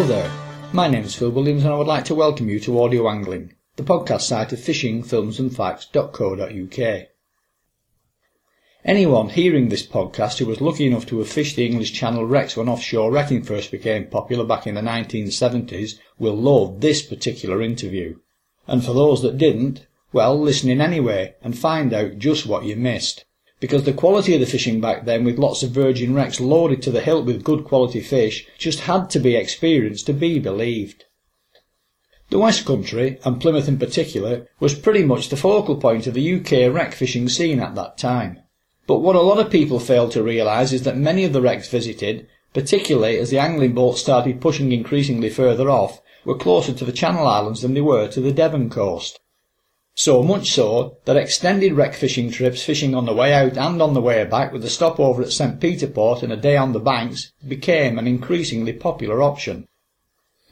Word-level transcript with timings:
Hello 0.00 0.14
there, 0.14 0.32
my 0.72 0.88
name 0.88 1.04
is 1.04 1.14
Phil 1.14 1.28
Williams 1.28 1.62
and 1.62 1.74
I 1.74 1.76
would 1.76 1.86
like 1.86 2.06
to 2.06 2.14
welcome 2.14 2.48
you 2.48 2.58
to 2.60 2.80
Audio 2.80 3.06
Angling, 3.06 3.52
the 3.76 3.82
podcast 3.82 4.22
site 4.22 4.50
of 4.50 4.58
fishingfilmsandfacts.co.uk. 4.58 7.08
Anyone 8.82 9.28
hearing 9.28 9.68
this 9.68 9.86
podcast 9.86 10.38
who 10.38 10.46
was 10.46 10.62
lucky 10.62 10.86
enough 10.86 11.04
to 11.04 11.18
have 11.18 11.28
fished 11.28 11.56
the 11.56 11.66
English 11.66 11.92
Channel 11.92 12.24
wrecks 12.24 12.56
when 12.56 12.66
offshore 12.66 13.12
wrecking 13.12 13.42
first 13.42 13.70
became 13.70 14.06
popular 14.06 14.46
back 14.46 14.66
in 14.66 14.74
the 14.74 14.80
1970s 14.80 15.98
will 16.18 16.34
love 16.34 16.80
this 16.80 17.02
particular 17.02 17.60
interview. 17.60 18.18
And 18.66 18.82
for 18.82 18.94
those 18.94 19.20
that 19.20 19.36
didn't, 19.36 19.86
well, 20.14 20.40
listen 20.40 20.70
in 20.70 20.80
anyway 20.80 21.34
and 21.42 21.58
find 21.58 21.92
out 21.92 22.16
just 22.16 22.46
what 22.46 22.64
you 22.64 22.74
missed. 22.74 23.26
Because 23.60 23.84
the 23.84 23.92
quality 23.92 24.34
of 24.34 24.40
the 24.40 24.46
fishing 24.46 24.80
back 24.80 25.04
then 25.04 25.22
with 25.22 25.38
lots 25.38 25.62
of 25.62 25.70
virgin 25.70 26.14
wrecks 26.14 26.40
loaded 26.40 26.80
to 26.82 26.90
the 26.90 27.02
hilt 27.02 27.26
with 27.26 27.44
good 27.44 27.64
quality 27.64 28.00
fish 28.00 28.46
just 28.58 28.80
had 28.80 29.10
to 29.10 29.20
be 29.20 29.36
experienced 29.36 30.06
to 30.06 30.14
be 30.14 30.38
believed. 30.38 31.04
The 32.30 32.38
West 32.38 32.64
Country, 32.64 33.18
and 33.24 33.40
Plymouth 33.40 33.68
in 33.68 33.78
particular, 33.78 34.46
was 34.60 34.74
pretty 34.74 35.04
much 35.04 35.28
the 35.28 35.36
focal 35.36 35.76
point 35.76 36.06
of 36.06 36.14
the 36.14 36.34
UK 36.36 36.72
wreck 36.72 36.94
fishing 36.94 37.28
scene 37.28 37.60
at 37.60 37.74
that 37.74 37.98
time. 37.98 38.40
But 38.86 39.00
what 39.00 39.16
a 39.16 39.20
lot 39.20 39.38
of 39.38 39.50
people 39.50 39.78
fail 39.78 40.08
to 40.08 40.22
realise 40.22 40.72
is 40.72 40.84
that 40.84 40.96
many 40.96 41.24
of 41.24 41.32
the 41.32 41.42
wrecks 41.42 41.68
visited, 41.68 42.28
particularly 42.54 43.18
as 43.18 43.30
the 43.30 43.38
angling 43.38 43.74
boats 43.74 44.00
started 44.00 44.40
pushing 44.40 44.72
increasingly 44.72 45.28
further 45.28 45.68
off, 45.68 46.00
were 46.24 46.36
closer 46.36 46.72
to 46.72 46.84
the 46.84 46.92
Channel 46.92 47.26
Islands 47.26 47.62
than 47.62 47.74
they 47.74 47.80
were 47.80 48.08
to 48.08 48.20
the 48.20 48.32
Devon 48.32 48.70
coast. 48.70 49.20
So 49.94 50.22
much 50.22 50.52
so 50.52 50.96
that 51.04 51.16
extended 51.16 51.74
wreck 51.74 51.94
fishing 51.94 52.30
trips 52.30 52.62
fishing 52.62 52.94
on 52.94 53.06
the 53.06 53.12
way 53.12 53.34
out 53.34 53.58
and 53.58 53.82
on 53.82 53.92
the 53.92 54.00
way 54.00 54.24
back 54.24 54.52
with 54.52 54.64
a 54.64 54.70
stopover 54.70 55.22
at 55.22 55.32
St 55.32 55.60
Peter 55.60 55.86
Port 55.86 56.22
and 56.22 56.32
a 56.32 56.36
day 56.36 56.56
on 56.56 56.72
the 56.72 56.80
banks 56.80 57.32
became 57.46 57.98
an 57.98 58.06
increasingly 58.06 58.72
popular 58.72 59.22
option. 59.22 59.66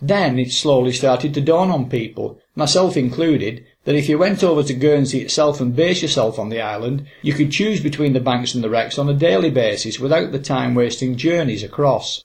Then 0.03 0.39
it 0.39 0.53
slowly 0.53 0.92
started 0.92 1.34
to 1.34 1.41
dawn 1.41 1.70
on 1.70 1.89
people, 1.89 2.39
myself 2.55 2.97
included, 2.97 3.64
that 3.84 3.97
if 3.97 4.08
you 4.08 4.19
went 4.19 4.45
over 4.45 4.62
to 4.62 4.75
Guernsey 4.75 5.20
itself 5.20 5.61
and 5.61 5.75
based 5.75 6.02
yourself 6.02 6.39
on 6.39 6.50
the 6.50 6.61
island, 6.61 7.06
you 7.23 7.33
could 7.33 7.50
choose 7.50 7.80
between 7.80 8.12
the 8.12 8.20
banks 8.20 8.55
and 8.55 8.62
the 8.62 8.70
wrecks 8.70 8.98
on 8.98 9.08
a 9.08 9.14
daily 9.14 9.50
basis 9.50 9.98
without 9.98 10.30
the 10.30 10.39
time 10.39 10.75
wasting 10.75 11.17
journeys 11.17 11.64
across. 11.64 12.23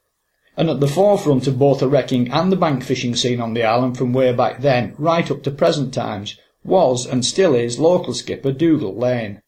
And 0.56 0.70
at 0.70 0.82
the 0.82 0.88
forefront 0.88 1.48
of 1.48 1.58
both 1.58 1.80
the 1.80 1.88
wrecking 1.88 2.32
and 2.32 2.52
the 2.52 2.58
bank 2.58 2.84
fishing 2.84 3.16
scene 3.16 3.42
on 3.42 3.56
the 3.56 3.64
island 3.64 3.98
from 3.98 4.14
way 4.14 4.34
back 4.34 4.62
then, 4.62 4.94
right 5.00 5.32
up 5.32 5.42
to 5.44 5.52
present 5.52 5.94
times, 5.94 6.38
was 6.64 7.06
and 7.06 7.26
still 7.26 7.54
is 7.56 7.80
local 7.80 8.14
skipper 8.14 8.52
Dougal 8.52 8.96
Lane. 8.96 9.42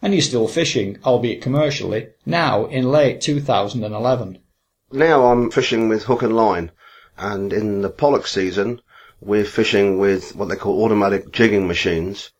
And 0.00 0.14
he's 0.14 0.28
still 0.28 0.48
fishing, 0.48 0.98
albeit 1.04 1.40
commercially, 1.40 2.08
now 2.26 2.66
in 2.66 2.90
late 2.90 3.20
2011. 3.20 4.38
Now 4.90 5.26
I'm 5.26 5.50
fishing 5.50 5.88
with 5.88 6.04
hook 6.04 6.22
and 6.22 6.36
line, 6.36 6.70
and 7.16 7.52
in 7.52 7.82
the 7.82 7.90
pollock 7.90 8.26
season, 8.26 8.80
we're 9.20 9.44
fishing 9.44 9.98
with 9.98 10.34
what 10.34 10.48
they 10.48 10.56
call 10.56 10.82
automatic 10.82 11.30
jigging 11.30 11.68
machines, 11.68 12.32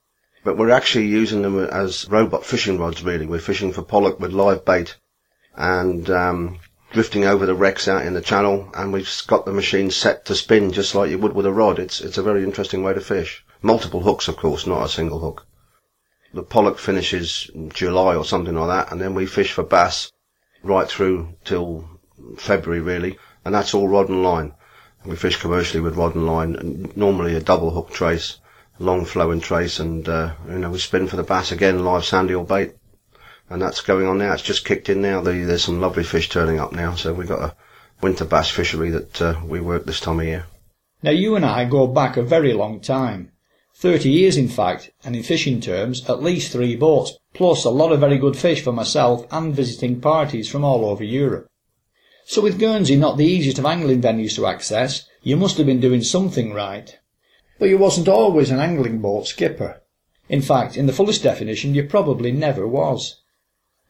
but 0.43 0.59
we're 0.59 0.71
actually 0.71 1.07
using 1.07 1.43
them 1.43 1.59
as 1.59 2.09
robot 2.11 2.45
fishing 2.45 2.79
rods 2.79 3.05
really. 3.05 3.27
We're 3.27 3.39
fishing 3.39 3.73
for 3.73 3.83
pollock 3.83 4.19
with 4.19 4.33
live 4.33 4.65
bait 4.65 4.97
and 5.57 6.11
um, 6.11 6.59
drifting 6.91 7.25
over 7.25 7.47
the 7.47 7.55
wrecks 7.55 7.87
out 7.87 8.05
in 8.05 8.15
the 8.15 8.21
channel 8.21 8.69
and 8.75 8.93
we've 8.93 9.09
got 9.29 9.47
the 9.47 9.53
machine 9.53 9.91
set 9.91 10.25
to 10.27 10.35
spin 10.35 10.73
just 10.73 10.95
like 10.95 11.11
you 11.11 11.19
would 11.19 11.35
with 11.35 11.47
a 11.47 11.53
rod. 11.53 11.79
It's, 11.79 12.01
it's 12.01 12.19
a 12.19 12.23
very 12.23 12.43
interesting 12.43 12.83
way 12.83 12.95
to 12.95 13.01
fish. 13.01 13.45
Multiple 13.63 14.01
hooks 14.01 14.29
of 14.29 14.37
course, 14.37 14.67
not 14.67 14.85
a 14.85 14.89
single 14.89 15.21
hook. 15.21 15.47
The 16.35 16.43
pollock 16.43 16.79
finishes 16.79 17.51
July 17.73 18.15
or 18.17 18.25
something 18.25 18.55
like 18.55 18.69
that 18.69 18.93
and 18.93 19.01
then 19.01 19.15
we 19.15 19.27
fish 19.27 19.53
for 19.53 19.63
bass 19.63 20.11
right 20.63 20.89
through 20.89 21.35
till 21.45 21.89
February 22.37 22.81
really 22.81 23.19
and 23.45 23.55
that's 23.55 23.75
all 23.75 23.89
rod 23.89 24.09
and 24.09 24.23
line. 24.23 24.55
We 25.05 25.17
fish 25.17 25.41
commercially 25.41 25.81
with 25.81 25.97
rod 25.97 26.15
and 26.15 26.27
line, 26.27 26.93
normally 26.95 27.35
a 27.35 27.41
double 27.41 27.71
hook 27.73 27.91
trace, 27.91 28.39
long 28.79 29.05
flowing 29.05 29.41
trace, 29.41 29.81
and 29.81 30.09
uh, 30.09 30.35
you 30.49 30.59
know 30.59 30.71
we 30.71 30.79
spin 30.79 31.09
for 31.09 31.17
the 31.17 31.25
bass 31.25 31.51
again, 31.51 31.85
live 31.85 32.03
sandeel 32.03 32.47
bait, 32.47 32.77
and 33.51 33.61
that's 33.61 33.81
going 33.81 34.07
on 34.07 34.19
now. 34.19 34.33
It's 34.33 34.43
just 34.43 34.65
kicked 34.65 34.89
in 34.89 35.03
now. 35.03 35.21
The, 35.21 35.43
there's 35.43 35.65
some 35.65 35.81
lovely 35.81 36.05
fish 36.05 36.29
turning 36.29 36.61
up 36.61 36.73
now, 36.73 36.95
so 36.95 37.13
we've 37.13 37.29
got 37.29 37.43
a 37.43 37.57
winter 38.01 38.25
bass 38.25 38.49
fishery 38.49 38.91
that 38.91 39.21
uh, 39.21 39.41
we 39.45 39.61
work 39.61 39.85
this 39.85 40.01
time 40.01 40.21
of 40.21 40.27
year. 40.27 40.47
Now 41.03 41.11
you 41.11 41.35
and 41.35 41.45
I 41.45 41.65
go 41.65 41.89
back 41.89 42.17
a 42.17 42.23
very 42.23 42.53
long 42.53 42.81
time. 42.81 43.32
30 43.75 44.11
years 44.11 44.37
in 44.37 44.49
fact, 44.49 44.91
and 45.05 45.17
in 45.17 45.23
fishing 45.23 45.61
terms, 45.61 46.09
at 46.09 46.23
least 46.23 46.53
three 46.53 46.77
boats, 46.77 47.19
plus 47.35 47.65
a 47.65 47.71
lot 47.71 47.93
of 47.93 48.01
very 48.01 48.19
good 48.19 48.37
fish 48.37 48.63
for 48.63 48.73
myself 48.73 49.27
and 49.31 49.55
visiting 49.55 50.01
parties 50.01 50.49
from 50.49 50.65
all 50.65 50.85
over 50.85 51.03
Europe. 51.03 51.49
So 52.25 52.41
with 52.41 52.59
Guernsey 52.59 52.97
not 52.97 53.17
the 53.17 53.27
easiest 53.27 53.59
of 53.59 53.67
angling 53.67 54.01
venues 54.01 54.37
to 54.37 54.47
access, 54.47 55.05
you 55.23 55.37
must 55.37 55.57
have 55.57 55.67
been 55.67 55.81
doing 55.81 56.03
something 56.03 56.53
right. 56.53 56.97
But 57.59 57.69
you 57.69 57.79
wasn't 57.79 58.09
always 58.09 58.51
an 58.51 58.61
angling 58.61 59.01
boat 59.01 59.27
skipper. 59.27 59.83
In 60.29 60.43
fact, 60.43 60.77
in 60.77 60.87
the 60.87 60.93
fullest 60.93 61.23
definition, 61.23 61.75
you 61.75 61.85
probably 61.85 62.33
never 62.33 62.67
was. 62.67 63.21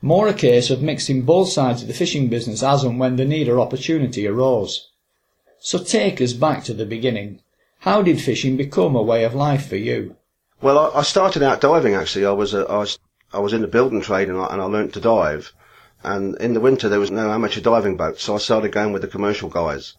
More 0.01 0.27
a 0.29 0.35
case 0.35 0.71
of 0.71 0.83
mixing 0.83 1.23
both 1.23 1.51
sides 1.51 1.83
of 1.83 1.89
the 1.89 1.95
fishing 1.95 2.29
business 2.29 2.63
as 2.63 2.83
and 2.83 2.99
when 2.99 3.17
the 3.17 3.25
need 3.25 3.49
or 3.49 3.61
opportunity 3.61 4.27
arose. 4.27 4.89
So 5.61 5.79
take 5.79 6.21
us 6.21 6.33
back 6.33 6.65
to 6.65 6.75
the 6.75 6.87
beginning. 6.87 7.41
How 7.83 8.01
did 8.01 8.21
fishing 8.21 8.57
become 8.57 8.95
a 8.95 9.03
way 9.03 9.25
of 9.25 9.35
life 9.35 9.69
for 9.69 9.75
you? 9.75 10.15
Well, 10.61 10.79
I, 10.79 11.01
I 11.01 11.03
started 11.03 11.43
out 11.43 11.61
diving 11.61 11.97
actually. 11.97 12.25
I 12.25 12.31
was, 12.31 12.55
a, 12.55 12.65
I 12.69 12.79
was 12.79 12.97
I 13.33 13.41
was 13.41 13.53
in 13.53 13.61
the 13.61 13.67
building 13.67 14.01
trade 14.01 14.29
and 14.29 14.39
I, 14.39 14.47
and 14.53 14.63
I 14.63 14.67
learnt 14.67 14.95
to 14.95 15.01
dive. 15.01 15.53
And 16.05 16.37
in 16.37 16.55
the 16.55 16.61
winter 16.61 16.89
there 16.89 17.01
was 17.01 17.11
no 17.11 17.33
amateur 17.33 17.61
diving 17.61 17.97
boats, 17.97 18.23
so 18.23 18.37
I 18.37 18.39
started 18.39 18.71
going 18.71 18.93
with 18.93 19.03
the 19.03 19.09
commercial 19.09 19.49
guys 19.49 19.95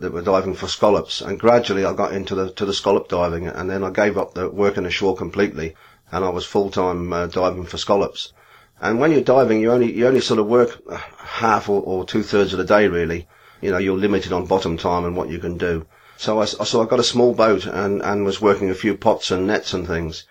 that 0.00 0.14
were 0.14 0.22
diving 0.22 0.54
for 0.54 0.66
scallops. 0.66 1.20
And 1.20 1.38
gradually 1.38 1.84
I 1.84 1.92
got 1.92 2.14
into 2.14 2.34
the 2.34 2.52
to 2.52 2.64
the 2.64 2.72
scallop 2.72 3.06
diving, 3.08 3.48
and 3.48 3.68
then 3.68 3.84
I 3.84 3.90
gave 3.90 4.16
up 4.16 4.32
the 4.32 4.48
working 4.48 4.86
ashore 4.86 5.14
completely, 5.14 5.76
and 6.10 6.24
I 6.24 6.30
was 6.30 6.46
full 6.46 6.70
time 6.70 7.12
uh, 7.12 7.26
diving 7.26 7.66
for 7.66 7.76
scallops. 7.76 8.32
And 8.80 8.98
when 8.98 9.12
you're 9.12 9.20
diving, 9.20 9.60
you 9.60 9.72
only 9.72 9.92
you 9.92 10.06
only 10.06 10.22
sort 10.22 10.40
of 10.40 10.46
work 10.46 10.80
half 11.18 11.68
or, 11.68 11.82
or 11.82 12.06
two 12.06 12.22
thirds 12.22 12.54
of 12.54 12.58
the 12.58 12.64
day 12.64 12.88
really. 12.88 13.28
You 13.60 13.72
know, 13.72 13.78
you're 13.78 13.98
limited 13.98 14.32
on 14.32 14.46
bottom 14.46 14.78
time 14.78 15.04
and 15.04 15.14
what 15.14 15.28
you 15.28 15.38
can 15.38 15.58
do. 15.58 15.86
So 16.16 16.40
I 16.40 16.44
so 16.44 16.82
I 16.82 16.86
got 16.86 17.00
a 17.00 17.04
small 17.14 17.34
boat 17.34 17.66
and 17.66 18.02
and 18.02 18.24
was 18.24 18.40
working 18.40 18.70
a 18.70 18.74
few 18.74 18.96
pots 18.96 19.30
and 19.30 19.46
nets 19.46 19.72
and 19.72 19.86
things. 19.86 20.24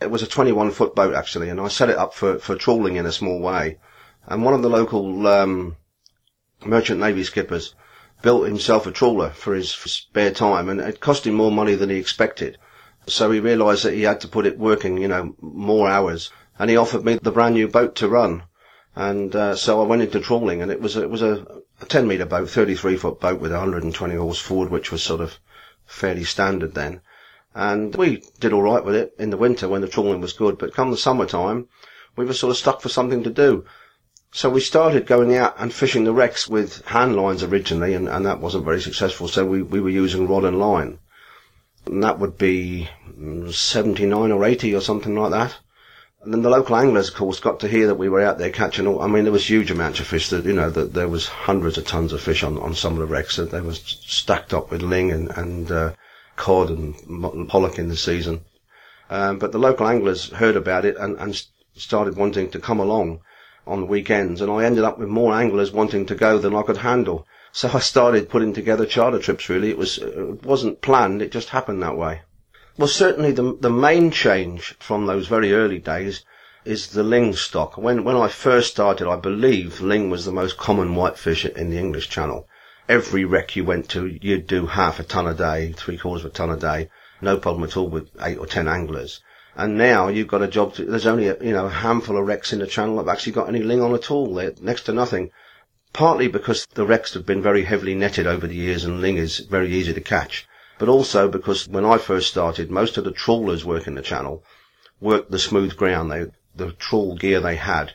It 0.00 0.10
was 0.10 0.22
a 0.22 0.28
21 0.28 0.70
foot 0.70 0.94
boat 0.94 1.14
actually, 1.14 1.48
and 1.48 1.60
I 1.60 1.68
set 1.68 1.90
it 1.90 1.98
up 1.98 2.14
for 2.14 2.38
for 2.38 2.56
trawling 2.56 2.96
in 2.96 3.06
a 3.06 3.12
small 3.12 3.40
way 3.40 3.78
and 4.28 4.44
one 4.44 4.52
of 4.54 4.62
the 4.62 4.68
local 4.68 5.26
um, 5.26 5.76
merchant 6.64 7.00
navy 7.00 7.24
skippers 7.24 7.74
built 8.20 8.46
himself 8.46 8.86
a 8.86 8.90
trawler 8.90 9.30
for 9.30 9.54
his 9.54 9.70
spare 9.70 10.30
time, 10.32 10.68
and 10.68 10.80
it 10.80 11.00
cost 11.00 11.26
him 11.26 11.34
more 11.34 11.50
money 11.50 11.74
than 11.74 11.88
he 11.88 11.96
expected. 11.96 12.58
So 13.06 13.30
he 13.30 13.40
realised 13.40 13.84
that 13.84 13.94
he 13.94 14.02
had 14.02 14.20
to 14.20 14.28
put 14.28 14.44
it 14.44 14.58
working, 14.58 14.98
you 14.98 15.08
know, 15.08 15.34
more 15.40 15.88
hours, 15.88 16.30
and 16.58 16.68
he 16.68 16.76
offered 16.76 17.04
me 17.04 17.14
the 17.14 17.30
brand 17.30 17.54
new 17.54 17.68
boat 17.68 17.96
to 17.96 18.08
run. 18.08 18.42
And 18.94 19.34
uh, 19.34 19.54
so 19.56 19.80
I 19.80 19.86
went 19.86 20.02
into 20.02 20.20
trawling, 20.20 20.60
and 20.60 20.70
it 20.70 20.80
was 20.80 20.96
it 20.96 21.08
was 21.08 21.22
a, 21.22 21.46
a 21.80 21.86
10 21.86 22.06
metre 22.08 22.26
boat, 22.26 22.50
33 22.50 22.96
foot 22.96 23.20
boat 23.20 23.40
with 23.40 23.52
120 23.52 24.14
horse 24.16 24.38
forward, 24.38 24.70
which 24.70 24.90
was 24.90 25.02
sort 25.02 25.20
of 25.20 25.38
fairly 25.86 26.24
standard 26.24 26.74
then. 26.74 27.00
And 27.54 27.94
we 27.94 28.22
did 28.40 28.52
all 28.52 28.62
right 28.62 28.84
with 28.84 28.94
it 28.94 29.14
in 29.18 29.30
the 29.30 29.36
winter 29.36 29.68
when 29.68 29.80
the 29.80 29.88
trawling 29.88 30.20
was 30.20 30.32
good, 30.32 30.58
but 30.58 30.74
come 30.74 30.90
the 30.90 30.96
summertime, 30.96 31.68
we 32.16 32.24
were 32.24 32.34
sort 32.34 32.50
of 32.50 32.56
stuck 32.56 32.80
for 32.80 32.88
something 32.88 33.22
to 33.24 33.30
do. 33.30 33.64
So 34.30 34.50
we 34.50 34.60
started 34.60 35.06
going 35.06 35.34
out 35.34 35.54
and 35.58 35.72
fishing 35.72 36.04
the 36.04 36.12
wrecks 36.12 36.48
with 36.48 36.84
hand 36.86 37.16
lines 37.16 37.42
originally, 37.42 37.94
and, 37.94 38.08
and 38.08 38.26
that 38.26 38.40
wasn't 38.40 38.64
very 38.64 38.80
successful. 38.80 39.26
So 39.28 39.46
we, 39.46 39.62
we 39.62 39.80
were 39.80 39.88
using 39.88 40.28
rod 40.28 40.44
and 40.44 40.58
line. 40.58 40.98
And 41.86 42.02
that 42.02 42.18
would 42.18 42.36
be 42.36 42.88
mm, 43.18 43.52
79 43.52 44.30
or 44.30 44.44
80 44.44 44.74
or 44.74 44.80
something 44.80 45.16
like 45.16 45.30
that. 45.30 45.56
And 46.28 46.34
then 46.34 46.42
the 46.42 46.50
local 46.50 46.76
anglers, 46.76 47.08
of 47.08 47.14
course, 47.14 47.40
got 47.40 47.60
to 47.60 47.68
hear 47.68 47.86
that 47.86 47.94
we 47.94 48.10
were 48.10 48.20
out 48.20 48.36
there 48.36 48.50
catching 48.50 48.86
all, 48.86 49.00
I 49.00 49.06
mean, 49.06 49.24
there 49.24 49.32
was 49.32 49.48
huge 49.48 49.70
amounts 49.70 49.98
of 49.98 50.06
fish 50.06 50.28
that, 50.28 50.44
you 50.44 50.52
know, 50.52 50.68
that 50.68 50.92
there 50.92 51.08
was 51.08 51.26
hundreds 51.26 51.78
of 51.78 51.86
tons 51.86 52.12
of 52.12 52.20
fish 52.20 52.42
on, 52.42 52.58
on 52.58 52.74
some 52.74 52.92
of 52.92 52.98
the 52.98 53.06
wrecks 53.06 53.36
that 53.36 53.50
they 53.50 53.62
were 53.62 53.72
stacked 53.72 54.52
up 54.52 54.70
with 54.70 54.82
ling 54.82 55.10
and, 55.10 55.30
and, 55.38 55.72
uh, 55.72 55.94
cod 56.36 56.68
and 56.68 57.48
pollock 57.48 57.78
in 57.78 57.88
the 57.88 57.96
season. 57.96 58.42
Um, 59.08 59.38
but 59.38 59.52
the 59.52 59.58
local 59.58 59.88
anglers 59.88 60.28
heard 60.28 60.54
about 60.54 60.84
it 60.84 60.98
and, 60.98 61.16
and 61.16 61.42
started 61.76 62.14
wanting 62.14 62.50
to 62.50 62.60
come 62.60 62.78
along 62.78 63.20
on 63.66 63.80
the 63.80 63.86
weekends, 63.86 64.42
and 64.42 64.52
I 64.52 64.64
ended 64.64 64.84
up 64.84 64.98
with 64.98 65.08
more 65.08 65.32
anglers 65.32 65.72
wanting 65.72 66.04
to 66.04 66.14
go 66.14 66.36
than 66.36 66.54
I 66.54 66.60
could 66.60 66.76
handle. 66.76 67.26
So 67.52 67.70
I 67.72 67.78
started 67.78 68.28
putting 68.28 68.52
together 68.52 68.84
charter 68.84 69.18
trips. 69.18 69.48
Really, 69.48 69.70
it 69.70 69.78
was 69.78 69.96
it 69.96 70.44
wasn't 70.44 70.82
planned; 70.82 71.22
it 71.22 71.32
just 71.32 71.48
happened 71.48 71.82
that 71.82 71.96
way. 71.96 72.20
Well, 72.78 72.86
certainly 72.86 73.32
the 73.32 73.56
the 73.60 73.70
main 73.70 74.12
change 74.12 74.76
from 74.78 75.06
those 75.06 75.26
very 75.26 75.52
early 75.52 75.80
days 75.80 76.24
is 76.64 76.86
the 76.90 77.02
ling 77.02 77.32
stock. 77.34 77.76
When 77.76 78.04
when 78.04 78.14
I 78.14 78.28
first 78.28 78.70
started, 78.70 79.08
I 79.08 79.16
believe 79.16 79.80
ling 79.80 80.10
was 80.10 80.24
the 80.24 80.30
most 80.32 80.56
common 80.56 80.94
whitefish 80.94 81.44
in 81.44 81.70
the 81.70 81.78
English 81.78 82.08
Channel. 82.08 82.46
Every 82.88 83.24
wreck 83.24 83.56
you 83.56 83.64
went 83.64 83.88
to, 83.90 84.06
you'd 84.06 84.46
do 84.46 84.66
half 84.66 85.00
a 85.00 85.02
ton 85.02 85.26
a 85.26 85.34
day, 85.34 85.72
three 85.72 85.98
quarters 85.98 86.24
of 86.24 86.30
a 86.30 86.34
ton 86.34 86.50
a 86.50 86.56
day, 86.56 86.88
no 87.20 87.36
problem 87.36 87.64
at 87.64 87.76
all 87.76 87.88
with 87.88 88.10
eight 88.22 88.38
or 88.38 88.46
ten 88.46 88.68
anglers. 88.68 89.20
And 89.56 89.76
now 89.76 90.06
you've 90.06 90.28
got 90.28 90.42
a 90.42 90.46
job 90.46 90.74
to, 90.74 90.84
there's 90.84 91.04
only 91.04 91.26
a, 91.26 91.36
you 91.42 91.52
know, 91.52 91.66
a 91.66 91.70
handful 91.70 92.16
of 92.16 92.28
wrecks 92.28 92.52
in 92.52 92.60
the 92.60 92.66
channel 92.68 92.94
that 92.96 93.06
have 93.06 93.12
actually 93.16 93.32
got 93.32 93.48
any 93.48 93.62
ling 93.64 93.82
on 93.82 93.92
at 93.92 94.08
all. 94.12 94.32
They're 94.32 94.54
next 94.60 94.84
to 94.84 94.92
nothing. 94.92 95.32
partly 95.92 96.28
because 96.28 96.66
the 96.74 96.86
wrecks 96.86 97.14
have 97.14 97.26
been 97.26 97.42
very 97.42 97.64
heavily 97.64 97.94
netted 97.94 98.26
over 98.26 98.46
the 98.46 98.54
years 98.54 98.84
and 98.84 99.00
ling 99.00 99.16
is 99.16 99.38
very 99.40 99.72
easy 99.74 99.92
to 99.92 100.00
catch, 100.00 100.46
but 100.78 100.88
also 100.88 101.28
because 101.28 101.66
when 101.68 101.84
I 101.84 101.98
first 101.98 102.28
started, 102.28 102.70
most 102.70 102.96
of 102.96 103.04
the 103.04 103.10
trawlers 103.10 103.64
working 103.64 103.94
the 103.94 104.02
channel 104.02 104.44
worked 105.00 105.30
the 105.30 105.38
smooth 105.38 105.76
ground. 105.76 106.10
They, 106.10 106.26
the 106.54 106.72
trawl 106.72 107.16
gear 107.16 107.40
they 107.40 107.56
had 107.56 107.92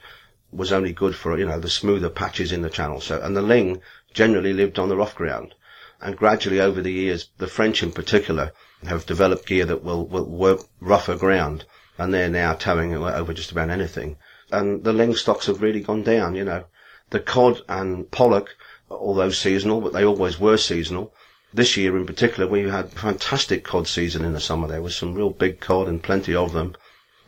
was 0.52 0.72
only 0.72 0.94
good 0.94 1.16
for, 1.16 1.38
you 1.38 1.46
know, 1.46 1.60
the 1.60 1.70
smoother 1.70 2.10
patches 2.10 2.52
in 2.52 2.62
the 2.62 2.70
channel. 2.70 3.02
So, 3.02 3.22
and 3.22 3.36
the 3.36 3.42
ling 3.42 3.82
generally 4.14 4.54
lived 4.54 4.78
on 4.78 4.90
the 4.90 4.96
rough 4.96 5.16
ground. 5.16 5.56
And 6.02 6.18
gradually 6.18 6.60
over 6.60 6.82
the 6.82 6.92
years, 6.92 7.30
the 7.38 7.48
French 7.48 7.82
in 7.82 7.92
particular 7.92 8.52
have 8.86 9.06
developed 9.06 9.48
gear 9.48 9.66
that 9.66 9.84
will, 9.84 10.06
will 10.06 10.30
work 10.30 10.62
rougher 10.80 11.16
ground. 11.16 11.66
And 11.98 12.14
they're 12.14 12.30
now 12.30 12.54
towing 12.54 12.94
over 12.96 13.34
just 13.34 13.52
about 13.52 13.70
anything. 13.70 14.18
And 14.52 14.84
the 14.84 14.94
ling 14.94 15.16
stocks 15.16 15.48
have 15.48 15.62
really 15.62 15.82
gone 15.82 16.04
down, 16.04 16.36
you 16.36 16.44
know. 16.44 16.66
The 17.10 17.20
cod 17.20 17.62
and 17.70 18.10
pollock, 18.12 18.56
although 18.90 19.30
seasonal, 19.30 19.82
but 19.82 19.94
they 19.94 20.04
always 20.04 20.40
were 20.40 20.58
seasonal. 20.58 21.14
This 21.56 21.78
year 21.78 21.96
in 21.96 22.08
particular, 22.08 22.50
we 22.50 22.68
had 22.68 22.90
fantastic 22.90 23.64
cod 23.64 23.88
season 23.88 24.26
in 24.26 24.34
the 24.34 24.40
summer. 24.40 24.68
There 24.68 24.82
was 24.82 24.96
some 24.96 25.14
real 25.14 25.30
big 25.30 25.60
cod 25.60 25.88
and 25.88 26.02
plenty 26.02 26.34
of 26.34 26.52
them. 26.52 26.76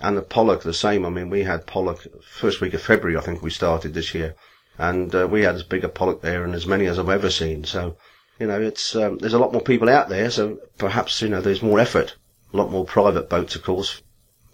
And 0.02 0.18
the 0.18 0.24
pollock 0.24 0.64
the 0.64 0.74
same. 0.74 1.06
I 1.06 1.10
mean, 1.10 1.30
we 1.30 1.44
had 1.44 1.68
pollock 1.68 2.08
first 2.24 2.60
week 2.60 2.74
of 2.74 2.82
February, 2.82 3.18
I 3.18 3.22
think 3.22 3.44
we 3.44 3.52
started 3.52 3.94
this 3.94 4.16
year. 4.16 4.36
And 4.80 5.14
uh, 5.14 5.28
we 5.30 5.44
had 5.44 5.54
as 5.54 5.64
big 5.64 5.84
a 5.84 5.90
pollock 5.90 6.22
there 6.22 6.44
and 6.44 6.56
as 6.56 6.66
many 6.66 6.88
as 6.88 6.98
I've 6.98 7.08
ever 7.08 7.30
seen. 7.30 7.66
So, 7.66 7.98
you 8.40 8.48
know, 8.48 8.60
it's, 8.60 8.96
um, 8.96 9.20
there's 9.20 9.36
a 9.36 9.40
lot 9.40 9.54
more 9.54 9.62
people 9.62 9.90
out 9.90 10.10
there. 10.10 10.32
So 10.32 10.58
perhaps, 10.80 11.22
you 11.22 11.30
know, 11.30 11.42
there's 11.42 11.62
more 11.62 11.80
effort. 11.80 12.16
A 12.52 12.58
lot 12.58 12.72
more 12.72 12.84
private 12.84 13.30
boats, 13.30 13.56
of 13.56 13.62
course. 13.64 14.02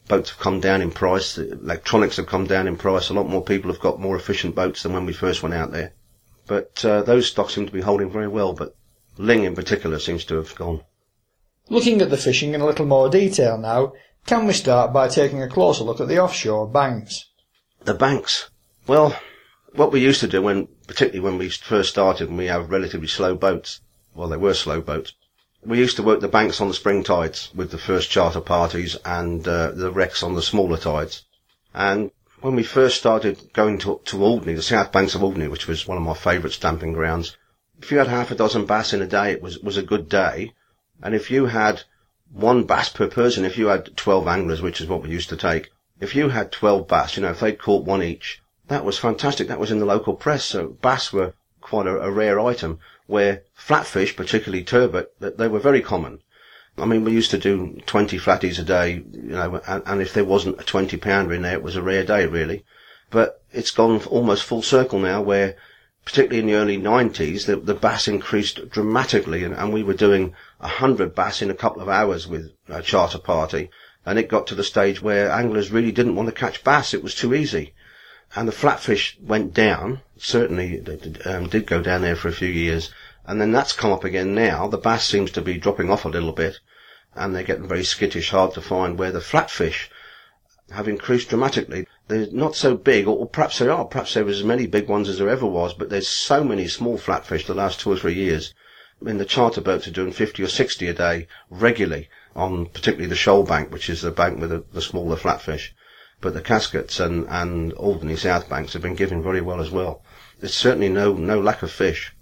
Boats 0.10 0.32
have 0.32 0.40
come 0.40 0.60
down 0.60 0.82
in 0.82 0.92
price. 0.92 1.36
The 1.36 1.54
electronics 1.54 2.18
have 2.18 2.28
come 2.28 2.46
down 2.46 2.68
in 2.68 2.76
price. 2.76 3.10
A 3.10 3.14
lot 3.14 3.30
more 3.30 3.42
people 3.44 3.72
have 3.72 3.80
got 3.82 4.02
more 4.02 4.18
efficient 4.18 4.54
boats 4.54 4.84
than 4.84 4.92
when 4.92 5.06
we 5.06 5.14
first 5.14 5.42
went 5.42 5.56
out 5.56 5.72
there. 5.72 5.94
But 6.46 6.84
uh, 6.84 7.04
those 7.04 7.28
stocks 7.28 7.54
seem 7.56 7.66
to 7.68 7.72
be 7.72 7.82
holding 7.82 8.12
very 8.12 8.28
well. 8.28 8.52
But 8.52 8.76
Ling 9.22 9.44
in 9.44 9.54
particular 9.54 10.00
seems 10.00 10.26
to 10.26 10.36
have 10.38 10.56
gone. 10.56 10.82
Looking 11.70 12.02
at 12.02 12.10
the 12.10 12.18
fishing 12.18 12.56
in 12.56 12.62
a 12.62 12.66
little 12.66 12.88
more 12.88 13.08
detail 13.08 13.56
now, 13.56 13.94
can 14.26 14.48
we 14.48 14.54
start 14.54 14.92
by 14.92 15.10
taking 15.10 15.44
a 15.44 15.48
closer 15.48 15.84
look 15.84 16.02
at 16.02 16.08
the 16.08 16.18
offshore 16.18 16.68
banks? 16.68 17.30
The 17.86 17.94
banks. 17.94 18.50
Well, 18.88 19.16
what 19.74 19.92
we 19.92 20.02
used 20.02 20.22
to 20.22 20.28
do 20.28 20.42
when, 20.42 20.70
particularly 20.88 21.20
when 21.20 21.38
we 21.38 21.50
first 21.50 21.92
started 21.92 22.30
and 22.30 22.38
we 22.38 22.48
have 22.48 22.72
relatively 22.72 23.08
slow 23.08 23.36
boats, 23.36 23.82
well, 24.16 24.28
they 24.28 24.38
were 24.38 24.56
slow 24.56 24.82
boats, 24.82 25.14
we 25.64 25.78
used 25.78 25.98
to 25.98 26.04
work 26.04 26.22
the 26.22 26.28
banks 26.28 26.60
on 26.60 26.68
the 26.68 26.74
spring 26.74 27.04
tides 27.04 27.52
with 27.54 27.70
the 27.70 27.78
first 27.78 28.10
charter 28.10 28.42
parties 28.42 28.98
and 29.06 29.48
uh, 29.48 29.70
the 29.70 29.92
wrecks 29.92 30.24
on 30.24 30.34
the 30.34 30.42
smaller 30.42 30.78
tides. 30.78 31.26
And 31.76 32.10
when 32.40 32.56
we 32.56 32.64
first 32.64 32.98
started 32.98 33.54
going 33.54 33.78
to, 33.80 34.02
to 34.06 34.24
Alderney, 34.24 34.56
the 34.56 34.64
south 34.64 34.92
banks 34.92 35.14
of 35.14 35.24
Alderney, 35.24 35.48
which 35.48 35.68
was 35.68 35.88
one 35.88 35.98
of 35.98 36.04
my 36.04 36.16
favourite 36.16 36.54
stamping 36.54 36.94
grounds, 36.94 37.38
if 37.82 37.92
you 37.92 37.98
had 37.98 38.08
half 38.08 38.32
a 38.32 38.36
dozen 38.36 38.66
bass 38.66 38.94
in 38.94 39.02
a 39.02 39.08
day, 39.08 39.32
it 39.32 39.42
was, 39.42 39.60
was 39.60 39.78
a 39.78 39.84
good 39.84 40.08
day. 40.08 40.54
And 41.02 41.16
if 41.16 41.32
you 41.32 41.48
had 41.48 41.84
one 42.34 42.64
bass 42.64 42.90
per 42.90 43.08
person 43.08 43.44
if 43.44 43.58
you 43.58 43.68
had 43.68 43.96
12 43.98 44.28
anglers, 44.28 44.62
which 44.62 44.80
is 44.80 44.88
what 44.88 45.04
we 45.04 45.10
used 45.10 45.30
to 45.30 45.38
take. 45.38 45.70
If 46.00 46.16
you 46.16 46.30
had 46.30 46.52
12 46.52 46.88
bass, 46.88 47.18
you 47.18 47.24
know, 47.24 47.32
if 47.32 47.42
they'd 47.42 47.60
caught 47.60 47.86
one 47.86 48.02
each, 48.02 48.42
that 48.68 48.86
was 48.86 48.98
fantastic. 48.98 49.48
That 49.48 49.60
was 49.60 49.72
in 49.72 49.80
the 49.80 49.86
local 49.86 50.16
press. 50.16 50.46
So 50.46 50.70
bass 50.82 51.12
were 51.12 51.34
quite 51.60 51.88
a, 51.88 52.00
a 52.00 52.12
rare 52.12 52.40
item 52.40 52.80
where 53.08 53.44
flatfish, 53.58 54.16
particularly 54.16 54.64
turbot, 54.64 55.14
they 55.20 55.48
were 55.48 55.60
very 55.60 55.82
common. 55.82 56.22
I 56.78 56.86
mean, 56.86 57.04
we 57.04 57.12
used 57.12 57.32
to 57.32 57.38
do 57.38 57.78
20 57.86 58.18
flatties 58.18 58.58
a 58.58 58.64
day, 58.64 59.04
you 59.12 59.36
know, 59.36 59.62
and, 59.68 59.84
and 59.86 60.02
if 60.02 60.14
there 60.14 60.24
wasn't 60.24 60.62
a 60.62 60.64
20 60.64 60.96
pounder 60.98 61.34
in 61.34 61.42
there, 61.42 61.54
it 61.54 61.64
was 61.64 61.76
a 61.76 61.82
rare 61.84 62.06
day, 62.06 62.26
really. 62.26 62.64
But 63.10 63.44
it's 63.52 63.72
gone 63.72 64.02
almost 64.06 64.46
full 64.46 64.62
circle 64.62 65.00
now 65.00 65.22
where 65.22 65.58
particularly 66.06 66.40
in 66.40 66.48
the 66.48 66.56
early 66.56 66.78
90s, 66.78 67.46
the, 67.46 67.56
the 67.56 67.76
bass 67.76 68.08
increased 68.08 68.70
dramatically 68.70 69.44
and, 69.44 69.54
and 69.54 69.72
we 69.72 69.84
were 69.84 69.94
doing 69.94 70.34
100 70.58 71.14
bass 71.14 71.42
in 71.42 71.52
a 71.52 71.56
couple 71.56 71.82
of 71.82 71.90
hours 71.90 72.28
with 72.28 72.52
a 72.68 72.82
charter 72.82 73.20
party. 73.20 73.70
And 74.06 74.18
it 74.18 74.28
got 74.30 74.48
to 74.48 74.56
the 74.56 74.64
stage 74.64 75.02
where 75.02 75.30
anglers 75.30 75.72
really 75.72 75.92
didn't 75.92 76.16
want 76.16 76.28
to 76.28 76.34
catch 76.34 76.64
bass. 76.64 76.94
It 76.94 77.04
was 77.04 77.14
too 77.14 77.36
easy. 77.36 77.74
And 78.36 78.48
the 78.48 78.54
flatfish 78.54 79.18
went 79.22 79.54
down. 79.54 80.02
Certainly 80.18 80.80
did, 80.80 81.22
um, 81.26 81.48
did 81.48 81.68
go 81.68 81.82
down 81.82 82.02
there 82.02 82.16
for 82.16 82.30
a 82.30 82.34
few 82.34 82.50
years. 82.50 82.92
And 83.28 83.40
then 83.40 83.52
that's 83.52 83.74
come 83.74 83.92
up 83.92 84.04
again 84.04 84.34
now. 84.34 84.68
The 84.68 84.78
bass 84.78 85.06
seems 85.06 85.30
to 85.32 85.42
be 85.42 85.58
dropping 85.58 85.92
off 85.92 86.06
a 86.06 86.10
little 86.10 86.32
bit. 86.32 86.60
And 87.14 87.36
they're 87.36 87.44
getting 87.44 87.68
very 87.68 87.84
skittish, 87.84 88.32
hard 88.32 88.54
to 88.54 88.62
find 88.62 88.98
where 88.98 89.12
the 89.12 89.20
flatfish 89.20 89.90
have 90.72 90.88
increased 90.88 91.30
dramatically. 91.30 91.86
They're 92.12 92.28
not 92.30 92.58
so 92.58 92.76
big, 92.76 93.08
or, 93.08 93.26
perhaps 93.26 93.60
they 93.60 93.70
are. 93.70 93.86
Perhaps 93.86 94.16
there 94.16 94.26
was 94.26 94.40
as 94.40 94.44
many 94.44 94.68
big 94.68 94.90
ones 94.90 95.08
as 95.08 95.18
there 95.18 95.30
ever 95.30 95.46
was, 95.46 95.74
but 95.74 95.90
there's 95.90 96.10
so 96.10 96.44
many 96.44 96.68
small 96.68 96.98
flatfish 96.98 97.46
the 97.46 97.54
last 97.54 97.80
two 97.80 97.90
or 97.90 97.96
three 97.96 98.16
years. 98.16 98.54
I 99.02 99.06
mean, 99.06 99.18
the 99.18 99.24
charter 99.24 99.62
boats 99.62 99.88
are 99.88 99.92
doing 99.92 100.12
50 100.12 100.44
or 100.44 100.50
60 100.50 100.90
a 100.90 100.94
day 100.94 101.28
regularly 101.50 102.10
on 102.36 102.66
particularly 102.66 103.08
the 103.08 103.16
shoal 103.16 103.44
bank, 103.44 103.72
which 103.72 103.90
is 103.90 104.02
the 104.02 104.12
bank 104.12 104.42
with 104.42 104.50
the, 104.50 104.66
the 104.74 104.82
smaller 104.82 105.16
flatfish. 105.16 105.70
But 106.20 106.34
the 106.34 106.42
Casquets 106.42 107.00
and, 107.00 107.26
and 107.30 107.72
Alderney 107.74 108.18
South 108.18 108.50
Banks 108.50 108.74
have 108.74 108.82
been 108.82 108.96
giving 108.96 109.24
very 109.24 109.40
well 109.40 109.62
as 109.62 109.72
well. 109.72 110.04
There's 110.42 110.54
certainly 110.54 110.90
no, 110.90 111.14
no 111.14 111.40
lack 111.40 111.64
of 111.64 111.72
fish. 111.72 112.14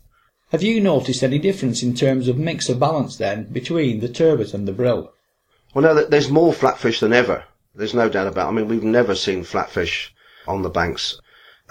Have 0.51 0.62
you 0.62 0.80
noticed 0.81 1.24
any 1.24 1.39
difference 1.39 1.81
in 1.81 1.95
terms 1.95 2.27
of 2.27 2.38
mix 2.38 2.69
or 2.69 2.75
balance 2.75 3.15
then 3.15 3.45
between 3.45 4.01
the 4.01 4.07
turbot 4.07 4.53
and 4.53 4.68
the 4.68 4.71
brill? 4.71 5.13
Well, 5.74 5.83
no, 5.83 6.06
there's 6.06 6.30
more 6.30 6.53
flatfish 6.53 7.00
than 7.00 7.12
ever. 7.12 7.45
There's 7.75 7.94
no 7.94 8.10
doubt 8.10 8.27
about. 8.27 8.48
It. 8.48 8.50
I 8.50 8.51
mean, 8.54 8.68
we've 8.68 8.83
never 8.83 9.16
seen 9.16 9.44
flatfish 9.44 10.10
on 10.48 10.63
the 10.63 10.69
banks 10.69 11.19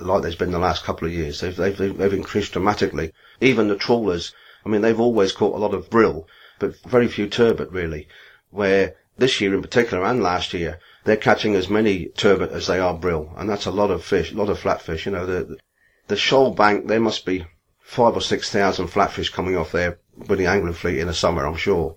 like 0.00 0.22
there's 0.22 0.36
been 0.36 0.52
the 0.52 0.58
last 0.58 0.84
couple 0.84 1.06
of 1.06 1.14
years. 1.14 1.40
They've, 1.40 1.56
they've, 1.56 1.76
they've 1.76 2.12
increased 2.12 2.52
dramatically. 2.52 3.12
Even 3.40 3.68
the 3.68 3.76
trawlers, 3.76 4.32
I 4.64 4.68
mean, 4.68 4.80
they've 4.80 5.00
always 5.00 5.32
caught 5.32 5.56
a 5.56 5.58
lot 5.58 5.74
of 5.74 5.90
brill, 5.90 6.28
but 6.58 6.76
very 6.82 7.08
few 7.08 7.28
turbot 7.28 7.70
really. 7.72 8.08
Where 8.50 8.94
this 9.16 9.40
year 9.40 9.54
in 9.54 9.62
particular 9.62 10.04
and 10.04 10.22
last 10.22 10.54
year, 10.54 10.78
they're 11.04 11.16
catching 11.16 11.54
as 11.54 11.68
many 11.68 12.06
turbot 12.06 12.52
as 12.52 12.66
they 12.66 12.78
are 12.78 12.94
brill, 12.94 13.32
and 13.36 13.48
that's 13.48 13.66
a 13.66 13.70
lot 13.70 13.90
of 13.90 14.04
fish, 14.04 14.32
a 14.32 14.36
lot 14.36 14.50
of 14.50 14.60
flatfish. 14.60 15.06
You 15.06 15.12
know, 15.12 15.26
the 15.26 15.58
the 16.06 16.16
shoal 16.16 16.52
bank, 16.52 16.86
there 16.86 17.00
must 17.00 17.26
be 17.26 17.44
five 17.80 18.16
or 18.16 18.20
six 18.20 18.50
thousand 18.50 18.88
flatfish 18.88 19.32
coming 19.32 19.56
off 19.56 19.72
there 19.72 19.98
with 20.16 20.38
the 20.38 20.46
angling 20.46 20.74
fleet 20.74 20.98
in 20.98 21.06
the 21.06 21.14
summer, 21.14 21.44
I'm 21.44 21.56
sure. 21.56 21.96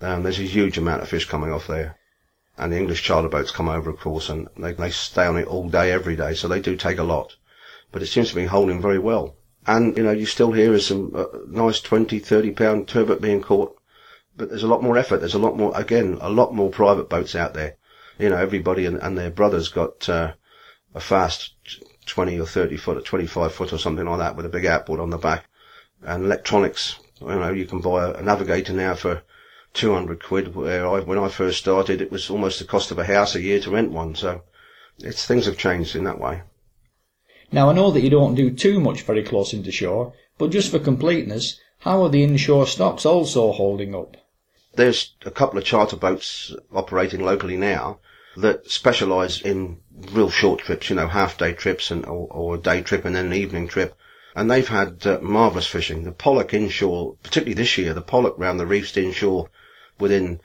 Um, 0.00 0.22
there's 0.22 0.38
a 0.38 0.44
huge 0.44 0.78
amount 0.78 1.02
of 1.02 1.08
fish 1.08 1.26
coming 1.26 1.52
off 1.52 1.66
there 1.66 1.96
and 2.60 2.70
the 2.72 2.78
English 2.78 3.02
charter 3.02 3.28
boats 3.28 3.50
come 3.50 3.70
over, 3.70 3.88
of 3.88 3.98
course, 3.98 4.28
and 4.28 4.46
they, 4.58 4.74
they 4.74 4.90
stay 4.90 5.24
on 5.24 5.38
it 5.38 5.46
all 5.46 5.68
day, 5.68 5.90
every 5.90 6.14
day, 6.14 6.34
so 6.34 6.46
they 6.46 6.60
do 6.60 6.76
take 6.76 6.98
a 6.98 7.02
lot. 7.02 7.34
But 7.90 8.02
it 8.02 8.06
seems 8.06 8.28
to 8.28 8.34
be 8.34 8.44
holding 8.44 8.82
very 8.82 8.98
well. 8.98 9.34
And, 9.66 9.96
you 9.96 10.02
know, 10.02 10.12
you 10.12 10.26
still 10.26 10.52
hear 10.52 10.78
some 10.78 11.12
uh, 11.16 11.24
nice 11.48 11.80
20, 11.80 12.18
30 12.18 12.50
pound 12.52 12.86
turbot 12.86 13.22
being 13.22 13.40
caught, 13.40 13.76
but 14.36 14.50
there's 14.50 14.62
a 14.62 14.68
lot 14.68 14.82
more 14.82 14.98
effort. 14.98 15.18
There's 15.18 15.34
a 15.34 15.38
lot 15.38 15.56
more, 15.56 15.72
again, 15.74 16.18
a 16.20 16.28
lot 16.28 16.54
more 16.54 16.70
private 16.70 17.08
boats 17.08 17.34
out 17.34 17.54
there. 17.54 17.76
You 18.18 18.28
know, 18.28 18.36
everybody 18.36 18.84
and, 18.84 18.98
and 18.98 19.16
their 19.16 19.30
brothers 19.30 19.68
got, 19.68 20.06
uh, 20.08 20.34
a 20.94 21.00
fast 21.00 21.54
20 22.06 22.38
or 22.38 22.46
30 22.46 22.76
foot 22.76 22.98
or 22.98 23.00
25 23.00 23.54
foot 23.54 23.72
or 23.72 23.78
something 23.78 24.04
like 24.04 24.18
that 24.18 24.36
with 24.36 24.44
a 24.44 24.50
big 24.50 24.66
outboard 24.66 25.00
on 25.00 25.10
the 25.10 25.18
back. 25.18 25.46
And 26.02 26.24
electronics, 26.24 26.98
you 27.20 27.28
know, 27.28 27.52
you 27.52 27.64
can 27.64 27.80
buy 27.80 28.10
a 28.10 28.22
navigator 28.22 28.72
now 28.74 28.94
for 28.94 29.22
200 29.74 30.22
quid 30.22 30.54
where 30.54 30.86
I, 30.86 31.00
when 31.00 31.18
I 31.18 31.28
first 31.28 31.58
started, 31.58 32.00
it 32.00 32.10
was 32.10 32.28
almost 32.28 32.58
the 32.58 32.64
cost 32.64 32.90
of 32.90 32.98
a 32.98 33.04
house 33.04 33.34
a 33.34 33.40
year 33.40 33.60
to 33.60 33.70
rent 33.70 33.92
one. 33.92 34.14
So 34.14 34.42
it's, 34.98 35.24
things 35.24 35.46
have 35.46 35.56
changed 35.56 35.94
in 35.96 36.04
that 36.04 36.20
way. 36.20 36.42
Now 37.52 37.70
I 37.70 37.72
know 37.72 37.90
that 37.90 38.02
you 38.02 38.10
don't 38.10 38.34
do 38.34 38.50
too 38.50 38.80
much 38.80 39.02
very 39.02 39.22
close 39.22 39.52
into 39.52 39.72
shore, 39.72 40.12
but 40.38 40.50
just 40.50 40.70
for 40.70 40.78
completeness, 40.78 41.58
how 41.80 42.02
are 42.02 42.08
the 42.08 42.22
inshore 42.22 42.66
stocks 42.66 43.06
also 43.06 43.52
holding 43.52 43.94
up? 43.94 44.16
There's 44.74 45.14
a 45.24 45.30
couple 45.30 45.58
of 45.58 45.64
charter 45.64 45.96
boats 45.96 46.54
operating 46.72 47.24
locally 47.24 47.56
now 47.56 47.98
that 48.36 48.70
specialise 48.70 49.40
in 49.40 49.78
real 50.12 50.30
short 50.30 50.60
trips, 50.60 50.90
you 50.90 50.96
know, 50.96 51.08
half 51.08 51.38
day 51.38 51.52
trips 51.52 51.90
and 51.90 52.04
or, 52.06 52.28
or, 52.30 52.54
a 52.54 52.58
day 52.58 52.82
trip 52.82 53.04
and 53.04 53.16
then 53.16 53.26
an 53.26 53.32
evening 53.32 53.66
trip. 53.66 53.96
And 54.36 54.48
they've 54.48 54.68
had 54.68 55.04
uh, 55.06 55.18
marvellous 55.20 55.66
fishing. 55.66 56.04
The 56.04 56.12
pollock 56.12 56.54
inshore, 56.54 57.16
particularly 57.22 57.54
this 57.54 57.76
year, 57.76 57.94
the 57.94 58.00
pollock 58.00 58.38
round 58.38 58.60
the 58.60 58.66
reefs 58.66 58.96
inshore 58.96 59.50
within 60.00 60.40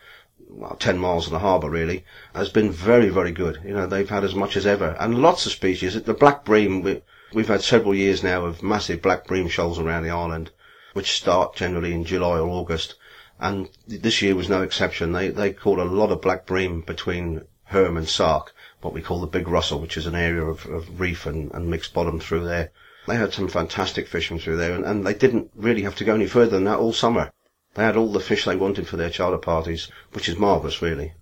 well, 0.48 0.76
10 0.76 0.98
miles 0.98 1.26
of 1.26 1.32
the 1.32 1.40
harbour 1.40 1.70
really, 1.70 2.06
has 2.34 2.50
been 2.50 2.72
very, 2.72 3.10
very 3.10 3.32
good. 3.32 3.60
You 3.66 3.74
know, 3.74 3.88
they've 3.88 4.10
had 4.10 4.24
as 4.24 4.36
much 4.36 4.56
as 4.56 4.66
ever. 4.66 4.96
And 5.00 5.22
lots 5.22 5.46
of 5.46 5.52
species. 5.52 6.02
The 6.02 6.14
black 6.14 6.46
bream, 6.46 6.82
we, 6.82 7.02
we've 7.34 7.48
had 7.48 7.62
several 7.62 7.96
years 7.96 8.24
now 8.24 8.46
of 8.46 8.64
massive 8.64 9.02
black 9.02 9.28
bream 9.28 9.48
shoals 9.48 9.80
around 9.80 10.04
the 10.04 10.12
island, 10.12 10.52
which 10.94 11.18
start 11.18 11.56
generally 11.56 11.94
in 11.94 12.06
July 12.06 12.40
or 12.40 12.48
August. 12.48 12.96
And 13.40 13.70
this 13.88 14.22
year 14.22 14.36
was 14.36 14.48
no 14.48 14.62
exception. 14.62 15.12
They, 15.12 15.30
they 15.30 15.52
caught 15.52 15.80
a 15.80 15.84
lot 15.84 16.12
of 16.12 16.22
black 16.22 16.46
bream 16.46 16.82
between 16.82 17.42
Herm 17.66 17.98
and 17.98 18.08
Sark, 18.08 18.54
what 18.82 18.94
we 18.94 19.02
call 19.02 19.20
the 19.20 19.28
Big 19.28 19.48
Russell, 19.48 19.82
which 19.82 19.98
is 19.98 20.06
an 20.06 20.16
area 20.16 20.44
of, 20.44 20.66
of 20.68 21.00
reef 21.02 21.26
and, 21.26 21.52
and 21.54 21.70
mixed 21.70 21.94
bottom 21.94 22.20
through 22.20 22.46
there. 22.46 22.72
They 23.08 23.18
had 23.18 23.34
some 23.34 23.48
fantastic 23.48 24.08
fishing 24.08 24.40
through 24.40 24.58
there, 24.58 24.74
and, 24.74 24.86
and 24.86 25.06
they 25.06 25.14
didn't 25.14 25.52
really 25.56 25.82
have 25.82 25.96
to 25.96 26.06
go 26.06 26.16
any 26.16 26.28
further 26.28 26.52
than 26.52 26.64
that 26.64 26.80
all 26.80 26.94
summer. 26.94 27.32
They 27.76 27.84
had 27.84 27.98
all 27.98 28.12
the 28.12 28.20
fish 28.20 28.46
they 28.46 28.56
wanted 28.56 28.88
for 28.88 28.98
their 28.98 29.10
charter 29.10 29.38
parties, 29.38 29.90
which 30.14 30.30
is 30.30 30.38
marvellous, 30.38 30.82
really. 30.82 31.14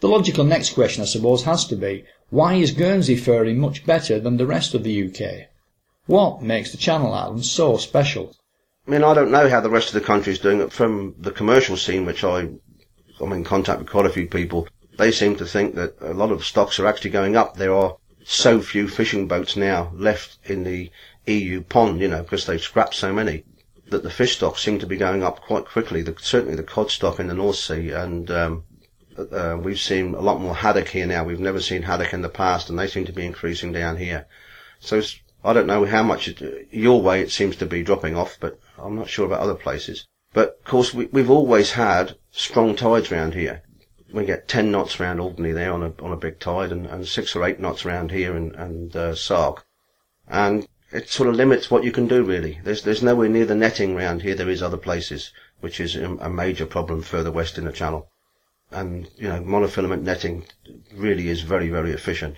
The 0.00 0.08
logical 0.08 0.44
next 0.44 0.74
question, 0.74 1.02
I 1.02 1.06
suppose, 1.06 1.42
has 1.42 1.66
to 1.66 1.76
be, 1.76 2.04
why 2.30 2.54
is 2.54 2.70
Guernsey 2.70 3.16
faring 3.16 3.58
much 3.58 3.84
better 3.84 4.20
than 4.20 4.36
the 4.36 4.46
rest 4.46 4.74
of 4.74 4.84
the 4.84 5.08
UK? 5.08 5.48
What 6.06 6.40
makes 6.40 6.70
the 6.70 6.78
Channel 6.78 7.12
Islands 7.12 7.50
so 7.50 7.76
special? 7.78 8.36
I 8.86 8.92
mean, 8.92 9.02
I 9.02 9.12
don't 9.12 9.32
know 9.32 9.48
how 9.48 9.60
the 9.60 9.70
rest 9.70 9.88
of 9.88 9.94
the 9.94 10.06
country 10.06 10.32
is 10.32 10.38
doing 10.38 10.60
it. 10.60 10.72
From 10.72 11.16
the 11.18 11.32
commercial 11.32 11.76
scene, 11.76 12.06
which 12.06 12.22
I, 12.22 12.48
I'm 13.20 13.32
in 13.32 13.42
contact 13.44 13.80
with 13.80 13.90
quite 13.90 14.06
a 14.06 14.10
few 14.10 14.28
people, 14.28 14.68
they 14.98 15.10
seem 15.10 15.34
to 15.36 15.46
think 15.46 15.74
that 15.74 15.96
a 16.00 16.14
lot 16.14 16.30
of 16.30 16.44
stocks 16.44 16.78
are 16.78 16.86
actually 16.86 17.10
going 17.10 17.36
up. 17.36 17.56
There 17.56 17.74
are 17.74 17.96
so 18.24 18.60
few 18.60 18.86
fishing 18.86 19.26
boats 19.26 19.56
now 19.56 19.90
left 19.94 20.38
in 20.44 20.62
the 20.62 20.90
EU 21.26 21.62
pond, 21.62 22.00
you 22.00 22.08
know, 22.08 22.22
because 22.22 22.46
they've 22.46 22.60
scrapped 22.60 22.94
so 22.94 23.12
many, 23.12 23.42
that 23.90 24.02
the 24.02 24.10
fish 24.10 24.36
stocks 24.36 24.62
seem 24.62 24.78
to 24.78 24.86
be 24.86 24.96
going 24.96 25.22
up 25.22 25.40
quite 25.40 25.64
quickly. 25.64 26.02
The, 26.02 26.14
certainly 26.20 26.56
the 26.56 26.62
cod 26.62 26.90
stock 26.90 27.18
in 27.18 27.28
the 27.28 27.34
North 27.34 27.56
Sea, 27.56 27.90
and 27.90 28.30
um, 28.30 28.64
uh, 29.18 29.58
we've 29.60 29.80
seen 29.80 30.14
a 30.14 30.20
lot 30.20 30.40
more 30.40 30.54
haddock 30.54 30.88
here 30.88 31.06
now. 31.06 31.24
We've 31.24 31.40
never 31.40 31.60
seen 31.60 31.82
haddock 31.82 32.12
in 32.12 32.22
the 32.22 32.28
past, 32.28 32.68
and 32.68 32.78
they 32.78 32.86
seem 32.86 33.04
to 33.06 33.12
be 33.12 33.26
increasing 33.26 33.72
down 33.72 33.96
here. 33.96 34.26
So 34.80 35.02
I 35.44 35.52
don't 35.52 35.66
know 35.66 35.84
how 35.84 36.02
much 36.02 36.28
it, 36.28 36.68
your 36.70 37.00
way 37.00 37.20
it 37.20 37.30
seems 37.30 37.56
to 37.56 37.66
be 37.66 37.82
dropping 37.82 38.16
off, 38.16 38.36
but 38.40 38.58
I'm 38.76 38.96
not 38.96 39.08
sure 39.08 39.26
about 39.26 39.40
other 39.40 39.54
places. 39.54 40.06
But 40.32 40.58
of 40.58 40.64
course, 40.64 40.92
we, 40.92 41.06
we've 41.06 41.30
always 41.30 41.72
had 41.72 42.16
strong 42.30 42.76
tides 42.76 43.10
round 43.10 43.34
here. 43.34 43.62
We 44.12 44.24
get 44.24 44.48
10 44.48 44.70
knots 44.70 45.00
round 45.00 45.20
Alderney 45.20 45.52
there 45.52 45.72
on 45.72 45.82
a, 45.82 45.92
on 46.02 46.12
a 46.12 46.16
big 46.16 46.38
tide 46.38 46.72
and, 46.72 46.86
and 46.86 47.06
six 47.06 47.36
or 47.36 47.44
eight 47.44 47.60
knots 47.60 47.84
round 47.84 48.10
here 48.10 48.36
and, 48.36 48.54
and, 48.54 48.96
uh, 48.96 49.14
Sark. 49.14 49.66
And 50.26 50.66
it 50.90 51.08
sort 51.08 51.28
of 51.28 51.34
limits 51.34 51.70
what 51.70 51.84
you 51.84 51.92
can 51.92 52.06
do 52.08 52.22
really. 52.22 52.60
There's, 52.64 52.82
there's 52.82 53.02
nowhere 53.02 53.28
near 53.28 53.44
the 53.44 53.54
netting 53.54 53.94
round 53.94 54.22
here 54.22 54.34
there 54.34 54.48
is 54.48 54.62
other 54.62 54.76
places, 54.76 55.32
which 55.60 55.80
is 55.80 55.96
a 55.96 56.28
major 56.30 56.66
problem 56.66 57.02
further 57.02 57.30
west 57.30 57.58
in 57.58 57.64
the 57.64 57.72
channel. 57.72 58.10
And, 58.70 59.08
you 59.16 59.28
know, 59.28 59.40
monofilament 59.40 60.02
netting 60.02 60.46
really 60.94 61.28
is 61.28 61.42
very, 61.42 61.68
very 61.68 61.92
efficient. 61.92 62.36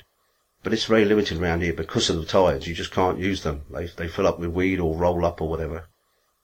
But 0.62 0.72
it's 0.72 0.84
very 0.84 1.04
limited 1.04 1.40
around 1.40 1.62
here 1.62 1.72
because 1.72 2.10
of 2.10 2.16
the 2.16 2.26
tides. 2.26 2.66
You 2.66 2.74
just 2.74 2.92
can't 2.92 3.18
use 3.18 3.42
them. 3.42 3.62
They, 3.70 3.86
they 3.86 4.08
fill 4.08 4.26
up 4.26 4.38
with 4.38 4.50
weed 4.50 4.78
or 4.78 4.96
roll 4.96 5.24
up 5.24 5.40
or 5.40 5.48
whatever. 5.48 5.88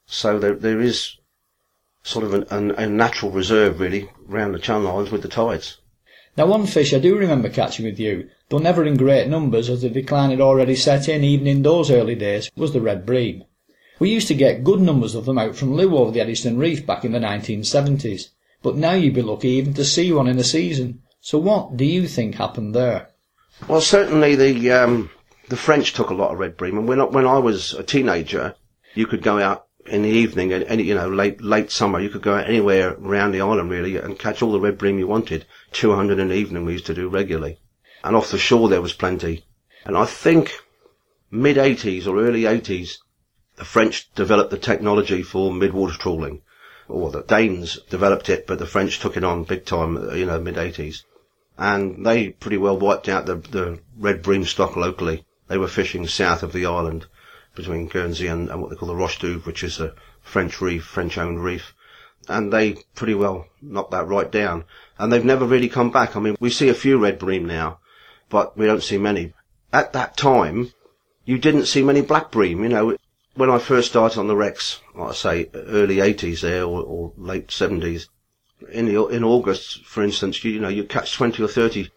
So 0.06 0.38
there, 0.38 0.54
there 0.54 0.80
is 0.80 1.16
sort 2.02 2.24
of 2.24 2.32
an, 2.34 2.44
an, 2.50 2.70
a 2.72 2.86
natural 2.88 3.32
reserve 3.32 3.80
really 3.80 4.08
round 4.26 4.54
the 4.54 4.60
Channel 4.60 4.88
Islands 4.88 5.10
with 5.10 5.22
the 5.22 5.28
tides. 5.28 5.78
Now 6.36 6.46
one 6.46 6.66
fish 6.66 6.94
I 6.94 6.98
do 6.98 7.16
remember 7.18 7.48
catching 7.48 7.84
with 7.84 7.98
you, 7.98 8.30
though 8.48 8.58
never 8.58 8.84
in 8.84 8.96
great 8.96 9.28
numbers 9.28 9.68
as 9.68 9.82
the 9.82 9.90
decline 9.90 10.30
had 10.30 10.40
already 10.40 10.76
set 10.76 11.08
in 11.08 11.24
even 11.24 11.46
in 11.46 11.62
those 11.62 11.90
early 11.90 12.14
days, 12.14 12.50
was 12.56 12.72
the 12.72 12.80
red 12.80 13.04
bream. 13.04 13.44
We 13.98 14.10
used 14.10 14.28
to 14.28 14.34
get 14.34 14.64
good 14.64 14.80
numbers 14.80 15.14
of 15.14 15.24
them 15.24 15.38
out 15.38 15.56
from 15.56 15.74
Looe 15.74 15.96
over 15.96 16.10
the 16.10 16.20
Eddystone 16.20 16.58
Reef 16.58 16.86
back 16.86 17.04
in 17.04 17.12
the 17.12 17.18
1970s, 17.18 18.28
but 18.62 18.76
now 18.76 18.92
you'd 18.92 19.14
be 19.14 19.22
lucky 19.22 19.48
even 19.48 19.74
to 19.74 19.84
see 19.84 20.12
one 20.12 20.28
in 20.28 20.38
a 20.38 20.44
season. 20.44 21.02
So 21.20 21.38
what 21.38 21.76
do 21.76 21.84
you 21.84 22.06
think 22.06 22.34
happened 22.34 22.74
there? 22.74 23.08
Well, 23.68 23.80
certainly 23.80 24.36
the 24.36 24.70
um, 24.70 25.10
the 25.48 25.56
French 25.56 25.92
took 25.94 26.10
a 26.10 26.14
lot 26.14 26.30
of 26.30 26.38
red 26.38 26.56
bream, 26.56 26.76
and 26.76 26.86
when 26.86 27.00
when 27.10 27.26
I 27.26 27.38
was 27.38 27.72
a 27.72 27.82
teenager, 27.82 28.54
you 28.94 29.06
could 29.06 29.22
go 29.22 29.40
out 29.40 29.66
in 29.86 30.02
the 30.02 30.10
evening, 30.10 30.52
and 30.52 30.64
any 30.64 30.82
you 30.82 30.94
know 30.94 31.08
late 31.08 31.40
late 31.40 31.70
summer, 31.70 31.98
you 31.98 32.10
could 32.10 32.22
go 32.22 32.34
anywhere 32.34 32.94
around 32.94 33.32
the 33.32 33.40
island 33.40 33.70
really 33.70 33.96
and 33.96 34.18
catch 34.18 34.42
all 34.42 34.52
the 34.52 34.60
red 34.60 34.76
bream 34.76 34.98
you 34.98 35.06
wanted. 35.06 35.46
Two 35.72 35.94
hundred 35.94 36.18
in 36.18 36.28
the 36.28 36.34
evening 36.34 36.64
we 36.64 36.74
used 36.74 36.86
to 36.86 36.94
do 36.94 37.08
regularly, 37.08 37.58
and 38.06 38.16
off 38.16 38.30
the 38.30 38.38
shore 38.38 38.68
there 38.68 38.82
was 38.82 38.92
plenty. 38.92 39.44
And 39.84 39.96
I 39.96 40.06
think 40.06 40.58
mid 41.30 41.58
eighties 41.58 42.06
or 42.06 42.18
early 42.18 42.46
eighties, 42.46 42.98
the 43.56 43.64
French 43.64 44.10
developed 44.14 44.50
the 44.50 44.58
technology 44.58 45.22
for 45.22 45.50
midwater 45.50 45.98
trawling, 45.98 46.42
or 46.88 47.10
the 47.10 47.22
Danes 47.22 47.78
developed 47.90 48.28
it, 48.28 48.46
but 48.46 48.58
the 48.58 48.66
French 48.66 49.00
took 49.00 49.16
it 49.16 49.24
on 49.24 49.44
big 49.44 49.64
time. 49.64 49.96
You 50.16 50.26
know, 50.26 50.40
mid 50.40 50.56
eighties 50.56 51.04
and 51.58 52.04
they 52.04 52.30
pretty 52.30 52.58
well 52.58 52.78
wiped 52.78 53.08
out 53.08 53.26
the, 53.26 53.36
the 53.36 53.80
red 53.96 54.22
bream 54.22 54.44
stock 54.44 54.76
locally. 54.76 55.24
They 55.48 55.58
were 55.58 55.68
fishing 55.68 56.06
south 56.06 56.42
of 56.42 56.52
the 56.52 56.66
island 56.66 57.06
between 57.54 57.88
Guernsey 57.88 58.26
and, 58.26 58.50
and 58.50 58.60
what 58.60 58.70
they 58.70 58.76
call 58.76 58.88
the 58.88 58.96
Roche 58.96 59.18
d'Ouvre, 59.18 59.46
which 59.46 59.64
is 59.64 59.80
a 59.80 59.94
French 60.20 60.60
reef, 60.60 60.84
French-owned 60.84 61.42
reef. 61.42 61.72
And 62.28 62.52
they 62.52 62.84
pretty 62.94 63.14
well 63.14 63.46
knocked 63.62 63.92
that 63.92 64.06
right 64.06 64.30
down. 64.30 64.64
And 64.98 65.12
they've 65.12 65.24
never 65.24 65.46
really 65.46 65.68
come 65.68 65.90
back. 65.90 66.16
I 66.16 66.20
mean, 66.20 66.36
we 66.40 66.50
see 66.50 66.68
a 66.68 66.74
few 66.74 66.98
red 66.98 67.18
bream 67.18 67.46
now, 67.46 67.78
but 68.28 68.56
we 68.56 68.66
don't 68.66 68.82
see 68.82 68.98
many. 68.98 69.32
At 69.72 69.92
that 69.92 70.16
time, 70.16 70.72
you 71.24 71.38
didn't 71.38 71.66
see 71.66 71.82
many 71.82 72.00
black 72.00 72.30
bream. 72.30 72.62
You 72.62 72.68
know, 72.68 72.96
when 73.34 73.50
I 73.50 73.58
first 73.58 73.88
started 73.88 74.18
on 74.18 74.28
the 74.28 74.36
wrecks, 74.36 74.80
like 74.94 75.10
I 75.10 75.14
say, 75.14 75.50
early 75.54 75.96
80s 75.96 76.40
there 76.40 76.64
or, 76.64 76.82
or 76.82 77.12
late 77.16 77.48
70s, 77.48 78.08
in 78.72 78.86
the, 78.86 79.06
in 79.08 79.22
August, 79.22 79.84
for 79.84 80.02
instance, 80.02 80.42
you, 80.42 80.52
you 80.52 80.60
know, 80.60 80.68
you 80.68 80.84
catch 80.84 81.14
20 81.14 81.42
or 81.42 81.48
30 81.48 81.90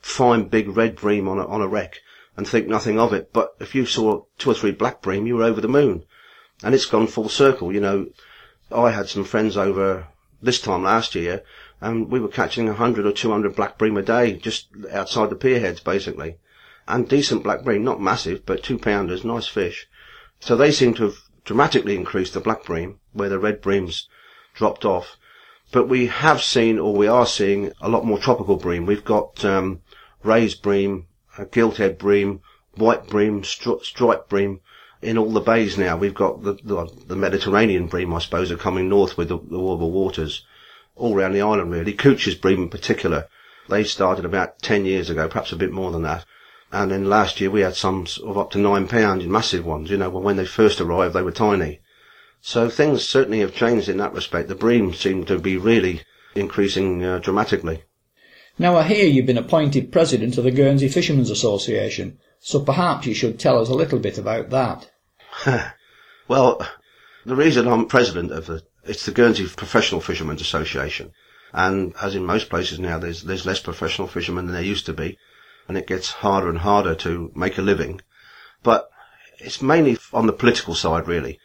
fine 0.00 0.44
big 0.44 0.76
red 0.76 0.96
bream 0.96 1.28
on 1.28 1.38
a, 1.38 1.46
on 1.46 1.60
a 1.60 1.66
wreck 1.66 2.00
and 2.36 2.46
think 2.46 2.68
nothing 2.68 2.98
of 2.98 3.12
it. 3.12 3.32
But 3.32 3.54
if 3.60 3.74
you 3.74 3.86
saw 3.86 4.22
two 4.38 4.50
or 4.50 4.54
three 4.54 4.70
black 4.70 5.02
bream, 5.02 5.26
you 5.26 5.36
were 5.36 5.44
over 5.44 5.60
the 5.60 5.68
moon. 5.68 6.04
And 6.62 6.74
it's 6.74 6.86
gone 6.86 7.06
full 7.06 7.28
circle. 7.28 7.72
You 7.72 7.80
know, 7.80 8.06
I 8.72 8.90
had 8.90 9.08
some 9.08 9.24
friends 9.24 9.56
over 9.56 10.08
this 10.42 10.60
time 10.60 10.84
last 10.84 11.14
year 11.14 11.42
and 11.80 12.10
we 12.10 12.20
were 12.20 12.28
catching 12.28 12.66
100 12.66 13.06
or 13.06 13.12
200 13.12 13.54
black 13.54 13.76
bream 13.76 13.96
a 13.96 14.02
day 14.02 14.32
just 14.34 14.68
outside 14.90 15.30
the 15.30 15.36
pier 15.36 15.60
heads 15.60 15.80
basically. 15.80 16.36
And 16.88 17.08
decent 17.08 17.42
black 17.42 17.64
bream, 17.64 17.84
not 17.84 18.00
massive, 18.00 18.46
but 18.46 18.62
two 18.62 18.78
pounders, 18.78 19.24
nice 19.24 19.46
fish. 19.48 19.88
So 20.40 20.56
they 20.56 20.70
seem 20.70 20.94
to 20.94 21.04
have 21.04 21.16
dramatically 21.44 21.96
increased 21.96 22.34
the 22.34 22.40
black 22.40 22.64
bream 22.64 23.00
where 23.12 23.28
the 23.28 23.38
red 23.38 23.60
breams 23.60 24.06
dropped 24.54 24.84
off. 24.84 25.16
But 25.72 25.88
we 25.88 26.06
have 26.06 26.42
seen, 26.42 26.78
or 26.78 26.94
we 26.94 27.08
are 27.08 27.26
seeing, 27.26 27.72
a 27.80 27.88
lot 27.88 28.06
more 28.06 28.18
tropical 28.18 28.56
bream. 28.56 28.86
We've 28.86 29.04
got 29.04 29.44
um, 29.44 29.82
Ray's 30.22 30.54
bream, 30.54 31.06
gilthead 31.36 31.98
bream, 31.98 32.40
white 32.76 33.08
bream, 33.08 33.42
stri- 33.42 33.82
striped 33.84 34.28
bream 34.28 34.60
in 35.02 35.18
all 35.18 35.32
the 35.32 35.40
bays 35.40 35.76
now. 35.76 35.96
We've 35.96 36.14
got 36.14 36.42
the, 36.42 36.54
the, 36.62 36.88
the 37.08 37.16
Mediterranean 37.16 37.88
bream, 37.88 38.14
I 38.14 38.20
suppose, 38.20 38.52
are 38.52 38.56
coming 38.56 38.88
north 38.88 39.18
with 39.18 39.28
the, 39.28 39.38
the 39.38 39.58
warmer 39.58 39.86
waters 39.86 40.44
all 40.96 41.14
around 41.14 41.32
the 41.32 41.42
island, 41.42 41.70
really. 41.70 41.92
Couch's 41.92 42.34
bream 42.34 42.64
in 42.64 42.68
particular. 42.68 43.28
They 43.68 43.84
started 43.84 44.24
about 44.24 44.60
10 44.60 44.84
years 44.84 45.10
ago, 45.10 45.28
perhaps 45.28 45.52
a 45.52 45.56
bit 45.56 45.72
more 45.72 45.90
than 45.90 46.02
that. 46.02 46.24
And 46.72 46.90
then 46.90 47.08
last 47.08 47.40
year 47.40 47.50
we 47.50 47.60
had 47.60 47.76
some 47.76 48.06
sort 48.06 48.30
of 48.30 48.38
up 48.38 48.50
to 48.52 48.58
nine 48.58 48.88
pound 48.88 49.22
in 49.22 49.30
massive 49.30 49.64
ones. 49.64 49.90
You 49.90 49.98
know, 49.98 50.10
when 50.10 50.36
they 50.36 50.46
first 50.46 50.80
arrived, 50.80 51.14
they 51.14 51.22
were 51.22 51.32
tiny. 51.32 51.80
So 52.40 52.68
things 52.68 53.04
certainly 53.04 53.40
have 53.40 53.54
changed 53.54 53.88
in 53.88 53.96
that 53.98 54.12
respect. 54.12 54.48
The 54.48 54.54
bream 54.54 54.94
seem 54.94 55.24
to 55.26 55.38
be 55.38 55.56
really 55.56 56.02
increasing 56.34 57.04
uh, 57.04 57.18
dramatically. 57.18 57.82
Now 58.58 58.76
I 58.76 58.84
hear 58.84 59.04
you've 59.06 59.26
been 59.26 59.38
appointed 59.38 59.92
president 59.92 60.38
of 60.38 60.44
the 60.44 60.50
Guernsey 60.50 60.88
Fishermen's 60.88 61.30
Association, 61.30 62.18
so 62.40 62.60
perhaps 62.60 63.06
you 63.06 63.14
should 63.14 63.38
tell 63.38 63.60
us 63.60 63.68
a 63.68 63.74
little 63.74 63.98
bit 63.98 64.16
about 64.16 64.50
that. 64.50 64.90
well, 66.28 66.66
the 67.24 67.36
reason 67.36 67.66
I'm 67.66 67.86
president 67.86 68.32
of 68.32 68.46
the 68.46 68.62
it's 68.86 69.06
the 69.06 69.12
Guernsey 69.12 69.46
Professional 69.46 70.00
Fishermen's 70.00 70.40
Association, 70.40 71.12
and 71.52 71.94
as 72.02 72.14
in 72.14 72.24
most 72.24 72.48
places 72.48 72.78
now, 72.78 72.98
there's 72.98 73.22
there's 73.24 73.46
less 73.46 73.60
professional 73.60 74.08
fishermen 74.08 74.46
than 74.46 74.54
there 74.54 74.62
used 74.62 74.86
to 74.86 74.92
be, 74.92 75.18
and 75.68 75.76
it 75.76 75.86
gets 75.86 76.10
harder 76.10 76.48
and 76.48 76.58
harder 76.58 76.94
to 76.96 77.32
make 77.34 77.58
a 77.58 77.62
living. 77.62 78.00
But 78.62 78.88
it's 79.38 79.60
mainly 79.62 79.98
on 80.12 80.26
the 80.26 80.32
political 80.32 80.74
side, 80.74 81.06
really 81.06 81.38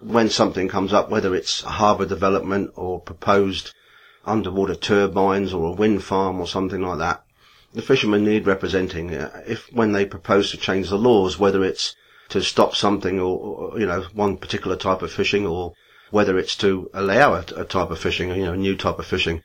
when 0.00 0.28
something 0.28 0.68
comes 0.68 0.92
up, 0.92 1.08
whether 1.08 1.34
it's 1.34 1.62
a 1.62 1.70
harbour 1.70 2.04
development 2.04 2.70
or 2.76 3.00
proposed 3.00 3.74
underwater 4.24 4.74
turbines 4.74 5.54
or 5.54 5.68
a 5.68 5.74
wind 5.74 6.02
farm 6.02 6.40
or 6.40 6.46
something 6.46 6.82
like 6.82 6.98
that, 6.98 7.24
the 7.72 7.82
fishermen 7.82 8.24
need 8.24 8.46
representing. 8.46 9.14
Uh, 9.14 9.42
if 9.46 9.72
when 9.72 9.92
they 9.92 10.04
propose 10.04 10.50
to 10.50 10.56
change 10.56 10.88
the 10.90 10.98
laws, 10.98 11.38
whether 11.38 11.64
it's 11.64 11.94
to 12.28 12.42
stop 12.42 12.74
something 12.74 13.18
or, 13.18 13.38
or 13.38 13.80
you 13.80 13.86
know 13.86 14.02
one 14.12 14.36
particular 14.36 14.76
type 14.76 15.02
of 15.02 15.12
fishing, 15.12 15.46
or 15.46 15.72
whether 16.10 16.38
it's 16.38 16.56
to 16.56 16.90
allow 16.94 17.34
a, 17.34 17.44
a 17.56 17.64
type 17.64 17.90
of 17.90 17.98
fishing, 17.98 18.28
you 18.30 18.44
know, 18.44 18.52
a 18.52 18.56
new 18.56 18.76
type 18.76 18.98
of 18.98 19.06
fishing, 19.06 19.42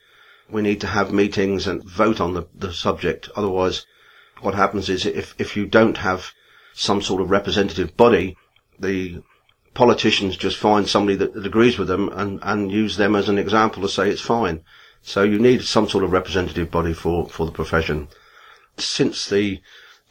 we 0.50 0.62
need 0.62 0.82
to 0.82 0.88
have 0.88 1.12
meetings 1.14 1.68
and 1.68 1.84
vote 1.84 2.20
on 2.20 2.34
the, 2.34 2.44
the 2.54 2.74
subject. 2.74 3.30
Otherwise, 3.36 3.86
what 4.42 4.54
happens 4.56 4.90
is 4.90 5.06
if 5.06 5.34
if 5.40 5.56
you 5.56 5.66
don't 5.66 5.98
have 5.98 6.32
some 6.74 7.02
sort 7.02 7.22
of 7.22 7.30
representative 7.30 7.96
body, 7.98 8.36
the 8.80 9.22
politicians 9.74 10.36
just 10.38 10.58
find 10.58 10.88
somebody 10.88 11.16
that, 11.18 11.34
that 11.34 11.46
agrees 11.46 11.78
with 11.78 11.88
them 11.88 12.10
and, 12.14 12.40
and 12.44 12.72
use 12.72 12.98
them 12.98 13.16
as 13.16 13.30
an 13.30 13.38
example 13.38 13.82
to 13.82 13.90
say 13.90 14.10
it's 14.10 14.22
fine. 14.22 14.64
So 15.02 15.24
you 15.24 15.40
need 15.40 15.64
some 15.64 15.90
sort 15.90 16.04
of 16.04 16.12
representative 16.12 16.70
body 16.70 16.94
for, 16.94 17.28
for 17.30 17.46
the 17.46 17.52
profession. 17.52 18.08
Since 18.78 19.30
the 19.30 19.62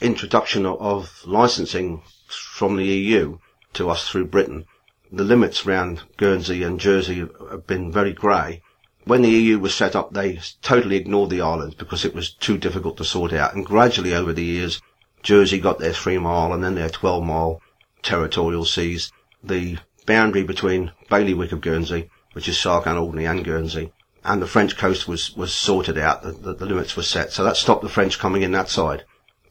introduction 0.01 0.67
of, 0.67 0.81
of 0.81 1.23
licensing 1.27 2.03
from 2.29 2.77
the 2.77 2.85
EU 2.87 3.39
to 3.75 3.91
us 3.91 4.09
through 4.09 4.27
Britain, 4.27 4.65
the 5.13 5.25
limits 5.25 5.67
around 5.67 6.03
Guernsey 6.17 6.63
and 6.63 6.79
Jersey 6.81 7.27
have 7.51 7.67
been 7.67 7.91
very 7.91 8.13
grey. 8.13 8.63
When 9.05 9.23
the 9.23 9.31
EU 9.31 9.59
was 9.59 9.75
set 9.75 9.97
up, 9.97 10.13
they 10.13 10.41
totally 10.63 10.97
ignored 10.97 11.31
the 11.31 11.41
islands 11.41 11.75
because 11.75 12.05
it 12.05 12.15
was 12.15 12.33
too 12.33 12.59
difficult 12.59 12.97
to 12.99 13.05
sort 13.05 13.33
out. 13.33 13.55
And 13.55 13.67
gradually 13.67 14.15
over 14.15 14.33
the 14.33 14.45
years, 14.45 14.81
Jersey 15.23 15.59
got 15.59 15.79
their 15.79 15.93
three 15.93 16.19
mile 16.19 16.53
and 16.53 16.63
then 16.63 16.75
their 16.75 16.91
12 16.91 17.25
mile 17.25 17.61
territorial 18.03 18.65
seas 18.65 19.13
the 19.43 19.79
boundary 20.07 20.43
between 20.43 20.93
Bailiwick 21.09 21.53
of 21.53 21.61
Guernsey, 21.61 22.11
which 22.33 22.49
is 22.49 22.59
Sark 22.59 22.87
and 22.87 22.99
Alderney 22.99 23.25
and 23.27 23.45
Guernsey, 23.45 23.93
and 24.25 24.41
the 24.41 24.47
French 24.47 24.77
coast 24.77 25.09
was, 25.09 25.35
was 25.37 25.53
sorted 25.53 25.97
out, 25.99 26.23
the, 26.23 26.33
the, 26.33 26.55
the 26.55 26.67
limits 26.67 26.97
were 26.97 27.03
set. 27.03 27.33
So 27.33 27.43
that 27.45 27.57
stopped 27.57 27.83
the 27.83 27.89
French 27.89 28.19
coming 28.19 28.43
in 28.43 28.53
that 28.53 28.69
side. 28.69 29.05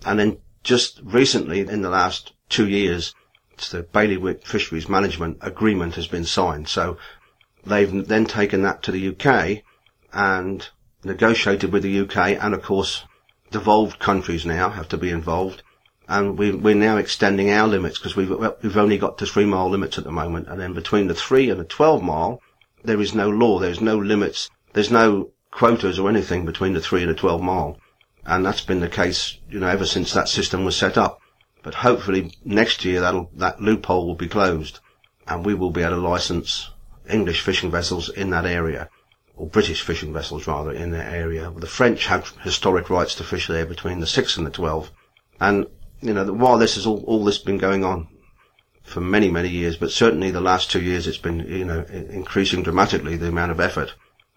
And 0.06 0.20
then 0.20 0.38
just 0.64 1.00
recently, 1.04 1.62
in 1.62 1.82
the 1.82 1.90
last 1.90 2.34
two 2.50 2.68
years, 2.68 3.16
the 3.68 3.84
Bailiwick 3.84 4.46
Fisheries 4.46 4.88
Management 4.88 5.38
Agreement 5.42 5.96
has 5.96 6.08
been 6.08 6.26
signed. 6.26 6.68
So 6.70 6.98
they've 7.66 8.08
then 8.08 8.26
taken 8.26 8.62
that 8.64 8.82
to 8.84 8.92
the 8.92 9.10
UK 9.10 9.64
and 10.14 10.68
negotiated 11.04 11.72
with 11.72 11.84
the 11.84 12.00
UK 12.02 12.18
and 12.42 12.54
of 12.54 12.62
course 12.62 13.06
devolved 13.52 14.00
countries 14.00 14.46
now 14.46 14.70
have 14.70 14.88
to 14.90 14.98
be 14.98 15.10
involved. 15.10 15.64
And 16.08 16.38
we, 16.38 16.52
we're 16.52 16.76
now 16.76 16.98
extending 16.98 17.52
our 17.52 17.68
limits 17.68 18.00
because 18.00 18.16
we've, 18.16 18.30
we've 18.30 18.78
only 18.78 18.98
got 18.98 19.18
to 19.20 19.26
three 19.26 19.46
mile 19.46 19.70
limits 19.70 19.98
at 19.98 20.04
the 20.04 20.12
moment. 20.12 20.48
And 20.48 20.60
then 20.60 20.74
between 20.74 21.08
the 21.08 21.14
three 21.14 21.50
and 21.50 21.60
the 21.60 21.66
12 21.66 22.02
mile, 22.02 22.42
there 22.84 23.02
is 23.02 23.14
no 23.14 23.30
law. 23.30 23.60
There's 23.60 23.82
no 23.82 23.98
limits. 23.98 24.50
There's 24.74 24.92
no 24.92 25.32
quotas 25.52 26.00
or 26.00 26.10
anything 26.10 26.46
between 26.46 26.74
the 26.74 26.82
three 26.82 27.02
and 27.02 27.12
the 27.12 27.16
12 27.16 27.42
mile. 27.42 27.78
And 28.26 28.46
that's 28.46 28.62
been 28.62 28.80
the 28.80 28.90
case, 28.90 29.38
you 29.50 29.60
know, 29.60 29.68
ever 29.68 29.86
since 29.86 30.14
that 30.14 30.30
system 30.30 30.66
was 30.66 30.76
set 30.76 30.98
up. 30.98 31.20
But 31.62 31.76
hopefully 31.76 32.34
next 32.46 32.86
year 32.86 33.02
that'll, 33.02 33.30
that 33.36 33.62
loophole 33.62 34.08
will 34.08 34.16
be 34.16 34.28
closed 34.28 34.80
and 35.28 35.46
we 35.46 35.54
will 35.54 35.72
be 35.72 35.82
able 35.82 35.96
to 35.96 36.02
license 36.02 36.70
English 37.10 37.42
fishing 37.42 37.72
vessels 37.72 38.10
in 38.10 38.30
that 38.30 38.46
area 38.46 38.90
or 39.40 39.48
British 39.48 39.82
fishing 39.82 40.12
vessels 40.14 40.48
rather 40.48 40.72
in 40.72 40.92
that 40.92 41.14
area. 41.14 41.50
The 41.56 41.66
French 41.66 42.08
have 42.08 42.36
historic 42.44 42.90
rights 42.90 43.16
to 43.16 43.24
fish 43.24 43.48
there 43.48 43.66
between 43.66 44.02
the 44.02 44.08
6 44.08 44.38
and 44.38 44.46
the 44.46 44.52
12. 44.52 44.92
And, 45.40 45.66
you 46.02 46.14
know, 46.14 46.32
while 46.34 46.58
this 46.58 46.76
is 46.76 46.86
all, 46.86 47.04
all 47.06 47.24
this 47.24 47.38
been 47.38 47.58
going 47.58 47.86
on 47.86 48.08
for 48.84 49.00
many, 49.00 49.32
many 49.32 49.48
years, 49.50 49.78
but 49.78 49.92
certainly 49.92 50.30
the 50.30 50.42
last 50.42 50.70
two 50.70 50.82
years 50.82 51.08
it's 51.08 51.18
been, 51.18 51.40
you 51.40 51.64
know, 51.64 51.84
increasing 51.84 52.64
dramatically 52.64 53.16
the 53.16 53.30
amount 53.30 53.52
of 53.52 53.62
effort. 53.62 53.94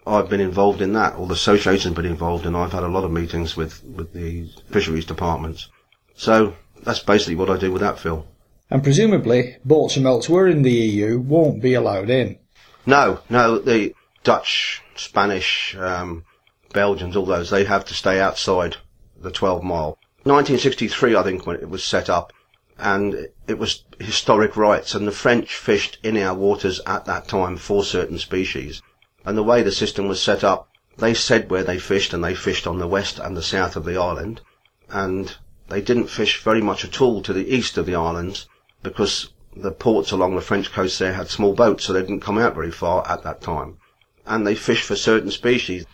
I've 0.07 0.29
been 0.29 0.39
involved 0.39 0.81
in 0.81 0.93
that, 0.93 1.15
or 1.15 1.27
the 1.27 1.33
association's 1.33 1.95
been 1.95 2.05
involved, 2.05 2.45
and 2.45 2.55
I've 2.55 2.73
had 2.73 2.83
a 2.83 2.87
lot 2.87 3.03
of 3.03 3.11
meetings 3.11 3.57
with, 3.57 3.83
with 3.83 4.13
the 4.13 4.49
fisheries 4.69 5.05
departments. 5.05 5.69
So 6.15 6.55
that's 6.81 6.99
basically 6.99 7.35
what 7.35 7.49
I 7.49 7.57
do 7.57 7.71
with 7.71 7.81
that, 7.81 7.99
Phil. 7.99 8.25
And 8.69 8.83
presumably, 8.83 9.57
boats 9.63 9.93
from 9.93 10.07
elsewhere 10.07 10.47
in 10.47 10.63
the 10.63 10.71
EU 10.71 11.19
won't 11.19 11.61
be 11.61 11.73
allowed 11.73 12.09
in. 12.09 12.39
No, 12.85 13.19
no, 13.29 13.59
the 13.59 13.93
Dutch, 14.23 14.81
Spanish, 14.95 15.75
um, 15.77 16.25
Belgians, 16.73 17.15
all 17.15 17.25
those, 17.25 17.49
they 17.49 17.65
have 17.65 17.85
to 17.85 17.93
stay 17.93 18.19
outside 18.19 18.77
the 19.15 19.31
12 19.31 19.63
mile. 19.63 19.97
1963, 20.23 21.15
I 21.15 21.23
think, 21.23 21.45
when 21.45 21.57
it 21.57 21.69
was 21.69 21.83
set 21.83 22.09
up, 22.09 22.33
and 22.77 23.27
it 23.47 23.59
was 23.59 23.83
historic 23.99 24.57
rights, 24.57 24.95
and 24.95 25.07
the 25.07 25.11
French 25.11 25.55
fished 25.55 25.99
in 26.03 26.17
our 26.17 26.33
waters 26.33 26.81
at 26.85 27.05
that 27.05 27.27
time 27.27 27.57
for 27.57 27.83
certain 27.83 28.17
species. 28.17 28.81
And 29.25 29.37
the 29.37 29.43
way 29.43 29.61
the 29.61 29.71
system 29.71 30.07
was 30.07 30.21
set 30.21 30.43
up, 30.43 30.69
they 30.97 31.13
said 31.13 31.49
where 31.49 31.63
they 31.63 31.77
fished, 31.77 32.13
and 32.13 32.23
they 32.23 32.35
fished 32.35 32.65
on 32.65 32.79
the 32.79 32.87
west 32.87 33.19
and 33.19 33.37
the 33.37 33.43
south 33.43 33.75
of 33.75 33.85
the 33.85 33.97
island, 33.97 34.41
and 34.89 35.37
they 35.69 35.81
didn't 35.81 36.07
fish 36.07 36.41
very 36.41 36.61
much 36.61 36.83
at 36.83 37.01
all 37.01 37.21
to 37.21 37.33
the 37.33 37.47
east 37.53 37.77
of 37.77 37.85
the 37.85 37.95
islands 37.95 38.47
because 38.81 39.29
the 39.55 39.71
ports 39.71 40.11
along 40.11 40.35
the 40.35 40.41
French 40.41 40.71
coast 40.71 40.99
there 40.99 41.13
had 41.13 41.29
small 41.29 41.53
boats, 41.53 41.85
so 41.85 41.93
they 41.93 42.01
didn't 42.01 42.19
come 42.21 42.37
out 42.37 42.55
very 42.55 42.71
far 42.71 43.07
at 43.09 43.23
that 43.23 43.41
time. 43.41 43.77
And 44.25 44.45
they 44.45 44.55
fished 44.55 44.85
for 44.85 44.95
certain 44.95 45.31
species. 45.31 45.85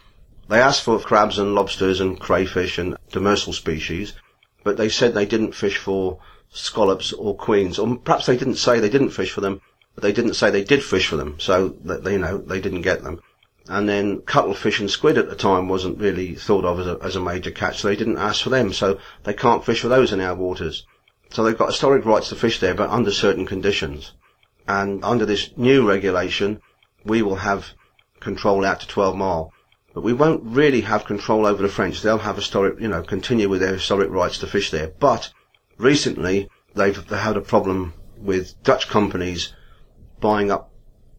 They 0.48 0.60
asked 0.60 0.84
for 0.84 1.00
crabs 1.00 1.38
and 1.38 1.54
lobsters 1.54 2.00
and 2.00 2.20
crayfish 2.20 2.78
and 2.78 2.98
demersal 3.12 3.54
species, 3.54 4.14
but 4.64 4.78
they 4.78 4.90
said 4.90 5.14
they 5.14 5.26
didn't 5.26 5.54
fish 5.54 5.78
for 5.78 6.20
scallops 6.50 7.14
or 7.14 7.36
queens, 7.36 7.78
or 7.78 7.98
perhaps 7.98 8.26
they 8.26 8.38
didn't 8.38 8.56
say 8.56 8.80
they 8.80 8.90
didn't 8.90 9.12
fish 9.12 9.32
for 9.32 9.42
them, 9.42 9.62
but 9.94 10.02
they 10.02 10.12
didn't 10.12 10.34
say 10.34 10.50
they 10.50 10.64
did 10.64 10.84
fish 10.84 11.08
for 11.08 11.16
them, 11.16 11.36
so 11.40 11.70
that 11.84 12.04
you 12.10 12.18
know, 12.18 12.38
they 12.38 12.60
didn't 12.60 12.82
get 12.82 13.04
them. 13.04 13.22
And 13.70 13.88
then 13.88 14.22
cuttlefish 14.22 14.80
and 14.80 14.90
squid 14.90 15.20
at 15.20 15.30
the 15.30 15.36
time 15.36 15.70
wasn't 15.70 16.00
really 16.00 16.34
thought 16.34 16.66
of 16.66 16.80
as 16.80 16.88
a, 16.88 16.98
as 17.04 17.16
a 17.16 17.22
major 17.22 17.52
catch, 17.52 17.80
so 17.80 17.88
they 17.88 17.96
didn't 17.96 18.18
ask 18.18 18.42
for 18.42 18.50
them, 18.50 18.74
so 18.74 18.98
they 19.26 19.34
can't 19.36 19.64
fish 19.64 19.82
for 19.82 19.90
those 19.90 20.12
in 20.12 20.20
our 20.20 20.34
waters. 20.34 20.88
So 21.30 21.44
they've 21.44 21.58
got 21.58 21.68
historic 21.68 22.04
rights 22.04 22.30
to 22.30 22.36
fish 22.36 22.60
there, 22.60 22.74
but 22.74 22.90
under 22.90 23.12
certain 23.12 23.46
conditions. 23.46 24.14
And 24.68 25.06
under 25.06 25.24
this 25.24 25.56
new 25.56 25.88
regulation, 25.88 26.62
we 27.06 27.22
will 27.22 27.36
have 27.36 27.74
control 28.20 28.66
out 28.66 28.80
to 28.80 28.88
12 28.88 29.16
mile. 29.16 29.54
But 29.94 30.02
we 30.02 30.14
won't 30.14 30.42
really 30.44 30.82
have 30.82 31.06
control 31.06 31.46
over 31.46 31.62
the 31.62 31.70
French. 31.70 32.02
They'll 32.02 32.18
have 32.18 32.38
historic, 32.38 32.80
you 32.80 32.88
know, 32.88 33.04
continue 33.04 33.50
with 33.50 33.62
their 33.62 33.74
historic 33.74 34.10
rights 34.10 34.40
to 34.40 34.48
fish 34.48 34.72
there. 34.72 34.94
But 35.00 35.32
recently, 35.78 36.50
they've 36.74 37.08
had 37.08 37.38
a 37.38 37.42
problem 37.42 37.94
with 38.18 38.62
Dutch 38.64 38.90
companies 38.90 39.54
buying 40.20 40.50
up 40.50 40.72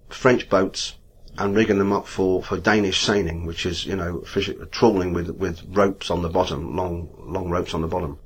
French 0.08 0.48
boats 0.48 0.96
and 1.38 1.56
rigging 1.56 1.78
them 1.78 1.92
up 1.92 2.06
for, 2.06 2.42
for 2.42 2.58
Danish 2.58 3.00
seining, 3.00 3.46
which 3.46 3.64
is, 3.64 3.86
you 3.86 3.96
know, 3.96 4.20
fish, 4.22 4.50
trawling 4.70 5.12
with, 5.12 5.30
with 5.30 5.62
ropes 5.68 6.10
on 6.10 6.22
the 6.22 6.28
bottom, 6.28 6.76
long, 6.76 7.08
long 7.18 7.50
ropes 7.50 7.74
on 7.74 7.82
the 7.82 7.88
bottom. 7.88 8.18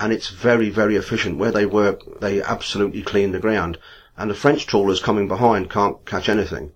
And 0.00 0.12
it's 0.12 0.30
very, 0.30 0.70
very 0.70 0.96
efficient. 0.96 1.38
Where 1.38 1.52
they 1.52 1.66
work, 1.66 2.20
they 2.20 2.42
absolutely 2.42 3.02
clean 3.02 3.32
the 3.32 3.38
ground. 3.38 3.78
And 4.16 4.30
the 4.30 4.34
French 4.34 4.66
trawlers 4.66 5.00
coming 5.00 5.28
behind 5.28 5.70
can't 5.70 6.04
catch 6.06 6.28
anything. 6.28 6.72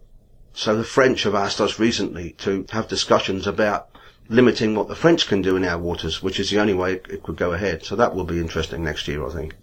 So 0.52 0.76
the 0.76 0.84
French 0.84 1.22
have 1.22 1.34
asked 1.34 1.60
us 1.60 1.78
recently 1.78 2.32
to 2.38 2.66
have 2.70 2.88
discussions 2.88 3.46
about 3.46 3.88
limiting 4.28 4.74
what 4.74 4.88
the 4.88 4.96
French 4.96 5.26
can 5.26 5.40
do 5.40 5.56
in 5.56 5.64
our 5.64 5.78
waters, 5.78 6.22
which 6.22 6.40
is 6.40 6.50
the 6.50 6.60
only 6.60 6.74
way 6.74 6.94
it, 6.94 7.06
it 7.08 7.22
could 7.22 7.36
go 7.36 7.52
ahead. 7.52 7.84
So 7.84 7.96
that 7.96 8.14
will 8.14 8.24
be 8.24 8.38
interesting 8.38 8.84
next 8.84 9.08
year, 9.08 9.26
I 9.26 9.32
think. 9.32 9.54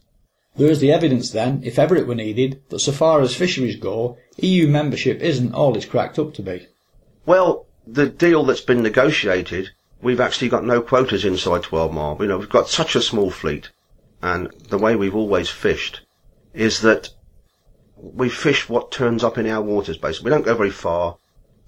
There's 0.57 0.79
the 0.79 0.91
evidence 0.91 1.31
then, 1.31 1.61
if 1.63 1.77
ever 1.77 1.95
it 1.95 2.07
were 2.07 2.15
needed, 2.15 2.61
that 2.69 2.79
so 2.79 2.93
far 2.93 3.21
as 3.21 3.35
fisheries 3.35 3.75
go, 3.75 4.17
EU 4.37 4.67
membership 4.67 5.19
isn't 5.19 5.53
all 5.53 5.75
it's 5.75 5.85
cracked 5.85 6.17
up 6.17 6.33
to 6.35 6.41
be. 6.41 6.67
Well, 7.25 7.65
the 7.85 8.07
deal 8.07 8.43
that's 8.43 8.61
been 8.61 8.81
negotiated, 8.81 9.71
we've 10.01 10.21
actually 10.21 10.49
got 10.49 10.63
no 10.63 10.81
quotas 10.81 11.25
inside 11.25 11.63
12 11.63 11.93
mile. 11.93 12.17
You 12.19 12.27
know, 12.27 12.37
we've 12.37 12.49
got 12.49 12.69
such 12.69 12.95
a 12.95 13.01
small 13.01 13.31
fleet, 13.31 13.69
and 14.21 14.49
the 14.69 14.77
way 14.77 14.95
we've 14.95 15.15
always 15.15 15.49
fished 15.49 16.01
is 16.53 16.81
that 16.81 17.09
we 17.97 18.29
fish 18.29 18.69
what 18.69 18.91
turns 18.91 19.23
up 19.23 19.37
in 19.37 19.47
our 19.47 19.61
waters, 19.61 19.97
basically. 19.97 20.25
We 20.25 20.35
don't 20.35 20.45
go 20.45 20.55
very 20.55 20.71
far. 20.71 21.17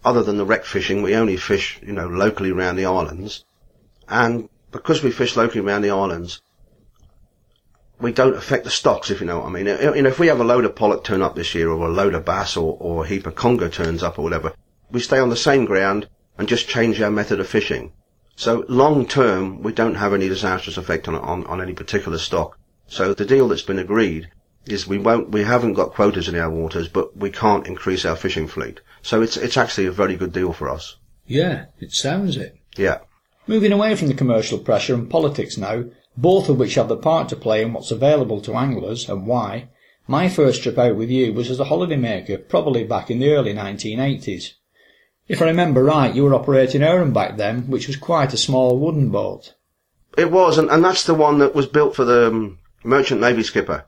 Other 0.06 0.24
than 0.24 0.38
the 0.38 0.46
wreck 0.46 0.64
fishing, 0.64 1.02
we 1.02 1.16
only 1.16 1.36
fish, 1.36 1.80
you 1.82 1.92
know, 1.92 2.08
locally 2.08 2.52
around 2.52 2.78
the 2.78 2.86
islands. 2.86 3.44
And 4.08 4.48
because 4.72 5.04
we 5.04 5.12
fish 5.12 5.36
locally 5.36 5.60
around 5.60 5.82
the 5.82 5.92
islands, 5.92 6.42
we 8.00 8.12
don't 8.12 8.36
affect 8.36 8.64
the 8.64 8.70
stocks, 8.70 9.10
if 9.10 9.20
you 9.20 9.26
know 9.28 9.40
what 9.40 9.48
I 9.48 9.50
mean. 9.50 9.66
You 9.66 10.02
know, 10.02 10.10
if 10.10 10.20
we 10.20 10.28
have 10.28 10.40
a 10.40 10.44
load 10.44 10.66
of 10.66 10.76
pollock 10.76 11.04
turn 11.04 11.22
up 11.22 11.36
this 11.36 11.56
year, 11.56 11.70
or 11.70 11.88
a 11.88 11.92
load 11.92 12.14
of 12.14 12.26
bass, 12.26 12.56
or, 12.56 12.78
or 12.80 13.04
a 13.04 13.08
heap 13.08 13.26
of 13.26 13.36
conger 13.36 13.70
turns 13.70 14.04
up, 14.04 14.20
or 14.20 14.24
whatever, 14.24 14.54
we 14.92 15.00
stay 15.00 15.20
on 15.20 15.30
the 15.30 15.36
same 15.36 15.66
ground 15.66 16.08
and 16.38 16.48
just 16.48 16.70
change 16.70 17.02
our 17.02 17.12
method 17.12 17.40
of 17.40 17.48
fishing. 17.48 17.92
So 18.36 18.66
long 18.70 19.08
term, 19.08 19.64
we 19.64 19.74
don't 19.74 19.96
have 19.96 20.14
any 20.14 20.30
disastrous 20.30 20.78
effect 20.78 21.08
on, 21.08 21.16
on, 21.16 21.46
on 21.46 21.62
any 21.62 21.74
particular 21.74 22.20
stock. 22.20 22.60
So 22.86 23.14
the 23.14 23.26
deal 23.26 23.48
that's 23.48 23.64
been 23.64 23.80
agreed 23.80 24.30
is 24.68 24.88
we 24.88 25.00
won't, 25.00 25.32
we 25.32 25.44
haven't 25.44 25.74
got 25.74 25.94
quotas 25.94 26.28
in 26.28 26.36
our 26.36 26.50
waters, 26.50 26.88
but 26.88 27.18
we 27.18 27.32
can't 27.32 27.66
increase 27.66 28.06
our 28.06 28.16
fishing 28.16 28.48
fleet. 28.48 28.80
So 29.02 29.22
it's, 29.24 29.38
it's 29.38 29.58
actually 29.58 29.88
a 29.88 29.92
very 29.92 30.16
good 30.16 30.34
deal 30.34 30.54
for 30.54 30.70
us. 30.70 30.98
Yeah, 31.26 31.66
it 31.80 31.92
sounds 31.94 32.38
it. 32.38 32.56
Yeah. 32.76 33.00
Moving 33.48 33.72
away 33.72 33.96
from 33.96 34.08
the 34.08 34.14
commercial 34.14 34.60
pressure 34.60 34.94
and 34.94 35.10
politics 35.10 35.58
now, 35.58 35.86
both 36.18 36.50
of 36.50 36.58
which 36.58 36.76
have 36.76 36.88
the 36.88 36.98
part 36.98 37.30
to 37.30 37.36
play 37.36 37.62
in 37.62 37.72
what's 37.72 37.92
available 37.92 38.42
to 38.42 38.56
anglers 38.56 39.08
and 39.08 39.28
why, 39.28 39.70
my 40.08 40.28
first 40.28 40.64
trip 40.64 40.78
out 40.78 40.96
with 40.96 41.10
you 41.10 41.34
was 41.34 41.52
as 41.52 41.60
a 41.60 41.66
holidaymaker, 41.66 42.50
probably 42.50 42.84
back 42.84 43.12
in 43.12 43.20
the 43.20 43.32
early 43.32 43.54
1980s. 43.54 44.54
If 45.28 45.42
I 45.42 45.46
remember 45.46 45.84
right, 45.84 46.16
you 46.16 46.24
were 46.24 46.34
operating 46.34 46.82
Arran 46.82 47.12
back 47.12 47.38
then, 47.38 47.68
which 47.68 47.88
was 47.88 47.98
quite 47.98 48.34
a 48.34 48.38
small 48.38 48.80
wooden 48.80 49.10
boat. 49.10 49.54
It 50.18 50.32
was, 50.32 50.58
and, 50.58 50.70
and 50.72 50.84
that's 50.84 51.04
the 51.04 51.14
one 51.14 51.40
that 51.40 51.54
was 51.54 51.68
built 51.68 51.96
for 51.96 52.06
the 52.06 52.28
um, 52.28 52.60
Merchant 52.84 53.20
Navy 53.20 53.44
skipper. 53.44 53.86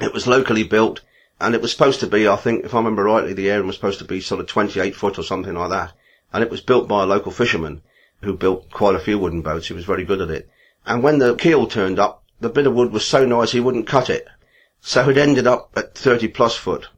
It 0.00 0.12
was 0.12 0.26
locally 0.26 0.64
built, 0.64 1.00
and 1.40 1.54
it 1.54 1.62
was 1.62 1.70
supposed 1.70 2.00
to 2.00 2.08
be, 2.08 2.26
I 2.26 2.36
think, 2.36 2.64
if 2.64 2.74
I 2.74 2.78
remember 2.78 3.04
rightly, 3.04 3.32
the 3.32 3.48
Arran 3.50 3.68
was 3.68 3.76
supposed 3.76 4.00
to 4.00 4.04
be 4.04 4.20
sort 4.20 4.40
of 4.40 4.48
28 4.48 4.96
foot 4.96 5.18
or 5.18 5.22
something 5.22 5.54
like 5.54 5.70
that. 5.70 5.92
And 6.32 6.42
it 6.42 6.50
was 6.50 6.60
built 6.60 6.88
by 6.88 7.04
a 7.04 7.06
local 7.06 7.30
fisherman 7.30 7.82
who 8.22 8.36
built 8.36 8.70
quite 8.70 8.96
a 8.96 9.00
few 9.00 9.18
wooden 9.18 9.42
boats. 9.42 9.68
He 9.68 9.74
was 9.74 9.84
very 9.84 10.04
good 10.04 10.20
at 10.20 10.30
it. 10.30 10.50
And 10.86 11.02
when 11.02 11.18
the 11.18 11.34
keel 11.36 11.66
turned 11.66 11.98
up, 11.98 12.22
the 12.40 12.48
bit 12.48 12.66
of 12.66 12.74
wood 12.74 12.92
was 12.92 13.06
so 13.06 13.24
nice 13.24 13.52
he 13.52 13.60
wouldn't 13.60 13.86
cut 13.86 14.10
it. 14.10 14.26
So 14.80 15.08
it 15.08 15.16
ended 15.16 15.46
up 15.46 15.70
at 15.76 15.94
30 15.94 16.28
plus 16.28 16.56
foot. 16.56 16.88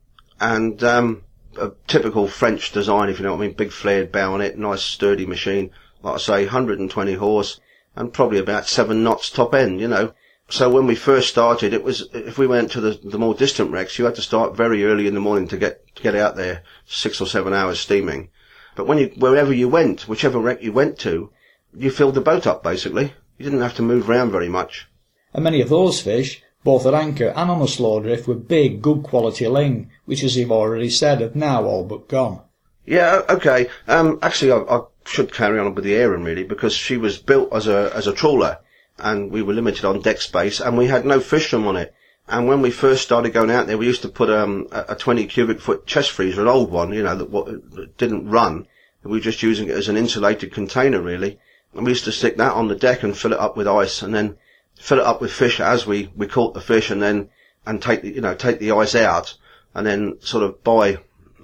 And, 0.40 0.82
um, 0.82 1.22
a 1.58 1.72
typical 1.86 2.26
French 2.26 2.72
design, 2.72 3.08
if 3.08 3.18
you 3.18 3.24
know 3.24 3.32
what 3.32 3.42
I 3.42 3.46
mean, 3.46 3.56
big 3.56 3.70
flared 3.70 4.10
bow 4.10 4.34
on 4.34 4.40
it, 4.40 4.58
nice 4.58 4.82
sturdy 4.82 5.26
machine, 5.26 5.70
like 6.02 6.14
I 6.14 6.18
say, 6.18 6.44
120 6.44 7.14
horse, 7.14 7.60
and 7.96 8.12
probably 8.12 8.38
about 8.38 8.66
seven 8.68 9.04
knots 9.04 9.30
top 9.30 9.54
end, 9.54 9.80
you 9.80 9.88
know. 9.88 10.12
So 10.48 10.68
when 10.68 10.86
we 10.86 10.94
first 10.94 11.28
started, 11.28 11.72
it 11.72 11.84
was, 11.84 12.08
if 12.12 12.38
we 12.38 12.46
went 12.46 12.70
to 12.72 12.80
the, 12.80 13.00
the 13.02 13.18
more 13.18 13.34
distant 13.34 13.70
wrecks, 13.70 13.98
you 13.98 14.04
had 14.04 14.14
to 14.16 14.22
start 14.22 14.56
very 14.56 14.84
early 14.84 15.06
in 15.06 15.14
the 15.14 15.20
morning 15.20 15.48
to 15.48 15.56
get, 15.56 15.94
to 15.96 16.02
get 16.02 16.14
out 16.14 16.36
there, 16.36 16.62
six 16.86 17.20
or 17.20 17.26
seven 17.26 17.54
hours 17.54 17.80
steaming. 17.80 18.30
But 18.74 18.86
when 18.86 18.98
you, 18.98 19.12
wherever 19.16 19.52
you 19.52 19.68
went, 19.68 20.08
whichever 20.08 20.38
wreck 20.38 20.62
you 20.62 20.72
went 20.72 20.98
to, 21.00 21.30
you 21.76 21.90
filled 21.90 22.14
the 22.14 22.20
boat 22.20 22.46
up 22.46 22.62
basically. 22.62 23.14
You 23.38 23.44
didn't 23.44 23.60
have 23.60 23.74
to 23.76 23.82
move 23.82 24.08
around 24.08 24.30
very 24.30 24.48
much. 24.48 24.88
And 25.32 25.44
many 25.44 25.60
of 25.60 25.68
those 25.68 26.00
fish, 26.00 26.42
both 26.62 26.86
at 26.86 26.94
anchor 26.94 27.32
and 27.34 27.50
on 27.50 27.60
a 27.60 27.68
slow 27.68 28.00
drift, 28.00 28.28
were 28.28 28.34
big, 28.34 28.80
good 28.80 29.02
quality 29.02 29.48
ling, 29.48 29.90
which, 30.04 30.22
as 30.22 30.36
you've 30.36 30.52
already 30.52 30.90
said, 30.90 31.20
have 31.20 31.34
now 31.34 31.64
all 31.64 31.84
but 31.84 32.08
gone. 32.08 32.42
Yeah, 32.86 33.22
okay. 33.28 33.68
Um, 33.88 34.18
actually, 34.22 34.52
I, 34.52 34.58
I 34.58 34.80
should 35.06 35.32
carry 35.32 35.58
on 35.58 35.74
with 35.74 35.84
the 35.84 35.96
Arran 35.96 36.24
really 36.24 36.44
because 36.44 36.74
she 36.74 36.96
was 36.96 37.18
built 37.18 37.52
as 37.52 37.66
a 37.66 37.90
as 37.94 38.06
a 38.06 38.12
trawler, 38.12 38.58
and 38.98 39.30
we 39.30 39.42
were 39.42 39.54
limited 39.54 39.84
on 39.84 40.00
deck 40.00 40.20
space, 40.20 40.60
and 40.60 40.78
we 40.78 40.86
had 40.86 41.04
no 41.04 41.20
fish 41.20 41.52
room 41.52 41.66
on 41.66 41.76
it. 41.76 41.94
And 42.28 42.48
when 42.48 42.62
we 42.62 42.70
first 42.70 43.02
started 43.02 43.34
going 43.34 43.50
out 43.50 43.66
there, 43.66 43.76
we 43.76 43.86
used 43.86 44.02
to 44.02 44.08
put 44.08 44.30
um, 44.30 44.66
a, 44.72 44.84
a 44.90 44.96
20 44.96 45.26
cubic 45.26 45.60
foot 45.60 45.86
chest 45.86 46.10
freezer, 46.10 46.40
an 46.40 46.48
old 46.48 46.70
one, 46.70 46.92
you 46.92 47.02
know, 47.02 47.14
that, 47.16 47.28
what, 47.28 47.46
that 47.72 47.98
didn't 47.98 48.30
run. 48.30 48.66
We 49.02 49.10
were 49.10 49.20
just 49.20 49.42
using 49.42 49.68
it 49.68 49.76
as 49.76 49.90
an 49.90 49.98
insulated 49.98 50.50
container, 50.50 51.02
really. 51.02 51.38
And 51.74 51.84
we 51.84 51.92
used 51.92 52.04
to 52.04 52.12
stick 52.12 52.36
that 52.36 52.52
on 52.52 52.68
the 52.68 52.74
deck 52.74 53.02
and 53.02 53.16
fill 53.16 53.32
it 53.32 53.40
up 53.40 53.56
with 53.56 53.66
ice, 53.66 54.02
and 54.02 54.14
then 54.14 54.36
fill 54.76 55.00
it 55.00 55.06
up 55.06 55.20
with 55.20 55.32
fish 55.32 55.60
as 55.60 55.86
we, 55.86 56.10
we 56.14 56.26
caught 56.26 56.54
the 56.54 56.60
fish, 56.60 56.90
and 56.90 57.02
then 57.02 57.30
and 57.66 57.80
take 57.80 58.02
the, 58.02 58.14
you 58.14 58.20
know 58.20 58.34
take 58.34 58.58
the 58.58 58.72
ice 58.72 58.94
out, 58.94 59.34
and 59.74 59.86
then 59.86 60.18
sort 60.20 60.44
of 60.44 60.62
by 60.62 60.98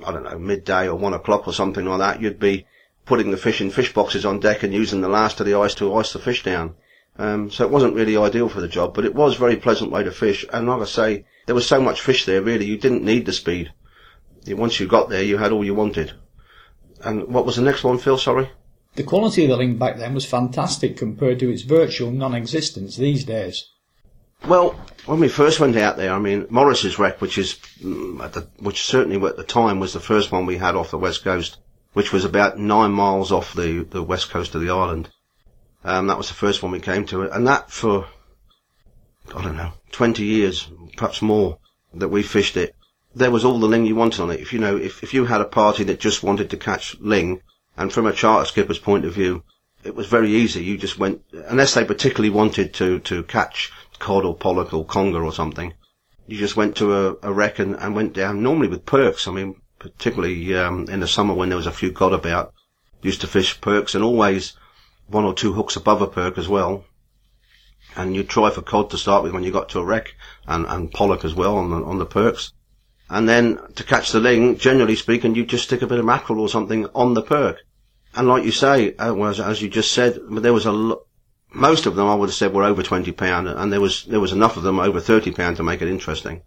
I 0.05 0.13
don't 0.13 0.25
know 0.25 0.39
midday 0.39 0.89
or 0.89 0.95
one 0.95 1.15
o'clock 1.15 1.47
or 1.47 1.53
something 1.53 1.85
like 1.85 1.99
that, 1.99 2.23
you'd 2.23 2.39
be 2.39 2.67
putting 3.07 3.31
the 3.31 3.37
fish 3.37 3.61
in 3.61 3.71
fish 3.71 3.93
boxes 3.93 4.25
on 4.25 4.41
deck 4.41 4.63
and 4.63 4.73
using 4.73 5.01
the 5.01 5.09
last 5.09 5.41
of 5.41 5.47
the 5.47 5.55
ice 5.55 5.75
to 5.75 5.95
ice 5.95 6.13
the 6.13 6.19
fish 6.19 6.43
down. 6.43 6.75
Um, 7.19 7.51
so 7.51 7.65
it 7.65 7.71
wasn't 7.71 7.95
really 7.95 8.17
ideal 8.17 8.49
for 8.49 8.61
the 8.61 8.69
job, 8.69 8.95
but 8.95 9.05
it 9.05 9.15
was 9.15 9.37
a 9.37 9.39
very 9.39 9.57
pleasant 9.57 9.91
way 9.91 10.05
to 10.05 10.11
fish. 10.11 10.47
And 10.53 10.69
like 10.69 10.81
I 10.81 10.85
say, 10.85 11.25
there 11.47 11.55
was 11.55 11.67
so 11.67 11.83
much 11.83 12.01
fish 12.01 12.25
there, 12.25 12.41
really, 12.41 12.67
you 12.67 12.79
didn't 12.79 13.05
need 13.05 13.27
the 13.27 13.33
speed. 13.33 13.73
Once 14.47 14.81
you 14.81 14.87
got 14.87 15.11
there, 15.11 15.23
you 15.23 15.37
had 15.37 15.53
all 15.53 15.65
you 15.65 15.75
wanted. 15.75 16.13
And 17.03 17.29
what 17.29 17.45
was 17.45 17.57
the 17.57 17.63
next 17.63 17.85
one, 17.85 17.99
Phil? 17.99 18.17
Sorry. 18.17 18.49
The 18.97 19.03
quality 19.05 19.45
of 19.45 19.51
the 19.51 19.57
ling 19.57 19.77
back 19.77 19.99
then 19.99 20.15
was 20.15 20.27
fantastic 20.27 20.97
compared 20.97 21.39
to 21.39 21.51
its 21.51 21.63
virtual 21.63 22.11
non-existence 22.11 22.97
these 22.97 23.25
days. 23.25 23.67
Well, 24.47 24.71
when 25.07 25.21
we 25.21 25.29
first 25.29 25.61
went 25.61 25.77
out 25.77 25.97
there, 25.97 26.13
I 26.13 26.19
mean, 26.19 26.47
Morris's 26.51 26.99
wreck, 26.99 27.21
which 27.21 27.39
is, 27.39 27.55
mm, 27.83 28.33
the, 28.33 28.49
which 28.59 28.83
certainly 28.83 29.25
at 29.29 29.37
the 29.37 29.45
time 29.45 29.81
was 29.81 29.93
the 29.93 30.01
first 30.01 30.33
one 30.33 30.47
we 30.47 30.57
had 30.57 30.75
off 30.75 30.91
the 30.91 30.99
west 30.99 31.23
coast, 31.23 31.59
which 31.93 32.13
was 32.13 32.25
about 32.25 32.59
nine 32.59 32.93
miles 32.93 33.31
off 33.33 33.55
the, 33.55 33.85
the 33.91 34.03
west 34.03 34.31
coast 34.31 34.55
of 34.55 34.63
the 34.63 34.71
island. 34.71 35.11
Um, 35.85 36.07
that 36.09 36.19
was 36.19 36.29
the 36.29 36.35
first 36.35 36.63
one 36.63 36.73
we 36.73 36.81
came 36.81 37.07
to, 37.07 37.23
and 37.23 37.47
that 37.47 37.71
for, 37.71 38.07
I 39.35 39.43
don't 39.43 39.57
know, 39.57 39.73
20 39.93 40.25
years, 40.25 40.71
perhaps 40.97 41.23
more, 41.23 41.59
that 41.95 42.09
we 42.09 42.23
fished 42.23 42.57
it. 42.57 42.75
There 43.15 43.31
was 43.31 43.45
all 43.45 43.59
the 43.59 43.67
ling 43.67 43.87
you 43.87 43.97
wanted 43.97 44.21
on 44.21 44.31
it. 44.31 44.41
If 44.41 44.53
you 44.53 44.59
know, 44.59 44.77
if, 44.77 45.03
if 45.03 45.15
you 45.15 45.25
had 45.25 45.41
a 45.41 45.47
party 45.47 45.85
that 45.85 46.01
just 46.01 46.23
wanted 46.23 46.51
to 46.51 46.57
catch 46.57 46.99
ling, 47.01 47.41
and 47.81 47.91
from 47.91 48.05
a 48.05 48.13
charter 48.13 48.45
skipper's 48.45 48.79
point 48.79 49.07
of 49.07 49.15
view, 49.15 49.43
it 49.85 49.95
was 49.95 50.07
very 50.07 50.31
easy. 50.31 50.63
You 50.63 50.77
just 50.77 50.99
went, 50.99 51.23
unless 51.49 51.73
they 51.73 51.83
particularly 51.83 52.29
wanted 52.29 52.75
to, 52.75 52.99
to 53.01 53.23
catch 53.23 53.73
cod 53.99 54.27
or 54.27 54.37
pollock 54.37 54.75
or 54.75 54.85
conger 54.85 55.25
or 55.25 55.33
something, 55.33 55.73
you 56.27 56.37
just 56.37 56.57
went 56.57 56.77
to 56.77 56.95
a, 56.95 57.17
a 57.23 57.33
wreck 57.33 57.59
and, 57.59 57.75
and 57.77 57.95
went 57.95 58.13
down, 58.13 58.43
normally 58.43 58.69
with 58.69 58.85
pirks. 58.85 59.27
I 59.27 59.33
mean, 59.33 59.63
particularly 59.79 60.55
um, 60.55 60.91
in 60.91 61.01
the 61.01 61.09
summer 61.09 61.33
when 61.33 61.49
there 61.49 61.57
was 61.57 61.67
a 61.67 61.73
few 61.73 61.91
cod 61.91 62.13
about, 62.13 62.53
used 63.01 63.23
to 63.23 63.27
fish 63.27 63.59
pirks 63.63 63.95
and 63.95 64.05
always 64.05 64.59
one 65.07 65.25
or 65.25 65.33
two 65.33 65.55
hooks 65.55 65.75
above 65.75 66.03
a 66.03 66.07
pirk 66.07 66.37
as 66.37 66.49
well. 66.51 66.85
And 67.97 68.15
you 68.15 68.25
try 68.25 68.51
for 68.51 68.61
cod 68.61 68.91
to 68.91 68.99
start 68.99 69.23
with 69.23 69.33
when 69.33 69.43
you 69.43 69.53
got 69.53 69.71
to 69.71 69.79
a 69.79 69.85
wreck 69.87 70.15
and, 70.47 70.67
and 70.67 70.93
pollock 70.93 71.25
as 71.25 71.35
well 71.35 71.57
on 71.57 71.71
the, 71.71 71.83
on 71.83 71.99
the 71.99 72.05
pirks. 72.05 72.53
And 73.09 73.27
then 73.27 73.59
to 73.77 73.85
catch 73.85 74.13
the 74.13 74.21
ling, 74.21 74.59
generally 74.59 74.97
speaking, 74.97 75.35
you 75.35 75.47
just 75.47 75.65
stick 75.65 75.81
a 75.81 75.87
bit 75.87 75.99
of 75.99 76.05
mackerel 76.05 76.41
or 76.41 76.49
something 76.51 76.87
on 76.95 77.15
the 77.15 77.23
pirk. 77.23 77.57
And 78.15 78.29
like 78.29 78.45
you 78.45 78.51
say, 78.51 78.95
uh, 78.97 79.15
as, 79.23 79.63
you 79.63 79.69
just 79.69 79.93
said, 79.93 80.19
there 80.29 80.53
was 80.53 80.67
a 80.67 80.73
lot, 80.73 81.03
most 81.53 81.87
of 81.87 81.97
them 81.97 82.09
I 82.09 82.15
would 82.15 82.29
have 82.29 82.35
said 82.35 82.53
were 82.53 82.65
over 82.65 82.83
20 82.83 83.11
pound 83.13 83.49
and 83.49 83.73
there 83.73 83.81
was, 83.81 84.05
there 84.05 84.21
was 84.21 84.33
enough 84.33 84.57
of 84.57 84.63
them 84.63 84.81
over 84.81 85.01
30 85.01 85.33
pound 85.33 85.57
to 85.57 85.63
make 85.63 85.83
it 85.83 85.89
interesting. 85.89 86.43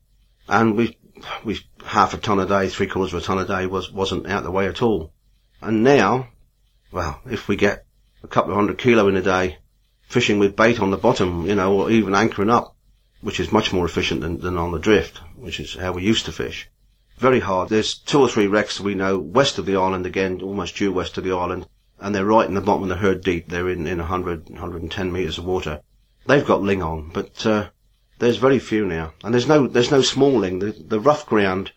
And 0.47 0.75
we, 0.75 0.97
we, 1.43 1.59
half 1.85 2.13
a 2.13 2.17
ton 2.17 2.39
a 2.39 2.45
day, 2.45 2.67
three 2.67 2.87
quarters 2.87 3.13
of 3.13 3.21
a 3.21 3.25
ton 3.25 3.39
a 3.39 3.45
day 3.45 3.65
was, 3.65 3.91
wasn't 3.91 4.27
out 4.27 4.43
the 4.43 4.51
way 4.51 4.67
at 4.67 4.81
all. 4.81 5.13
And 5.61 5.83
now, 5.83 6.27
well, 6.91 7.21
if 7.29 7.47
we 7.47 7.55
get 7.55 7.85
a 8.23 8.27
couple 8.27 8.51
of 8.51 8.57
hundred 8.57 8.77
kilo 8.77 9.07
in 9.07 9.15
a 9.15 9.21
day, 9.21 9.57
fishing 10.01 10.39
with 10.39 10.55
bait 10.55 10.79
on 10.79 10.91
the 10.91 10.97
bottom, 10.97 11.47
you 11.47 11.55
know, 11.55 11.73
or 11.73 11.89
even 11.89 12.13
anchoring 12.13 12.49
up, 12.49 12.75
which 13.21 13.39
is 13.39 13.51
much 13.51 13.71
more 13.71 13.85
efficient 13.85 14.21
than, 14.21 14.39
than 14.39 14.57
on 14.57 14.71
the 14.71 14.79
drift, 14.79 15.19
which 15.37 15.59
is 15.59 15.75
how 15.75 15.93
we 15.93 16.03
used 16.03 16.25
to 16.25 16.31
fish. 16.31 16.69
Very 17.17 17.39
hard. 17.39 17.69
There's 17.69 17.95
two 17.95 18.19
or 18.19 18.29
three 18.29 18.47
wrecks 18.47 18.79
we 18.79 18.95
know 18.95 19.19
west 19.19 19.57
of 19.57 19.65
the 19.65 19.75
island 19.75 20.05
again, 20.05 20.41
almost 20.41 20.75
due 20.75 20.91
west 20.91 21.17
of 21.17 21.23
the 21.23 21.31
island, 21.33 21.67
and 21.99 22.13
they're 22.13 22.25
right 22.25 22.47
in 22.47 22.55
the 22.55 22.61
bottom 22.61 22.83
of 22.83 22.89
the 22.89 22.95
Hurd 22.95 23.23
Deep. 23.23 23.49
They're 23.49 23.69
in, 23.69 23.87
in 23.87 23.99
100, 23.99 24.49
110 24.49 25.11
metres 25.11 25.37
of 25.37 25.45
water. 25.45 25.81
They've 26.25 26.45
got 26.45 26.61
ling 26.61 26.81
on, 26.81 27.09
but, 27.13 27.45
uh, 27.45 27.69
there's 28.19 28.37
very 28.37 28.59
few 28.59 28.85
now. 28.85 29.13
And 29.23 29.33
there's 29.33 29.47
no, 29.47 29.67
there's 29.67 29.91
no 29.91 30.01
small 30.01 30.39
ling. 30.39 30.59
The, 30.59 30.71
the 30.71 30.99
rough 30.99 31.25
ground 31.25 31.71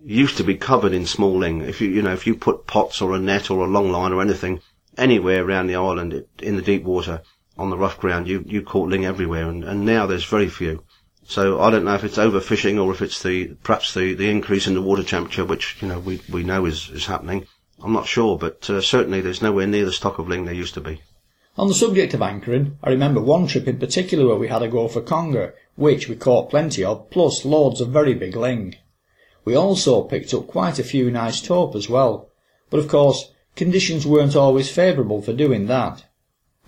used 0.00 0.36
to 0.36 0.44
be 0.44 0.56
covered 0.56 0.92
in 0.92 1.06
small 1.06 1.38
ling. 1.38 1.62
If 1.62 1.80
you, 1.80 1.88
you 1.88 2.02
know, 2.02 2.12
if 2.12 2.26
you 2.26 2.34
put 2.34 2.66
pots 2.66 3.00
or 3.00 3.14
a 3.14 3.18
net 3.18 3.50
or 3.50 3.64
a 3.64 3.68
long 3.68 3.90
line 3.90 4.12
or 4.12 4.20
anything 4.20 4.60
anywhere 4.96 5.44
around 5.44 5.66
the 5.66 5.76
island 5.76 6.24
in 6.40 6.56
the 6.56 6.62
deep 6.62 6.84
water 6.84 7.22
on 7.56 7.70
the 7.70 7.78
rough 7.78 7.98
ground, 7.98 8.28
you, 8.28 8.44
you 8.46 8.62
caught 8.62 8.88
ling 8.88 9.04
everywhere. 9.04 9.48
And, 9.48 9.64
and 9.64 9.84
now 9.84 10.06
there's 10.06 10.24
very 10.24 10.48
few. 10.48 10.84
So 11.28 11.60
I 11.60 11.68
don't 11.70 11.84
know 11.84 11.94
if 11.94 12.04
it's 12.04 12.16
overfishing 12.16 12.82
or 12.82 12.90
if 12.90 13.02
it's 13.02 13.22
the 13.22 13.48
perhaps 13.62 13.92
the, 13.92 14.14
the 14.14 14.30
increase 14.30 14.66
in 14.66 14.72
the 14.72 14.80
water 14.80 15.02
temperature, 15.02 15.44
which 15.44 15.76
you 15.82 15.86
know 15.86 15.98
we, 15.98 16.22
we 16.30 16.42
know 16.42 16.64
is, 16.64 16.88
is 16.88 17.04
happening. 17.04 17.46
I'm 17.82 17.92
not 17.92 18.06
sure, 18.06 18.38
but 18.38 18.68
uh, 18.70 18.80
certainly 18.80 19.20
there's 19.20 19.42
nowhere 19.42 19.66
near 19.66 19.84
the 19.84 19.92
stock 19.92 20.18
of 20.18 20.26
ling 20.26 20.46
there 20.46 20.54
used 20.54 20.72
to 20.74 20.80
be. 20.80 21.02
On 21.58 21.68
the 21.68 21.74
subject 21.74 22.14
of 22.14 22.22
anchoring, 22.22 22.78
I 22.82 22.88
remember 22.88 23.20
one 23.20 23.46
trip 23.46 23.68
in 23.68 23.78
particular 23.78 24.26
where 24.26 24.38
we 24.38 24.48
had 24.48 24.62
a 24.62 24.68
go 24.68 24.88
for 24.88 25.02
conger, 25.02 25.54
which 25.76 26.08
we 26.08 26.16
caught 26.16 26.48
plenty 26.48 26.82
of, 26.82 27.10
plus 27.10 27.44
loads 27.44 27.82
of 27.82 27.90
very 27.90 28.14
big 28.14 28.34
ling. 28.34 28.76
We 29.44 29.54
also 29.54 30.04
picked 30.04 30.32
up 30.32 30.46
quite 30.46 30.78
a 30.78 30.82
few 30.82 31.10
nice 31.10 31.42
tope 31.42 31.76
as 31.76 31.90
well, 31.90 32.30
but 32.70 32.80
of 32.80 32.88
course 32.88 33.32
conditions 33.54 34.06
weren't 34.06 34.34
always 34.34 34.70
favourable 34.70 35.20
for 35.20 35.34
doing 35.34 35.66
that. 35.66 36.04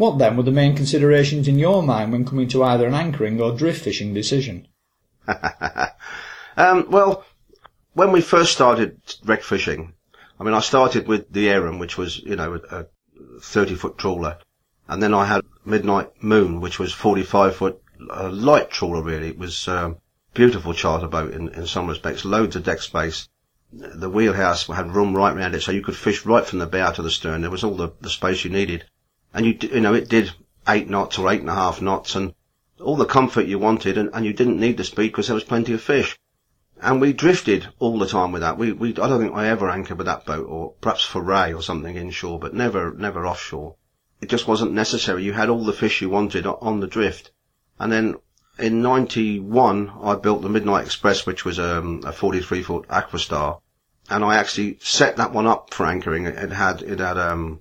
What 0.00 0.16
then 0.16 0.38
were 0.38 0.44
the 0.44 0.50
main 0.50 0.74
considerations 0.76 1.46
in 1.46 1.58
your 1.58 1.82
mind 1.82 2.10
when 2.10 2.24
coming 2.24 2.48
to 2.48 2.64
either 2.64 2.86
an 2.86 2.94
anchoring 2.94 3.38
or 3.38 3.54
drift 3.54 3.84
fishing 3.84 4.14
decision? 4.14 4.66
um, 6.56 6.86
well, 6.88 7.22
when 7.92 8.10
we 8.10 8.22
first 8.22 8.52
started 8.52 8.98
wreck 9.26 9.42
fishing, 9.42 9.92
I 10.38 10.44
mean, 10.44 10.54
I 10.54 10.60
started 10.60 11.06
with 11.06 11.30
the 11.30 11.50
Arran, 11.50 11.78
which 11.78 11.98
was, 11.98 12.18
you 12.18 12.34
know, 12.34 12.58
a 12.70 12.86
30 13.42 13.74
foot 13.74 13.98
trawler. 13.98 14.38
And 14.88 15.02
then 15.02 15.12
I 15.12 15.26
had 15.26 15.42
Midnight 15.66 16.08
Moon, 16.22 16.62
which 16.62 16.78
was 16.78 16.94
45 16.94 17.56
foot, 17.56 17.82
uh, 18.08 18.30
light 18.30 18.70
trawler 18.70 19.02
really. 19.02 19.28
It 19.28 19.38
was, 19.38 19.68
um, 19.68 19.98
beautiful 20.32 20.72
charter 20.72 21.08
boat 21.08 21.34
in, 21.34 21.50
in 21.50 21.66
some 21.66 21.88
respects, 21.88 22.24
loads 22.24 22.56
of 22.56 22.64
deck 22.64 22.80
space. 22.80 23.28
The 23.70 24.08
wheelhouse 24.08 24.66
had 24.66 24.94
room 24.96 25.14
right 25.14 25.36
round 25.36 25.54
it, 25.54 25.60
so 25.60 25.72
you 25.72 25.82
could 25.82 25.94
fish 25.94 26.24
right 26.24 26.46
from 26.46 26.58
the 26.58 26.66
bow 26.66 26.90
to 26.92 27.02
the 27.02 27.10
stern. 27.10 27.42
There 27.42 27.50
was 27.50 27.64
all 27.64 27.76
the, 27.76 27.90
the 28.00 28.08
space 28.08 28.44
you 28.44 28.50
needed 28.50 28.86
and 29.34 29.46
you 29.46 29.56
you 29.60 29.80
know 29.80 29.94
it 29.94 30.08
did 30.08 30.32
eight 30.68 30.88
knots 30.88 31.18
or 31.18 31.30
eight 31.30 31.40
and 31.40 31.50
a 31.50 31.54
half 31.54 31.80
knots 31.80 32.14
and 32.14 32.34
all 32.80 32.96
the 32.96 33.04
comfort 33.04 33.46
you 33.46 33.58
wanted 33.58 33.98
and, 33.98 34.10
and 34.14 34.24
you 34.24 34.32
didn't 34.32 34.58
need 34.58 34.76
the 34.76 34.84
speed 34.84 35.08
because 35.08 35.26
there 35.26 35.34
was 35.34 35.44
plenty 35.44 35.72
of 35.72 35.82
fish. 35.82 36.18
And 36.82 37.00
we 37.00 37.12
drifted 37.12 37.68
all 37.78 37.98
the 37.98 38.06
time 38.06 38.32
with 38.32 38.40
that. 38.40 38.56
We, 38.56 38.72
we, 38.72 38.90
I 38.90 39.08
don't 39.08 39.20
think 39.20 39.34
I 39.34 39.48
ever 39.48 39.68
anchored 39.68 39.98
with 39.98 40.06
that 40.06 40.24
boat 40.24 40.46
or 40.48 40.72
perhaps 40.80 41.04
for 41.04 41.20
ray 41.20 41.52
or 41.52 41.62
something 41.62 41.94
inshore, 41.94 42.38
but 42.38 42.54
never, 42.54 42.92
never 42.92 43.26
offshore. 43.26 43.76
It 44.22 44.30
just 44.30 44.48
wasn't 44.48 44.72
necessary. 44.72 45.24
You 45.24 45.34
had 45.34 45.50
all 45.50 45.64
the 45.64 45.74
fish 45.74 46.00
you 46.00 46.08
wanted 46.08 46.46
on 46.46 46.80
the 46.80 46.86
drift. 46.86 47.32
And 47.78 47.92
then 47.92 48.16
in 48.58 48.80
91, 48.80 49.92
I 50.02 50.14
built 50.14 50.40
the 50.42 50.48
Midnight 50.48 50.86
Express, 50.86 51.26
which 51.26 51.44
was 51.44 51.58
um, 51.58 52.02
a 52.06 52.12
43 52.12 52.62
foot 52.62 52.88
Aquastar. 52.88 53.60
And 54.08 54.24
I 54.24 54.36
actually 54.36 54.78
set 54.80 55.18
that 55.18 55.32
one 55.32 55.46
up 55.46 55.74
for 55.74 55.84
anchoring. 55.84 56.26
It 56.26 56.50
had, 56.50 56.82
it 56.82 56.98
had, 56.98 57.18
um, 57.18 57.60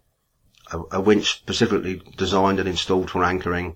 a, 0.72 0.98
a 0.98 1.02
winch 1.02 1.40
specifically 1.40 2.02
designed 2.18 2.60
and 2.60 2.70
installed 2.70 3.10
for 3.10 3.24
anchoring, 3.24 3.76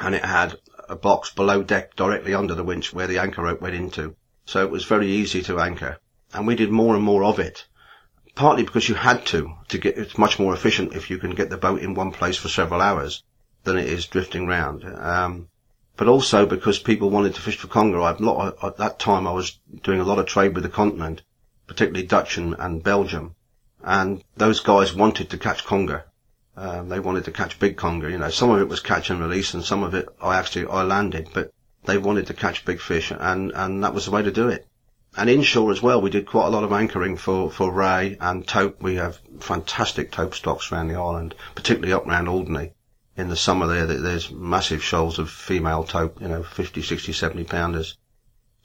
and 0.00 0.14
it 0.14 0.24
had 0.24 0.58
a 0.88 0.96
box 0.96 1.30
below 1.30 1.62
deck 1.62 1.96
directly 1.96 2.34
under 2.34 2.54
the 2.54 2.64
winch 2.64 2.92
where 2.92 3.06
the 3.06 3.18
anchor 3.18 3.42
rope 3.42 3.60
went 3.60 3.74
into. 3.74 4.14
So 4.44 4.62
it 4.62 4.70
was 4.70 4.84
very 4.84 5.08
easy 5.08 5.42
to 5.42 5.60
anchor. 5.60 5.98
And 6.32 6.46
we 6.46 6.56
did 6.56 6.70
more 6.70 6.94
and 6.94 7.04
more 7.04 7.24
of 7.24 7.38
it. 7.38 7.66
Partly 8.34 8.64
because 8.64 8.88
you 8.88 8.96
had 8.96 9.24
to, 9.26 9.54
to 9.68 9.78
get, 9.78 9.96
it's 9.96 10.18
much 10.18 10.38
more 10.38 10.52
efficient 10.52 10.94
if 10.94 11.08
you 11.08 11.18
can 11.18 11.34
get 11.34 11.48
the 11.48 11.56
boat 11.56 11.80
in 11.80 11.94
one 11.94 12.10
place 12.10 12.36
for 12.36 12.48
several 12.48 12.82
hours 12.82 13.22
than 13.62 13.78
it 13.78 13.88
is 13.88 14.06
drifting 14.06 14.46
round. 14.46 14.84
Um, 14.84 15.48
but 15.96 16.08
also 16.08 16.44
because 16.44 16.78
people 16.80 17.08
wanted 17.08 17.34
to 17.36 17.40
fish 17.40 17.56
for 17.56 17.68
conger. 17.68 17.98
Lot, 17.98 18.62
at 18.62 18.76
that 18.76 18.98
time 18.98 19.26
I 19.26 19.32
was 19.32 19.60
doing 19.82 20.00
a 20.00 20.04
lot 20.04 20.18
of 20.18 20.26
trade 20.26 20.54
with 20.54 20.64
the 20.64 20.68
continent, 20.68 21.22
particularly 21.66 22.06
Dutch 22.06 22.36
and, 22.36 22.54
and 22.58 22.82
Belgium 22.82 23.36
and 23.84 24.24
those 24.36 24.60
guys 24.60 24.94
wanted 24.94 25.28
to 25.30 25.38
catch 25.38 25.64
conger. 25.64 26.04
Um, 26.56 26.88
they 26.88 27.00
wanted 27.00 27.24
to 27.24 27.32
catch 27.32 27.58
big 27.58 27.76
conger. 27.76 28.08
You 28.08 28.16
know, 28.16 28.30
some 28.30 28.50
of 28.50 28.60
it 28.60 28.68
was 28.68 28.80
catch 28.80 29.10
and 29.10 29.20
release, 29.20 29.52
and 29.52 29.62
some 29.62 29.82
of 29.82 29.94
it 29.94 30.08
I 30.22 30.38
actually 30.38 30.66
I 30.66 30.82
landed, 30.84 31.28
but 31.34 31.52
they 31.84 31.98
wanted 31.98 32.28
to 32.28 32.34
catch 32.34 32.64
big 32.64 32.80
fish, 32.80 33.12
and 33.16 33.52
and 33.52 33.84
that 33.84 33.92
was 33.92 34.06
the 34.06 34.10
way 34.10 34.22
to 34.22 34.32
do 34.32 34.48
it. 34.48 34.66
And 35.16 35.28
inshore 35.28 35.70
as 35.70 35.82
well, 35.82 36.00
we 36.00 36.10
did 36.10 36.26
quite 36.26 36.46
a 36.46 36.50
lot 36.50 36.64
of 36.64 36.72
anchoring 36.72 37.16
for 37.16 37.50
for 37.50 37.70
ray 37.70 38.16
and 38.20 38.46
tope. 38.46 38.82
We 38.82 38.94
have 38.96 39.20
fantastic 39.40 40.10
tope 40.10 40.34
stocks 40.34 40.72
around 40.72 40.88
the 40.88 40.98
island, 40.98 41.34
particularly 41.54 41.92
up 41.92 42.06
around 42.06 42.28
Alderney. 42.28 42.72
In 43.16 43.28
the 43.28 43.36
summer 43.36 43.66
there, 43.66 43.86
there's 43.86 44.30
massive 44.30 44.82
shoals 44.82 45.18
of 45.18 45.30
female 45.30 45.84
tope, 45.84 46.20
you 46.20 46.26
know, 46.26 46.42
50, 46.42 46.82
60, 46.82 47.12
70 47.12 47.44
pounders. 47.44 47.96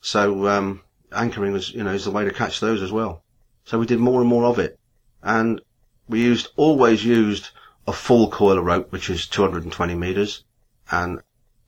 So 0.02 0.48
um, 0.48 0.82
anchoring 1.12 1.54
was, 1.54 1.72
you 1.72 1.84
know, 1.84 1.92
is 1.92 2.06
the 2.06 2.12
way 2.12 2.26
to 2.26 2.32
catch 2.32 2.60
those 2.60 2.82
as 2.82 2.92
well. 2.92 3.24
So 3.66 3.78
we 3.78 3.86
did 3.86 4.00
more 4.00 4.22
and 4.22 4.30
more 4.30 4.46
of 4.46 4.58
it 4.58 4.79
and 5.24 5.62
we 6.08 6.22
used 6.22 6.50
always 6.56 7.04
used 7.06 7.50
a 7.88 7.94
full 7.94 8.30
coil 8.30 8.60
rope, 8.60 8.92
which 8.92 9.10
is 9.10 9.28
220 9.28 9.96
meters, 9.96 10.44
and 10.92 11.22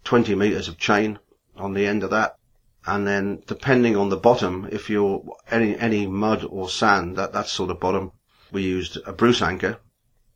20 0.04 0.36
meters 0.36 0.68
of 0.68 0.78
chain 0.78 1.20
on 1.56 1.74
the 1.74 1.86
end 1.86 2.04
of 2.04 2.10
that. 2.10 2.36
And 2.86 3.06
then 3.06 3.44
depending 3.46 3.96
on 3.96 4.10
the 4.10 4.18
bottom, 4.18 4.68
if 4.72 4.90
you're 4.90 5.24
any, 5.50 5.78
any 5.78 6.08
mud 6.08 6.44
or 6.50 6.70
sand, 6.70 7.16
that, 7.18 7.34
that 7.34 7.48
sort 7.48 7.70
of 7.70 7.80
bottom, 7.80 8.12
we 8.52 8.64
used 8.64 8.98
a 9.06 9.14
Bruce 9.14 9.42
anchor 9.42 9.78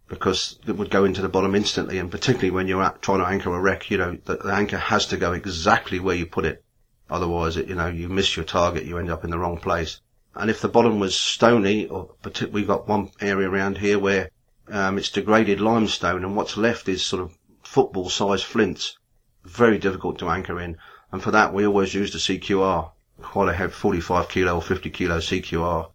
because 0.07 0.59
it 0.67 0.73
would 0.73 0.91
go 0.91 1.05
into 1.05 1.21
the 1.21 1.29
bottom 1.29 1.55
instantly. 1.55 1.97
And 1.97 2.11
particularly 2.11 2.51
when 2.51 2.67
you're 2.67 2.83
at, 2.83 3.01
trying 3.01 3.19
to 3.19 3.25
anchor 3.25 3.55
a 3.55 3.59
wreck, 3.59 3.89
you 3.89 3.97
know, 3.97 4.17
the, 4.25 4.37
the 4.37 4.53
anchor 4.53 4.77
has 4.77 5.07
to 5.07 5.17
go 5.17 5.33
exactly 5.33 5.99
where 5.99 6.15
you 6.15 6.27
put 6.27 6.45
it. 6.45 6.63
Otherwise, 7.09 7.57
it, 7.57 7.67
you 7.67 7.75
know, 7.75 7.87
you 7.87 8.09
miss 8.09 8.35
your 8.35 8.45
target, 8.45 8.85
you 8.85 8.97
end 8.97 9.09
up 9.09 9.23
in 9.23 9.31
the 9.31 9.39
wrong 9.39 9.57
place. 9.57 10.01
And 10.35 10.49
if 10.49 10.61
the 10.61 10.67
bottom 10.67 10.99
was 10.99 11.17
stony, 11.17 11.87
or 11.87 12.09
we've 12.51 12.67
got 12.67 12.87
one 12.87 13.11
area 13.21 13.49
around 13.49 13.77
here 13.77 13.97
where 13.97 14.29
um, 14.67 14.97
it's 14.97 15.09
degraded 15.09 15.61
limestone, 15.61 16.23
and 16.23 16.35
what's 16.35 16.57
left 16.57 16.89
is 16.89 17.03
sort 17.03 17.21
of 17.21 17.37
football-sized 17.63 18.43
flints, 18.43 18.97
very 19.43 19.77
difficult 19.77 20.19
to 20.19 20.29
anchor 20.29 20.59
in. 20.59 20.77
And 21.11 21.23
for 21.23 21.31
that, 21.31 21.53
we 21.53 21.65
always 21.65 21.93
used 21.93 22.15
a 22.15 22.17
CQR, 22.17 22.91
quite 23.21 23.49
a 23.49 23.53
heavy 23.53 23.71
45 23.71 24.27
kilo 24.27 24.55
or 24.55 24.61
50 24.61 24.89
kilo 24.89 25.19
CQR, 25.19 25.89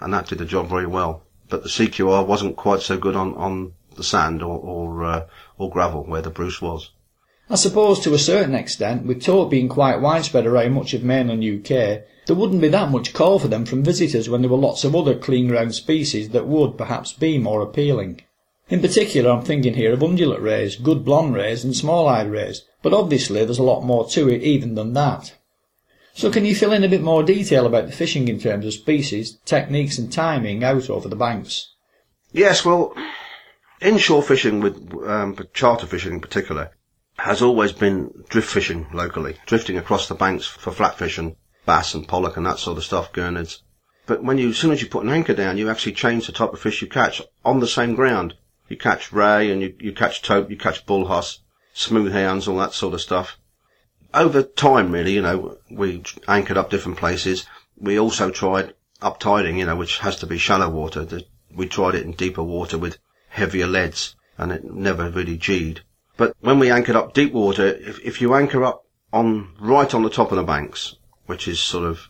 and 0.00 0.12
that 0.12 0.26
did 0.26 0.38
the 0.38 0.44
job 0.44 0.68
very 0.68 0.86
well. 0.86 1.22
But 1.48 1.62
the 1.62 1.68
CQR 1.68 2.26
wasn't 2.26 2.56
quite 2.56 2.80
so 2.80 2.98
good 2.98 3.16
on, 3.16 3.34
on 3.34 3.72
the 3.94 4.04
sand 4.04 4.42
or 4.42 4.58
or, 4.58 5.04
uh, 5.04 5.26
or 5.56 5.70
gravel 5.70 6.04
where 6.04 6.22
the 6.22 6.30
Bruce 6.30 6.60
was. 6.60 6.90
I 7.48 7.54
suppose 7.54 8.00
to 8.00 8.12
a 8.12 8.18
certain 8.18 8.54
extent, 8.54 9.06
with 9.06 9.22
tope 9.22 9.50
being 9.50 9.68
quite 9.68 10.00
widespread 10.00 10.46
around 10.46 10.72
much 10.72 10.94
of 10.94 11.04
mainland 11.04 11.44
UK, 11.44 12.02
there 12.26 12.36
wouldn't 12.36 12.60
be 12.60 12.68
that 12.68 12.90
much 12.90 13.12
call 13.12 13.38
for 13.38 13.48
them 13.48 13.64
from 13.64 13.82
visitors 13.82 14.28
when 14.28 14.42
there 14.42 14.50
were 14.50 14.56
lots 14.56 14.84
of 14.84 14.94
other 14.94 15.16
clean 15.16 15.48
ground 15.48 15.74
species 15.74 16.30
that 16.30 16.46
would 16.46 16.76
perhaps 16.76 17.12
be 17.12 17.38
more 17.38 17.62
appealing. 17.62 18.20
In 18.68 18.80
particular, 18.80 19.30
I'm 19.30 19.44
thinking 19.44 19.74
here 19.74 19.92
of 19.92 20.02
undulate 20.02 20.42
rays, 20.42 20.74
good 20.74 21.04
blonde 21.04 21.34
rays 21.34 21.62
and 21.62 21.74
small-eyed 21.74 22.28
rays, 22.28 22.62
but 22.82 22.92
obviously 22.92 23.44
there's 23.44 23.60
a 23.60 23.62
lot 23.62 23.84
more 23.84 24.08
to 24.10 24.28
it 24.28 24.42
even 24.42 24.74
than 24.74 24.92
that. 24.94 25.34
So 26.14 26.32
can 26.32 26.44
you 26.44 26.54
fill 26.54 26.72
in 26.72 26.82
a 26.82 26.88
bit 26.88 27.02
more 27.02 27.22
detail 27.22 27.66
about 27.66 27.86
the 27.86 27.92
fishing 27.92 28.26
in 28.26 28.40
terms 28.40 28.66
of 28.66 28.72
species, 28.72 29.38
techniques 29.44 29.98
and 29.98 30.12
timing 30.12 30.64
out 30.64 30.90
over 30.90 31.08
the 31.08 31.14
banks? 31.14 31.74
Yes, 32.32 32.64
well, 32.64 32.92
inshore 33.80 34.22
fishing 34.22 34.60
with 34.60 34.92
um, 35.06 35.38
charter 35.52 35.86
fishing 35.86 36.14
in 36.14 36.20
particular 36.20 36.70
has 37.18 37.40
always 37.40 37.72
been 37.72 38.12
drift 38.28 38.48
fishing 38.50 38.86
locally, 38.92 39.36
drifting 39.46 39.78
across 39.78 40.08
the 40.08 40.14
banks 40.14 40.46
for 40.46 40.70
flatfish 40.70 41.18
and 41.18 41.36
bass 41.66 41.94
and 41.94 42.08
pollock 42.08 42.36
and 42.36 42.46
that 42.46 42.58
sort 42.58 42.78
of 42.78 42.84
stuff, 42.84 43.12
gurnards. 43.12 43.60
But 44.06 44.22
when 44.22 44.38
you, 44.38 44.50
as 44.50 44.56
soon 44.56 44.70
as 44.70 44.80
you 44.80 44.88
put 44.88 45.04
an 45.04 45.10
anchor 45.10 45.34
down, 45.34 45.58
you 45.58 45.68
actually 45.68 45.92
change 45.92 46.26
the 46.26 46.32
type 46.32 46.52
of 46.52 46.60
fish 46.60 46.80
you 46.80 46.88
catch 46.88 47.20
on 47.44 47.58
the 47.60 47.66
same 47.66 47.94
ground. 47.94 48.34
You 48.68 48.76
catch 48.76 49.12
ray 49.12 49.50
and 49.50 49.60
you, 49.60 49.74
you 49.80 49.92
catch 49.92 50.22
tope, 50.22 50.48
you 50.48 50.56
catch 50.56 50.86
bullhuss, 50.86 51.38
smooth 51.74 52.12
hounds, 52.12 52.46
all 52.46 52.58
that 52.58 52.72
sort 52.72 52.94
of 52.94 53.00
stuff. 53.00 53.38
Over 54.14 54.42
time, 54.42 54.92
really, 54.92 55.14
you 55.14 55.22
know, 55.22 55.58
we 55.70 56.02
anchored 56.28 56.56
up 56.56 56.70
different 56.70 56.98
places. 56.98 57.46
We 57.76 57.98
also 57.98 58.30
tried 58.30 58.74
up 59.02 59.18
tiding, 59.18 59.58
you 59.58 59.66
know, 59.66 59.76
which 59.76 59.98
has 59.98 60.16
to 60.20 60.26
be 60.26 60.38
shallow 60.38 60.70
water. 60.70 61.06
We 61.54 61.66
tried 61.66 61.96
it 61.96 62.04
in 62.04 62.12
deeper 62.12 62.42
water 62.42 62.78
with 62.78 62.98
heavier 63.28 63.66
leads 63.66 64.14
and 64.38 64.52
it 64.52 64.64
never 64.64 65.10
really 65.10 65.36
G'd. 65.36 65.82
But 66.16 66.34
when 66.40 66.58
we 66.58 66.70
anchored 66.70 66.96
up 66.96 67.12
deep 67.12 67.32
water, 67.32 67.66
if, 67.66 67.98
if 68.00 68.20
you 68.20 68.34
anchor 68.34 68.64
up 68.64 68.84
on, 69.12 69.52
right 69.58 69.92
on 69.92 70.02
the 70.02 70.10
top 70.10 70.32
of 70.32 70.36
the 70.36 70.44
banks, 70.44 70.96
which 71.26 71.46
is 71.46 71.60
sort 71.60 71.84
of 71.84 72.08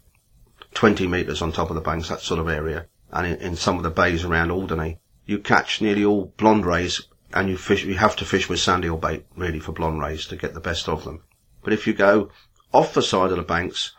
20 0.75 1.07
metres 1.07 1.43
on 1.43 1.53
top 1.53 1.71
of 1.71 1.75
the 1.75 1.81
banks, 1.81 2.09
that 2.09 2.21
sort 2.21 2.41
of 2.41 2.49
area, 2.49 2.87
and 3.11 3.27
in, 3.27 3.37
in 3.37 3.57
some 3.57 3.77
of 3.77 3.83
the 3.83 3.91
bays 3.91 4.25
around 4.25 4.51
Alderney, 4.51 4.99
you 5.25 5.39
catch 5.39 5.81
nearly 5.81 6.05
all 6.05 6.33
blonde 6.37 6.67
rays 6.67 7.03
and 7.35 7.49
you 7.49 7.57
fish, 7.57 7.85
you 7.85 7.95
have 7.95 8.17
to 8.17 8.25
fish 8.25 8.49
with 8.49 8.59
sandeel 8.59 9.01
bait 9.01 9.27
really 9.37 9.59
for 9.59 9.73
blonde 9.73 10.01
rays 10.01 10.27
to 10.27 10.37
get 10.37 10.55
the 10.55 10.61
best 10.61 10.89
of 10.89 11.05
them. 11.05 11.23
But 11.63 11.73
if 11.73 11.87
you 11.87 11.93
go 11.93 12.31
off 12.73 12.95
the 12.95 13.03
side 13.03 13.31
of 13.31 13.37
the 13.37 13.43
banks, 13.43 13.93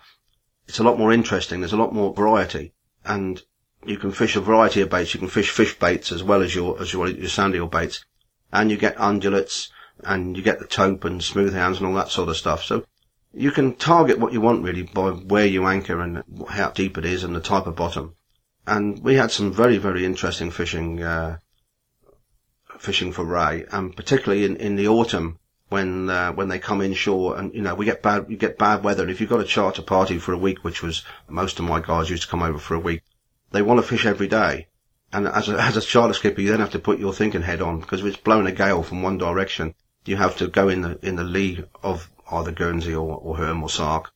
it's 0.67 0.79
a 0.79 0.83
lot 0.83 0.97
more 0.97 1.11
interesting. 1.11 1.59
There's 1.59 1.73
a 1.73 1.77
lot 1.77 1.93
more 1.93 2.13
variety 2.13 2.73
and 3.05 3.41
you 3.85 3.97
can 3.97 4.11
fish 4.11 4.35
a 4.35 4.41
variety 4.41 4.81
of 4.81 4.89
baits. 4.89 5.13
You 5.13 5.19
can 5.19 5.29
fish 5.29 5.49
fish 5.49 5.77
baits 5.77 6.11
as 6.11 6.23
well 6.23 6.41
as 6.41 6.55
your, 6.55 6.81
as 6.81 6.93
your, 6.93 7.07
your 7.07 7.63
or 7.63 7.69
baits 7.69 8.05
and 8.51 8.71
you 8.71 8.77
get 8.77 8.99
undulates 8.99 9.69
and 10.03 10.37
you 10.37 10.43
get 10.43 10.59
the 10.59 10.67
tope 10.67 11.03
and 11.03 11.23
smooth 11.23 11.53
hounds 11.53 11.79
and 11.79 11.87
all 11.87 11.95
that 11.95 12.09
sort 12.09 12.29
of 12.29 12.37
stuff. 12.37 12.63
So 12.63 12.85
you 13.33 13.51
can 13.51 13.75
target 13.75 14.19
what 14.19 14.33
you 14.33 14.41
want 14.41 14.63
really 14.63 14.83
by 14.83 15.09
where 15.11 15.45
you 15.45 15.67
anchor 15.67 15.99
and 16.01 16.23
how 16.49 16.71
deep 16.71 16.97
it 16.97 17.05
is 17.05 17.23
and 17.23 17.35
the 17.35 17.39
type 17.39 17.67
of 17.67 17.75
bottom. 17.75 18.15
And 18.65 19.03
we 19.03 19.15
had 19.15 19.31
some 19.31 19.51
very, 19.51 19.77
very 19.77 20.05
interesting 20.05 20.51
fishing, 20.51 21.01
uh, 21.01 21.37
fishing 22.79 23.11
for 23.11 23.23
ray, 23.23 23.65
and 23.71 23.95
particularly 23.95 24.45
in, 24.45 24.57
in 24.57 24.75
the 24.75 24.87
autumn 24.87 25.39
when, 25.69 26.09
uh, 26.09 26.31
when 26.33 26.47
they 26.47 26.59
come 26.59 26.81
inshore 26.81 27.37
and, 27.37 27.53
you 27.53 27.61
know, 27.61 27.75
we 27.75 27.85
get 27.85 28.01
bad, 28.01 28.25
you 28.29 28.37
get 28.37 28.57
bad 28.57 28.83
weather. 28.83 29.03
And 29.03 29.11
if 29.11 29.21
you've 29.21 29.29
got 29.29 29.39
a 29.39 29.45
charter 29.45 29.81
party 29.81 30.17
for 30.17 30.33
a 30.33 30.37
week, 30.37 30.63
which 30.63 30.81
was 30.81 31.03
most 31.27 31.59
of 31.59 31.65
my 31.65 31.79
guys 31.79 32.09
used 32.09 32.23
to 32.23 32.29
come 32.29 32.43
over 32.43 32.59
for 32.59 32.75
a 32.75 32.79
week, 32.79 33.03
they 33.51 33.61
want 33.61 33.79
to 33.79 33.87
fish 33.87 34.05
every 34.05 34.27
day. 34.27 34.67
And 35.13 35.27
as 35.27 35.47
a, 35.47 35.61
as 35.61 35.77
a 35.77 35.81
charter 35.81 36.13
skipper, 36.13 36.41
you 36.41 36.49
then 36.49 36.59
have 36.59 36.71
to 36.71 36.79
put 36.79 36.99
your 36.99 37.13
thinking 37.13 37.41
head 37.41 37.61
on 37.61 37.79
because 37.79 38.01
if 38.01 38.07
it's 38.07 38.17
blowing 38.17 38.47
a 38.47 38.51
gale 38.51 38.83
from 38.83 39.01
one 39.01 39.17
direction, 39.17 39.73
you 40.05 40.17
have 40.17 40.37
to 40.37 40.47
go 40.47 40.67
in 40.67 40.81
the 40.81 40.99
in 41.01 41.15
the 41.15 41.23
lee 41.23 41.63
of 41.83 42.09
either 42.31 42.51
Guernsey 42.51 42.93
or, 42.93 43.17
or 43.17 43.37
Herm 43.37 43.63
or 43.63 43.69
Sark, 43.69 44.11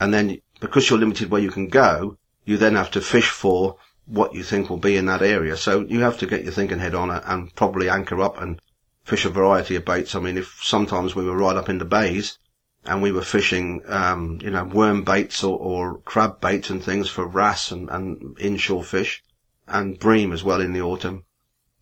and 0.00 0.12
then 0.12 0.38
because 0.60 0.88
you're 0.88 0.98
limited 0.98 1.30
where 1.30 1.42
you 1.42 1.50
can 1.50 1.68
go, 1.68 2.18
you 2.44 2.56
then 2.56 2.74
have 2.74 2.90
to 2.92 3.00
fish 3.00 3.28
for 3.28 3.76
what 4.06 4.34
you 4.34 4.42
think 4.42 4.68
will 4.68 4.76
be 4.76 4.96
in 4.96 5.06
that 5.06 5.22
area. 5.22 5.56
So 5.56 5.80
you 5.80 6.00
have 6.00 6.18
to 6.18 6.26
get 6.26 6.44
your 6.44 6.52
thinking 6.52 6.78
head 6.78 6.94
on 6.94 7.10
and 7.10 7.54
probably 7.54 7.88
anchor 7.88 8.20
up 8.20 8.40
and 8.40 8.60
fish 9.02 9.24
a 9.24 9.30
variety 9.30 9.76
of 9.76 9.84
baits. 9.84 10.14
I 10.14 10.20
mean, 10.20 10.36
if 10.36 10.60
sometimes 10.62 11.14
we 11.14 11.24
were 11.24 11.36
right 11.36 11.56
up 11.56 11.68
in 11.68 11.78
the 11.78 11.84
bays 11.84 12.38
and 12.84 13.02
we 13.02 13.12
were 13.12 13.22
fishing, 13.22 13.82
um, 13.86 14.38
you 14.42 14.50
know, 14.50 14.64
worm 14.64 15.04
baits 15.04 15.42
or, 15.42 15.58
or 15.58 15.98
crab 16.00 16.40
baits 16.40 16.70
and 16.70 16.82
things 16.82 17.08
for 17.08 17.26
wrasse 17.26 17.70
and, 17.70 17.88
and 17.88 18.38
inshore 18.38 18.84
fish 18.84 19.22
and 19.66 19.98
bream 19.98 20.32
as 20.32 20.44
well 20.44 20.60
in 20.60 20.72
the 20.72 20.82
autumn. 20.82 21.24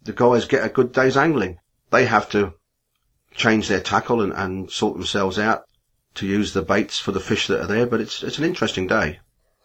The 0.04 0.12
guys 0.12 0.46
get 0.46 0.64
a 0.64 0.68
good 0.68 0.92
day's 0.92 1.16
angling. 1.16 1.58
They 1.90 2.06
have 2.06 2.30
to 2.30 2.54
change 3.34 3.68
their 3.68 3.80
tackle 3.80 4.20
and, 4.20 4.32
and 4.32 4.70
sort 4.70 4.94
themselves 4.94 5.38
out 5.38 5.64
to 6.14 6.26
use 6.26 6.52
the 6.52 6.62
baits 6.62 6.98
for 6.98 7.12
the 7.12 7.20
fish 7.20 7.46
that 7.46 7.60
are 7.60 7.66
there. 7.66 7.86
But 7.86 8.00
it's 8.00 8.22
it's 8.22 8.38
an 8.38 8.44
interesting 8.44 8.86
day. 8.86 9.20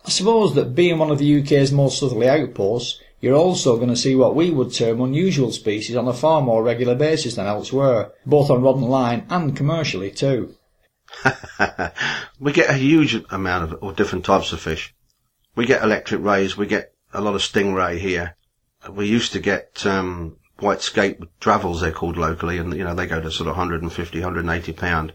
I 0.05 0.09
suppose 0.09 0.55
that 0.55 0.75
being 0.75 0.99
one 0.99 1.11
of 1.11 1.17
the 1.17 1.41
UK's 1.41 1.71
most 1.71 1.99
southerly 1.99 2.29
outposts, 2.29 3.01
you're 3.19 3.35
also 3.35 3.75
going 3.75 3.89
to 3.89 3.95
see 3.95 4.15
what 4.15 4.35
we 4.35 4.51
would 4.51 4.73
term 4.73 5.01
unusual 5.01 5.51
species 5.51 5.95
on 5.95 6.07
a 6.07 6.13
far 6.13 6.41
more 6.41 6.63
regular 6.63 6.95
basis 6.95 7.35
than 7.35 7.47
elsewhere, 7.47 8.11
both 8.25 8.49
on 8.49 8.61
rod 8.61 8.77
and 8.77 8.89
line 8.89 9.25
and 9.29 9.55
commercially 9.55 10.11
too. 10.11 10.55
we 12.39 12.51
get 12.51 12.69
a 12.69 12.73
huge 12.73 13.21
amount 13.29 13.71
of, 13.71 13.83
of 13.83 13.95
different 13.95 14.25
types 14.25 14.51
of 14.53 14.61
fish. 14.61 14.93
We 15.55 15.65
get 15.65 15.83
electric 15.83 16.21
rays. 16.21 16.55
We 16.55 16.67
get 16.67 16.93
a 17.13 17.21
lot 17.21 17.35
of 17.35 17.41
stingray 17.41 17.97
here. 17.97 18.35
We 18.89 19.07
used 19.07 19.31
to 19.33 19.39
get 19.39 19.85
um, 19.85 20.37
white 20.59 20.81
skate 20.81 21.19
travels 21.39 21.81
they're 21.81 21.91
called 21.91 22.17
locally, 22.17 22.57
and 22.57 22.73
you 22.75 22.83
know 22.83 22.93
they 22.93 23.07
go 23.07 23.19
to 23.19 23.31
sort 23.31 23.49
of 23.49 23.57
150, 23.57 24.19
180 24.19 24.73
pound. 24.73 25.13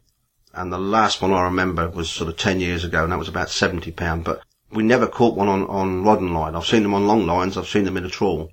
And 0.55 0.73
the 0.73 0.79
last 0.79 1.23
one 1.23 1.33
I 1.33 1.43
remember 1.43 1.89
was 1.89 2.11
sort 2.11 2.29
of 2.29 2.37
10 2.37 2.61
years 2.61 2.85
ago, 2.85 3.03
and 3.03 3.13
that 3.13 3.19
was 3.19 3.29
about 3.29 3.51
70 3.51 3.91
pound. 3.93 4.25
But 4.25 4.43
we 4.71 4.83
never 4.83 5.07
caught 5.07 5.37
one 5.37 5.49
on 5.49 5.67
on 5.67 6.05
rod 6.05 6.21
and 6.21 6.35
line. 6.35 6.55
I've 6.55 6.67
seen 6.67 6.83
them 6.83 6.95
on 6.95 7.07
long 7.07 7.27
lines. 7.27 7.57
I've 7.57 7.69
seen 7.69 7.85
them 7.85 7.97
in 7.97 8.05
a 8.05 8.11
trawl, 8.11 8.51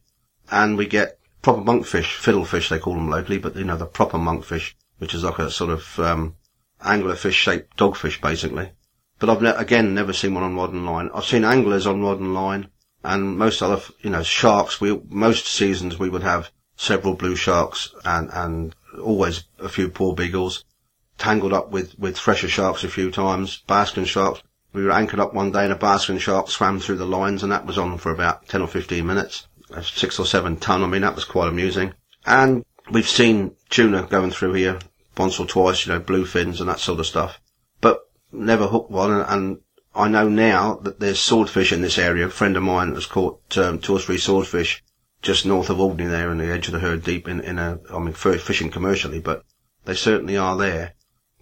and 0.51 0.77
we 0.77 0.85
get 0.85 1.19
proper 1.41 1.61
monkfish, 1.61 2.17
fiddlefish 2.17 2.69
they 2.69 2.79
call 2.79 2.93
them 2.93 3.09
locally, 3.09 3.37
but 3.37 3.55
you 3.55 3.63
know 3.63 3.77
the 3.77 3.85
proper 3.85 4.17
monkfish, 4.17 4.73
which 4.97 5.13
is 5.13 5.23
like 5.23 5.39
a 5.39 5.49
sort 5.49 5.71
of 5.71 5.99
um, 5.99 6.35
anglerfish 6.81 7.33
shaped 7.33 7.77
dogfish 7.77 8.21
basically. 8.21 8.71
But 9.19 9.29
I've 9.29 9.41
ne- 9.41 9.55
again 9.55 9.93
never 9.93 10.13
seen 10.13 10.33
one 10.33 10.43
on 10.43 10.55
rod 10.55 10.73
and 10.73 10.85
line. 10.85 11.09
I've 11.13 11.25
seen 11.25 11.43
anglers 11.43 11.87
on 11.87 12.01
rod 12.01 12.19
and 12.19 12.33
line, 12.33 12.69
and 13.03 13.37
most 13.37 13.61
other, 13.61 13.81
you 14.01 14.09
know, 14.09 14.23
sharks. 14.23 14.81
We 14.81 15.01
most 15.09 15.47
seasons 15.47 15.99
we 15.99 16.09
would 16.09 16.23
have 16.23 16.51
several 16.75 17.15
blue 17.15 17.35
sharks 17.35 17.93
and, 18.05 18.29
and 18.31 18.75
always 19.01 19.43
a 19.59 19.67
few 19.67 19.89
porbeagles, 19.89 20.63
tangled 21.19 21.53
up 21.53 21.69
with, 21.69 21.97
with 21.99 22.17
thresher 22.17 22.47
sharks 22.47 22.83
a 22.83 22.89
few 22.89 23.11
times, 23.11 23.63
basking 23.67 24.05
sharks. 24.05 24.41
We 24.73 24.83
were 24.83 24.91
anchored 24.91 25.19
up 25.19 25.33
one 25.33 25.51
day 25.51 25.63
and 25.63 25.73
a 25.73 25.75
basking 25.75 26.19
shark 26.19 26.49
swam 26.49 26.79
through 26.79 26.97
the 26.97 27.05
lines 27.05 27.43
and 27.43 27.51
that 27.51 27.65
was 27.65 27.77
on 27.77 27.97
for 27.97 28.11
about 28.11 28.47
10 28.47 28.61
or 28.61 28.67
15 28.67 29.05
minutes. 29.05 29.47
Six 29.83 30.19
or 30.19 30.25
seven 30.25 30.57
ton. 30.57 30.83
I 30.83 30.87
mean, 30.87 31.01
that 31.01 31.15
was 31.15 31.25
quite 31.25 31.47
amusing. 31.47 31.93
And 32.25 32.65
we've 32.89 33.07
seen 33.07 33.55
tuna 33.69 34.07
going 34.09 34.31
through 34.31 34.53
here 34.53 34.79
once 35.17 35.39
or 35.39 35.45
twice, 35.45 35.85
you 35.85 35.93
know, 35.93 35.99
bluefins 35.99 36.59
and 36.59 36.69
that 36.69 36.79
sort 36.79 36.99
of 36.99 37.05
stuff. 37.05 37.39
But 37.81 37.99
never 38.31 38.67
hooked 38.67 38.89
one 38.89 39.11
and, 39.11 39.29
and 39.29 39.59
I 39.95 40.07
know 40.07 40.29
now 40.29 40.75
that 40.83 40.99
there's 40.99 41.19
swordfish 41.19 41.71
in 41.71 41.81
this 41.81 41.97
area. 41.97 42.27
A 42.27 42.29
friend 42.29 42.55
of 42.55 42.63
mine 42.63 42.93
has 42.95 43.05
caught 43.05 43.57
um, 43.57 43.79
two 43.79 43.95
or 43.95 43.99
three 43.99 44.17
swordfish 44.17 44.83
just 45.21 45.45
north 45.45 45.69
of 45.69 45.79
Alderney 45.79 46.09
there 46.09 46.29
on 46.29 46.37
the 46.37 46.51
edge 46.51 46.67
of 46.67 46.73
the 46.73 46.79
Hurd 46.79 47.03
Deep 47.03 47.27
in, 47.27 47.41
in 47.41 47.59
a, 47.59 47.79
I 47.91 47.99
mean, 47.99 48.13
fishing 48.13 48.71
commercially, 48.71 49.19
but 49.19 49.43
they 49.85 49.95
certainly 49.95 50.37
are 50.37 50.55
there. 50.55 50.93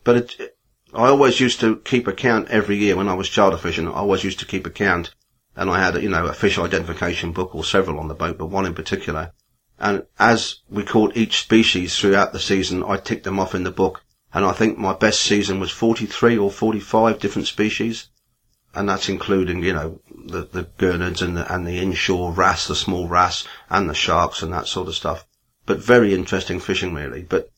But 0.08 0.16
it, 0.16 0.58
I 0.94 1.08
always 1.10 1.42
used 1.42 1.60
to 1.60 1.82
keep 1.84 2.08
account 2.08 2.48
every 2.48 2.78
year 2.78 2.96
when 2.96 3.10
I 3.10 3.14
was 3.14 3.28
charter 3.28 3.58
fishing. 3.58 3.90
I 3.90 3.96
always 3.96 4.24
used 4.24 4.40
to 4.40 4.46
keep 4.46 4.66
account 4.66 5.14
and 5.54 5.70
I 5.70 5.84
had, 5.84 6.02
you 6.02 6.08
know, 6.08 6.28
a 6.28 6.34
fish 6.34 6.58
identification 6.58 7.34
book 7.34 7.54
or 7.54 7.66
several 7.66 8.00
on 8.00 8.08
the 8.08 8.14
boat, 8.14 8.38
but 8.38 8.46
one 8.46 8.66
in 8.66 8.74
particular. 8.74 9.34
And 9.78 10.06
as 10.18 10.60
we 10.70 10.86
caught 10.86 11.18
each 11.18 11.42
species 11.42 12.00
throughout 12.00 12.32
the 12.32 12.40
season, 12.40 12.86
I 12.86 12.96
ticked 12.96 13.26
them 13.26 13.38
off 13.38 13.54
in 13.54 13.66
the 13.66 13.70
book. 13.84 14.02
And 14.34 14.46
I 14.46 14.54
think 14.54 14.78
my 14.78 14.94
best 14.94 15.20
season 15.22 15.60
was 15.60 15.72
43 15.72 16.38
or 16.38 16.52
45 16.52 17.20
different 17.20 17.50
species. 17.50 18.08
and 18.74 18.88
that's 18.88 19.10
including, 19.10 19.62
you 19.62 19.74
know, 19.74 20.00
the, 20.10 20.44
the 20.44 20.70
gurnards 20.78 21.22
and 21.22 21.36
the, 21.36 21.54
and 21.54 21.68
the 21.68 21.80
inshore 21.80 22.32
wrasse, 22.32 22.70
the 22.70 22.76
small 22.78 23.10
wrasse, 23.10 23.46
and 23.70 23.90
the 23.90 23.94
sharks 23.94 24.42
and 24.42 24.54
that 24.54 24.68
sort 24.68 24.88
of 24.88 24.96
stuff. 24.96 25.28
But 25.66 25.80
very 25.80 26.14
interesting 26.14 26.62
fishing, 26.62 26.94
really. 26.94 27.24
But 27.24 27.50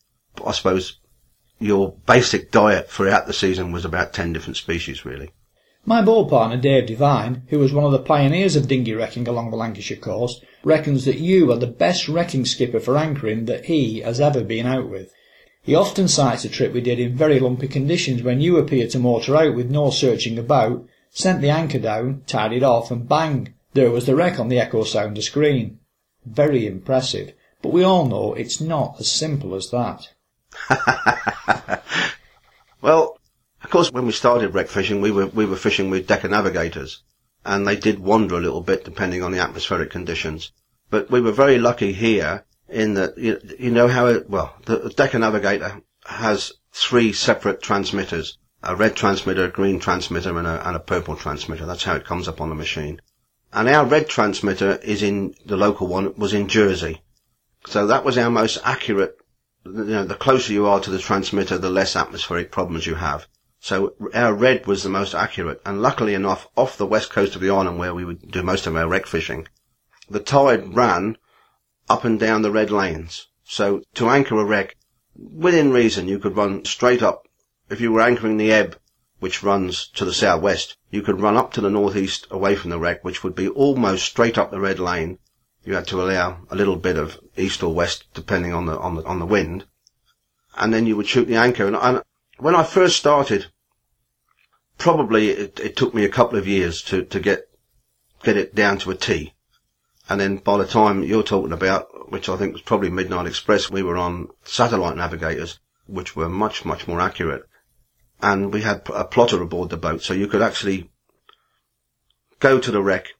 I 0.44 0.50
suppose 0.50 0.99
your 1.60 1.92
basic 2.06 2.50
diet 2.50 2.90
throughout 2.90 3.26
the 3.26 3.32
season 3.32 3.70
was 3.70 3.84
about 3.84 4.12
10 4.12 4.32
different 4.32 4.56
species, 4.56 5.04
really. 5.04 5.30
My 5.84 6.02
boat 6.02 6.30
partner 6.30 6.56
Dave 6.56 6.86
Devine, 6.86 7.42
who 7.48 7.58
was 7.58 7.72
one 7.72 7.84
of 7.84 7.92
the 7.92 7.98
pioneers 7.98 8.56
of 8.56 8.66
dinghy 8.66 8.94
wrecking 8.94 9.28
along 9.28 9.50
the 9.50 9.56
Lancashire 9.56 9.96
coast, 9.96 10.44
reckons 10.64 11.04
that 11.04 11.18
you 11.18 11.52
are 11.52 11.58
the 11.58 11.66
best 11.66 12.08
wrecking 12.08 12.44
skipper 12.44 12.80
for 12.80 12.96
anchoring 12.96 13.44
that 13.44 13.66
he 13.66 14.00
has 14.00 14.20
ever 14.20 14.42
been 14.42 14.66
out 14.66 14.88
with. 14.88 15.12
He 15.62 15.74
often 15.74 16.08
cites 16.08 16.44
a 16.44 16.48
trip 16.48 16.72
we 16.72 16.80
did 16.80 16.98
in 16.98 17.16
very 17.16 17.38
lumpy 17.38 17.68
conditions 17.68 18.22
when 18.22 18.40
you 18.40 18.56
appeared 18.56 18.90
to 18.90 18.98
motor 18.98 19.36
out 19.36 19.54
with 19.54 19.70
no 19.70 19.90
searching 19.90 20.38
about, 20.38 20.86
sent 21.10 21.40
the 21.40 21.50
anchor 21.50 21.78
down, 21.78 22.22
tied 22.26 22.52
it 22.52 22.62
off, 22.62 22.90
and 22.90 23.08
bang, 23.08 23.54
there 23.74 23.90
was 23.90 24.06
the 24.06 24.16
wreck 24.16 24.40
on 24.40 24.48
the 24.48 24.58
echo 24.58 24.84
sounder 24.84 25.22
screen. 25.22 25.78
Very 26.24 26.66
impressive, 26.66 27.32
but 27.62 27.72
we 27.72 27.82
all 27.82 28.06
know 28.06 28.34
it's 28.34 28.60
not 28.60 28.96
as 28.98 29.10
simple 29.10 29.54
as 29.54 29.70
that. 29.70 30.08
well, 32.82 33.18
of 33.62 33.70
course, 33.70 33.92
when 33.92 34.06
we 34.06 34.12
started 34.12 34.54
wreck 34.54 34.68
fishing, 34.68 35.00
we 35.00 35.10
were 35.10 35.26
we 35.26 35.46
were 35.46 35.56
fishing 35.56 35.90
with 35.90 36.06
Decca 36.06 36.28
navigators, 36.28 37.02
and 37.44 37.66
they 37.66 37.76
did 37.76 37.98
wander 37.98 38.36
a 38.36 38.40
little 38.40 38.62
bit 38.62 38.84
depending 38.84 39.22
on 39.22 39.32
the 39.32 39.38
atmospheric 39.38 39.90
conditions. 39.90 40.52
But 40.90 41.10
we 41.10 41.20
were 41.20 41.32
very 41.32 41.58
lucky 41.58 41.92
here 41.92 42.44
in 42.68 42.94
that 42.94 43.16
you, 43.16 43.40
you 43.58 43.70
know 43.70 43.88
how 43.88 44.06
it, 44.06 44.28
well 44.28 44.54
the 44.66 44.92
Decca 44.96 45.18
navigator 45.18 45.82
has 46.06 46.52
three 46.72 47.12
separate 47.12 47.62
transmitters: 47.62 48.38
a 48.62 48.74
red 48.74 48.96
transmitter, 48.96 49.44
a 49.44 49.50
green 49.50 49.78
transmitter, 49.78 50.36
and 50.36 50.46
a, 50.46 50.66
and 50.66 50.76
a 50.76 50.80
purple 50.80 51.16
transmitter. 51.16 51.66
That's 51.66 51.84
how 51.84 51.94
it 51.94 52.04
comes 52.04 52.28
up 52.28 52.40
on 52.40 52.48
the 52.48 52.54
machine. 52.54 53.00
And 53.52 53.68
our 53.68 53.84
red 53.84 54.08
transmitter 54.08 54.76
is 54.76 55.02
in 55.02 55.34
the 55.44 55.56
local 55.56 55.86
one 55.86 56.14
was 56.16 56.32
in 56.32 56.48
Jersey, 56.48 57.02
so 57.66 57.86
that 57.86 58.04
was 58.04 58.16
our 58.16 58.30
most 58.30 58.58
accurate 58.64 59.19
you 59.64 59.84
know, 59.84 60.04
the 60.04 60.14
closer 60.14 60.52
you 60.52 60.66
are 60.66 60.80
to 60.80 60.90
the 60.90 60.98
transmitter, 60.98 61.58
the 61.58 61.70
less 61.70 61.96
atmospheric 61.96 62.50
problems 62.50 62.86
you 62.86 62.94
have. 62.94 63.26
So 63.60 63.94
our 64.14 64.32
red 64.32 64.66
was 64.66 64.82
the 64.82 64.88
most 64.88 65.14
accurate, 65.14 65.60
and 65.66 65.82
luckily 65.82 66.14
enough, 66.14 66.48
off 66.56 66.78
the 66.78 66.86
west 66.86 67.10
coast 67.10 67.34
of 67.34 67.42
the 67.42 67.50
island 67.50 67.78
where 67.78 67.94
we 67.94 68.04
would 68.04 68.30
do 68.30 68.42
most 68.42 68.66
of 68.66 68.74
our 68.74 68.88
wreck 68.88 69.06
fishing, 69.06 69.48
the 70.08 70.20
tide 70.20 70.74
ran 70.74 71.18
up 71.88 72.04
and 72.04 72.18
down 72.18 72.42
the 72.42 72.50
red 72.50 72.70
lanes. 72.70 73.26
So 73.44 73.82
to 73.94 74.08
anchor 74.08 74.40
a 74.40 74.44
wreck, 74.44 74.76
within 75.14 75.72
reason, 75.72 76.08
you 76.08 76.18
could 76.18 76.36
run 76.36 76.64
straight 76.64 77.02
up. 77.02 77.26
If 77.68 77.80
you 77.80 77.92
were 77.92 78.00
anchoring 78.00 78.38
the 78.38 78.50
ebb, 78.50 78.78
which 79.18 79.42
runs 79.42 79.88
to 79.88 80.06
the 80.06 80.14
southwest, 80.14 80.78
you 80.90 81.02
could 81.02 81.20
run 81.20 81.36
up 81.36 81.52
to 81.52 81.60
the 81.60 81.68
northeast 81.68 82.26
away 82.30 82.56
from 82.56 82.70
the 82.70 82.78
wreck, 82.78 83.04
which 83.04 83.22
would 83.22 83.34
be 83.34 83.48
almost 83.48 84.06
straight 84.06 84.38
up 84.38 84.50
the 84.50 84.60
red 84.60 84.78
lane, 84.78 85.18
you 85.64 85.74
had 85.74 85.86
to 85.88 86.02
allow 86.02 86.38
a 86.50 86.56
little 86.56 86.76
bit 86.76 86.96
of 86.96 87.18
east 87.36 87.62
or 87.62 87.74
west 87.74 88.04
depending 88.14 88.52
on 88.52 88.66
the 88.66 88.78
on 88.78 88.96
the 88.96 89.04
on 89.04 89.18
the 89.18 89.26
wind, 89.26 89.66
and 90.56 90.72
then 90.72 90.86
you 90.86 90.96
would 90.96 91.08
shoot 91.08 91.26
the 91.26 91.36
anchor. 91.36 91.66
And, 91.66 91.76
and 91.76 92.02
when 92.38 92.54
I 92.54 92.62
first 92.62 92.96
started, 92.96 93.46
probably 94.78 95.30
it, 95.30 95.60
it 95.60 95.76
took 95.76 95.94
me 95.94 96.04
a 96.04 96.08
couple 96.08 96.38
of 96.38 96.48
years 96.48 96.82
to 96.82 97.04
to 97.04 97.20
get 97.20 97.48
get 98.22 98.36
it 98.36 98.54
down 98.54 98.78
to 98.78 98.90
a 98.90 98.94
T. 98.94 99.34
And 100.08 100.20
then 100.20 100.38
by 100.38 100.58
the 100.58 100.66
time 100.66 101.04
you're 101.04 101.22
talking 101.22 101.52
about, 101.52 102.10
which 102.10 102.28
I 102.28 102.36
think 102.36 102.52
was 102.52 102.62
probably 102.62 102.90
Midnight 102.90 103.26
Express, 103.26 103.70
we 103.70 103.84
were 103.84 103.96
on 103.96 104.28
satellite 104.42 104.96
navigators, 104.96 105.60
which 105.86 106.16
were 106.16 106.28
much, 106.28 106.64
much 106.64 106.88
more 106.88 107.00
accurate. 107.00 107.44
And 108.20 108.52
we 108.52 108.62
had 108.62 108.82
a 108.92 109.04
plotter 109.04 109.40
aboard 109.40 109.70
the 109.70 109.76
boat, 109.76 110.02
so 110.02 110.12
you 110.12 110.26
could 110.26 110.42
actually 110.42 110.90
go 112.40 112.58
to 112.58 112.70
the 112.72 112.82
wreck 112.82 113.10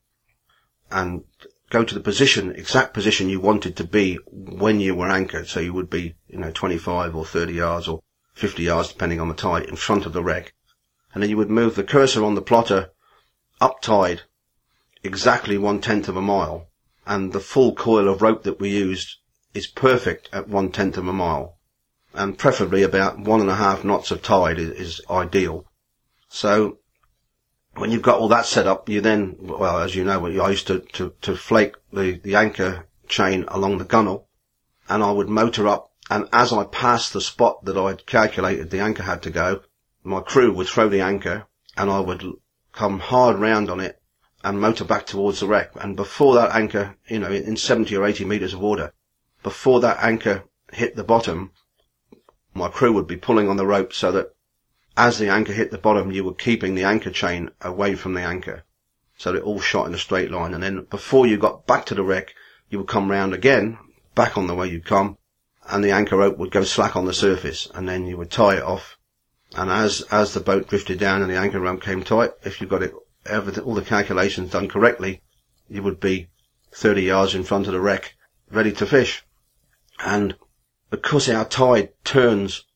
and 0.90 1.22
go 1.70 1.84
to 1.84 1.94
the 1.94 2.00
position, 2.00 2.50
exact 2.50 2.92
position 2.92 3.28
you 3.28 3.40
wanted 3.40 3.76
to 3.76 3.84
be 3.84 4.18
when 4.26 4.80
you 4.80 4.94
were 4.94 5.08
anchored. 5.08 5.48
So 5.48 5.60
you 5.60 5.72
would 5.72 5.88
be, 5.88 6.16
you 6.28 6.38
know, 6.38 6.50
25 6.50 7.16
or 7.16 7.24
30 7.24 7.52
yards 7.52 7.88
or 7.88 8.02
50 8.34 8.62
yards, 8.62 8.88
depending 8.88 9.20
on 9.20 9.28
the 9.28 9.34
tide, 9.34 9.64
in 9.64 9.76
front 9.76 10.04
of 10.04 10.12
the 10.12 10.22
wreck. 10.22 10.52
And 11.14 11.22
then 11.22 11.30
you 11.30 11.36
would 11.36 11.50
move 11.50 11.76
the 11.76 11.84
cursor 11.84 12.24
on 12.24 12.34
the 12.34 12.42
plotter 12.42 12.90
up 13.60 13.80
tide 13.80 14.22
exactly 15.02 15.56
one 15.56 15.80
tenth 15.80 16.08
of 16.08 16.16
a 16.16 16.22
mile. 16.22 16.68
And 17.06 17.32
the 17.32 17.40
full 17.40 17.74
coil 17.74 18.08
of 18.08 18.22
rope 18.22 18.42
that 18.42 18.60
we 18.60 18.70
used 18.70 19.16
is 19.54 19.66
perfect 19.66 20.28
at 20.32 20.48
one 20.48 20.70
tenth 20.70 20.96
of 20.96 21.08
a 21.08 21.12
mile. 21.12 21.58
And 22.14 22.36
preferably 22.36 22.82
about 22.82 23.18
one 23.18 23.40
and 23.40 23.50
a 23.50 23.54
half 23.54 23.84
knots 23.84 24.10
of 24.10 24.22
tide 24.22 24.58
is, 24.58 24.70
is 24.70 25.00
ideal. 25.08 25.66
So 26.28 26.78
when 27.80 27.90
you've 27.90 28.02
got 28.02 28.18
all 28.18 28.28
that 28.28 28.44
set 28.44 28.66
up, 28.66 28.90
you 28.90 29.00
then, 29.00 29.36
well, 29.40 29.78
as 29.78 29.94
you 29.94 30.04
know, 30.04 30.26
I 30.26 30.50
used 30.50 30.66
to, 30.66 30.80
to, 30.80 31.14
to 31.22 31.34
flake 31.34 31.76
the, 31.90 32.20
the 32.22 32.34
anchor 32.34 32.86
chain 33.08 33.46
along 33.48 33.78
the 33.78 33.86
gunnel 33.86 34.28
and 34.88 35.02
I 35.02 35.10
would 35.10 35.30
motor 35.30 35.66
up 35.66 35.90
and 36.10 36.28
as 36.30 36.52
I 36.52 36.64
passed 36.64 37.14
the 37.14 37.22
spot 37.22 37.64
that 37.64 37.78
I'd 37.78 38.04
calculated 38.04 38.68
the 38.68 38.80
anchor 38.80 39.04
had 39.04 39.22
to 39.22 39.30
go, 39.30 39.62
my 40.04 40.20
crew 40.20 40.52
would 40.52 40.66
throw 40.66 40.90
the 40.90 41.00
anchor 41.00 41.46
and 41.76 41.90
I 41.90 42.00
would 42.00 42.22
come 42.72 43.00
hard 43.00 43.38
round 43.38 43.70
on 43.70 43.80
it 43.80 44.00
and 44.44 44.60
motor 44.60 44.84
back 44.84 45.06
towards 45.06 45.40
the 45.40 45.46
wreck. 45.46 45.70
And 45.76 45.96
before 45.96 46.34
that 46.34 46.54
anchor, 46.54 46.96
you 47.08 47.18
know, 47.18 47.32
in 47.32 47.56
70 47.56 47.96
or 47.96 48.04
80 48.04 48.26
meters 48.26 48.52
of 48.52 48.60
water, 48.60 48.92
before 49.42 49.80
that 49.80 50.02
anchor 50.02 50.44
hit 50.72 50.96
the 50.96 51.04
bottom, 51.04 51.52
my 52.52 52.68
crew 52.68 52.92
would 52.92 53.06
be 53.06 53.16
pulling 53.16 53.48
on 53.48 53.56
the 53.56 53.66
rope 53.66 53.94
so 53.94 54.12
that 54.12 54.34
as 55.00 55.18
the 55.18 55.30
anchor 55.30 55.54
hit 55.54 55.70
the 55.70 55.78
bottom, 55.78 56.12
you 56.12 56.22
were 56.22 56.34
keeping 56.34 56.74
the 56.74 56.84
anchor 56.84 57.10
chain 57.10 57.50
away 57.62 57.94
from 57.94 58.12
the 58.12 58.20
anchor. 58.20 58.64
So 59.16 59.34
it 59.34 59.42
all 59.42 59.58
shot 59.58 59.86
in 59.86 59.94
a 59.94 59.98
straight 59.98 60.30
line. 60.30 60.52
And 60.52 60.62
then 60.62 60.84
before 60.90 61.26
you 61.26 61.38
got 61.38 61.66
back 61.66 61.86
to 61.86 61.94
the 61.94 62.02
wreck, 62.02 62.34
you 62.68 62.76
would 62.76 62.86
come 62.86 63.10
round 63.10 63.32
again, 63.32 63.78
back 64.14 64.36
on 64.36 64.46
the 64.46 64.54
way 64.54 64.68
you'd 64.68 64.84
come, 64.84 65.16
and 65.70 65.82
the 65.82 65.92
anchor 65.92 66.18
rope 66.18 66.36
would 66.36 66.50
go 66.50 66.64
slack 66.64 66.96
on 66.96 67.06
the 67.06 67.14
surface, 67.14 67.66
and 67.74 67.88
then 67.88 68.06
you 68.06 68.18
would 68.18 68.30
tie 68.30 68.56
it 68.56 68.62
off. 68.62 68.98
And 69.56 69.70
as, 69.70 70.02
as 70.10 70.34
the 70.34 70.40
boat 70.40 70.68
drifted 70.68 70.98
down 70.98 71.22
and 71.22 71.30
the 71.30 71.38
anchor 71.38 71.60
rope 71.60 71.80
came 71.80 72.04
tight, 72.04 72.32
if 72.44 72.60
you 72.60 72.66
got 72.66 72.82
it, 72.82 72.92
everything, 73.24 73.64
all 73.64 73.74
the 73.74 73.80
calculations 73.80 74.50
done 74.50 74.68
correctly, 74.68 75.22
you 75.66 75.82
would 75.82 75.98
be 75.98 76.28
30 76.72 77.04
yards 77.04 77.34
in 77.34 77.44
front 77.44 77.66
of 77.66 77.72
the 77.72 77.80
wreck, 77.80 78.16
ready 78.50 78.72
to 78.72 78.84
fish. 78.84 79.24
And 80.04 80.36
because 80.90 81.26
our 81.30 81.46
tide 81.46 81.92
turns 82.04 82.66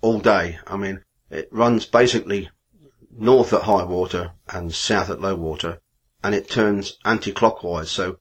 all 0.00 0.20
day, 0.20 0.58
I 0.66 0.78
mean, 0.78 1.04
it 1.34 1.48
runs 1.50 1.86
basically 1.86 2.50
north 3.10 3.52
at 3.52 3.62
high 3.62 3.84
water 3.84 4.32
and 4.48 4.74
south 4.74 5.10
at 5.10 5.20
low 5.20 5.34
water, 5.34 5.80
and 6.22 6.34
it 6.34 6.48
turns 6.48 6.96
anti-clockwise. 7.04 7.90
So 7.90 8.18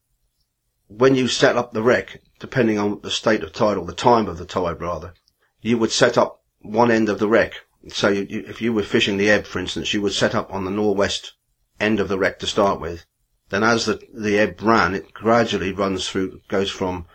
when 0.88 1.16
you 1.16 1.28
set 1.28 1.58
up 1.58 1.72
the 1.72 1.84
wreck, 1.84 2.22
depending 2.40 2.78
on 2.78 3.00
the 3.02 3.12
state 3.12 3.44
of 3.44 3.54
tide 3.54 3.78
or 3.78 3.86
the 3.86 3.94
time 3.94 4.28
of 4.28 4.38
the 4.38 4.46
tide 4.46 4.82
rather, 4.82 5.14
you 5.62 5.78
would 5.78 5.92
set 5.92 6.18
up 6.18 6.42
one 6.62 6.92
end 6.92 7.10
of 7.10 7.20
the 7.20 7.28
wreck. 7.28 7.54
So 7.90 8.10
you, 8.10 8.26
you, 8.30 8.46
if 8.48 8.62
you 8.62 8.74
were 8.74 8.84
fishing 8.84 9.18
the 9.18 9.30
ebb, 9.30 9.46
for 9.46 9.60
instance, 9.60 9.94
you 9.94 10.02
would 10.02 10.14
set 10.14 10.36
up 10.36 10.54
on 10.54 10.66
the 10.66 10.72
northwest 10.72 11.34
end 11.80 12.00
of 12.00 12.08
the 12.08 12.18
wreck 12.18 12.40
to 12.40 12.48
start 12.48 12.80
with. 12.80 13.06
Then 13.50 13.64
as 13.64 13.86
the, 13.86 14.02
the 14.14 14.40
ebb 14.40 14.62
ran, 14.62 14.96
it 14.96 15.14
gradually 15.14 15.74
runs 15.74 16.08
through, 16.08 16.42
goes 16.48 16.72
from, 16.72 17.06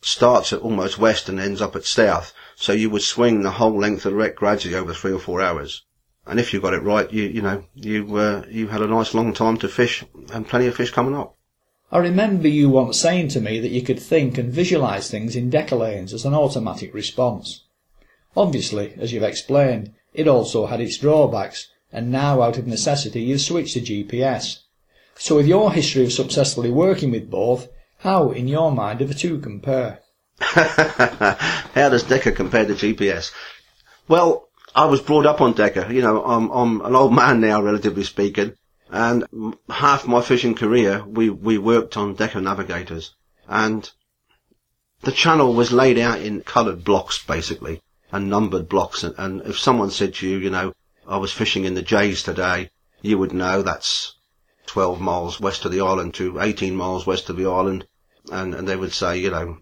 starts 0.00 0.52
at 0.52 0.60
almost 0.60 0.98
west 0.98 1.28
and 1.28 1.38
ends 1.38 1.60
up 1.60 1.76
at 1.76 1.84
south. 1.84 2.32
So 2.56 2.72
you 2.72 2.90
would 2.90 3.02
swing 3.02 3.42
the 3.42 3.52
whole 3.52 3.76
length 3.76 4.06
of 4.06 4.12
the 4.12 4.16
wreck 4.16 4.36
gradually 4.36 4.74
over 4.74 4.94
three 4.94 5.12
or 5.12 5.18
four 5.18 5.40
hours. 5.40 5.84
And 6.26 6.40
if 6.40 6.54
you 6.54 6.60
got 6.60 6.74
it 6.74 6.82
right, 6.82 7.12
you 7.12 7.24
you 7.24 7.42
know 7.42 7.64
you 7.74 8.16
uh, 8.16 8.44
you 8.48 8.68
had 8.68 8.80
a 8.80 8.86
nice 8.86 9.12
long 9.12 9.34
time 9.34 9.56
to 9.58 9.68
fish 9.68 10.04
and 10.32 10.48
plenty 10.48 10.66
of 10.66 10.76
fish 10.76 10.90
coming 10.90 11.14
up. 11.14 11.36
I 11.92 11.98
remember 11.98 12.48
you 12.48 12.70
once 12.70 12.98
saying 12.98 13.28
to 13.28 13.40
me 13.40 13.60
that 13.60 13.70
you 13.70 13.82
could 13.82 14.00
think 14.00 14.38
and 14.38 14.50
visualise 14.52 15.10
things 15.10 15.36
in 15.36 15.50
Decca 15.50 15.76
lanes 15.76 16.14
as 16.14 16.24
an 16.24 16.34
automatic 16.34 16.94
response. 16.94 17.64
Obviously, 18.36 18.94
as 18.98 19.12
you've 19.12 19.22
explained, 19.22 19.92
it 20.12 20.26
also 20.26 20.66
had 20.66 20.80
its 20.80 20.96
drawbacks, 20.96 21.68
and 21.92 22.10
now 22.10 22.40
out 22.40 22.58
of 22.58 22.66
necessity 22.66 23.20
you've 23.22 23.40
switched 23.40 23.74
to 23.74 23.80
GPS. 23.80 24.60
So 25.16 25.36
with 25.36 25.46
your 25.46 25.72
history 25.72 26.04
of 26.04 26.12
successfully 26.12 26.70
working 26.70 27.10
with 27.10 27.30
both, 27.30 27.68
how, 27.98 28.30
in 28.30 28.48
your 28.48 28.72
mind, 28.72 28.98
do 28.98 29.04
the 29.04 29.14
two 29.14 29.38
compare? 29.38 30.00
How 31.74 31.88
does 31.88 32.04
Decca 32.04 32.32
compare 32.32 32.66
to 32.66 32.74
GPS? 32.74 33.32
Well, 34.08 34.48
I 34.74 34.86
was 34.86 35.00
brought 35.00 35.26
up 35.26 35.40
on 35.40 35.52
Decca. 35.52 35.88
You 35.92 36.02
know, 36.02 36.24
I'm, 36.24 36.50
I'm 36.50 36.80
an 36.82 36.94
old 36.94 37.14
man 37.14 37.40
now, 37.40 37.62
relatively 37.62 38.04
speaking, 38.04 38.54
and 38.90 39.24
half 39.68 40.06
my 40.06 40.20
fishing 40.20 40.54
career 40.54 41.04
we, 41.06 41.30
we 41.30 41.58
worked 41.58 41.96
on 41.96 42.14
Decca 42.14 42.40
navigators, 42.40 43.14
and 43.48 43.90
the 45.02 45.12
channel 45.12 45.54
was 45.54 45.72
laid 45.72 45.98
out 45.98 46.20
in 46.20 46.42
coloured 46.42 46.84
blocks, 46.84 47.24
basically, 47.24 47.82
and 48.10 48.28
numbered 48.28 48.68
blocks. 48.68 49.04
And, 49.04 49.14
and 49.18 49.42
if 49.42 49.58
someone 49.58 49.90
said 49.90 50.14
to 50.14 50.28
you, 50.28 50.38
you 50.38 50.50
know, 50.50 50.72
I 51.06 51.18
was 51.18 51.32
fishing 51.32 51.64
in 51.64 51.74
the 51.74 51.82
Jays 51.82 52.22
today, 52.22 52.70
you 53.02 53.18
would 53.18 53.32
know 53.32 53.62
that's 53.62 54.14
12 54.66 55.00
miles 55.00 55.40
west 55.40 55.64
of 55.64 55.72
the 55.72 55.80
island 55.80 56.14
to 56.14 56.40
18 56.40 56.74
miles 56.74 57.06
west 57.06 57.28
of 57.28 57.36
the 57.36 57.46
island. 57.46 57.86
And, 58.32 58.54
and 58.54 58.66
they 58.66 58.76
would 58.76 58.92
say, 58.92 59.18
you 59.18 59.30
know, 59.30 59.58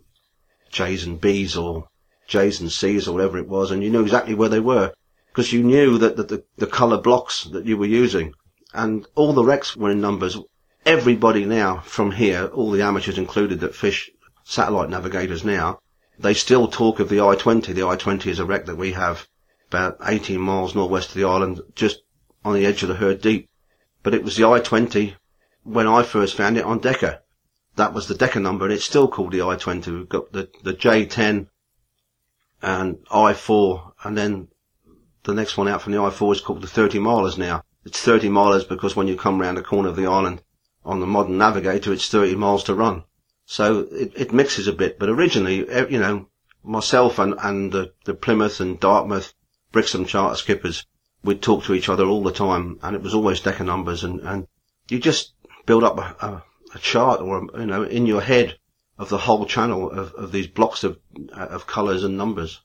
J's 0.72 1.04
and 1.04 1.20
B's 1.20 1.56
or 1.56 1.88
J's 2.26 2.60
and 2.60 2.72
C's 2.72 3.06
or 3.06 3.12
whatever 3.12 3.38
it 3.38 3.48
was, 3.48 3.70
and 3.70 3.82
you 3.84 3.90
knew 3.90 4.02
exactly 4.02 4.34
where 4.34 4.48
they 4.48 4.60
were 4.60 4.92
because 5.30 5.52
you 5.52 5.62
knew 5.62 5.98
that 5.98 6.16
the, 6.16 6.24
the, 6.24 6.44
the 6.56 6.66
colour 6.66 6.98
blocks 6.98 7.44
that 7.44 7.64
you 7.64 7.76
were 7.76 7.86
using. 7.86 8.34
and 8.74 9.06
all 9.14 9.32
the 9.32 9.44
wrecks 9.44 9.76
were 9.76 9.90
in 9.90 10.00
numbers. 10.00 10.36
Everybody 10.84 11.44
now 11.44 11.80
from 11.80 12.10
here, 12.10 12.46
all 12.46 12.70
the 12.70 12.82
amateurs 12.82 13.18
included 13.18 13.60
that 13.60 13.74
fish 13.74 14.10
satellite 14.44 14.90
navigators 14.90 15.44
now, 15.44 15.78
they 16.18 16.34
still 16.34 16.68
talk 16.68 17.00
of 17.00 17.08
the 17.08 17.20
I-20. 17.20 17.74
The 17.74 17.86
I-20 17.86 18.26
is 18.26 18.38
a 18.38 18.44
wreck 18.44 18.66
that 18.66 18.76
we 18.76 18.92
have 18.92 19.26
about 19.68 19.98
18 20.04 20.40
miles 20.40 20.74
northwest 20.74 21.10
of 21.10 21.14
the 21.14 21.24
island, 21.24 21.60
just 21.74 22.02
on 22.44 22.54
the 22.54 22.66
edge 22.66 22.82
of 22.82 22.88
the 22.88 22.96
Hurd 22.96 23.20
Deep. 23.20 23.48
But 24.02 24.14
it 24.14 24.24
was 24.24 24.36
the 24.36 24.44
I-20 24.44 25.14
when 25.64 25.86
I 25.86 26.02
first 26.02 26.34
found 26.34 26.58
it 26.58 26.64
on 26.64 26.78
Decca. 26.78 27.20
That 27.76 27.94
was 27.94 28.06
the 28.06 28.14
Decca 28.14 28.40
number, 28.40 28.64
and 28.64 28.74
it's 28.74 28.84
still 28.84 29.08
called 29.08 29.32
the 29.32 29.42
I-20. 29.42 29.86
We've 29.86 30.08
got 30.08 30.32
the, 30.32 30.50
the 30.62 30.74
J10 30.74 31.48
and 32.60 32.98
I-4, 33.10 33.92
and 34.04 34.16
then 34.16 34.48
the 35.24 35.34
next 35.34 35.56
one 35.56 35.68
out 35.68 35.82
from 35.82 35.92
the 35.92 36.00
I-4 36.00 36.32
is 36.32 36.40
called 36.40 36.62
the 36.62 36.66
30 36.66 36.98
milers 36.98 37.38
now. 37.38 37.64
It's 37.84 38.00
30 38.00 38.28
milers 38.28 38.68
because 38.68 38.94
when 38.94 39.08
you 39.08 39.16
come 39.16 39.40
round 39.40 39.56
the 39.56 39.62
corner 39.62 39.88
of 39.88 39.96
the 39.96 40.06
island 40.06 40.42
on 40.84 41.00
the 41.00 41.06
modern 41.06 41.38
navigator, 41.38 41.92
it's 41.92 42.08
30 42.08 42.36
miles 42.36 42.64
to 42.64 42.74
run. 42.74 43.04
So 43.46 43.88
it, 43.90 44.12
it 44.14 44.32
mixes 44.32 44.66
a 44.68 44.72
bit, 44.72 44.98
but 44.98 45.08
originally, 45.08 45.58
you 45.90 45.98
know, 45.98 46.28
myself 46.62 47.18
and, 47.18 47.34
and 47.42 47.72
the, 47.72 47.92
the 48.04 48.14
Plymouth 48.14 48.60
and 48.60 48.78
Dartmouth 48.78 49.34
Brixham 49.72 50.04
charter 50.04 50.36
skippers, 50.36 50.86
we'd 51.24 51.42
talk 51.42 51.64
to 51.64 51.74
each 51.74 51.88
other 51.88 52.04
all 52.04 52.22
the 52.22 52.32
time 52.32 52.78
and 52.82 52.94
it 52.94 53.02
was 53.02 53.14
always 53.14 53.40
Decca 53.40 53.64
numbers 53.64 54.04
and, 54.04 54.20
and 54.20 54.46
you 54.88 54.98
just 54.98 55.32
build 55.66 55.82
up 55.82 55.98
a, 55.98 56.26
a, 56.26 56.42
a 56.74 56.78
chart 56.78 57.20
or, 57.20 57.46
you 57.58 57.66
know, 57.66 57.82
in 57.82 58.06
your 58.06 58.20
head 58.20 58.58
of 58.98 59.08
the 59.08 59.18
whole 59.18 59.46
channel 59.46 59.90
of, 59.90 60.12
of 60.14 60.32
these 60.32 60.46
blocks 60.46 60.84
of, 60.84 60.98
of 61.32 61.66
colours 61.66 62.04
and 62.04 62.16
numbers. 62.16 62.60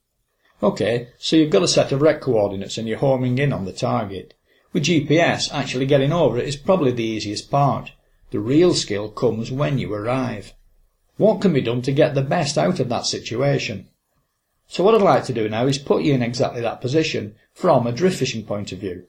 Okay, 0.62 1.10
so 1.18 1.36
you've 1.36 1.52
got 1.52 1.64
a 1.64 1.68
set 1.68 1.92
of 1.92 2.02
wreck 2.02 2.22
coordinates 2.22 2.78
and 2.78 2.88
you're 2.88 2.98
homing 2.98 3.38
in 3.38 3.54
on 3.54 3.66
the 3.66 3.72
target. 3.72 4.34
With 4.74 4.84
GPS, 4.84 5.54
actually 5.54 5.86
getting 5.86 6.12
over 6.12 6.38
it 6.38 6.48
is 6.48 6.56
probably 6.56 6.92
the 6.92 7.04
easiest 7.04 7.50
part. 7.50 7.92
The 8.32 8.40
real 8.40 8.74
skill 8.74 9.10
comes 9.10 9.52
when 9.52 9.78
you 9.78 9.94
arrive. 9.94 10.54
What 11.18 11.42
can 11.42 11.54
be 11.54 11.62
done 11.62 11.82
to 11.84 11.92
get 11.92 12.14
the 12.14 12.22
best 12.22 12.58
out 12.58 12.80
of 12.80 12.90
that 12.90 13.06
situation? 13.06 13.90
So 14.68 14.84
what 14.84 14.94
I'd 14.96 15.02
like 15.02 15.26
to 15.26 15.34
do 15.34 15.48
now 15.48 15.66
is 15.66 15.78
put 15.78 16.04
you 16.04 16.14
in 16.14 16.22
exactly 16.22 16.62
that 16.62 16.82
position 16.82 17.36
from 17.54 17.88
a 17.88 17.92
drift 17.92 18.20
fishing 18.20 18.44
point 18.44 18.72
of 18.72 18.80
view. 18.80 19.08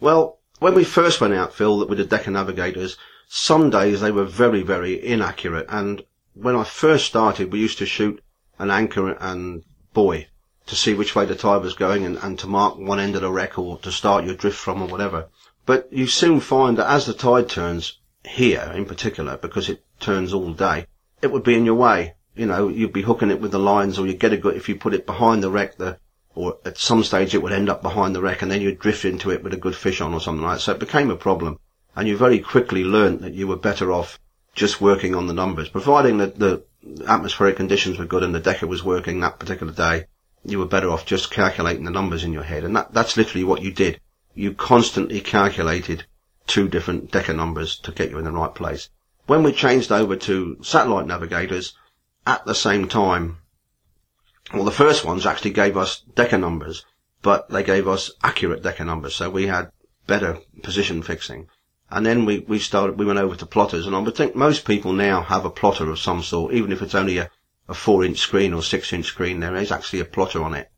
Well, 0.00 0.38
when 0.58 0.74
we 0.74 0.84
first 0.84 1.20
went 1.20 1.34
out, 1.34 1.54
Phil, 1.54 1.86
with 1.88 1.98
the 1.98 2.04
Decca 2.04 2.30
Navigators, 2.30 2.96
some 3.34 3.70
days 3.70 4.02
they 4.02 4.10
were 4.10 4.26
very, 4.26 4.60
very 4.60 5.02
inaccurate. 5.02 5.64
And 5.70 6.04
when 6.34 6.54
I 6.54 6.64
first 6.64 7.06
started, 7.06 7.50
we 7.50 7.60
used 7.60 7.78
to 7.78 7.86
shoot 7.86 8.22
an 8.58 8.70
anchor 8.70 9.12
and 9.12 9.64
buoy 9.94 10.26
to 10.66 10.76
see 10.76 10.92
which 10.92 11.14
way 11.14 11.24
the 11.24 11.34
tide 11.34 11.62
was 11.62 11.72
going 11.72 12.04
and, 12.04 12.18
and 12.18 12.38
to 12.40 12.46
mark 12.46 12.76
one 12.76 13.00
end 13.00 13.14
of 13.16 13.22
the 13.22 13.32
wreck 13.32 13.58
or 13.58 13.78
to 13.78 13.90
start 13.90 14.26
your 14.26 14.34
drift 14.34 14.58
from 14.58 14.82
or 14.82 14.86
whatever. 14.86 15.30
But 15.64 15.90
you 15.90 16.06
soon 16.08 16.40
find 16.40 16.76
that 16.76 16.90
as 16.90 17.06
the 17.06 17.14
tide 17.14 17.48
turns, 17.48 18.00
here 18.22 18.70
in 18.74 18.84
particular, 18.84 19.38
because 19.38 19.70
it 19.70 19.82
turns 19.98 20.34
all 20.34 20.52
day, 20.52 20.86
it 21.22 21.32
would 21.32 21.42
be 21.42 21.54
in 21.54 21.64
your 21.64 21.76
way. 21.76 22.16
You 22.34 22.44
know, 22.44 22.68
you'd 22.68 22.92
be 22.92 23.00
hooking 23.00 23.30
it 23.30 23.40
with 23.40 23.52
the 23.52 23.58
lines 23.58 23.98
or 23.98 24.06
you'd 24.06 24.20
get 24.20 24.34
a 24.34 24.36
good, 24.36 24.56
if 24.56 24.68
you 24.68 24.76
put 24.76 24.92
it 24.92 25.06
behind 25.06 25.42
the 25.42 25.50
wreck, 25.50 25.78
the, 25.78 25.96
or 26.34 26.58
at 26.66 26.76
some 26.76 27.02
stage 27.02 27.34
it 27.34 27.42
would 27.42 27.52
end 27.52 27.70
up 27.70 27.80
behind 27.80 28.14
the 28.14 28.20
wreck 28.20 28.42
and 28.42 28.50
then 28.50 28.60
you'd 28.60 28.78
drift 28.78 29.06
into 29.06 29.30
it 29.30 29.42
with 29.42 29.54
a 29.54 29.64
good 29.64 29.74
fish 29.74 30.02
on 30.02 30.12
or 30.12 30.20
something 30.20 30.44
like 30.44 30.56
that. 30.56 30.60
So 30.60 30.72
it 30.72 30.78
became 30.78 31.08
a 31.08 31.16
problem. 31.16 31.58
And 31.94 32.08
you 32.08 32.16
very 32.16 32.38
quickly 32.38 32.84
learnt 32.84 33.20
that 33.22 33.34
you 33.34 33.46
were 33.46 33.56
better 33.56 33.92
off 33.92 34.18
just 34.54 34.80
working 34.80 35.14
on 35.14 35.26
the 35.26 35.34
numbers, 35.34 35.68
providing 35.68 36.18
that 36.18 36.38
the 36.38 36.64
atmospheric 37.06 37.56
conditions 37.56 37.98
were 37.98 38.06
good 38.06 38.22
and 38.22 38.34
the 38.34 38.40
Decca 38.40 38.66
was 38.66 38.82
working 38.84 39.20
that 39.20 39.38
particular 39.38 39.72
day 39.72 40.06
you 40.44 40.58
were 40.58 40.66
better 40.66 40.90
off 40.90 41.06
just 41.06 41.30
calculating 41.30 41.84
the 41.84 41.90
numbers 41.90 42.24
in 42.24 42.32
your 42.32 42.42
head. 42.42 42.64
And 42.64 42.74
that, 42.76 42.92
that's 42.92 43.16
literally 43.16 43.44
what 43.44 43.62
you 43.62 43.72
did. 43.72 44.00
You 44.34 44.54
constantly 44.54 45.20
calculated 45.20 46.04
two 46.46 46.68
different 46.68 47.10
Decca 47.10 47.32
numbers 47.32 47.78
to 47.80 47.92
get 47.92 48.10
you 48.10 48.18
in 48.18 48.24
the 48.24 48.32
right 48.32 48.54
place. 48.54 48.88
When 49.26 49.42
we 49.42 49.52
changed 49.52 49.92
over 49.92 50.16
to 50.16 50.58
satellite 50.62 51.06
navigators, 51.06 51.74
at 52.26 52.44
the 52.44 52.54
same 52.54 52.88
time, 52.88 53.38
well, 54.52 54.64
the 54.64 54.70
first 54.72 55.04
ones 55.04 55.26
actually 55.26 55.52
gave 55.52 55.76
us 55.76 56.00
Decca 56.14 56.38
numbers, 56.38 56.84
but 57.22 57.48
they 57.48 57.62
gave 57.62 57.86
us 57.86 58.10
accurate 58.22 58.62
Decca 58.62 58.84
numbers, 58.84 59.14
so 59.14 59.30
we 59.30 59.46
had 59.46 59.70
better 60.06 60.38
position 60.62 61.02
fixing. 61.02 61.48
And 61.94 62.06
then 62.06 62.24
we, 62.24 62.38
we 62.38 62.58
started, 62.58 62.98
we 62.98 63.04
went 63.04 63.18
over 63.18 63.36
to 63.36 63.44
plotters, 63.44 63.86
and 63.86 63.94
I 63.94 63.98
would 63.98 64.16
think 64.16 64.34
most 64.34 64.64
people 64.64 64.94
now 64.94 65.20
have 65.20 65.44
a 65.44 65.50
plotter 65.50 65.90
of 65.90 65.98
some 65.98 66.22
sort, 66.22 66.54
even 66.54 66.72
if 66.72 66.80
it's 66.80 66.94
only 66.94 67.18
a, 67.18 67.30
a 67.68 67.74
four 67.74 68.02
inch 68.02 68.18
screen 68.18 68.54
or 68.54 68.62
six 68.62 68.94
inch 68.94 69.04
screen, 69.04 69.40
there 69.40 69.54
is 69.56 69.70
actually 69.70 70.00
a 70.00 70.06
plotter 70.06 70.42
on 70.42 70.54
it. 70.54 70.70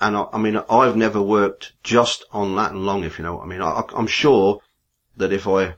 And 0.00 0.16
I, 0.16 0.26
I 0.32 0.38
mean, 0.38 0.60
I've 0.68 0.96
never 0.96 1.22
worked 1.22 1.74
just 1.84 2.24
on 2.32 2.56
Latin 2.56 2.84
long, 2.84 3.04
if 3.04 3.16
you 3.16 3.24
know 3.24 3.36
what 3.36 3.44
I 3.44 3.46
mean. 3.46 3.62
I, 3.62 3.84
I'm 3.94 4.08
sure 4.08 4.60
that 5.16 5.32
if 5.32 5.46
I, 5.46 5.76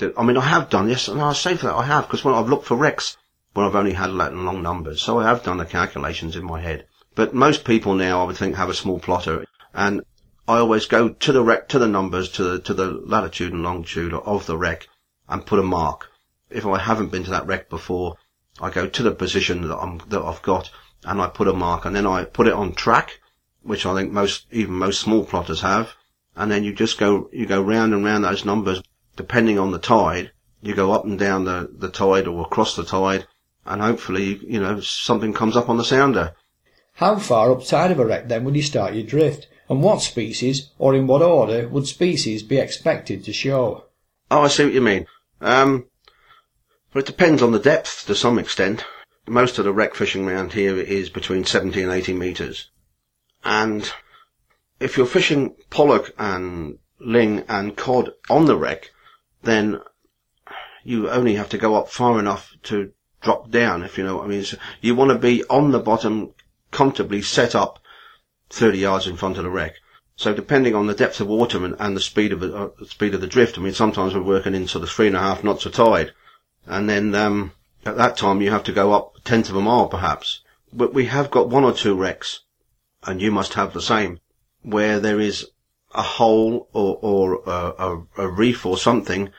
that, 0.00 0.12
I 0.18 0.22
mean, 0.22 0.36
I 0.36 0.42
have 0.42 0.68
done 0.68 0.88
this, 0.88 1.08
and 1.08 1.22
I 1.22 1.32
say 1.32 1.56
for 1.56 1.68
that 1.68 1.76
I 1.76 1.84
have, 1.86 2.08
because 2.08 2.22
when 2.22 2.34
I've 2.34 2.50
looked 2.50 2.66
for 2.66 2.76
wrecks, 2.76 3.16
when 3.54 3.64
I've 3.64 3.74
only 3.74 3.94
had 3.94 4.10
Latin 4.10 4.44
long 4.44 4.62
numbers, 4.62 5.00
so 5.00 5.18
I 5.18 5.24
have 5.24 5.42
done 5.42 5.56
the 5.56 5.64
calculations 5.64 6.36
in 6.36 6.44
my 6.44 6.60
head. 6.60 6.84
But 7.14 7.32
most 7.32 7.64
people 7.64 7.94
now, 7.94 8.20
I 8.20 8.24
would 8.24 8.36
think, 8.36 8.56
have 8.56 8.68
a 8.68 8.74
small 8.74 8.98
plotter, 8.98 9.46
and 9.72 10.02
I 10.50 10.58
always 10.58 10.86
go 10.86 11.10
to 11.10 11.32
the 11.32 11.44
wreck, 11.44 11.68
to 11.68 11.78
the 11.78 11.86
numbers, 11.86 12.28
to 12.32 12.42
the, 12.42 12.58
to 12.58 12.74
the 12.74 12.86
latitude 12.90 13.52
and 13.52 13.62
longitude 13.62 14.12
of 14.12 14.46
the 14.46 14.58
wreck, 14.58 14.88
and 15.28 15.46
put 15.46 15.60
a 15.60 15.62
mark. 15.62 16.10
If 16.50 16.66
I 16.66 16.80
haven't 16.80 17.12
been 17.12 17.22
to 17.22 17.30
that 17.30 17.46
wreck 17.46 17.70
before, 17.70 18.16
I 18.60 18.70
go 18.70 18.88
to 18.88 19.02
the 19.04 19.12
position 19.12 19.68
that 19.68 19.76
I'm 19.76 20.02
that 20.08 20.20
I've 20.20 20.42
got, 20.42 20.70
and 21.04 21.22
I 21.22 21.28
put 21.28 21.46
a 21.46 21.52
mark, 21.52 21.84
and 21.84 21.94
then 21.94 22.04
I 22.04 22.24
put 22.24 22.48
it 22.48 22.52
on 22.52 22.72
track, 22.72 23.20
which 23.62 23.86
I 23.86 23.94
think 23.94 24.10
most 24.10 24.46
even 24.50 24.74
most 24.74 25.00
small 25.00 25.24
plotters 25.24 25.60
have, 25.60 25.94
and 26.34 26.50
then 26.50 26.64
you 26.64 26.72
just 26.72 26.98
go 26.98 27.30
you 27.32 27.46
go 27.46 27.62
round 27.62 27.94
and 27.94 28.04
round 28.04 28.24
those 28.24 28.44
numbers 28.44 28.82
depending 29.14 29.56
on 29.56 29.70
the 29.70 29.78
tide. 29.78 30.32
You 30.62 30.74
go 30.74 30.90
up 30.90 31.04
and 31.04 31.16
down 31.16 31.44
the 31.44 31.70
the 31.72 31.90
tide 31.90 32.26
or 32.26 32.44
across 32.44 32.74
the 32.74 32.84
tide, 32.84 33.24
and 33.64 33.80
hopefully 33.80 34.40
you 34.42 34.58
know 34.58 34.80
something 34.80 35.32
comes 35.32 35.56
up 35.56 35.68
on 35.68 35.76
the 35.76 35.84
sounder. 35.84 36.34
How 36.94 37.20
far 37.20 37.52
up 37.52 37.58
upside 37.58 37.92
of 37.92 38.00
a 38.00 38.04
wreck 38.04 38.26
then 38.26 38.42
would 38.42 38.56
you 38.56 38.62
start 38.62 38.94
your 38.94 39.06
drift, 39.06 39.46
and 39.70 39.82
what 39.82 40.02
species 40.02 40.70
or 40.78 40.96
in 40.96 41.06
what 41.06 41.22
order 41.22 41.68
would 41.68 41.86
species 41.86 42.42
be 42.42 42.58
expected 42.58 43.24
to 43.24 43.32
show? 43.32 43.84
Oh, 44.28 44.42
I 44.42 44.48
see 44.48 44.64
what 44.64 44.74
you 44.74 44.80
mean. 44.80 45.06
Um, 45.40 45.86
well, 46.92 47.02
it 47.02 47.06
depends 47.06 47.40
on 47.40 47.52
the 47.52 47.60
depth 47.60 48.04
to 48.06 48.16
some 48.16 48.38
extent. 48.38 48.84
Most 49.28 49.58
of 49.58 49.64
the 49.64 49.72
wreck 49.72 49.94
fishing 49.94 50.28
around 50.28 50.52
here 50.52 50.76
is 50.76 51.08
between 51.08 51.44
70 51.44 51.82
and 51.82 51.92
80 51.92 52.14
metres. 52.14 52.68
And 53.44 53.90
if 54.80 54.96
you're 54.96 55.06
fishing 55.06 55.54
pollock 55.70 56.12
and 56.18 56.78
ling 56.98 57.44
and 57.48 57.76
cod 57.76 58.10
on 58.28 58.46
the 58.46 58.56
wreck, 58.56 58.90
then 59.44 59.80
you 60.82 61.08
only 61.08 61.36
have 61.36 61.50
to 61.50 61.58
go 61.58 61.76
up 61.76 61.90
far 61.90 62.18
enough 62.18 62.52
to 62.64 62.90
drop 63.22 63.50
down, 63.50 63.84
if 63.84 63.96
you 63.96 64.02
know 64.02 64.16
what 64.16 64.24
I 64.24 64.28
mean. 64.28 64.44
So 64.44 64.56
you 64.80 64.96
want 64.96 65.12
to 65.12 65.18
be 65.18 65.44
on 65.44 65.70
the 65.70 65.78
bottom, 65.78 66.34
comfortably 66.72 67.22
set 67.22 67.54
up 67.54 67.79
30 68.50 68.78
yards 68.78 69.06
in 69.06 69.16
front 69.16 69.38
of 69.38 69.44
the 69.44 69.50
wreck. 69.50 69.74
So 70.16 70.34
depending 70.34 70.74
on 70.74 70.86
the 70.86 70.94
depth 70.94 71.20
of 71.20 71.28
water 71.28 71.64
and, 71.64 71.74
and 71.78 71.96
the 71.96 72.00
speed 72.00 72.32
of 72.32 72.40
the 72.40 72.54
uh, 72.54 72.84
speed 72.84 73.14
of 73.14 73.20
the 73.20 73.26
drift, 73.26 73.56
I 73.56 73.62
mean, 73.62 73.72
sometimes 73.72 74.14
we're 74.14 74.22
working 74.22 74.54
into 74.54 74.78
the 74.78 74.86
three 74.86 75.06
and 75.06 75.16
a 75.16 75.20
half 75.20 75.42
knots 75.42 75.64
of 75.64 75.72
tide, 75.72 76.12
and 76.66 76.88
then 76.90 77.14
um, 77.14 77.52
at 77.86 77.96
that 77.96 78.18
time 78.18 78.42
you 78.42 78.50
have 78.50 78.64
to 78.64 78.72
go 78.72 78.92
up 78.92 79.16
a 79.16 79.20
tenth 79.20 79.48
of 79.48 79.56
a 79.56 79.62
mile 79.62 79.88
perhaps. 79.88 80.42
But 80.72 80.92
we 80.92 81.06
have 81.06 81.30
got 81.30 81.48
one 81.48 81.64
or 81.64 81.72
two 81.72 81.96
wrecks, 81.96 82.40
and 83.06 83.22
you 83.22 83.30
must 83.30 83.54
have 83.54 83.72
the 83.72 83.80
same, 83.80 84.20
where 84.62 85.00
there 85.00 85.18
is 85.18 85.46
a 85.94 86.02
hole 86.02 86.68
or, 86.72 86.98
or 87.00 87.42
a, 87.46 87.74
a, 87.78 88.06
a 88.18 88.28
reef 88.28 88.66
or 88.66 88.76
something 88.76 89.30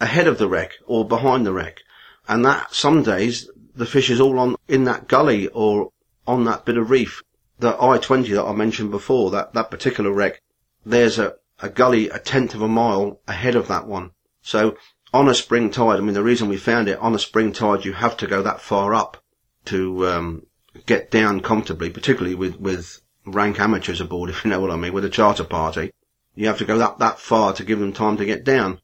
ahead 0.00 0.28
of 0.28 0.38
the 0.38 0.48
wreck 0.48 0.72
or 0.86 1.06
behind 1.06 1.46
the 1.46 1.52
wreck. 1.52 1.80
And 2.28 2.44
that 2.44 2.74
some 2.74 3.02
days 3.02 3.48
the 3.74 3.86
fish 3.86 4.10
is 4.10 4.20
all 4.20 4.38
on 4.38 4.56
in 4.68 4.84
that 4.84 5.08
gully 5.08 5.48
or 5.48 5.90
on 6.26 6.44
that 6.44 6.64
bit 6.64 6.76
of 6.76 6.90
reef. 6.90 7.22
The 7.58 7.74
I-20 7.74 8.34
that 8.34 8.44
I 8.44 8.52
mentioned 8.52 8.90
before, 8.90 9.30
that, 9.32 9.52
that 9.54 9.70
particular 9.70 10.12
wreck, 10.12 10.40
there's 10.86 11.18
a, 11.18 11.34
a 11.60 11.68
gully 11.68 12.08
a 12.08 12.18
tenth 12.18 12.54
of 12.54 12.62
a 12.62 12.68
mile 12.68 13.20
ahead 13.26 13.56
of 13.56 13.68
that 13.68 13.86
one. 13.86 14.12
So 14.42 14.76
on 15.12 15.28
a 15.28 15.34
spring 15.34 15.70
tide, 15.70 15.98
I 15.98 16.02
mean, 16.02 16.14
the 16.14 16.22
reason 16.22 16.48
we 16.48 16.56
found 16.56 16.88
it 16.88 16.98
on 16.98 17.14
a 17.14 17.18
spring 17.18 17.52
tide, 17.52 17.84
you 17.84 17.94
have 17.94 18.16
to 18.18 18.26
go 18.26 18.42
that 18.42 18.60
far 18.60 18.94
up 18.94 19.22
to 19.66 20.06
um, 20.06 20.46
get 20.86 21.10
down 21.10 21.40
comfortably, 21.40 21.90
particularly 21.90 22.34
with, 22.34 22.60
with 22.60 23.00
rank 23.26 23.58
amateurs 23.60 24.00
aboard, 24.00 24.30
if 24.30 24.44
you 24.44 24.50
know 24.50 24.60
what 24.60 24.70
I 24.70 24.76
mean, 24.76 24.92
with 24.92 25.04
a 25.04 25.10
charter 25.10 25.44
party. 25.44 25.92
You 26.34 26.46
have 26.46 26.58
to 26.58 26.64
go 26.64 26.78
that, 26.78 26.98
that 26.98 27.18
far 27.18 27.52
to 27.54 27.64
give 27.64 27.80
them 27.80 27.92
time 27.92 28.16
to 28.18 28.24
get 28.24 28.44
down. 28.44 28.80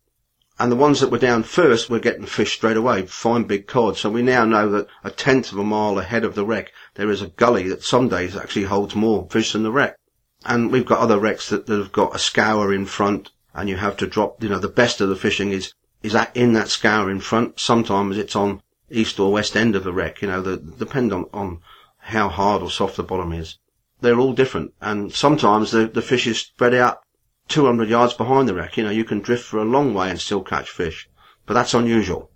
And 0.59 0.71
the 0.71 0.77
ones 0.77 1.01
that 1.01 1.11
were 1.11 1.19
down 1.19 1.43
first 1.43 1.91
were 1.91 1.99
getting 1.99 2.27
fish 2.27 2.55
straight 2.55 2.77
away, 2.77 3.07
fine 3.07 3.45
big 3.45 3.67
cod. 3.67 3.97
So 3.97 4.09
we 4.09 4.23
now 4.23 4.45
know 4.45 4.71
that 4.71 4.87
a 5.03 5.11
tenth 5.11 5.51
of 5.51 5.59
a 5.59 5.65
mile 5.65 5.99
ahead 5.99 6.25
of 6.25 6.35
the 6.35 6.45
wreck, 6.45 6.73
there 6.95 7.11
is 7.11 7.23
a 7.23 7.29
gully 7.29 7.69
that 7.69 7.83
some 7.83 8.09
days 8.09 8.37
actually 8.37 8.65
holds 8.65 8.95
more 8.95 9.27
fish 9.31 9.53
than 9.53 9.63
the 9.63 9.73
wreck. 9.73 9.97
And 10.45 10.71
we've 10.71 10.87
got 10.87 11.01
other 11.01 11.19
wrecks 11.19 11.49
that, 11.49 11.67
that 11.67 11.79
have 11.79 11.93
got 11.93 12.15
a 12.15 12.19
scour 12.19 12.73
in 12.73 12.87
front 12.87 13.31
and 13.55 13.69
you 13.69 13.77
have 13.77 13.97
to 13.99 14.07
drop, 14.07 14.43
you 14.43 14.49
know, 14.49 14.59
the 14.59 14.69
best 14.69 15.01
of 15.01 15.09
the 15.09 15.17
fishing 15.17 15.53
is 15.53 15.73
is 16.05 16.13
that 16.13 16.37
in 16.37 16.53
that 16.53 16.69
scour 16.69 17.11
in 17.11 17.19
front. 17.19 17.59
Sometimes 17.59 18.19
it's 18.19 18.37
on 18.37 18.61
east 18.91 19.19
or 19.19 19.33
west 19.33 19.57
end 19.57 19.75
of 19.75 19.85
the 19.85 19.93
wreck. 19.93 20.21
You 20.21 20.29
know, 20.29 20.43
the, 20.43 20.59
depend 20.59 21.13
on, 21.13 21.25
on 21.33 21.61
how 21.99 22.29
hard 22.29 22.63
or 22.63 22.71
soft 22.71 22.97
the 22.97 23.03
bottom 23.03 23.33
is. 23.33 23.59
They're 24.03 24.19
all 24.19 24.35
different, 24.35 24.75
and 24.83 25.11
sometimes 25.13 25.71
the, 25.71 25.87
the 25.87 26.03
fish 26.03 26.27
is 26.27 26.39
spread 26.39 26.75
out 26.75 27.01
200 27.49 27.89
yards 27.89 28.13
behind 28.13 28.49
the 28.49 28.55
wreck. 28.55 28.77
You 28.77 28.85
know, 28.85 28.91
you 28.91 29.05
can 29.05 29.21
drift 29.21 29.45
for 29.45 29.59
a 29.59 29.65
long 29.65 29.95
way 29.95 30.11
and 30.11 30.21
still 30.21 30.43
catch 30.43 30.69
fish. 30.69 31.09
But 31.47 31.55
that's 31.55 31.73
unusual. 31.73 32.31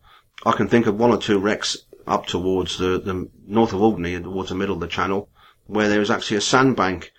I 0.46 0.52
can 0.52 0.68
think 0.68 0.86
of 0.86 0.98
one 0.98 1.10
or 1.10 1.18
two 1.18 1.38
wrecks 1.38 1.76
up 2.08 2.26
towards 2.26 2.78
the, 2.78 2.98
the 2.98 3.28
north 3.46 3.72
of 3.72 3.82
Alderney, 3.82 4.20
towards 4.20 4.48
the 4.48 4.54
middle 4.54 4.74
of 4.74 4.80
the 4.80 4.88
channel, 4.88 5.28
where 5.66 5.88
there 5.88 6.00
is 6.00 6.10
actually 6.10 6.38
a 6.38 6.42
sandbank. 6.42 7.12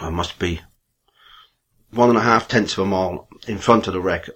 Oh, 0.00 0.10
must 0.10 0.38
be 0.38 0.60
one 1.90 2.08
and 2.08 2.18
a 2.18 2.22
half 2.22 2.48
tenths 2.48 2.72
of 2.72 2.80
a 2.80 2.86
mile 2.86 3.28
in 3.46 3.58
front 3.58 3.86
of 3.86 3.92
the 3.92 4.00
wreck. 4.00 4.28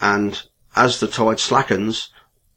And 0.00 0.42
as 0.74 1.00
the 1.00 1.06
tide 1.06 1.38
slackens, 1.38 2.08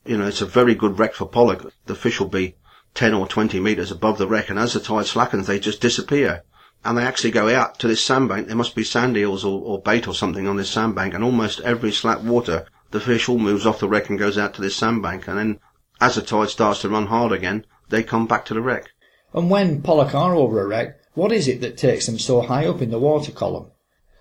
you 0.05 0.17
know, 0.17 0.27
it's 0.27 0.41
a 0.41 0.45
very 0.45 0.75
good 0.75 0.97
wreck 0.97 1.13
for 1.13 1.27
pollock. 1.27 1.73
The 1.85 1.95
fish 1.95 2.19
will 2.19 2.29
be 2.29 2.55
10 2.93 3.13
or 3.13 3.27
20 3.27 3.59
metres 3.59 3.91
above 3.91 4.17
the 4.17 4.27
wreck, 4.27 4.49
and 4.49 4.57
as 4.57 4.73
the 4.73 4.79
tide 4.79 5.07
slackens, 5.07 5.47
they 5.47 5.59
just 5.59 5.81
disappear. 5.81 6.43
And 6.83 6.97
they 6.97 7.03
actually 7.03 7.31
go 7.31 7.53
out 7.53 7.79
to 7.79 7.87
this 7.87 8.03
sandbank. 8.03 8.47
There 8.47 8.55
must 8.55 8.75
be 8.75 8.83
sand 8.83 9.17
eels 9.17 9.43
or, 9.43 9.61
or 9.61 9.81
bait 9.81 10.07
or 10.07 10.13
something 10.13 10.47
on 10.47 10.55
this 10.55 10.69
sandbank, 10.69 11.13
and 11.13 11.23
almost 11.23 11.59
every 11.61 11.91
slack 11.91 12.23
water, 12.23 12.65
the 12.91 12.99
fish 12.99 13.27
all 13.27 13.39
moves 13.39 13.65
off 13.65 13.79
the 13.79 13.89
wreck 13.89 14.09
and 14.09 14.19
goes 14.19 14.37
out 14.37 14.53
to 14.53 14.61
this 14.61 14.75
sandbank, 14.75 15.27
and 15.27 15.37
then 15.37 15.59
as 16.01 16.15
the 16.15 16.21
tide 16.21 16.49
starts 16.49 16.81
to 16.81 16.89
run 16.89 17.07
hard 17.07 17.31
again, 17.31 17.65
they 17.89 18.03
come 18.03 18.27
back 18.27 18.45
to 18.45 18.53
the 18.53 18.61
wreck. 18.61 18.89
And 19.33 19.49
when 19.49 19.81
pollock 19.81 20.15
are 20.15 20.35
over 20.35 20.61
a 20.61 20.67
wreck, 20.67 20.99
what 21.13 21.31
is 21.31 21.47
it 21.47 21.61
that 21.61 21.77
takes 21.77 22.05
them 22.05 22.19
so 22.19 22.41
high 22.41 22.65
up 22.65 22.81
in 22.81 22.91
the 22.91 22.99
water 22.99 23.31
column? 23.31 23.71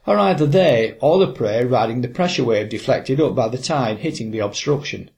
Are 0.06 0.18
either 0.18 0.46
they 0.46 0.96
or 1.00 1.18
the 1.18 1.32
prey 1.32 1.64
riding 1.64 2.02
the 2.02 2.08
pressure 2.08 2.44
wave 2.44 2.68
deflected 2.68 3.20
up 3.20 3.34
by 3.34 3.48
the 3.48 3.58
tide 3.58 3.98
hitting 3.98 4.30
the 4.30 4.40
obstruction? 4.40 5.10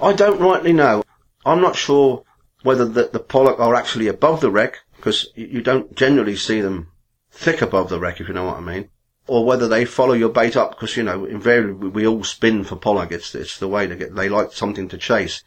I 0.00 0.14
don't 0.14 0.40
rightly 0.40 0.72
know. 0.72 1.04
I'm 1.44 1.60
not 1.60 1.76
sure 1.76 2.24
whether 2.62 2.84
the, 2.84 3.10
the 3.12 3.20
pollock 3.20 3.60
are 3.60 3.74
actually 3.74 4.08
above 4.08 4.40
the 4.40 4.50
wreck, 4.50 4.78
because 4.96 5.28
you 5.34 5.60
don't 5.60 5.94
generally 5.94 6.36
see 6.36 6.60
them 6.60 6.88
thick 7.30 7.60
above 7.60 7.88
the 7.88 7.98
wreck, 7.98 8.20
if 8.20 8.28
you 8.28 8.34
know 8.34 8.44
what 8.44 8.56
I 8.56 8.60
mean, 8.60 8.88
or 9.26 9.44
whether 9.44 9.68
they 9.68 9.84
follow 9.84 10.14
your 10.14 10.28
bait 10.28 10.56
up, 10.56 10.70
because, 10.70 10.96
you 10.96 11.02
know, 11.02 11.24
invariably 11.24 11.88
we 11.88 12.06
all 12.06 12.24
spin 12.24 12.64
for 12.64 12.76
pollock. 12.76 13.12
It's, 13.12 13.34
it's 13.34 13.58
the 13.58 13.68
way 13.68 13.86
to 13.86 13.96
get, 13.96 14.14
they 14.14 14.28
like 14.28 14.52
something 14.52 14.88
to 14.88 14.98
chase. 14.98 15.42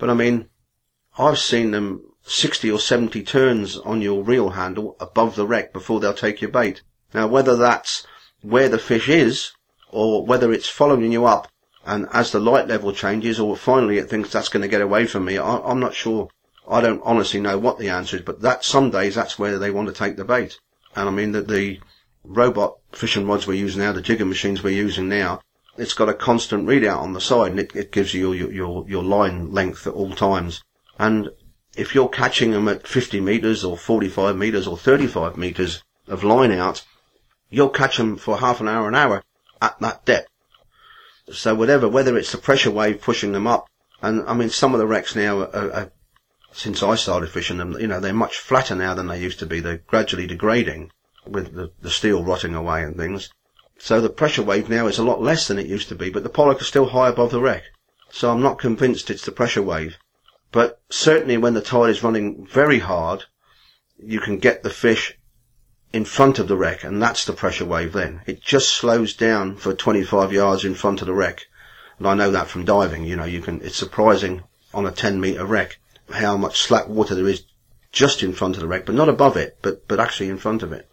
But 0.00 0.08
I 0.08 0.14
mean, 0.14 0.48
I've 1.18 1.38
seen 1.38 1.72
them 1.72 2.02
60 2.22 2.70
or 2.70 2.78
70 2.78 3.22
turns 3.22 3.76
on 3.76 4.00
your 4.00 4.24
reel 4.24 4.50
handle 4.50 4.96
above 4.98 5.36
the 5.36 5.46
wreck 5.46 5.74
before 5.74 6.00
they'll 6.00 6.14
take 6.14 6.40
your 6.40 6.50
bait. 6.50 6.80
Now, 7.12 7.26
whether 7.26 7.54
that's 7.54 8.06
where 8.40 8.70
the 8.70 8.78
fish 8.78 9.10
is, 9.10 9.52
or 9.90 10.24
whether 10.24 10.52
it's 10.52 10.70
following 10.70 11.12
you 11.12 11.26
up, 11.26 11.48
and 11.84 12.08
as 12.14 12.32
the 12.32 12.40
light 12.40 12.66
level 12.66 12.92
changes, 12.92 13.38
or 13.38 13.56
finally 13.56 13.98
it 13.98 14.08
thinks 14.08 14.30
that's 14.30 14.48
going 14.48 14.62
to 14.62 14.68
get 14.68 14.80
away 14.80 15.04
from 15.04 15.26
me, 15.26 15.36
I, 15.36 15.58
I'm 15.58 15.80
not 15.80 15.94
sure. 15.94 16.30
I 16.66 16.80
don't 16.80 17.02
honestly 17.04 17.40
know 17.40 17.58
what 17.58 17.78
the 17.78 17.90
answer 17.90 18.16
is, 18.16 18.22
but 18.22 18.40
that 18.40 18.64
some 18.64 18.90
days 18.90 19.16
that's 19.16 19.38
where 19.38 19.58
they 19.58 19.70
want 19.70 19.88
to 19.88 19.94
take 19.94 20.16
the 20.16 20.24
bait. 20.24 20.58
And 20.96 21.08
I 21.08 21.12
mean 21.12 21.32
that 21.32 21.48
the 21.48 21.78
robot 22.24 22.78
fishing 22.92 23.26
rods 23.26 23.46
we 23.46 23.58
use 23.58 23.76
now, 23.76 23.92
the 23.92 24.00
jigger 24.00 24.24
machines 24.24 24.62
we're 24.62 24.70
using 24.70 25.10
now, 25.10 25.42
it's 25.80 25.94
got 25.94 26.08
a 26.08 26.14
constant 26.14 26.66
readout 26.66 26.98
on 26.98 27.14
the 27.14 27.20
side, 27.20 27.52
and 27.52 27.60
it, 27.60 27.74
it 27.74 27.92
gives 27.92 28.12
you 28.12 28.32
your, 28.32 28.52
your 28.52 28.88
your 28.88 29.02
line 29.02 29.52
length 29.52 29.86
at 29.86 29.94
all 29.94 30.12
times. 30.12 30.62
And 30.98 31.30
if 31.76 31.94
you're 31.94 32.08
catching 32.08 32.50
them 32.50 32.68
at 32.68 32.86
50 32.86 33.20
meters 33.20 33.64
or 33.64 33.76
45 33.76 34.36
meters 34.36 34.66
or 34.66 34.76
35 34.76 35.36
meters 35.36 35.82
of 36.06 36.22
line 36.22 36.52
out, 36.52 36.84
you'll 37.48 37.70
catch 37.70 37.96
them 37.96 38.16
for 38.16 38.38
half 38.38 38.60
an 38.60 38.68
hour, 38.68 38.88
an 38.88 38.94
hour 38.94 39.22
at 39.62 39.78
that 39.80 40.04
depth. 40.04 40.28
So 41.32 41.54
whatever, 41.54 41.88
whether 41.88 42.16
it's 42.18 42.32
the 42.32 42.38
pressure 42.38 42.70
wave 42.70 43.00
pushing 43.00 43.32
them 43.32 43.46
up, 43.46 43.66
and 44.02 44.22
I 44.28 44.34
mean 44.34 44.50
some 44.50 44.74
of 44.74 44.80
the 44.80 44.86
wrecks 44.86 45.14
now 45.14 45.40
are, 45.40 45.72
are, 45.72 45.92
since 46.52 46.82
I 46.82 46.96
started 46.96 47.30
fishing 47.30 47.58
them, 47.58 47.76
you 47.80 47.86
know, 47.86 48.00
they're 48.00 48.12
much 48.12 48.38
flatter 48.38 48.74
now 48.74 48.94
than 48.94 49.06
they 49.06 49.20
used 49.20 49.38
to 49.38 49.46
be. 49.46 49.60
They're 49.60 49.78
gradually 49.78 50.26
degrading 50.26 50.90
with 51.26 51.54
the, 51.54 51.70
the 51.80 51.90
steel 51.90 52.24
rotting 52.24 52.54
away 52.54 52.82
and 52.82 52.96
things. 52.96 53.30
So 53.82 54.02
the 54.02 54.10
pressure 54.10 54.42
wave 54.42 54.68
now 54.68 54.88
is 54.88 54.98
a 54.98 55.02
lot 55.02 55.22
less 55.22 55.48
than 55.48 55.58
it 55.58 55.66
used 55.66 55.88
to 55.88 55.94
be, 55.94 56.10
but 56.10 56.22
the 56.22 56.28
pollock 56.28 56.60
is 56.60 56.66
still 56.66 56.90
high 56.90 57.08
above 57.08 57.30
the 57.30 57.40
wreck. 57.40 57.64
So 58.10 58.30
I'm 58.30 58.42
not 58.42 58.58
convinced 58.58 59.08
it's 59.08 59.24
the 59.24 59.32
pressure 59.32 59.62
wave. 59.62 59.96
But 60.52 60.82
certainly 60.90 61.38
when 61.38 61.54
the 61.54 61.62
tide 61.62 61.88
is 61.88 62.02
running 62.02 62.46
very 62.46 62.80
hard, 62.80 63.24
you 63.98 64.20
can 64.20 64.38
get 64.38 64.62
the 64.62 64.68
fish 64.68 65.16
in 65.94 66.04
front 66.04 66.38
of 66.38 66.46
the 66.46 66.58
wreck, 66.58 66.84
and 66.84 67.02
that's 67.02 67.24
the 67.24 67.32
pressure 67.32 67.64
wave 67.64 67.94
then. 67.94 68.20
It 68.26 68.42
just 68.42 68.68
slows 68.68 69.14
down 69.14 69.56
for 69.56 69.72
25 69.72 70.30
yards 70.30 70.62
in 70.64 70.74
front 70.74 71.00
of 71.00 71.06
the 71.06 71.14
wreck. 71.14 71.46
And 71.98 72.06
I 72.06 72.12
know 72.12 72.30
that 72.30 72.48
from 72.48 72.66
diving, 72.66 73.04
you 73.04 73.16
know, 73.16 73.24
you 73.24 73.40
can, 73.40 73.62
it's 73.62 73.76
surprising 73.76 74.42
on 74.74 74.84
a 74.84 74.92
10 74.92 75.20
metre 75.20 75.46
wreck 75.46 75.78
how 76.12 76.36
much 76.36 76.60
slack 76.60 76.86
water 76.86 77.14
there 77.14 77.28
is 77.28 77.44
just 77.92 78.22
in 78.22 78.34
front 78.34 78.56
of 78.56 78.60
the 78.60 78.68
wreck, 78.68 78.84
but 78.84 78.94
not 78.94 79.08
above 79.08 79.38
it, 79.38 79.56
but, 79.62 79.88
but 79.88 80.00
actually 80.00 80.28
in 80.28 80.36
front 80.36 80.62
of 80.62 80.70
it. 80.70 80.86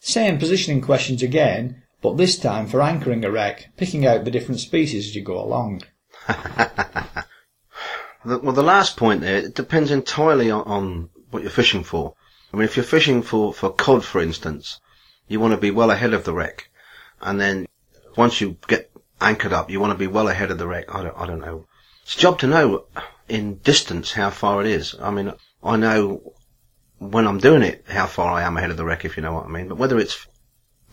Same 0.00 0.38
positioning 0.38 0.80
questions 0.80 1.22
again, 1.22 1.82
but 2.04 2.18
this 2.18 2.38
time 2.38 2.66
for 2.66 2.82
anchoring 2.82 3.24
a 3.24 3.30
wreck, 3.30 3.70
picking 3.78 4.06
out 4.06 4.26
the 4.26 4.30
different 4.30 4.60
species 4.60 5.06
as 5.06 5.14
you 5.16 5.22
go 5.22 5.42
along. 5.42 5.80
well, 8.26 8.52
the 8.52 8.62
last 8.62 8.98
point 8.98 9.22
there, 9.22 9.38
it 9.38 9.54
depends 9.54 9.90
entirely 9.90 10.50
on, 10.50 10.64
on 10.64 11.08
what 11.30 11.42
you're 11.42 11.50
fishing 11.50 11.82
for. 11.82 12.14
I 12.52 12.58
mean, 12.58 12.64
if 12.64 12.76
you're 12.76 12.84
fishing 12.84 13.22
for, 13.22 13.54
for 13.54 13.72
cod, 13.72 14.04
for 14.04 14.20
instance, 14.20 14.80
you 15.28 15.40
want 15.40 15.52
to 15.52 15.56
be 15.56 15.70
well 15.70 15.90
ahead 15.90 16.12
of 16.12 16.24
the 16.24 16.34
wreck. 16.34 16.68
And 17.22 17.40
then 17.40 17.66
once 18.18 18.38
you 18.38 18.58
get 18.68 18.90
anchored 19.18 19.54
up, 19.54 19.70
you 19.70 19.80
want 19.80 19.94
to 19.94 19.98
be 19.98 20.06
well 20.06 20.28
ahead 20.28 20.50
of 20.50 20.58
the 20.58 20.68
wreck. 20.68 20.94
I 20.94 21.04
don't, 21.04 21.16
I 21.16 21.24
don't 21.26 21.40
know. 21.40 21.64
It's 22.02 22.16
a 22.16 22.20
job 22.20 22.38
to 22.40 22.46
know 22.46 22.84
in 23.30 23.60
distance 23.60 24.12
how 24.12 24.28
far 24.28 24.60
it 24.60 24.66
is. 24.66 24.94
I 25.00 25.10
mean, 25.10 25.32
I 25.62 25.76
know 25.76 26.34
when 26.98 27.26
I'm 27.26 27.38
doing 27.38 27.62
it 27.62 27.86
how 27.88 28.04
far 28.04 28.30
I 28.30 28.42
am 28.42 28.58
ahead 28.58 28.70
of 28.70 28.76
the 28.76 28.84
wreck, 28.84 29.06
if 29.06 29.16
you 29.16 29.22
know 29.22 29.32
what 29.32 29.46
I 29.46 29.48
mean. 29.48 29.68
But 29.68 29.78
whether 29.78 29.98
it's 29.98 30.26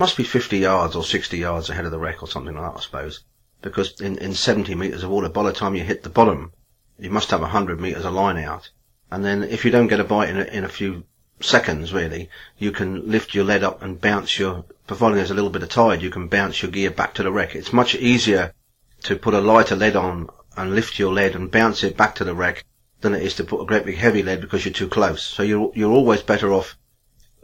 must 0.01 0.17
be 0.17 0.23
50 0.23 0.57
yards 0.57 0.95
or 0.95 1.03
60 1.03 1.37
yards 1.37 1.69
ahead 1.69 1.85
of 1.85 1.91
the 1.91 1.99
wreck 1.99 2.23
or 2.23 2.27
something 2.27 2.55
like 2.55 2.73
that, 2.73 2.79
I 2.79 2.81
suppose. 2.81 3.23
Because 3.61 4.01
in, 4.01 4.17
in 4.17 4.33
70 4.33 4.73
metres 4.73 5.03
of 5.03 5.11
water, 5.11 5.29
by 5.29 5.43
the 5.43 5.53
time 5.53 5.75
you 5.75 5.83
hit 5.83 6.01
the 6.01 6.09
bottom, 6.09 6.53
you 6.97 7.11
must 7.11 7.29
have 7.29 7.41
100 7.41 7.79
metres 7.79 8.03
of 8.03 8.13
line 8.13 8.39
out. 8.39 8.71
And 9.11 9.23
then 9.23 9.43
if 9.43 9.63
you 9.63 9.69
don't 9.69 9.85
get 9.85 9.99
a 9.99 10.03
bite 10.03 10.29
in 10.29 10.37
a, 10.37 10.45
in 10.45 10.63
a 10.63 10.69
few 10.69 11.03
seconds 11.39 11.93
really, 11.93 12.31
you 12.57 12.71
can 12.71 13.11
lift 13.11 13.35
your 13.35 13.43
lead 13.43 13.63
up 13.63 13.83
and 13.83 14.01
bounce 14.01 14.39
your, 14.39 14.65
providing 14.87 15.17
there's 15.17 15.29
a 15.29 15.35
little 15.35 15.51
bit 15.51 15.61
of 15.61 15.69
tide, 15.69 16.01
you 16.01 16.09
can 16.09 16.27
bounce 16.27 16.63
your 16.63 16.71
gear 16.71 16.89
back 16.89 17.13
to 17.13 17.21
the 17.21 17.31
wreck. 17.31 17.55
It's 17.55 17.71
much 17.71 17.93
easier 17.93 18.55
to 19.03 19.15
put 19.15 19.35
a 19.35 19.39
lighter 19.39 19.75
lead 19.75 19.95
on 19.95 20.29
and 20.57 20.73
lift 20.73 20.97
your 20.97 21.13
lead 21.13 21.35
and 21.35 21.51
bounce 21.51 21.83
it 21.83 21.95
back 21.95 22.15
to 22.15 22.23
the 22.23 22.33
wreck 22.33 22.65
than 23.01 23.13
it 23.13 23.21
is 23.21 23.35
to 23.35 23.43
put 23.43 23.61
a 23.61 23.67
great 23.67 23.85
big 23.85 23.97
heavy 23.97 24.23
lead 24.23 24.41
because 24.41 24.65
you're 24.65 24.73
too 24.73 24.89
close. 24.89 25.21
So 25.21 25.43
you're, 25.43 25.71
you're 25.75 25.93
always 25.93 26.23
better 26.23 26.51
off 26.51 26.75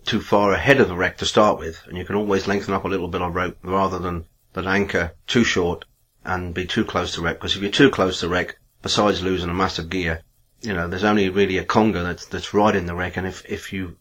too 0.07 0.21
far 0.21 0.53
ahead 0.53 0.79
of 0.79 0.87
the 0.87 0.95
wreck 0.95 1.17
to 1.17 1.25
start 1.25 1.59
with, 1.59 1.85
and 1.85 1.97
you 1.97 2.05
can 2.05 2.15
always 2.15 2.47
lengthen 2.47 2.73
up 2.73 2.85
a 2.85 2.87
little 2.87 3.09
bit 3.09 3.21
of 3.21 3.35
rope 3.35 3.57
rather 3.61 3.99
than, 3.99 4.25
than 4.53 4.65
anchor 4.65 5.13
too 5.27 5.43
short 5.43 5.85
and 6.23 6.53
be 6.53 6.65
too 6.65 6.85
close 6.85 7.13
to 7.13 7.21
wreck. 7.21 7.37
Because 7.37 7.55
if 7.55 7.61
you're 7.61 7.71
too 7.71 7.91
close 7.91 8.21
to 8.21 8.29
wreck, 8.29 8.57
besides 8.81 9.21
losing 9.21 9.49
a 9.49 9.53
massive 9.53 9.89
gear, 9.89 10.21
you 10.61 10.73
know, 10.73 10.87
there's 10.87 11.03
only 11.03 11.29
really 11.29 11.57
a 11.57 11.63
conger 11.63 12.03
that's, 12.03 12.25
that's 12.25 12.53
right 12.53 12.75
in 12.75 12.85
the 12.85 12.95
wreck, 12.95 13.17
and 13.17 13.27
if, 13.27 13.45
if 13.47 13.71
you 13.71 13.97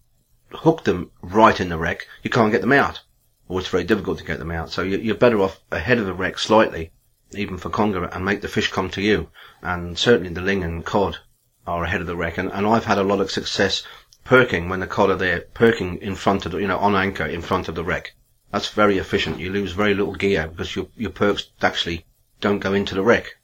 hook 0.50 0.84
them 0.84 1.11
right 1.22 1.61
in 1.61 1.68
the 1.68 1.78
wreck, 1.78 2.07
you 2.22 2.30
can't 2.30 2.52
get 2.52 2.61
them 2.61 2.72
out. 2.72 3.00
Or 3.48 3.61
it's 3.61 3.68
very 3.68 3.84
difficult 3.84 4.18
to 4.18 4.24
get 4.24 4.38
them 4.38 4.50
out. 4.50 4.70
So 4.70 4.82
you're 4.82 5.14
better 5.14 5.40
off 5.40 5.61
ahead 5.70 5.98
of 5.98 6.07
the 6.07 6.14
wreck 6.14 6.38
slightly, 6.38 6.92
even 7.32 7.59
for 7.59 7.70
conger, 7.70 8.04
and 8.04 8.24
make 8.24 8.40
the 8.40 8.48
fish 8.48 8.72
come 8.72 8.90
to 8.90 9.02
you. 9.02 9.28
And 9.62 9.96
certainly 9.98 10.32
the 10.32 10.40
ling 10.40 10.64
and 10.64 10.84
cod 10.84 11.18
are 11.66 11.84
ahead 11.84 12.00
of 12.00 12.07
the 12.09 12.16
wreck. 12.16 12.38
And, 12.38 12.50
and 12.50 12.66
I've 12.66 12.84
had 12.84 12.98
a 12.98 13.04
lot 13.04 13.20
of 13.20 13.30
success 13.30 13.84
pirking 14.26 14.68
when 14.68 14.80
the 14.80 14.86
cod 14.86 15.10
are 15.10 15.16
there, 15.16 15.40
pirking 15.54 15.98
in 16.02 16.16
front 16.16 16.44
of 16.44 16.52
the, 16.52 16.58
you 16.58 16.66
know, 16.66 16.78
on 16.78 16.94
anchor 16.94 17.24
in 17.24 17.40
front 17.40 17.68
of 17.68 17.74
the 17.74 17.84
wreck. 17.84 18.14
That's 18.50 18.68
very 18.68 18.98
efficient. 18.98 19.38
You 19.38 19.50
lose 19.50 19.72
very 19.72 19.94
little 19.94 20.14
gear 20.14 20.48
because 20.48 20.74
your, 20.74 20.88
your 20.96 21.10
pirks 21.10 21.50
actually 21.62 22.04
don't 22.40 22.58
go 22.58 22.74
into 22.74 22.94
the 22.94 23.02
wreck 23.02 23.36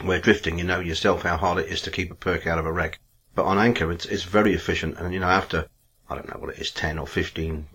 where 0.00 0.20
drifting, 0.20 0.58
you 0.58 0.64
know 0.64 0.80
yourself 0.80 1.22
how 1.22 1.36
hard 1.36 1.58
it 1.58 1.68
is 1.68 1.82
to 1.82 1.90
keep 1.90 2.10
a 2.10 2.14
pirk 2.14 2.46
out 2.46 2.58
of 2.58 2.66
a 2.66 2.72
wreck. 2.72 2.98
But 3.34 3.44
on 3.44 3.58
anchor, 3.58 3.92
it's, 3.92 4.06
it's 4.06 4.24
very 4.24 4.54
efficient. 4.54 4.98
And, 4.98 5.14
you 5.14 5.20
know, 5.20 5.28
after, 5.28 5.66
I 6.08 6.14
don't 6.14 6.28
know 6.28 6.40
what 6.40 6.54
it 6.54 6.60
is, 6.60 6.70
10 6.70 6.98
or 6.98 7.06
15 7.06 7.66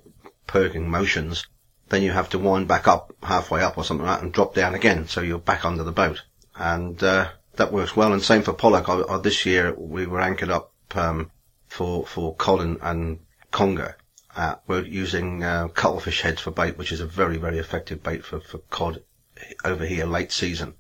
pirking 0.47 0.89
motions, 0.89 1.47
then 1.89 2.03
you 2.03 2.11
have 2.11 2.29
to 2.29 2.39
wind 2.39 2.67
back 2.67 2.87
up 2.87 3.13
halfway 3.23 3.61
up 3.61 3.77
or 3.77 3.83
something 3.83 4.05
like 4.05 4.17
that 4.17 4.23
and 4.23 4.33
drop 4.33 4.53
down 4.53 4.75
again. 4.75 5.07
So 5.07 5.21
you're 5.21 5.39
back 5.39 5.63
under 5.63 5.83
the 5.83 5.91
boat. 5.91 6.23
And, 6.55 7.01
uh, 7.01 7.29
that 7.55 7.71
works 7.71 7.95
well. 7.95 8.13
And 8.13 8.21
same 8.21 8.43
for 8.43 8.53
pollock. 8.53 8.89
I, 8.89 9.01
I, 9.01 9.17
this 9.17 9.45
year 9.45 9.73
we 9.73 10.05
were 10.05 10.21
anchored 10.21 10.49
up, 10.49 10.71
um, 10.95 11.31
for, 11.77 12.05
for 12.05 12.35
Colin 12.35 12.77
and 12.81 13.19
Conger. 13.51 13.97
Uh, 14.35 14.55
we're 14.67 14.85
using, 14.85 15.43
uh, 15.43 15.67
cuttlefish 15.69 16.21
heads 16.21 16.41
for 16.41 16.51
bait, 16.51 16.77
which 16.77 16.91
is 16.91 17.01
a 17.01 17.05
very, 17.05 17.37
very 17.37 17.57
effective 17.57 18.03
bait 18.03 18.23
for, 18.23 18.39
for 18.39 18.59
cod 18.69 19.03
over 19.63 19.85
here 19.85 20.05
late 20.05 20.31
season 20.31 20.73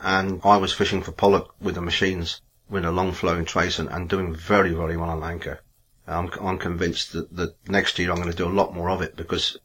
and 0.00 0.40
I 0.44 0.56
was 0.58 0.72
fishing 0.72 1.02
for 1.02 1.12
pollock 1.12 1.54
with 1.60 1.74
the 1.74 1.80
machines 1.80 2.40
with 2.70 2.84
a 2.84 2.92
long 2.92 3.12
flowing 3.12 3.44
trace 3.44 3.78
and, 3.78 3.88
and 3.88 4.08
doing 4.08 4.34
very, 4.34 4.72
very 4.72 4.96
well 4.96 5.10
on 5.10 5.24
anchor. 5.24 5.60
I'm, 6.06 6.30
I'm 6.40 6.58
convinced 6.58 7.12
that, 7.12 7.34
that 7.34 7.68
next 7.68 7.98
year 7.98 8.10
I'm 8.10 8.16
going 8.16 8.30
to 8.30 8.36
do 8.36 8.46
a 8.46 8.60
lot 8.60 8.74
more 8.74 8.90
of 8.90 9.02
it 9.02 9.16
because 9.16 9.58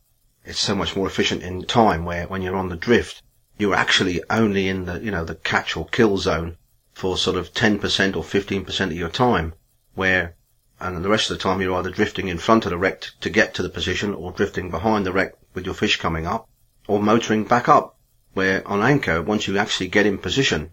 it's 0.43 0.59
so 0.59 0.75
much 0.75 0.95
more 0.95 1.07
efficient 1.07 1.43
in 1.43 1.65
time 1.65 2.03
where 2.03 2.27
when 2.27 2.41
you're 2.41 2.55
on 2.55 2.69
the 2.69 2.75
drift, 2.75 3.21
you're 3.57 3.75
actually 3.75 4.21
only 4.29 4.67
in 4.67 4.85
the, 4.85 4.99
you 4.99 5.11
know, 5.11 5.23
the 5.23 5.35
catch 5.35 5.77
or 5.77 5.85
kill 5.85 6.17
zone 6.17 6.57
for 6.93 7.17
sort 7.17 7.37
of 7.37 7.53
10% 7.53 7.79
or 8.15 8.23
15% 8.23 8.85
of 8.85 8.93
your 8.93 9.09
time 9.09 9.53
where, 9.93 10.35
and 10.83 11.03
the 11.03 11.09
rest 11.09 11.31
of 11.31 11.37
the 11.37 11.41
time 11.43 11.61
you're 11.61 11.75
either 11.77 11.89
drifting 11.89 12.27
in 12.27 12.37
front 12.37 12.65
of 12.65 12.71
the 12.71 12.77
wreck 12.77 13.05
to 13.21 13.29
get 13.29 13.53
to 13.53 13.63
the 13.63 13.69
position 13.69 14.13
or 14.13 14.33
drifting 14.33 14.69
behind 14.69 15.05
the 15.05 15.13
wreck 15.13 15.33
with 15.53 15.65
your 15.65 15.73
fish 15.73 15.97
coming 15.97 16.27
up 16.27 16.49
or 16.87 17.01
motoring 17.01 17.45
back 17.45 17.69
up, 17.69 17.97
where 18.33 18.67
on 18.67 18.81
anchor, 18.81 19.21
once 19.21 19.47
you 19.47 19.57
actually 19.57 19.87
get 19.87 20.05
in 20.05 20.17
position, 20.17 20.71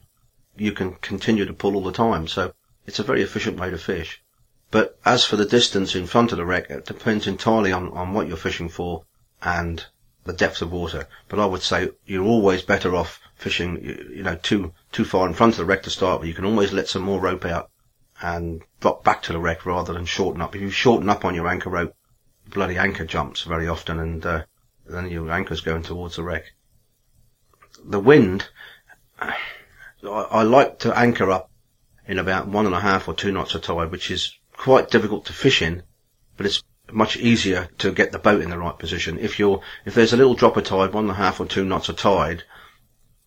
you 0.56 0.72
can 0.72 0.94
continue 0.94 1.44
to 1.44 1.52
pull 1.52 1.76
all 1.76 1.84
the 1.84 1.92
time. 1.92 2.26
So 2.26 2.52
it's 2.86 2.98
a 2.98 3.04
very 3.04 3.22
efficient 3.22 3.61
way 3.61 3.70
to 3.70 3.78
fish. 3.78 4.20
But 4.72 4.98
as 5.04 5.24
for 5.24 5.36
the 5.36 5.44
distance 5.44 5.94
in 5.94 6.06
front 6.06 6.32
of 6.32 6.38
the 6.38 6.44
wreck, 6.44 6.68
it 6.70 6.86
depends 6.86 7.28
entirely 7.28 7.70
on, 7.70 7.88
on 7.92 8.12
what 8.12 8.26
you're 8.26 8.36
fishing 8.36 8.68
for 8.68 9.04
and 9.42 9.84
the 10.24 10.32
depth 10.32 10.61
of 10.61 10.72
water. 10.72 11.06
But 11.28 11.38
I 11.38 11.46
would 11.46 11.62
say 11.62 11.90
you're 12.04 12.26
always 12.26 12.62
better 12.62 12.96
off 12.96 13.20
fishing, 13.36 13.82
you 13.84 14.24
know, 14.24 14.36
too, 14.36 14.72
too 14.90 15.04
far 15.04 15.28
in 15.28 15.34
front 15.34 15.52
of 15.52 15.58
the 15.58 15.64
wreck 15.64 15.84
to 15.84 15.90
start 15.90 16.20
with. 16.20 16.28
You 16.28 16.34
can 16.34 16.44
always 16.44 16.72
let 16.72 16.88
some 16.88 17.02
more 17.02 17.20
rope 17.20 17.44
out 17.44 17.70
and 18.20 18.62
drop 18.81 19.05
back 19.05 19.22
to 19.22 19.33
the 19.33 19.39
wreck 19.39 19.64
rather 19.66 19.93
than 19.93 20.07
shorten 20.07 20.43
up. 20.43 20.55
If 20.55 20.62
you 20.62 20.70
shorten 20.70 21.09
up 21.09 21.24
on 21.24 21.35
your 21.35 21.49
anchor 21.49 21.70
rope, 21.70 21.95
bloody 22.49 22.78
anchor 22.78 23.05
jumps 23.05 23.43
very 23.43 23.68
often 23.68 24.01
and, 24.01 24.24
uh, 24.24 24.45
then 24.87 25.09
your 25.11 25.31
anchor's 25.31 25.61
going 25.61 25.83
towards 25.83 26.16
the 26.16 26.22
wreck. 26.22 26.53
The 27.85 28.01
wind, 28.01 28.49
I, 29.20 29.37
I 30.03 30.43
like 30.43 30.81
to 30.81 30.99
anchor 30.99 31.31
up 31.31 31.51
in 32.07 32.18
about 32.18 32.49
one 32.49 32.66
and 32.66 32.74
a 32.74 32.81
half 32.81 33.07
or 33.07 33.14
two 33.14 33.31
knots 33.31 33.55
of 33.55 33.62
tide, 33.62 33.91
which 33.91 34.11
is 34.11 34.35
quite 34.53 34.91
difficult 34.91 35.26
to 35.26 35.33
fish 35.33 35.62
in, 35.62 35.83
but 36.37 36.47
it's 36.47 36.62
much 36.91 37.16
easier 37.16 37.68
to 37.78 37.93
get 37.93 38.11
the 38.11 38.18
boat 38.18 38.43
in 38.43 38.51
the 38.51 38.59
right 38.59 38.78
position. 38.78 39.18
If 39.18 39.39
you're, 39.39 39.61
if 39.85 39.95
there's 39.95 40.12
a 40.12 40.16
little 40.16 40.35
drop 40.35 40.57
of 40.57 40.64
tide, 40.64 40.93
one 40.93 41.05
and 41.05 41.12
a 41.12 41.14
half 41.14 41.39
or 41.39 41.47
two 41.47 41.64
knots 41.64 41.89
of 41.89 41.97
tide, 41.97 42.43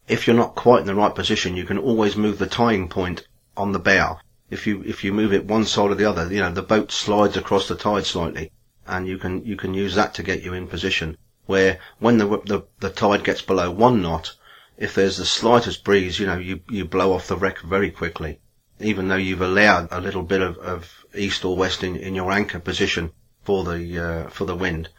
if 0.08 0.28
you're 0.28 0.36
not 0.36 0.56
quite 0.56 0.82
in 0.82 0.88
the 0.88 0.95
right 0.95 1.16
position, 1.16 1.56
you 1.56 1.64
can 1.64 1.78
always 1.78 2.18
move 2.18 2.39
the 2.39 2.47
tying 2.47 2.89
point 2.89 3.26
on 3.56 3.72
the 3.72 3.80
bow. 3.80 4.20
If 4.54 4.68
you, 4.68 4.84
if 4.84 5.04
you 5.04 5.12
move 5.14 5.34
it 5.34 5.45
one 5.45 5.66
side 5.66 5.91
or 5.91 5.95
the 5.95 6.10
other, 6.12 6.32
you 6.32 6.39
know, 6.39 6.51
the 6.51 6.62
boat 6.74 6.91
slides 6.91 7.38
across 7.38 7.68
the 7.68 7.76
tide 7.76 8.06
slightly 8.06 8.51
and 8.86 9.08
you 9.08 9.18
can, 9.18 9.43
you 9.45 9.56
can 9.56 9.74
use 9.74 9.95
that 9.95 10.14
to 10.16 10.24
get 10.24 10.43
you 10.43 10.54
in 10.54 10.68
position. 10.68 11.18
Where 11.45 11.80
when 11.99 12.18
the, 12.20 12.28
the, 12.45 12.64
the 12.80 12.89
tide 12.89 13.24
gets 13.24 13.41
below 13.41 13.70
one 13.72 14.01
knot, 14.01 14.36
if 14.78 14.95
there's 14.95 15.18
the 15.18 15.26
slightest 15.26 15.84
breeze, 15.84 16.20
you 16.20 16.28
know, 16.28 16.38
you, 16.38 16.62
you 16.70 16.86
blow 16.86 17.14
off 17.14 17.28
the 17.28 17.38
wreck 17.38 17.60
very 17.62 17.91
quickly. 17.91 18.39
Even 18.80 19.08
though 19.08 19.24
you've 19.28 19.41
allowed 19.41 19.88
a 19.91 20.01
little 20.01 20.24
bit 20.24 20.41
of, 20.41 20.58
of 20.58 21.06
east 21.16 21.45
or 21.45 21.56
west 21.56 21.84
in, 21.84 21.95
in 21.95 22.16
your 22.16 22.32
anchor 22.32 22.60
position 22.60 23.12
for 23.43 23.64
the 23.64 23.99
uh, 23.99 24.30
for 24.30 24.45
the 24.45 24.56
wind. 24.56 24.89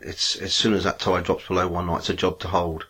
It's 0.00 0.36
as 0.36 0.54
soon 0.54 0.74
as 0.74 0.84
that 0.84 0.98
tide 0.98 1.24
drops 1.24 1.46
below 1.46 1.68
one 1.68 1.86
knot, 1.86 2.00
it's 2.00 2.10
a 2.10 2.14
job 2.14 2.40
to 2.40 2.48
hold. 2.48 2.86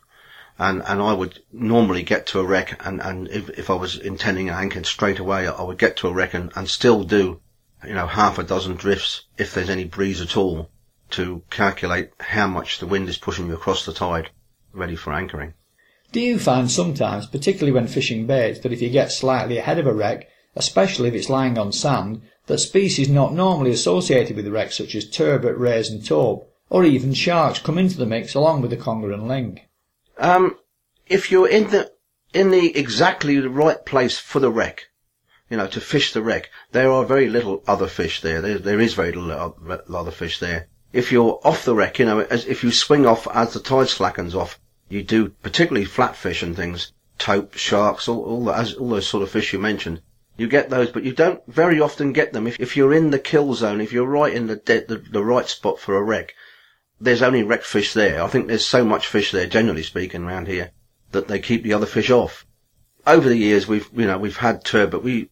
And 0.58 0.82
and 0.86 1.00
I 1.00 1.12
would 1.12 1.42
normally 1.52 2.02
get 2.02 2.26
to 2.26 2.40
a 2.40 2.44
wreck, 2.44 2.84
and 2.86 3.00
and 3.00 3.28
if, 3.28 3.48
if 3.50 3.70
I 3.70 3.74
was 3.74 3.96
intending 3.96 4.50
anchoring 4.50 4.84
straight 4.84 5.18
away, 5.18 5.46
I 5.46 5.62
would 5.62 5.78
get 5.78 5.96
to 5.98 6.08
a 6.08 6.12
wreck 6.12 6.34
and, 6.34 6.52
and 6.54 6.68
still 6.68 7.04
do, 7.04 7.40
you 7.86 7.94
know, 7.94 8.06
half 8.06 8.38
a 8.38 8.42
dozen 8.42 8.76
drifts 8.76 9.22
if 9.38 9.54
there's 9.54 9.70
any 9.70 9.84
breeze 9.84 10.20
at 10.20 10.36
all, 10.36 10.70
to 11.10 11.42
calculate 11.50 12.10
how 12.20 12.46
much 12.46 12.78
the 12.78 12.86
wind 12.86 13.08
is 13.08 13.16
pushing 13.16 13.46
you 13.46 13.54
across 13.54 13.86
the 13.86 13.92
tide, 13.92 14.30
ready 14.72 14.96
for 14.96 15.12
anchoring. 15.12 15.54
Do 16.12 16.20
you 16.20 16.38
find 16.38 16.70
sometimes, 16.70 17.26
particularly 17.26 17.72
when 17.72 17.88
fishing 17.88 18.26
baits, 18.26 18.60
that 18.60 18.72
if 18.72 18.82
you 18.82 18.90
get 18.90 19.10
slightly 19.10 19.56
ahead 19.56 19.78
of 19.78 19.86
a 19.86 19.94
wreck, 19.94 20.28
especially 20.54 21.08
if 21.08 21.14
it's 21.14 21.30
lying 21.30 21.56
on 21.56 21.72
sand, 21.72 22.20
that 22.46 22.58
species 22.58 23.08
not 23.08 23.32
normally 23.32 23.70
associated 23.70 24.36
with 24.36 24.44
the 24.44 24.50
wreck 24.50 24.72
such 24.72 24.94
as 24.94 25.08
turbot, 25.08 25.56
rays 25.56 25.88
and 25.88 26.04
tope, 26.04 26.52
or 26.68 26.84
even 26.84 27.14
sharks 27.14 27.58
come 27.58 27.78
into 27.78 27.96
the 27.96 28.04
mix 28.04 28.34
along 28.34 28.60
with 28.60 28.70
the 28.70 28.76
conger 28.76 29.12
and 29.12 29.26
ling? 29.26 29.60
Um, 30.18 30.56
if 31.06 31.30
you're 31.30 31.48
in 31.48 31.70
the, 31.70 31.92
in 32.32 32.50
the 32.50 32.76
exactly 32.76 33.38
the 33.40 33.50
right 33.50 33.84
place 33.84 34.18
for 34.18 34.40
the 34.40 34.50
wreck, 34.50 34.88
you 35.50 35.56
know, 35.56 35.66
to 35.66 35.80
fish 35.80 36.12
the 36.12 36.22
wreck, 36.22 36.50
there 36.72 36.90
are 36.90 37.04
very 37.04 37.28
little 37.28 37.62
other 37.66 37.86
fish 37.86 38.20
there. 38.20 38.40
There, 38.40 38.58
there 38.58 38.80
is 38.80 38.94
very 38.94 39.12
little 39.12 39.54
other 39.92 40.10
fish 40.10 40.38
there. 40.38 40.68
If 40.92 41.12
you're 41.12 41.40
off 41.44 41.64
the 41.64 41.74
wreck, 41.74 41.98
you 41.98 42.04
know, 42.04 42.20
as 42.20 42.46
if 42.46 42.62
you 42.62 42.70
swing 42.70 43.06
off 43.06 43.26
as 43.34 43.52
the 43.52 43.60
tide 43.60 43.88
slackens 43.88 44.34
off, 44.34 44.58
you 44.88 45.02
do 45.02 45.30
particularly 45.42 45.86
flatfish 45.86 46.42
and 46.42 46.54
things, 46.54 46.92
tope, 47.18 47.54
sharks, 47.54 48.08
all, 48.08 48.22
all, 48.24 48.44
the, 48.44 48.76
all 48.78 48.90
those 48.90 49.06
sort 49.06 49.22
of 49.22 49.30
fish 49.30 49.52
you 49.52 49.58
mentioned 49.58 50.02
you 50.36 50.48
get 50.48 50.70
those, 50.70 50.90
but 50.90 51.04
you 51.04 51.12
don't 51.12 51.44
very 51.46 51.80
often 51.80 52.12
get 52.12 52.32
them 52.32 52.46
if, 52.46 52.58
if 52.58 52.76
you're 52.76 52.92
in 52.92 53.10
the 53.10 53.18
kill 53.18 53.54
zone, 53.54 53.80
if 53.80 53.92
you're 53.92 54.06
right 54.06 54.32
in 54.32 54.46
the, 54.46 54.56
de- 54.56 54.86
the, 54.86 54.96
the 54.96 55.22
right 55.22 55.46
spot 55.46 55.78
for 55.78 55.96
a 55.96 56.02
wreck. 56.02 56.34
There's 57.02 57.22
only 57.22 57.42
wrecked 57.42 57.64
fish 57.64 57.94
there. 57.94 58.22
I 58.22 58.28
think 58.28 58.46
there's 58.46 58.64
so 58.64 58.84
much 58.84 59.08
fish 59.08 59.32
there, 59.32 59.48
generally 59.48 59.82
speaking, 59.82 60.22
around 60.22 60.46
here, 60.46 60.70
that 61.10 61.26
they 61.26 61.40
keep 61.40 61.64
the 61.64 61.72
other 61.72 61.86
fish 61.86 62.10
off. 62.10 62.46
Over 63.04 63.28
the 63.28 63.36
years, 63.36 63.66
we've, 63.66 63.88
you 63.92 64.06
know, 64.06 64.18
we've 64.18 64.36
had 64.36 64.64
turbot. 64.64 65.02
We 65.02 65.28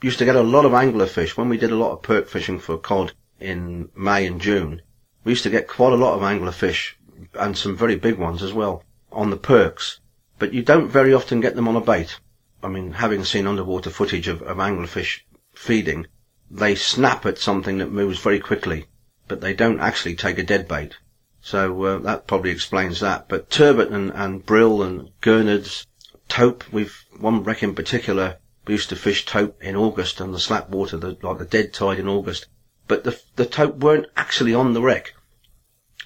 used 0.00 0.20
to 0.20 0.24
get 0.24 0.36
a 0.36 0.42
lot 0.42 0.64
of 0.64 0.72
angler 0.72 1.06
fish 1.06 1.36
when 1.36 1.48
we 1.48 1.58
did 1.58 1.72
a 1.72 1.76
lot 1.76 1.90
of 1.90 2.02
pirk 2.02 2.28
fishing 2.28 2.60
for 2.60 2.78
cod 2.78 3.12
in 3.40 3.88
May 3.96 4.24
and 4.24 4.40
June. 4.40 4.82
We 5.24 5.32
used 5.32 5.42
to 5.42 5.50
get 5.50 5.66
quite 5.66 5.92
a 5.92 5.96
lot 5.96 6.14
of 6.14 6.22
angler 6.22 6.52
fish 6.52 6.96
and 7.34 7.58
some 7.58 7.76
very 7.76 7.96
big 7.96 8.16
ones 8.16 8.40
as 8.40 8.52
well 8.52 8.84
on 9.10 9.30
the 9.30 9.36
pirks, 9.36 9.98
but 10.38 10.54
you 10.54 10.62
don't 10.62 10.88
very 10.88 11.12
often 11.12 11.40
get 11.40 11.56
them 11.56 11.66
on 11.66 11.74
a 11.74 11.80
bait. 11.80 12.20
I 12.62 12.68
mean, 12.68 12.92
having 12.92 13.24
seen 13.24 13.48
underwater 13.48 13.90
footage 13.90 14.28
of, 14.28 14.42
of 14.42 14.58
anglerfish 14.58 15.22
feeding, 15.54 16.06
they 16.50 16.76
snap 16.76 17.26
at 17.26 17.38
something 17.38 17.78
that 17.78 17.90
moves 17.90 18.20
very 18.20 18.38
quickly, 18.38 18.86
but 19.26 19.40
they 19.40 19.54
don't 19.54 19.80
actually 19.80 20.14
take 20.14 20.38
a 20.38 20.44
dead 20.44 20.68
bait. 20.68 20.96
So 21.42 21.82
uh, 21.84 21.98
that 22.00 22.26
probably 22.26 22.50
explains 22.50 23.00
that. 23.00 23.28
But 23.28 23.50
turbot 23.50 23.90
and, 23.90 24.12
and 24.12 24.44
brill 24.44 24.82
and 24.82 25.10
gurnards, 25.22 25.86
tope, 26.28 26.64
we've 26.70 27.04
one 27.18 27.42
wreck 27.42 27.62
in 27.62 27.74
particular. 27.74 28.38
We 28.66 28.74
used 28.74 28.90
to 28.90 28.96
fish 28.96 29.24
tope 29.24 29.62
in 29.62 29.74
August 29.74 30.20
on 30.20 30.32
the 30.32 30.38
slap 30.38 30.68
water, 30.68 30.96
the, 30.96 31.16
like 31.22 31.38
the 31.38 31.46
dead 31.46 31.72
tide 31.72 31.98
in 31.98 32.08
August. 32.08 32.46
But 32.86 33.04
the 33.04 33.20
the 33.36 33.46
tope 33.46 33.76
weren't 33.76 34.06
actually 34.16 34.54
on 34.54 34.74
the 34.74 34.82
wreck. 34.82 35.14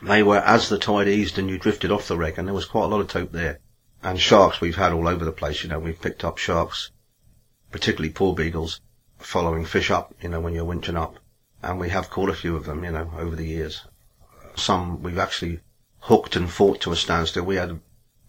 They 0.03 0.23
were 0.23 0.39
as 0.39 0.69
the 0.69 0.79
tide 0.79 1.09
eased 1.09 1.39
and 1.39 1.49
you 1.49 1.59
drifted 1.59 1.91
off 1.91 2.09
the 2.09 2.17
wreck, 2.17 2.39
and 2.39 2.47
there 2.47 2.55
was 2.55 2.67
quite 2.67 2.85
a 2.85 2.89
lot 2.89 3.01
of 3.01 3.09
tope 3.09 3.33
there. 3.33 3.61
And 4.03 4.21
sharks 4.21 4.61
we've 4.61 4.77
had 4.77 4.93
all 4.93 5.09
over 5.09 5.25
the 5.25 5.33
place, 5.33 5.63
you 5.63 5.71
know, 5.71 5.79
we've 5.79 6.01
picked 6.01 6.25
up 6.25 6.39
sharks, 6.39 6.91
particularly 7.73 8.13
porbeagles, 8.13 8.81
following 9.19 9.65
fish 9.65 9.91
up, 9.91 10.15
you 10.21 10.29
know, 10.29 10.41
when 10.41 10.55
you're 10.55 10.65
winching 10.65 10.97
up. 10.97 11.19
And 11.63 11.81
we 11.81 11.89
have 11.89 12.11
caught 12.11 12.29
a 12.29 12.35
few 12.35 12.55
of 12.55 12.67
them, 12.67 12.85
you 12.85 12.93
know, 12.93 13.11
over 13.17 13.35
the 13.35 13.47
years. 13.47 13.87
Some 14.57 15.03
we've 15.03 15.19
actually 15.19 15.61
hooked 16.01 16.37
and 16.37 16.51
fought 16.51 16.81
to 16.83 16.93
a 16.93 16.97
standstill. 16.97 17.45
We 17.45 17.57
had, 17.57 17.81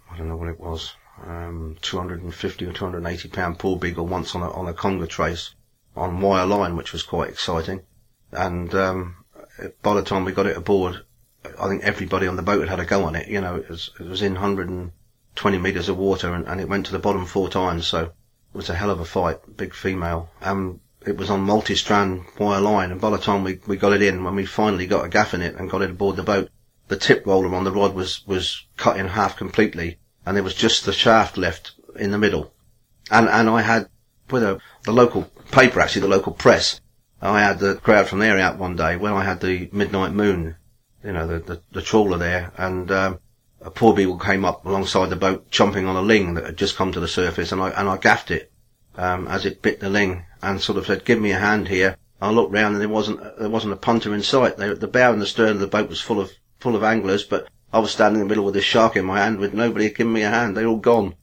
I 0.10 0.18
don't 0.18 0.30
know 0.30 0.38
what 0.38 0.50
it 0.50 0.60
was, 0.60 0.96
um, 1.26 1.78
250 1.82 2.66
or 2.66 2.74
280 2.74 3.30
pound 3.30 3.60
porbeagle 3.60 4.08
once 4.08 4.36
on 4.36 4.42
a, 4.42 4.52
on 4.52 4.68
a 4.68 4.74
conger 4.74 5.08
trace 5.08 5.54
on 5.96 6.22
wire 6.22 6.46
line, 6.46 6.76
which 6.76 6.94
was 6.94 7.04
quite 7.04 7.30
exciting. 7.30 7.82
And, 8.32 8.74
um, 8.74 9.26
by 9.82 9.94
the 9.94 10.04
time 10.04 10.26
we 10.26 10.32
got 10.32 10.48
it 10.48 10.58
aboard, 10.58 11.06
I 11.60 11.68
think 11.68 11.84
everybody 11.84 12.28
on 12.28 12.36
the 12.36 12.42
boat 12.42 12.62
had 12.62 12.70
had 12.70 12.80
a 12.80 12.86
go 12.86 13.04
on 13.04 13.16
it. 13.16 13.28
You 13.28 13.42
know, 13.42 13.56
it 13.56 13.70
was, 13.70 13.92
it 14.00 14.06
was 14.06 14.22
in 14.22 14.34
120 14.34 15.58
metres 15.58 15.90
of 15.90 15.98
water 15.98 16.34
and, 16.34 16.48
and, 16.48 16.60
it 16.60 16.68
went 16.68 16.86
to 16.88 16.92
the 16.92 17.00
bottom 17.00 17.26
four 17.26 17.50
times, 17.50 17.88
so 17.88 18.04
it 18.06 18.12
was 18.54 18.70
a 18.70 18.76
hell 18.76 18.90
of 18.90 19.00
a 19.00 19.06
fight, 19.06 19.56
big 19.56 19.74
female. 19.74 20.30
Um, 20.42 20.82
it 21.08 21.18
was 21.18 21.30
on 21.30 21.42
multi-strand 21.42 22.24
wire 22.40 22.62
line 22.62 22.92
and 22.92 23.02
by 23.02 23.10
the 23.10 23.18
time 23.18 23.44
we, 23.44 23.60
we 23.68 23.78
got 23.78 23.94
it 23.94 24.02
in, 24.02 24.24
when 24.24 24.36
we 24.36 24.46
finally 24.46 24.88
got 24.88 25.06
a 25.06 25.10
gaff 25.10 25.34
in 25.34 25.42
it 25.42 25.56
and 25.56 25.70
got 25.70 25.82
it 25.82 25.92
aboard 25.92 26.16
the 26.16 26.24
boat, 26.24 26.50
the 26.88 26.98
tip 26.98 27.26
roller 27.26 27.54
on 27.54 27.64
the 27.64 27.72
rod 27.72 27.94
was, 27.94 28.26
was 28.28 28.66
cut 28.78 28.98
in 28.98 29.08
half 29.08 29.38
completely 29.38 29.98
and 30.26 30.36
there 30.36 30.44
was 30.44 30.56
just 30.56 30.86
the 30.86 30.94
shaft 30.94 31.38
left 31.38 31.74
in 31.96 32.12
the 32.12 32.18
middle. 32.18 32.54
And, 33.12 33.30
and 33.30 33.50
I 33.50 33.62
had, 33.62 33.90
with 34.30 34.44
a, 34.44 34.60
the 34.84 34.92
local 34.92 35.24
paper 35.52 35.80
actually, 35.80 36.02
the 36.02 36.08
local 36.08 36.34
press, 36.34 36.82
I 37.22 37.42
had 37.42 37.60
the 37.60 37.76
crowd 37.76 38.08
from 38.08 38.20
there 38.20 38.38
out 38.40 38.58
one 38.58 38.76
day 38.76 38.98
when 38.98 39.14
I 39.14 39.24
had 39.24 39.42
the 39.42 39.70
midnight 39.72 40.12
moon, 40.12 40.56
you 41.04 41.14
know, 41.14 41.28
the, 41.28 41.40
the, 41.40 41.62
the 41.72 41.82
trawler 41.82 42.18
there 42.18 42.52
and, 42.58 42.92
um, 42.92 43.20
a 43.66 43.72
porbeagle 43.72 44.24
came 44.24 44.46
up 44.46 44.64
alongside 44.66 45.10
the 45.10 45.16
boat, 45.16 45.50
chomping 45.50 45.88
on 45.88 45.96
a 45.96 46.02
ling 46.02 46.36
that 46.36 46.46
had 46.46 46.58
just 46.58 46.76
come 46.76 46.92
to 46.92 47.00
the 47.00 47.08
surface, 47.08 47.52
and 47.52 47.60
I 47.60 47.70
and 47.70 47.90
I 47.90 47.98
gaffed 47.98 48.30
it 48.30 48.52
um, 48.96 49.28
as 49.28 49.46
it 49.46 49.64
bit 49.64 49.80
the 49.80 49.90
ling, 49.90 50.24
and 50.46 50.62
sort 50.62 50.78
of 50.78 50.86
said, 50.86 51.06
"Give 51.06 51.20
me 51.20 51.32
a 51.32 51.40
hand 51.40 51.68
here." 51.68 51.98
I 52.22 52.30
looked 52.30 52.54
round, 52.54 52.76
and 52.76 52.82
there 52.82 52.88
wasn't 52.88 53.20
there 53.40 53.50
wasn't 53.50 53.74
a 53.74 53.78
punter 53.78 54.14
in 54.14 54.22
sight. 54.22 54.58
They, 54.58 54.74
the 54.74 54.88
bow 54.88 55.12
and 55.12 55.22
the 55.22 55.26
stern 55.26 55.50
of 55.50 55.60
the 55.60 55.68
boat 55.68 55.90
was 55.90 56.00
full 56.00 56.20
of 56.20 56.32
full 56.60 56.76
of 56.76 56.84
anglers, 56.84 57.24
but 57.24 57.48
I 57.74 57.80
was 57.80 57.92
standing 57.92 58.22
in 58.22 58.28
the 58.28 58.32
middle 58.32 58.46
with 58.46 58.54
this 58.54 58.64
shark 58.64 58.96
in 58.96 59.06
my 59.06 59.20
hand, 59.20 59.40
with 59.40 59.54
nobody 59.54 59.90
giving 59.90 60.14
me 60.14 60.22
a 60.22 60.30
hand. 60.30 60.56
They 60.56 60.66
all 60.66 60.78
gone, 60.78 61.16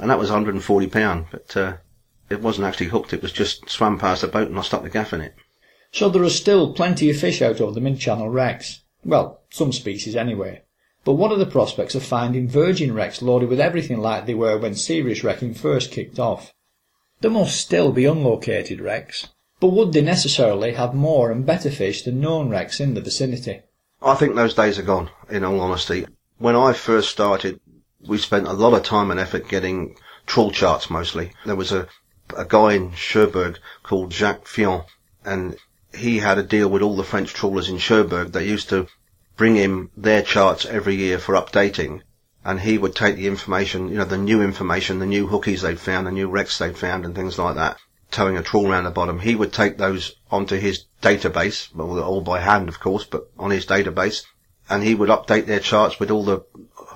and 0.00 0.10
that 0.10 0.18
was 0.18 0.30
140 0.30 0.86
pound, 0.86 1.26
but 1.30 1.56
uh, 1.56 1.76
it 2.30 2.40
wasn't 2.40 2.66
actually 2.66 2.86
hooked. 2.86 3.12
It 3.12 3.22
was 3.22 3.32
just 3.32 3.68
swam 3.68 3.98
past 3.98 4.22
the 4.22 4.28
boat, 4.28 4.48
and 4.48 4.58
I 4.58 4.62
stuck 4.62 4.82
the 4.82 4.90
gaff 4.90 5.12
in 5.12 5.20
it. 5.20 5.34
So 5.92 6.08
there 6.08 6.22
are 6.22 6.30
still 6.30 6.72
plenty 6.72 7.10
of 7.10 7.18
fish 7.18 7.42
out 7.42 7.60
of 7.60 7.74
them 7.74 7.86
in 7.86 7.98
Channel 7.98 8.28
wrecks. 8.28 8.82
Well, 9.04 9.40
some 9.50 9.72
species 9.72 10.16
anyway. 10.16 10.62
But 11.04 11.14
what 11.14 11.32
are 11.32 11.38
the 11.38 11.46
prospects 11.46 11.94
of 11.94 12.02
finding 12.02 12.48
virgin 12.48 12.92
wrecks 12.92 13.22
loaded 13.22 13.48
with 13.48 13.60
everything 13.60 13.98
like 13.98 14.26
they 14.26 14.34
were 14.34 14.58
when 14.58 14.74
serious 14.74 15.24
wrecking 15.24 15.54
first 15.54 15.90
kicked 15.90 16.18
off? 16.18 16.52
There 17.20 17.30
must 17.30 17.60
still 17.60 17.90
be 17.90 18.04
unlocated 18.04 18.80
wrecks, 18.80 19.26
but 19.58 19.68
would 19.68 19.92
they 19.92 20.02
necessarily 20.02 20.74
have 20.74 20.94
more 20.94 21.32
and 21.32 21.44
better 21.44 21.70
fish 21.70 22.02
than 22.02 22.20
known 22.20 22.48
wrecks 22.48 22.78
in 22.78 22.94
the 22.94 23.00
vicinity? 23.00 23.62
I 24.00 24.14
think 24.14 24.36
those 24.36 24.54
days 24.54 24.78
are 24.78 24.82
gone, 24.84 25.10
in 25.28 25.42
all 25.42 25.60
honesty. 25.60 26.06
When 26.38 26.54
I 26.54 26.72
first 26.72 27.10
started, 27.10 27.58
we 28.06 28.18
spent 28.18 28.46
a 28.46 28.52
lot 28.52 28.72
of 28.72 28.84
time 28.84 29.10
and 29.10 29.18
effort 29.18 29.48
getting 29.48 29.96
trawl 30.26 30.52
charts 30.52 30.88
mostly. 30.88 31.32
There 31.44 31.56
was 31.56 31.72
a, 31.72 31.88
a 32.36 32.44
guy 32.44 32.74
in 32.74 32.92
Cherbourg 32.92 33.58
called 33.82 34.12
Jacques 34.12 34.46
Fion, 34.46 34.84
and 35.24 35.56
he 35.92 36.18
had 36.18 36.38
a 36.38 36.44
deal 36.44 36.68
with 36.68 36.82
all 36.82 36.94
the 36.94 37.02
French 37.02 37.34
trawlers 37.34 37.68
in 37.68 37.78
Cherbourg. 37.78 38.30
They 38.30 38.46
used 38.46 38.68
to 38.68 38.86
bring 39.36 39.56
him 39.56 39.90
their 39.96 40.22
charts 40.22 40.66
every 40.66 40.94
year 40.94 41.18
for 41.18 41.34
updating. 41.34 42.02
And 42.48 42.60
he 42.60 42.78
would 42.78 42.94
take 42.94 43.16
the 43.16 43.26
information, 43.26 43.90
you 43.90 43.98
know, 43.98 44.06
the 44.06 44.16
new 44.16 44.40
information, 44.40 45.00
the 45.00 45.04
new 45.04 45.26
hookies 45.26 45.60
they'd 45.60 45.78
found, 45.78 46.06
the 46.06 46.10
new 46.10 46.30
wrecks 46.30 46.56
they'd 46.56 46.78
found 46.78 47.04
and 47.04 47.14
things 47.14 47.38
like 47.38 47.56
that, 47.56 47.76
towing 48.10 48.38
a 48.38 48.42
trawl 48.42 48.70
around 48.70 48.84
the 48.84 48.90
bottom. 48.90 49.18
He 49.18 49.34
would 49.34 49.52
take 49.52 49.76
those 49.76 50.14
onto 50.30 50.56
his 50.56 50.86
database, 51.02 51.68
well, 51.74 52.02
all 52.02 52.22
by 52.22 52.40
hand, 52.40 52.70
of 52.70 52.80
course, 52.80 53.04
but 53.04 53.28
on 53.38 53.50
his 53.50 53.66
database, 53.66 54.24
and 54.70 54.82
he 54.82 54.94
would 54.94 55.10
update 55.10 55.44
their 55.44 55.60
charts 55.60 56.00
with 56.00 56.10
all 56.10 56.24
the 56.24 56.40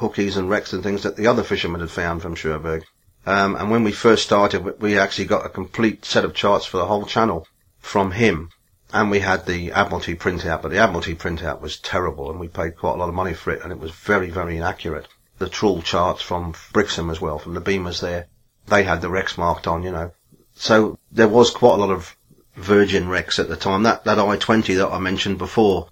hookies 0.00 0.38
and 0.38 0.48
wrecks 0.48 0.72
and 0.72 0.82
things 0.82 1.03
that 1.03 1.16
the 1.16 1.26
other 1.26 1.42
fishermen 1.42 1.82
had 1.82 1.90
found 1.90 2.22
from 2.22 2.34
Cherbourg. 2.34 2.86
Um, 3.26 3.55
and 3.57 3.70
when 3.70 3.84
we 3.84 3.92
first 3.92 4.24
started, 4.24 4.80
we 4.80 4.98
actually 4.98 5.26
got 5.26 5.44
a 5.44 5.50
complete 5.50 6.07
set 6.07 6.24
of 6.24 6.32
charts 6.32 6.64
for 6.64 6.78
the 6.78 6.86
whole 6.86 7.05
channel 7.05 7.46
from 7.78 8.12
him. 8.12 8.48
And 8.90 9.11
we 9.11 9.20
had 9.20 9.44
the 9.44 9.70
Admiralty 9.72 10.14
printout, 10.14 10.62
but 10.62 10.70
the 10.70 10.78
Admiralty 10.78 11.14
printout 11.14 11.61
was 11.61 11.76
terrible 11.76 12.30
and 12.30 12.40
we 12.40 12.48
paid 12.48 12.78
quite 12.78 12.94
a 12.94 12.96
lot 12.96 13.11
of 13.11 13.14
money 13.14 13.34
for 13.34 13.50
it 13.50 13.61
and 13.62 13.70
it 13.70 13.78
was 13.78 13.90
very, 13.90 14.30
very 14.30 14.57
inaccurate 14.57 15.09
the 15.39 15.49
trawl 15.49 15.83
charts 15.83 16.22
from 16.22 16.55
Brixham 16.72 17.11
as 17.11 17.20
well, 17.20 17.39
from 17.39 17.55
the 17.55 17.61
beamers 17.61 18.01
there. 18.01 18.26
They 18.66 18.85
had 18.85 19.01
the 19.01 19.11
wrecks 19.11 19.37
marked 19.37 19.66
on, 19.66 19.83
you 19.83 19.91
know. 19.91 20.12
So 20.55 20.99
there 21.11 21.28
was 21.28 21.51
quite 21.51 21.74
a 21.74 21.78
lot 21.78 21.91
of 21.91 22.16
virgin 22.57 23.09
wrecks 23.09 23.39
at 23.39 23.49
the 23.49 23.57
time. 23.57 23.83
That, 23.83 24.05
that 24.05 24.18
I-20 24.18 24.76
that 24.76 24.93
I 24.93 24.99
mentioned 24.99 25.39
before, 25.39 25.89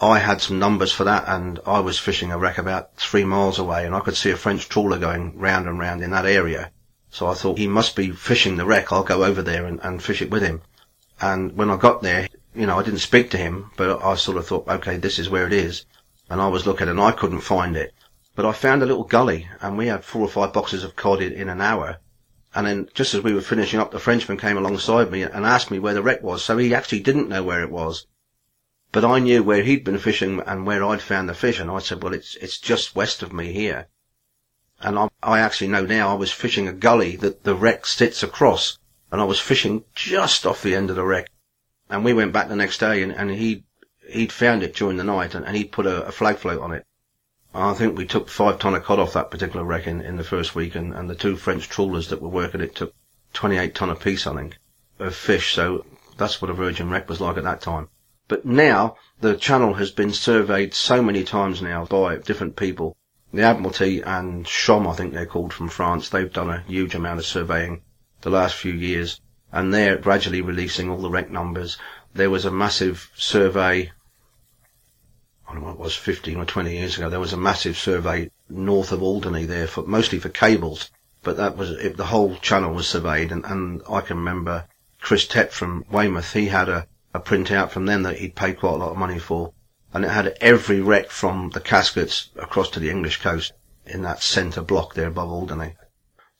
I 0.00 0.18
had 0.18 0.40
some 0.40 0.58
numbers 0.58 0.92
for 0.92 1.04
that 1.04 1.24
and 1.28 1.60
I 1.64 1.80
was 1.80 1.98
fishing 1.98 2.32
a 2.32 2.38
wreck 2.38 2.58
about 2.58 2.96
three 2.96 3.24
miles 3.24 3.58
away 3.58 3.86
and 3.86 3.94
I 3.94 4.00
could 4.00 4.16
see 4.16 4.30
a 4.30 4.36
French 4.36 4.68
trawler 4.68 4.98
going 4.98 5.38
round 5.38 5.68
and 5.68 5.78
round 5.78 6.02
in 6.02 6.10
that 6.10 6.26
area. 6.26 6.70
So 7.10 7.26
I 7.26 7.34
thought 7.34 7.58
he 7.58 7.68
must 7.68 7.94
be 7.94 8.10
fishing 8.10 8.56
the 8.56 8.64
wreck. 8.66 8.92
I'll 8.92 9.04
go 9.04 9.24
over 9.24 9.42
there 9.42 9.66
and, 9.66 9.78
and 9.82 10.02
fish 10.02 10.22
it 10.22 10.30
with 10.30 10.42
him. 10.42 10.62
And 11.20 11.56
when 11.56 11.70
I 11.70 11.76
got 11.76 12.02
there, 12.02 12.28
you 12.54 12.66
know, 12.66 12.78
I 12.78 12.82
didn't 12.82 13.00
speak 13.00 13.30
to 13.30 13.36
him, 13.38 13.70
but 13.76 14.02
I 14.02 14.16
sort 14.16 14.38
of 14.38 14.46
thought, 14.46 14.68
okay, 14.68 14.96
this 14.96 15.18
is 15.18 15.30
where 15.30 15.46
it 15.46 15.52
is. 15.52 15.86
And 16.28 16.40
I 16.40 16.48
was 16.48 16.66
looking 16.66 16.88
and 16.88 17.00
I 17.00 17.12
couldn't 17.12 17.40
find 17.40 17.76
it. 17.76 17.94
But 18.34 18.46
I 18.46 18.52
found 18.52 18.82
a 18.82 18.86
little 18.86 19.04
gully 19.04 19.48
and 19.60 19.76
we 19.76 19.88
had 19.88 20.04
four 20.04 20.22
or 20.22 20.28
five 20.28 20.54
boxes 20.54 20.84
of 20.84 20.96
cod 20.96 21.20
in, 21.20 21.32
in 21.32 21.48
an 21.50 21.60
hour. 21.60 21.98
And 22.54 22.66
then 22.66 22.88
just 22.94 23.14
as 23.14 23.22
we 23.22 23.34
were 23.34 23.42
finishing 23.42 23.78
up, 23.78 23.90
the 23.90 23.98
Frenchman 23.98 24.38
came 24.38 24.56
alongside 24.56 25.10
me 25.10 25.22
and 25.22 25.44
asked 25.44 25.70
me 25.70 25.78
where 25.78 25.94
the 25.94 26.02
wreck 26.02 26.22
was. 26.22 26.44
So 26.44 26.56
he 26.56 26.74
actually 26.74 27.00
didn't 27.00 27.28
know 27.28 27.42
where 27.42 27.62
it 27.62 27.70
was. 27.70 28.06
But 28.90 29.04
I 29.04 29.18
knew 29.18 29.42
where 29.42 29.62
he'd 29.62 29.84
been 29.84 29.98
fishing 29.98 30.40
and 30.46 30.66
where 30.66 30.84
I'd 30.84 31.02
found 31.02 31.28
the 31.28 31.34
fish. 31.34 31.60
And 31.60 31.70
I 31.70 31.78
said, 31.78 32.02
well, 32.02 32.14
it's, 32.14 32.36
it's 32.36 32.58
just 32.58 32.96
west 32.96 33.22
of 33.22 33.32
me 33.32 33.52
here. 33.52 33.88
And 34.80 34.98
I, 34.98 35.08
I 35.22 35.40
actually 35.40 35.68
know 35.68 35.84
now 35.84 36.10
I 36.10 36.14
was 36.14 36.32
fishing 36.32 36.68
a 36.68 36.72
gully 36.72 37.16
that 37.16 37.44
the 37.44 37.54
wreck 37.54 37.86
sits 37.86 38.22
across. 38.22 38.78
And 39.10 39.20
I 39.20 39.24
was 39.24 39.40
fishing 39.40 39.84
just 39.94 40.46
off 40.46 40.62
the 40.62 40.74
end 40.74 40.88
of 40.90 40.96
the 40.96 41.04
wreck. 41.04 41.30
And 41.90 42.02
we 42.02 42.14
went 42.14 42.32
back 42.32 42.48
the 42.48 42.56
next 42.56 42.78
day 42.78 43.02
and, 43.02 43.12
and 43.12 43.30
he, 43.30 43.64
he'd 44.08 44.32
found 44.32 44.62
it 44.62 44.74
during 44.74 44.96
the 44.96 45.04
night 45.04 45.34
and, 45.34 45.44
and 45.44 45.54
he'd 45.54 45.72
put 45.72 45.86
a, 45.86 46.06
a 46.06 46.12
flag 46.12 46.36
float 46.36 46.60
on 46.60 46.72
it. 46.72 46.86
I 47.54 47.74
think 47.74 47.98
we 47.98 48.06
took 48.06 48.28
five 48.28 48.58
ton 48.58 48.74
of 48.74 48.82
cod 48.82 48.98
off 48.98 49.12
that 49.12 49.30
particular 49.30 49.64
wreck 49.64 49.86
in, 49.86 50.00
in 50.00 50.16
the 50.16 50.24
first 50.24 50.54
week, 50.54 50.74
and, 50.74 50.94
and 50.94 51.10
the 51.10 51.14
two 51.14 51.36
French 51.36 51.68
trawlers 51.68 52.08
that 52.08 52.22
were 52.22 52.28
working 52.28 52.62
it 52.62 52.74
took 52.74 52.94
28 53.34 53.74
ton 53.74 53.90
apiece, 53.90 54.26
I 54.26 54.34
think, 54.34 54.58
of 54.98 55.14
fish. 55.14 55.52
So 55.52 55.84
that's 56.16 56.40
what 56.40 56.50
a 56.50 56.54
virgin 56.54 56.88
wreck 56.88 57.08
was 57.08 57.20
like 57.20 57.36
at 57.36 57.44
that 57.44 57.60
time. 57.60 57.88
But 58.28 58.46
now 58.46 58.96
the 59.20 59.36
channel 59.36 59.74
has 59.74 59.90
been 59.90 60.12
surveyed 60.12 60.72
so 60.72 61.02
many 61.02 61.24
times 61.24 61.60
now 61.60 61.84
by 61.84 62.16
different 62.16 62.56
people. 62.56 62.96
The 63.34 63.42
Admiralty 63.42 64.00
and 64.00 64.46
SHOM, 64.48 64.86
I 64.86 64.94
think 64.94 65.12
they're 65.12 65.26
called 65.26 65.52
from 65.52 65.68
France, 65.68 66.08
they've 66.08 66.32
done 66.32 66.48
a 66.48 66.60
huge 66.60 66.94
amount 66.94 67.18
of 67.18 67.26
surveying 67.26 67.82
the 68.22 68.30
last 68.30 68.54
few 68.54 68.72
years, 68.72 69.20
and 69.50 69.74
they're 69.74 69.98
gradually 69.98 70.40
releasing 70.40 70.88
all 70.88 70.98
the 70.98 71.10
wreck 71.10 71.30
numbers. 71.30 71.76
There 72.14 72.30
was 72.30 72.44
a 72.46 72.50
massive 72.50 73.10
survey 73.14 73.92
I 75.52 75.56
don't 75.56 75.64
know 75.64 75.68
what 75.68 75.80
it 75.80 75.80
was, 75.80 75.96
15 75.96 76.38
or 76.38 76.46
20 76.46 76.72
years 76.72 76.96
ago, 76.96 77.10
there 77.10 77.20
was 77.20 77.34
a 77.34 77.36
massive 77.36 77.76
survey 77.76 78.30
north 78.48 78.90
of 78.90 79.02
Alderney 79.02 79.44
there 79.44 79.66
for, 79.66 79.82
mostly 79.82 80.18
for 80.18 80.30
cables. 80.30 80.90
But 81.22 81.36
that 81.36 81.58
was, 81.58 81.72
it, 81.72 81.98
the 81.98 82.06
whole 82.06 82.36
channel 82.36 82.72
was 82.72 82.88
surveyed 82.88 83.30
and, 83.30 83.44
and 83.44 83.82
I 83.86 84.00
can 84.00 84.16
remember 84.16 84.66
Chris 85.02 85.26
Tett 85.26 85.52
from 85.52 85.84
Weymouth, 85.90 86.32
he 86.32 86.46
had 86.46 86.70
a, 86.70 86.86
a 87.12 87.20
printout 87.20 87.68
from 87.68 87.84
them 87.84 88.02
that 88.04 88.16
he'd 88.16 88.34
paid 88.34 88.60
quite 88.60 88.72
a 88.72 88.76
lot 88.76 88.92
of 88.92 88.96
money 88.96 89.18
for. 89.18 89.52
And 89.92 90.06
it 90.06 90.10
had 90.10 90.38
every 90.40 90.80
wreck 90.80 91.10
from 91.10 91.50
the 91.50 91.60
Casquets 91.60 92.30
across 92.36 92.70
to 92.70 92.80
the 92.80 92.88
English 92.88 93.20
coast 93.20 93.52
in 93.84 94.00
that 94.04 94.22
centre 94.22 94.62
block 94.62 94.94
there 94.94 95.08
above 95.08 95.28
Alderney. 95.30 95.74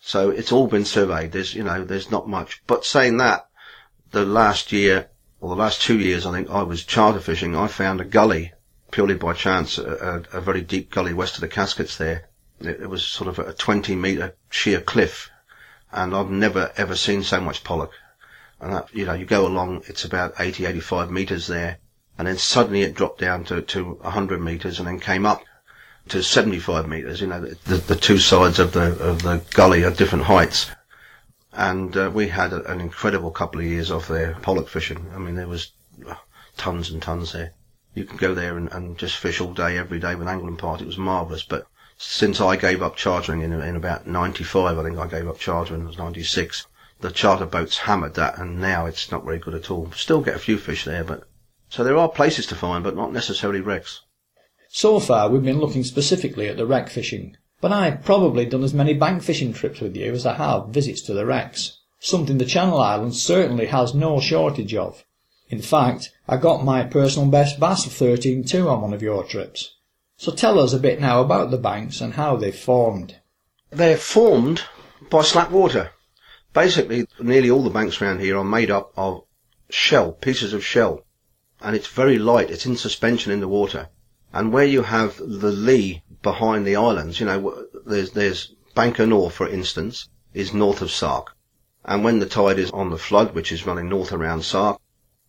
So 0.00 0.30
it's 0.30 0.52
all 0.52 0.68
been 0.68 0.86
surveyed. 0.86 1.32
There's, 1.32 1.54
you 1.54 1.64
know, 1.64 1.84
there's 1.84 2.10
not 2.10 2.30
much. 2.30 2.62
But 2.66 2.86
saying 2.86 3.18
that, 3.18 3.46
the 4.10 4.24
last 4.24 4.72
year, 4.72 5.10
or 5.38 5.50
the 5.50 5.60
last 5.60 5.82
two 5.82 5.98
years, 5.98 6.24
I 6.24 6.32
think 6.32 6.48
I 6.48 6.62
was 6.62 6.82
charter 6.82 7.20
fishing, 7.20 7.54
I 7.54 7.66
found 7.66 8.00
a 8.00 8.06
gully 8.06 8.52
purely 8.92 9.14
by 9.14 9.32
chance 9.32 9.78
a, 9.78 10.22
a, 10.32 10.40
very 10.40 10.60
deep 10.60 10.90
gully 10.90 11.14
west 11.14 11.34
of 11.34 11.40
the 11.40 11.48
Casquets 11.48 11.96
there. 11.96 12.28
It, 12.60 12.82
it, 12.82 12.88
was 12.90 13.02
sort 13.04 13.26
of 13.26 13.38
a 13.40 13.52
20 13.54 13.96
metre 13.96 14.36
sheer 14.50 14.80
cliff, 14.82 15.30
and 15.90 16.14
I've 16.14 16.30
never 16.30 16.70
ever 16.76 16.94
seen 16.94 17.24
so 17.24 17.40
much 17.40 17.64
pollock. 17.64 17.90
And 18.60 18.74
that, 18.74 18.94
you 18.94 19.06
know, 19.06 19.14
you 19.14 19.24
go 19.24 19.46
along, 19.46 19.82
it's 19.86 20.04
about 20.04 20.34
80, 20.38 20.66
85 20.66 21.10
metres 21.10 21.46
there, 21.48 21.78
and 22.18 22.28
then 22.28 22.36
suddenly 22.36 22.82
it 22.82 22.94
dropped 22.94 23.18
down 23.18 23.44
to, 23.44 23.62
to 23.62 23.94
100 23.94 24.40
metres 24.40 24.78
and 24.78 24.86
then 24.86 25.00
came 25.00 25.26
up 25.26 25.42
to 26.10 26.22
75 26.22 26.86
metres. 26.86 27.20
You 27.20 27.28
know, 27.28 27.40
the, 27.40 27.76
the 27.78 27.96
two 27.96 28.18
sides 28.18 28.58
of 28.58 28.72
the, 28.72 28.92
of 29.02 29.22
the 29.22 29.42
gully 29.54 29.84
are 29.84 29.90
different 29.90 30.26
heights. 30.26 30.70
And 31.54 31.96
uh, 31.96 32.10
we 32.14 32.28
had 32.28 32.52
a, 32.52 32.62
an 32.70 32.80
incredible 32.80 33.30
couple 33.30 33.60
of 33.60 33.66
years 33.66 33.90
off 33.90 34.06
there 34.08 34.36
pollock 34.42 34.68
fishing. 34.68 35.10
I 35.14 35.18
mean, 35.18 35.34
there 35.34 35.48
was 35.48 35.72
uh, 36.06 36.14
tons 36.56 36.90
and 36.90 37.02
tons 37.02 37.32
there 37.32 37.54
you 37.94 38.04
can 38.04 38.16
go 38.16 38.34
there 38.34 38.56
and, 38.56 38.72
and 38.72 38.96
just 38.96 39.16
fish 39.16 39.40
all 39.40 39.52
day, 39.52 39.76
every 39.76 39.98
day 39.98 40.14
with 40.14 40.28
angling 40.28 40.56
party. 40.56 40.84
It 40.84 40.86
was 40.86 40.98
marvellous. 40.98 41.42
But 41.42 41.66
since 41.98 42.40
I 42.40 42.56
gave 42.56 42.82
up 42.82 42.96
chartering 42.96 43.42
in, 43.42 43.52
in 43.52 43.76
about 43.76 44.06
95, 44.06 44.78
I 44.78 44.82
think 44.82 44.98
I 44.98 45.06
gave 45.06 45.28
up 45.28 45.38
chartering, 45.38 45.82
it 45.82 45.86
was 45.86 45.98
96, 45.98 46.66
the 47.00 47.10
charter 47.10 47.46
boats 47.46 47.78
hammered 47.78 48.14
that 48.14 48.38
and 48.38 48.60
now 48.60 48.86
it's 48.86 49.10
not 49.10 49.24
very 49.24 49.38
good 49.38 49.54
at 49.54 49.70
all. 49.70 49.90
Still 49.92 50.20
get 50.20 50.36
a 50.36 50.40
few 50.40 50.56
fish 50.56 50.84
there, 50.84 51.04
but, 51.04 51.28
so 51.68 51.84
there 51.84 51.98
are 51.98 52.08
places 52.08 52.46
to 52.46 52.54
find, 52.54 52.82
but 52.82 52.96
not 52.96 53.12
necessarily 53.12 53.60
wrecks. 53.60 54.00
So 54.68 55.00
far 55.00 55.28
we've 55.28 55.42
been 55.42 55.60
looking 55.60 55.84
specifically 55.84 56.48
at 56.48 56.56
the 56.56 56.66
wreck 56.66 56.88
fishing, 56.88 57.36
but 57.60 57.72
I've 57.72 58.04
probably 58.04 58.46
done 58.46 58.64
as 58.64 58.72
many 58.72 58.94
bank 58.94 59.22
fishing 59.22 59.52
trips 59.52 59.80
with 59.80 59.94
you 59.96 60.12
as 60.12 60.24
I 60.24 60.34
have 60.34 60.68
visits 60.68 61.02
to 61.02 61.14
the 61.14 61.26
wrecks, 61.26 61.78
something 62.00 62.38
the 62.38 62.46
Channel 62.46 62.80
Islands 62.80 63.22
certainly 63.22 63.66
has 63.66 63.94
no 63.94 64.18
shortage 64.18 64.74
of. 64.74 65.04
In 65.52 65.60
fact, 65.60 66.10
I 66.26 66.38
got 66.38 66.64
my 66.64 66.82
personal 66.82 67.28
best 67.28 67.60
bass 67.60 67.84
of 67.84 67.92
13.2 67.92 68.72
on 68.72 68.80
one 68.80 68.94
of 68.94 69.02
your 69.02 69.22
trips. 69.22 69.76
So 70.16 70.32
tell 70.32 70.58
us 70.58 70.72
a 70.72 70.78
bit 70.78 70.98
now 70.98 71.20
about 71.20 71.50
the 71.50 71.58
banks 71.58 72.00
and 72.00 72.14
how 72.14 72.36
they 72.36 72.50
formed. 72.50 73.16
They're 73.68 73.98
formed 73.98 74.62
by 75.10 75.20
slack 75.20 75.50
water. 75.50 75.90
Basically, 76.54 77.06
nearly 77.20 77.50
all 77.50 77.62
the 77.62 77.68
banks 77.68 78.00
around 78.00 78.20
here 78.20 78.38
are 78.38 78.44
made 78.44 78.70
up 78.70 78.94
of 78.96 79.24
shell, 79.68 80.12
pieces 80.12 80.54
of 80.54 80.64
shell. 80.64 81.04
And 81.60 81.76
it's 81.76 81.86
very 81.88 82.18
light, 82.18 82.50
it's 82.50 82.64
in 82.64 82.76
suspension 82.78 83.30
in 83.30 83.40
the 83.40 83.46
water. 83.46 83.90
And 84.32 84.54
where 84.54 84.64
you 84.64 84.84
have 84.84 85.18
the 85.18 85.52
lee 85.52 86.02
behind 86.22 86.66
the 86.66 86.76
islands, 86.76 87.20
you 87.20 87.26
know, 87.26 87.66
there's, 87.84 88.12
there's 88.12 88.54
Banker 88.74 89.06
North, 89.06 89.34
for 89.34 89.50
instance, 89.50 90.08
is 90.32 90.54
north 90.54 90.80
of 90.80 90.90
Sark. 90.90 91.36
And 91.84 92.02
when 92.02 92.20
the 92.20 92.26
tide 92.26 92.58
is 92.58 92.70
on 92.70 92.88
the 92.88 92.96
flood, 92.96 93.34
which 93.34 93.52
is 93.52 93.66
running 93.66 93.90
north 93.90 94.12
around 94.12 94.46
Sark, 94.46 94.80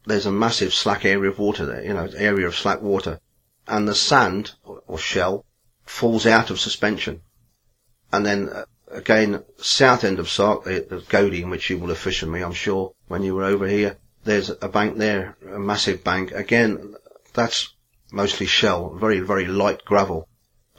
there's 0.05 0.25
a 0.25 0.31
massive 0.31 0.73
slack 0.73 1.05
area 1.05 1.31
of 1.31 1.39
water 1.39 1.65
there, 1.65 1.83
you 1.83 1.93
know, 1.93 2.09
area 2.17 2.47
of 2.47 2.55
slack 2.55 2.81
water. 2.81 3.19
And 3.67 3.87
the 3.87 3.95
sand, 3.95 4.51
or 4.63 4.97
shell, 4.97 5.45
falls 5.85 6.25
out 6.25 6.49
of 6.49 6.59
suspension. 6.59 7.21
And 8.11 8.25
then, 8.25 8.49
uh, 8.49 8.65
again, 8.91 9.43
south 9.57 10.03
end 10.03 10.19
of 10.19 10.29
Sark, 10.29 10.65
the, 10.65 11.03
the 11.09 11.41
in 11.41 11.49
which 11.49 11.69
you 11.69 11.77
will 11.77 11.89
have 11.89 11.97
fished 11.97 12.25
me, 12.25 12.41
I'm 12.41 12.53
sure, 12.53 12.93
when 13.07 13.23
you 13.23 13.35
were 13.35 13.45
over 13.45 13.67
here, 13.67 13.97
there's 14.25 14.49
a 14.49 14.69
bank 14.69 14.97
there, 14.97 15.37
a 15.49 15.59
massive 15.59 16.03
bank. 16.03 16.31
Again, 16.31 16.95
that's 17.33 17.73
mostly 18.11 18.45
shell, 18.45 18.93
very, 18.95 19.19
very 19.19 19.45
light 19.45 19.85
gravel. 19.85 20.27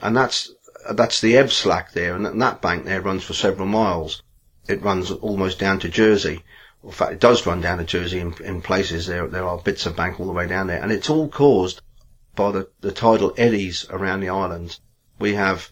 And 0.01 0.15
that's, 0.15 0.53
that's 0.91 1.21
the 1.21 1.37
ebb 1.37 1.51
slack 1.51 1.93
there, 1.93 2.15
and 2.15 2.41
that 2.41 2.61
bank 2.61 2.85
there 2.85 3.01
runs 3.01 3.23
for 3.23 3.33
several 3.33 3.67
miles. 3.67 4.21
It 4.67 4.81
runs 4.81 5.11
almost 5.11 5.59
down 5.59 5.79
to 5.79 5.89
Jersey 5.89 6.43
in 6.85 6.91
fact, 6.91 7.13
it 7.13 7.19
does 7.19 7.47
run 7.47 7.61
down 7.61 7.79
to 7.79 7.83
Jersey 7.83 8.19
in, 8.19 8.35
in 8.43 8.61
places. 8.61 9.07
There, 9.07 9.27
there 9.27 9.47
are 9.47 9.57
bits 9.57 9.87
of 9.87 9.95
bank 9.95 10.19
all 10.19 10.27
the 10.27 10.31
way 10.33 10.47
down 10.47 10.67
there, 10.67 10.81
and 10.81 10.91
it's 10.91 11.09
all 11.09 11.27
caused 11.27 11.81
by 12.35 12.51
the, 12.51 12.69
the 12.81 12.91
tidal 12.91 13.33
eddies 13.37 13.87
around 13.89 14.19
the 14.19 14.29
island. 14.29 14.79
We 15.17 15.33
have 15.33 15.71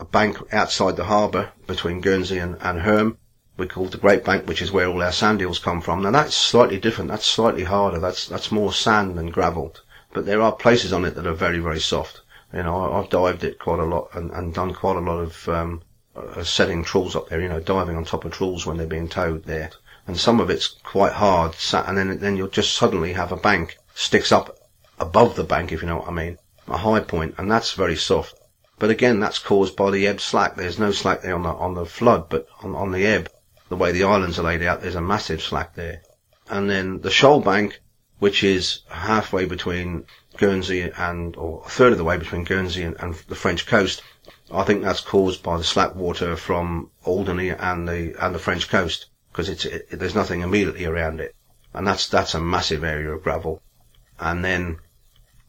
a 0.00 0.06
bank 0.06 0.38
outside 0.54 0.96
the 0.96 1.04
harbour 1.04 1.52
between 1.66 2.00
Guernsey 2.00 2.38
and, 2.38 2.56
and 2.62 2.80
Herm. 2.80 3.18
We 3.58 3.66
call 3.66 3.86
it 3.86 3.90
the 3.90 3.98
Great 3.98 4.24
Bank, 4.24 4.48
which 4.48 4.62
is 4.62 4.72
where 4.72 4.88
all 4.88 5.02
our 5.02 5.12
sand 5.12 5.42
eels 5.42 5.58
come 5.58 5.82
from. 5.82 6.02
Now 6.02 6.12
that's 6.12 6.34
slightly 6.34 6.78
different. 6.80 7.10
That's 7.10 7.26
slightly 7.26 7.64
harder. 7.64 8.00
That's 8.00 8.26
that's 8.26 8.50
more 8.50 8.72
sand 8.72 9.18
than 9.18 9.30
gravel. 9.30 9.76
But 10.14 10.24
there 10.24 10.40
are 10.40 10.52
places 10.52 10.94
on 10.94 11.04
it 11.04 11.14
that 11.14 11.26
are 11.26 11.34
very 11.34 11.58
very 11.58 11.78
soft. 11.78 12.22
You 12.54 12.62
know, 12.62 12.92
I, 12.92 13.00
have 13.00 13.10
dived 13.10 13.44
it 13.44 13.58
quite 13.58 13.80
a 13.80 13.84
lot 13.84 14.08
and, 14.14 14.30
and 14.30 14.54
done 14.54 14.72
quite 14.72 14.96
a 14.96 15.00
lot 15.00 15.18
of 15.18 15.48
um, 15.48 15.82
uh, 16.16 16.42
setting 16.42 16.82
trawls 16.82 17.14
up 17.14 17.28
there. 17.28 17.40
You 17.40 17.48
know, 17.48 17.60
diving 17.60 17.96
on 17.96 18.04
top 18.04 18.24
of 18.24 18.32
trawls 18.32 18.64
when 18.66 18.76
they're 18.78 18.86
being 18.86 19.08
towed 19.08 19.44
there 19.44 19.70
and 20.06 20.18
some 20.18 20.40
of 20.40 20.50
it's 20.50 20.68
quite 20.68 21.12
hard, 21.12 21.54
and 21.72 21.96
then 21.96 22.18
then 22.18 22.36
you'll 22.36 22.48
just 22.48 22.74
suddenly 22.74 23.12
have 23.14 23.32
a 23.32 23.36
bank 23.36 23.76
sticks 23.94 24.32
up 24.32 24.56
above 24.98 25.36
the 25.36 25.44
bank, 25.44 25.72
if 25.72 25.82
you 25.82 25.88
know 25.88 25.98
what 25.98 26.08
I 26.08 26.12
mean, 26.12 26.38
a 26.68 26.78
high 26.78 27.00
point, 27.00 27.34
and 27.38 27.50
that's 27.50 27.72
very 27.72 27.96
soft. 27.96 28.34
But 28.78 28.90
again, 28.90 29.20
that's 29.20 29.38
caused 29.38 29.76
by 29.76 29.90
the 29.90 30.06
ebb 30.06 30.20
slack. 30.20 30.56
There's 30.56 30.78
no 30.78 30.92
slack 30.92 31.22
there 31.22 31.34
on 31.34 31.42
the, 31.42 31.50
on 31.50 31.74
the 31.74 31.86
flood, 31.86 32.28
but 32.28 32.46
on, 32.62 32.74
on 32.74 32.90
the 32.90 33.06
ebb, 33.06 33.30
the 33.68 33.76
way 33.76 33.92
the 33.92 34.04
islands 34.04 34.38
are 34.38 34.42
laid 34.42 34.62
out, 34.62 34.82
there's 34.82 34.94
a 34.94 35.00
massive 35.00 35.42
slack 35.42 35.74
there. 35.74 36.02
And 36.50 36.68
then 36.68 37.00
the 37.00 37.10
shoal 37.10 37.40
bank, 37.40 37.80
which 38.18 38.44
is 38.44 38.80
halfway 38.88 39.44
between 39.46 40.06
Guernsey 40.36 40.90
and, 40.96 41.36
or 41.36 41.62
a 41.64 41.68
third 41.68 41.92
of 41.92 41.98
the 41.98 42.04
way 42.04 42.16
between 42.16 42.44
Guernsey 42.44 42.82
and, 42.82 42.96
and 43.00 43.14
the 43.28 43.34
French 43.34 43.66
coast, 43.66 44.02
I 44.52 44.64
think 44.64 44.82
that's 44.82 45.00
caused 45.00 45.42
by 45.42 45.56
the 45.56 45.64
slack 45.64 45.94
water 45.94 46.36
from 46.36 46.90
Alderney 47.04 47.50
and 47.50 47.88
the, 47.88 48.14
and 48.22 48.34
the 48.34 48.38
French 48.38 48.68
coast, 48.68 49.06
because 49.34 49.48
it's, 49.48 49.64
it, 49.64 49.88
there's 49.90 50.14
nothing 50.14 50.42
immediately 50.42 50.84
around 50.84 51.18
it. 51.18 51.34
And 51.72 51.84
that's, 51.84 52.06
that's 52.08 52.34
a 52.34 52.40
massive 52.40 52.84
area 52.84 53.10
of 53.10 53.24
gravel. 53.24 53.60
And 54.20 54.44
then 54.44 54.78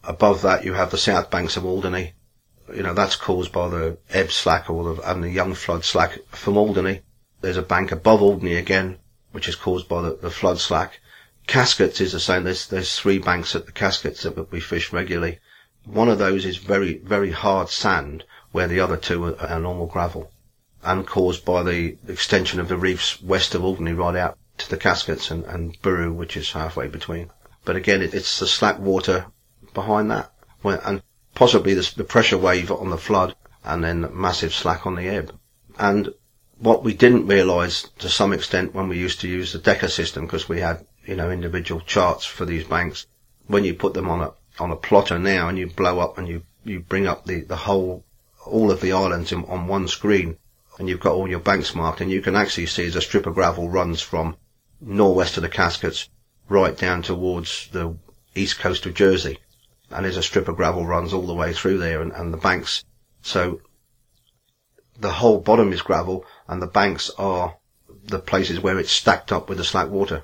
above 0.03 0.41
that 0.41 0.65
you 0.65 0.73
have 0.73 0.89
the 0.89 0.97
south 0.97 1.29
banks 1.29 1.55
of 1.55 1.65
Alderney. 1.65 2.13
You 2.73 2.81
know, 2.81 2.95
that's 2.95 3.15
caused 3.15 3.51
by 3.51 3.69
the 3.69 3.99
ebb 4.09 4.31
slack 4.31 4.71
or 4.71 4.95
the, 4.95 5.11
and 5.11 5.23
the 5.23 5.29
young 5.29 5.53
flood 5.53 5.85
slack 5.85 6.17
from 6.29 6.57
Alderney. 6.57 7.01
There's 7.41 7.57
a 7.57 7.61
bank 7.61 7.91
above 7.91 8.23
Alderney 8.23 8.55
again, 8.55 8.97
which 9.33 9.47
is 9.47 9.55
caused 9.55 9.87
by 9.87 10.01
the, 10.01 10.15
the 10.15 10.31
flood 10.31 10.59
slack. 10.59 10.99
Casquets 11.47 12.01
is 12.01 12.11
the 12.11 12.19
same. 12.19 12.43
There's, 12.43 12.65
there's 12.65 12.97
three 12.97 13.19
banks 13.19 13.55
at 13.55 13.67
the 13.67 13.71
Casquets 13.71 14.23
that 14.23 14.51
we 14.51 14.61
fish 14.61 14.91
regularly. 14.91 15.37
One 15.85 16.09
of 16.09 16.17
those 16.17 16.43
is 16.43 16.57
very, 16.57 16.97
very 16.97 17.29
hard 17.29 17.69
sand, 17.69 18.23
where 18.51 18.67
the 18.67 18.79
other 18.79 18.97
two 18.97 19.25
are, 19.25 19.35
are 19.35 19.59
normal 19.59 19.85
gravel. 19.85 20.31
And 20.85 21.07
caused 21.07 21.43
by 21.43 21.63
the 21.63 21.97
extension 22.07 22.59
of 22.59 22.67
the 22.67 22.77
reefs 22.77 23.19
west 23.19 23.55
of 23.55 23.63
Alderney 23.63 23.93
right 23.93 24.15
out 24.15 24.37
to 24.59 24.69
the 24.69 24.77
Casquets 24.77 25.31
and, 25.31 25.43
and 25.45 25.81
Burhou, 25.81 26.13
which 26.13 26.37
is 26.37 26.51
halfway 26.51 26.87
between. 26.87 27.31
But 27.65 27.75
again, 27.75 28.03
it, 28.03 28.13
it's 28.13 28.39
the 28.39 28.45
slack 28.45 28.77
water 28.77 29.25
behind 29.73 30.11
that. 30.11 30.31
And 30.63 31.01
possibly 31.33 31.73
the, 31.73 31.91
the 31.97 32.03
pressure 32.03 32.37
wave 32.37 32.71
on 32.71 32.91
the 32.91 32.97
flood 32.97 33.35
and 33.63 33.83
then 33.83 34.09
massive 34.13 34.53
slack 34.53 34.85
on 34.85 34.95
the 34.95 35.07
ebb. 35.07 35.35
And 35.79 36.13
what 36.59 36.83
we 36.83 36.93
didn't 36.93 37.27
realise 37.27 37.89
to 37.99 38.07
some 38.07 38.31
extent 38.31 38.75
when 38.75 38.87
we 38.87 38.97
used 38.97 39.21
to 39.21 39.27
use 39.27 39.53
the 39.53 39.59
Decca 39.59 39.89
system, 39.89 40.25
because 40.25 40.47
we 40.47 40.61
had, 40.61 40.85
you 41.05 41.15
know, 41.15 41.31
individual 41.31 41.81
charts 41.81 42.25
for 42.25 42.45
these 42.45 42.63
banks, 42.63 43.07
when 43.47 43.63
you 43.63 43.73
put 43.73 43.95
them 43.95 44.09
on 44.09 44.21
a, 44.21 44.33
on 44.59 44.71
a 44.71 44.75
plotter 44.75 45.17
now 45.17 45.49
and 45.49 45.57
you 45.57 45.67
blow 45.67 45.99
up 45.99 46.17
and 46.17 46.27
you, 46.27 46.43
you 46.63 46.79
bring 46.79 47.07
up 47.07 47.25
the, 47.25 47.41
the 47.41 47.55
whole, 47.55 48.03
all 48.45 48.71
of 48.71 48.81
the 48.81 48.93
islands 48.93 49.31
in, 49.31 49.43
on 49.45 49.67
one 49.67 49.87
screen 49.87 50.37
and 50.77 50.89
you've 50.89 50.99
got 50.99 51.13
all 51.13 51.29
your 51.29 51.39
banks 51.39 51.73
marked 51.75 52.01
and 52.01 52.11
you 52.11 52.21
can 52.21 52.35
actually 52.35 52.65
see 52.65 52.85
as 52.85 52.95
a 52.95 53.01
strip 53.01 53.25
of 53.25 53.35
gravel 53.35 53.69
runs 53.69 54.01
from 54.01 54.35
northwest 54.81 55.37
of 55.37 55.43
the 55.43 55.49
Casquets 55.49 56.09
right 56.49 56.77
down 56.77 57.01
towards 57.01 57.69
the 57.69 57.95
east 58.35 58.59
coast 58.59 58.85
of 58.85 58.93
Jersey 58.93 59.39
and 59.89 60.05
there's 60.05 60.17
a 60.17 60.23
strip 60.23 60.47
of 60.47 60.55
gravel 60.55 60.85
runs 60.85 61.13
all 61.13 61.27
the 61.27 61.33
way 61.33 61.53
through 61.53 61.77
there 61.77 62.01
and, 62.01 62.11
and 62.11 62.33
the 62.33 62.37
banks. 62.37 62.83
So 63.21 63.61
the 64.99 65.11
whole 65.11 65.39
bottom 65.39 65.71
is 65.73 65.81
gravel 65.81 66.25
and 66.47 66.61
the 66.61 66.67
banks 66.67 67.09
are 67.17 67.57
the 68.03 68.19
places 68.19 68.59
where 68.59 68.79
it's 68.79 68.91
stacked 68.91 69.31
up 69.31 69.49
with 69.49 69.57
the 69.57 69.63
slack 69.63 69.89
water. 69.89 70.23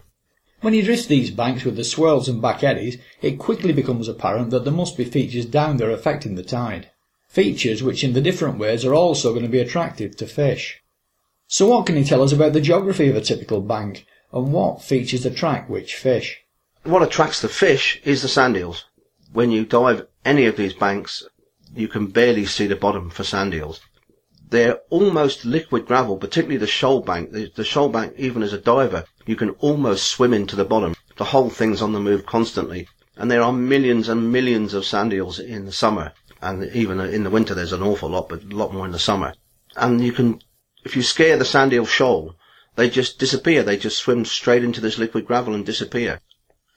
When 0.62 0.76
you 0.76 0.84
drift 0.84 1.08
these 1.08 1.32
banks 1.32 1.64
with 1.64 1.76
the 1.76 1.84
swirls 1.84 2.30
and 2.30 2.40
back 2.40 2.64
eddies, 2.64 3.00
it 3.22 3.40
quickly 3.40 3.74
becomes 3.74 4.08
apparent 4.08 4.52
that 4.52 4.64
there 4.64 4.74
must 4.74 4.96
be 4.96 5.06
features 5.06 5.46
down 5.46 5.78
there 5.78 5.90
affecting 5.90 6.36
the 6.36 6.44
tide. 6.44 6.91
Features 7.32 7.82
which 7.84 8.04
in 8.04 8.14
the 8.14 8.22
different 8.22 8.58
ways 8.58 8.86
are 8.86 8.94
also 8.94 9.32
going 9.32 9.44
to 9.44 9.50
be 9.50 9.60
attractive 9.60 10.16
to 10.18 10.28
fish. 10.28 10.82
So 11.48 11.68
what 11.68 11.86
can 11.86 11.98
you 11.98 12.04
tell 12.04 12.24
us 12.24 12.32
about 12.32 12.54
the 12.54 12.62
geography 12.62 13.10
of 13.10 13.16
a 13.16 13.22
typical 13.22 13.62
bank 13.62 14.06
and 14.32 14.54
what 14.54 14.82
features 14.82 15.26
attract 15.26 15.70
which 15.70 15.96
fish? 15.96 16.40
What 16.84 17.04
attracts 17.04 17.42
the 17.42 17.50
fish 17.50 18.02
is 18.04 18.22
the 18.22 18.28
sand 18.28 18.58
eels 18.58 18.86
when 19.34 19.52
you 19.52 19.66
dive 19.66 20.06
any 20.26 20.46
of 20.46 20.58
these 20.58 20.74
banks, 20.74 21.24
you 21.74 21.88
can 21.88 22.08
barely 22.08 22.46
see 22.46 22.68
the 22.68 22.76
bottom 22.76 23.10
for 23.10 23.24
sand 23.24 23.54
eels. 23.54 23.80
They're 24.50 24.80
almost 24.90 25.46
liquid 25.46 25.86
gravel, 25.86 26.18
particularly 26.18 26.58
the 26.58 26.68
shoal 26.68 27.00
bank. 27.00 27.32
The, 27.32 27.50
the 27.56 27.64
shoal 27.64 27.88
bank, 27.88 28.14
even 28.18 28.44
as 28.44 28.52
a 28.52 28.58
diver, 28.58 29.06
you 29.26 29.38
can 29.38 29.52
almost 29.52 30.08
swim 30.08 30.34
into 30.34 30.58
the 30.58 30.66
bottom. 30.66 30.96
The 31.16 31.26
whole 31.26 31.50
thing's 31.50 31.82
on 31.82 31.94
the 31.94 32.00
move 32.00 32.26
constantly. 32.26 32.90
And 33.16 33.32
there 33.32 33.42
are 33.42 33.54
millions 33.54 34.10
and 34.10 34.32
millions 34.32 34.74
of 34.74 34.86
sand 34.86 35.14
eels 35.14 35.40
in 35.40 35.66
the 35.66 35.72
summer. 35.72 36.12
And 36.42 36.64
even 36.74 37.00
in 37.00 37.24
the 37.24 37.30
winter 37.30 37.54
there's 37.54 37.74
an 37.74 37.84
awful 37.84 38.10
lot, 38.10 38.30
but 38.30 38.44
a 38.44 38.56
lot 38.56 38.74
more 38.74 38.86
in 38.86 38.92
the 38.92 39.00
summer. 39.00 39.34
And 39.76 40.04
you 40.04 40.12
can, 40.12 40.42
if 40.84 40.96
you 40.96 41.04
scare 41.04 41.38
the 41.38 41.46
sand 41.46 41.74
shoal, 41.88 42.36
they 42.76 42.90
just 42.90 43.20
disappear. 43.20 43.64
They 43.64 43.78
just 43.78 44.00
swim 44.00 44.26
straight 44.26 44.64
into 44.64 44.82
this 44.82 44.98
liquid 44.98 45.26
gravel 45.26 45.54
and 45.54 45.66
disappear. 45.66 46.20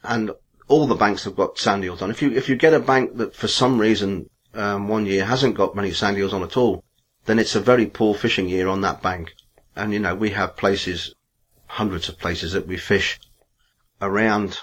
And 0.02 0.32
all 0.68 0.86
the 0.86 0.94
banks 0.94 1.24
have 1.24 1.36
got 1.36 1.58
sand 1.58 1.84
eels 1.84 2.02
on. 2.02 2.10
If 2.10 2.22
you 2.22 2.30
if 2.32 2.48
you 2.48 2.56
get 2.56 2.74
a 2.74 2.80
bank 2.80 3.16
that 3.16 3.34
for 3.34 3.48
some 3.48 3.78
reason 3.78 4.28
um, 4.54 4.88
one 4.88 5.06
year 5.06 5.24
hasn't 5.24 5.56
got 5.56 5.76
many 5.76 5.92
sand 5.92 6.18
eels 6.18 6.32
on 6.32 6.42
at 6.42 6.56
all, 6.56 6.84
then 7.26 7.38
it's 7.38 7.54
a 7.54 7.60
very 7.60 7.86
poor 7.86 8.14
fishing 8.14 8.48
year 8.48 8.68
on 8.68 8.80
that 8.82 9.02
bank. 9.02 9.34
And 9.76 9.92
you 9.92 9.98
know 9.98 10.14
we 10.14 10.30
have 10.30 10.56
places, 10.56 11.14
hundreds 11.66 12.08
of 12.08 12.18
places 12.18 12.52
that 12.52 12.66
we 12.66 12.76
fish 12.76 13.20
around 14.00 14.58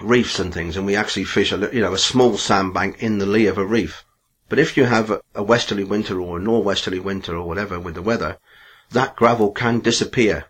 reefs 0.00 0.38
and 0.38 0.52
things, 0.52 0.76
and 0.76 0.86
we 0.86 0.96
actually 0.96 1.24
fish 1.24 1.52
a 1.52 1.70
you 1.72 1.80
know 1.80 1.92
a 1.92 1.98
small 1.98 2.36
sandbank 2.36 3.02
in 3.02 3.18
the 3.18 3.26
lee 3.26 3.46
of 3.46 3.58
a 3.58 3.66
reef. 3.66 4.04
But 4.52 4.58
if 4.58 4.76
you 4.76 4.84
have 4.84 5.22
a, 5.34 5.42
westerly 5.42 5.82
winter 5.82 6.20
or 6.20 6.36
a 6.36 6.42
norwesterly 6.42 7.00
winter 7.00 7.34
or 7.34 7.48
whatever 7.48 7.80
with 7.80 7.94
the 7.94 8.02
weather, 8.02 8.36
that 8.90 9.16
gravel 9.16 9.50
can 9.50 9.80
disappear 9.80 10.44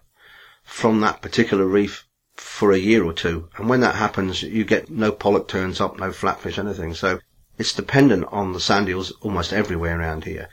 from 0.64 0.98
that 1.03 1.22
particular 1.22 1.66
reef 1.66 2.09
for 2.34 2.72
a 2.72 2.78
year 2.78 3.05
or 3.05 3.12
two. 3.12 3.48
And 3.57 3.68
when 3.68 3.78
that 3.82 3.94
happens, 3.94 4.42
you 4.42 4.64
get 4.64 4.90
no 4.90 5.12
pollock 5.12 5.46
turns 5.46 5.80
up, 5.80 6.00
no 6.00 6.11
flatfish, 6.11 6.59
anything. 6.59 6.94
So 6.94 7.20
it's 7.59 7.72
dependent 7.72 8.24
on 8.32 8.53
the 8.53 8.59
sand 8.59 8.88
eels 8.88 9.12
almost 9.20 9.53
everywhere 9.53 10.00
around 10.00 10.24
here. 10.24 10.48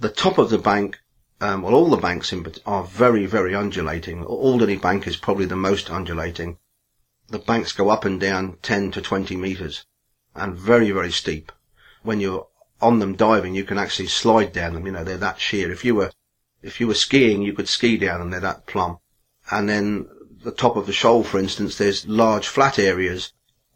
The 0.00 0.10
top 0.10 0.36
of 0.36 0.50
the 0.50 0.58
bank, 0.58 0.98
um, 1.40 1.62
well, 1.62 1.72
all 1.72 1.88
the 1.88 1.96
banks 1.96 2.34
in, 2.34 2.46
are 2.66 2.84
very, 2.84 3.24
very 3.24 3.54
undulating. 3.54 4.22
Alderney 4.24 4.76
Bank 4.76 5.06
is 5.06 5.16
probably 5.16 5.46
the 5.46 5.56
most 5.56 5.90
undulating. 5.90 6.58
The 7.28 7.38
banks 7.38 7.72
go 7.72 7.88
up 7.88 8.04
and 8.04 8.20
down 8.20 8.58
10 8.60 8.90
to 8.90 9.00
20 9.00 9.36
meters 9.36 9.86
and 10.34 10.54
very, 10.54 10.90
very 10.90 11.12
steep. 11.12 11.50
When 12.02 12.20
you're 12.20 12.46
on 12.84 12.98
them 12.98 13.16
diving, 13.16 13.54
you 13.54 13.64
can 13.64 13.78
actually 13.78 14.08
slide 14.08 14.52
down 14.52 14.74
them. 14.74 14.84
You 14.84 14.92
know, 14.92 15.04
they're 15.04 15.16
that 15.16 15.40
sheer. 15.40 15.72
If 15.72 15.84
you 15.84 15.94
were, 15.94 16.10
if 16.62 16.80
you 16.80 16.86
were 16.86 16.94
skiing, 16.94 17.40
you 17.42 17.54
could 17.54 17.68
ski 17.68 17.96
down 17.96 18.20
them. 18.20 18.30
They're 18.30 18.40
that 18.40 18.66
plumb. 18.66 18.98
And 19.50 19.68
then 19.68 20.06
the 20.42 20.52
top 20.52 20.76
of 20.76 20.86
the 20.86 20.92
shoal, 20.92 21.24
for 21.24 21.38
instance, 21.38 21.78
there's 21.78 22.06
large 22.06 22.46
flat 22.46 22.78
areas, 22.78 23.32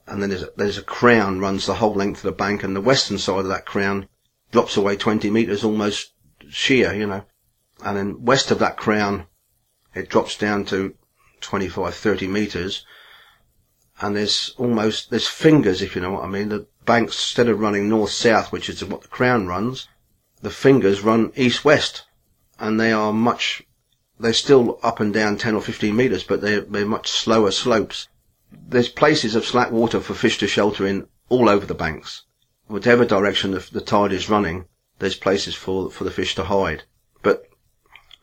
and 0.07 0.23
then 0.23 0.29
there's 0.29 0.43
a, 0.43 0.51
there's 0.57 0.79
a 0.79 0.83
crown 0.83 1.41
runs 1.41 1.65
the 1.65 1.77
whole 1.77 1.95
length 1.95 2.19
of 2.19 2.25
the 2.25 2.33
bank, 2.33 2.63
and 2.63 2.77
the 2.77 2.83
western 2.83 3.19
side 3.19 3.41
of 3.41 3.49
that 3.49 3.65
crown 3.65 4.09
drops 4.53 4.77
away 4.77 4.97
20 4.97 5.31
metres 5.31 5.65
almost 5.65 6.13
sheer, 6.51 6.93
you 6.93 7.07
know. 7.07 7.25
And 7.83 7.97
then 7.97 8.25
west 8.25 8.51
of 8.51 8.59
that 8.59 8.77
crown, 8.77 9.27
it 9.95 10.11
drops 10.11 10.37
down 10.37 10.67
to 10.67 10.95
25, 11.41 11.95
30 11.95 12.29
metres, 12.29 12.85
and 14.01 14.15
there's 14.15 14.55
almost, 14.59 15.11
there's 15.11 15.27
fingers, 15.27 15.83
if 15.83 15.97
you 15.97 16.03
know 16.03 16.13
what 16.13 16.25
I 16.25 16.29
mean. 16.29 16.51
The 16.51 16.67
banks, 16.89 17.15
instead 17.17 17.49
of 17.49 17.61
running 17.61 17.89
north-south, 17.89 18.51
which 18.51 18.69
is 18.69 18.85
what 18.85 19.03
the 19.03 19.09
crown 19.09 19.47
runs, 19.47 19.87
the 20.43 20.51
fingers 20.51 21.03
run 21.03 21.33
east-west, 21.37 22.05
and 22.59 22.81
they 22.81 22.91
are 22.91 23.13
much 23.13 23.63
they're 24.21 24.33
still 24.33 24.81
up 24.83 24.99
and 25.01 25.15
down 25.15 25.37
10 25.37 25.55
or 25.55 25.61
15 25.61 25.95
metres, 25.95 26.25
but 26.25 26.41
they're, 26.41 26.63
they're 26.63 26.87
much 26.87 27.09
slower 27.09 27.51
slopes. 27.51 28.09
There's 28.51 28.89
places 28.89 29.37
of 29.37 29.47
slack 29.47 29.71
water 29.71 30.01
for 30.01 30.15
fish 30.15 30.39
to 30.39 30.49
shelter 30.49 30.87
in 30.87 31.07
all 31.29 31.49
over 31.49 31.67
the 31.67 31.75
banks. 31.75 32.25
Whatever 32.67 33.05
direction 33.05 33.53
the, 33.53 33.67
the 33.71 33.81
tide 33.81 34.13
is 34.13 34.29
running, 34.29 34.67
there's 34.99 35.17
places 35.17 35.55
for, 35.55 35.91
for 35.91 36.05
the 36.05 36.11
fish 36.11 36.35
to 36.35 36.45
hide. 36.45 36.83
But 37.23 37.49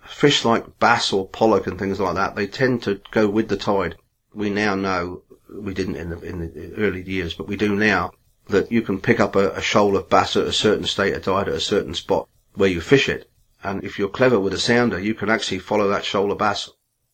fish 0.05 0.43
like 0.43 0.79
bass 0.79 1.13
or 1.13 1.27
pollock 1.27 1.65
and 1.65 1.79
things 1.79 1.99
like 1.99 2.15
that, 2.15 2.35
they 2.35 2.47
tend 2.47 2.83
to 2.83 3.01
go 3.11 3.29
with 3.29 3.47
the 3.47 3.57
tide. 3.57 3.95
We 4.33 4.49
now 4.49 4.75
know, 4.75 5.23
we 5.49 5.73
didn't 5.73 5.95
in 5.95 6.09
the, 6.09 6.19
in 6.21 6.39
the 6.39 6.73
early 6.75 7.03
years, 7.03 7.33
but 7.33 7.47
we 7.47 7.55
do 7.55 7.75
now, 7.75 8.11
that 8.47 8.71
you 8.71 8.81
can 8.81 8.99
pick 9.01 9.19
up 9.19 9.35
a, 9.35 9.51
a 9.51 9.61
shoal 9.61 9.97
of 9.97 10.09
bass 10.09 10.35
at 10.35 10.47
a 10.47 10.53
certain 10.53 10.85
state 10.85 11.13
of 11.13 11.23
tide 11.23 11.47
at 11.47 11.55
a 11.55 11.59
certain 11.59 11.93
spot 11.93 12.27
where 12.53 12.69
you 12.69 12.81
fish 12.81 13.09
it 13.09 13.29
and 13.65 13.83
if 13.83 13.97
you're 13.97 14.09
clever 14.09 14.39
with 14.39 14.53
a 14.53 14.59
sounder, 14.59 14.99
you 14.99 15.15
can 15.15 15.27
actually 15.27 15.57
follow 15.57 15.87
that 15.87 16.05
shoal 16.05 16.31
of 16.31 16.37
bass 16.37 16.69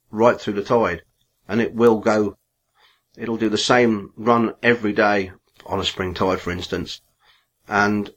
right 0.09 0.39
through 0.39 0.55
the 0.55 0.63
tide. 0.63 1.01
And 1.47 1.61
it 1.61 1.73
will 1.73 1.99
go, 1.99 2.37
it'll 3.15 3.37
do 3.37 3.47
the 3.47 3.57
same 3.57 4.11
run 4.17 4.53
every 4.61 4.91
day 4.91 5.31
on 5.65 5.79
a 5.79 5.85
spring 5.85 6.13
tide, 6.13 6.41
for 6.41 6.51
instance. 6.51 7.01
And 7.69 8.09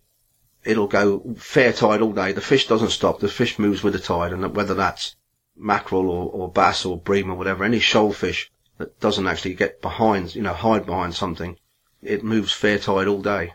it'll 0.65 0.89
go 0.89 1.35
fair 1.37 1.73
tide 1.73 2.01
all 2.01 2.13
day. 2.13 2.33
The 2.33 2.41
fish 2.41 2.67
doesn't 2.67 2.91
stop. 2.91 3.21
The 3.21 3.29
fish 3.29 3.57
moves 3.57 3.85
with 3.85 3.93
the 3.93 4.01
tide. 4.01 4.33
And 4.33 4.57
whether 4.57 4.75
that's 4.75 5.15
mackerel 5.57 6.11
or, 6.11 6.29
or 6.29 6.51
bass 6.51 6.85
or 6.85 6.99
bream 6.99 7.31
or 7.31 7.37
whatever, 7.37 7.63
any 7.63 7.79
shoal 7.79 8.13
fish 8.13 8.51
that 8.79 8.99
doesn't 8.99 9.29
actually 9.29 9.55
get 9.55 9.81
behind, 9.81 10.35
you 10.35 10.43
know, 10.43 10.55
hide 10.55 10.87
behind 10.87 11.15
something, 11.15 11.57
it 12.05 12.23
moves 12.23 12.53
fair 12.53 12.79
tide 12.79 13.09
all 13.09 13.23
day. 13.23 13.55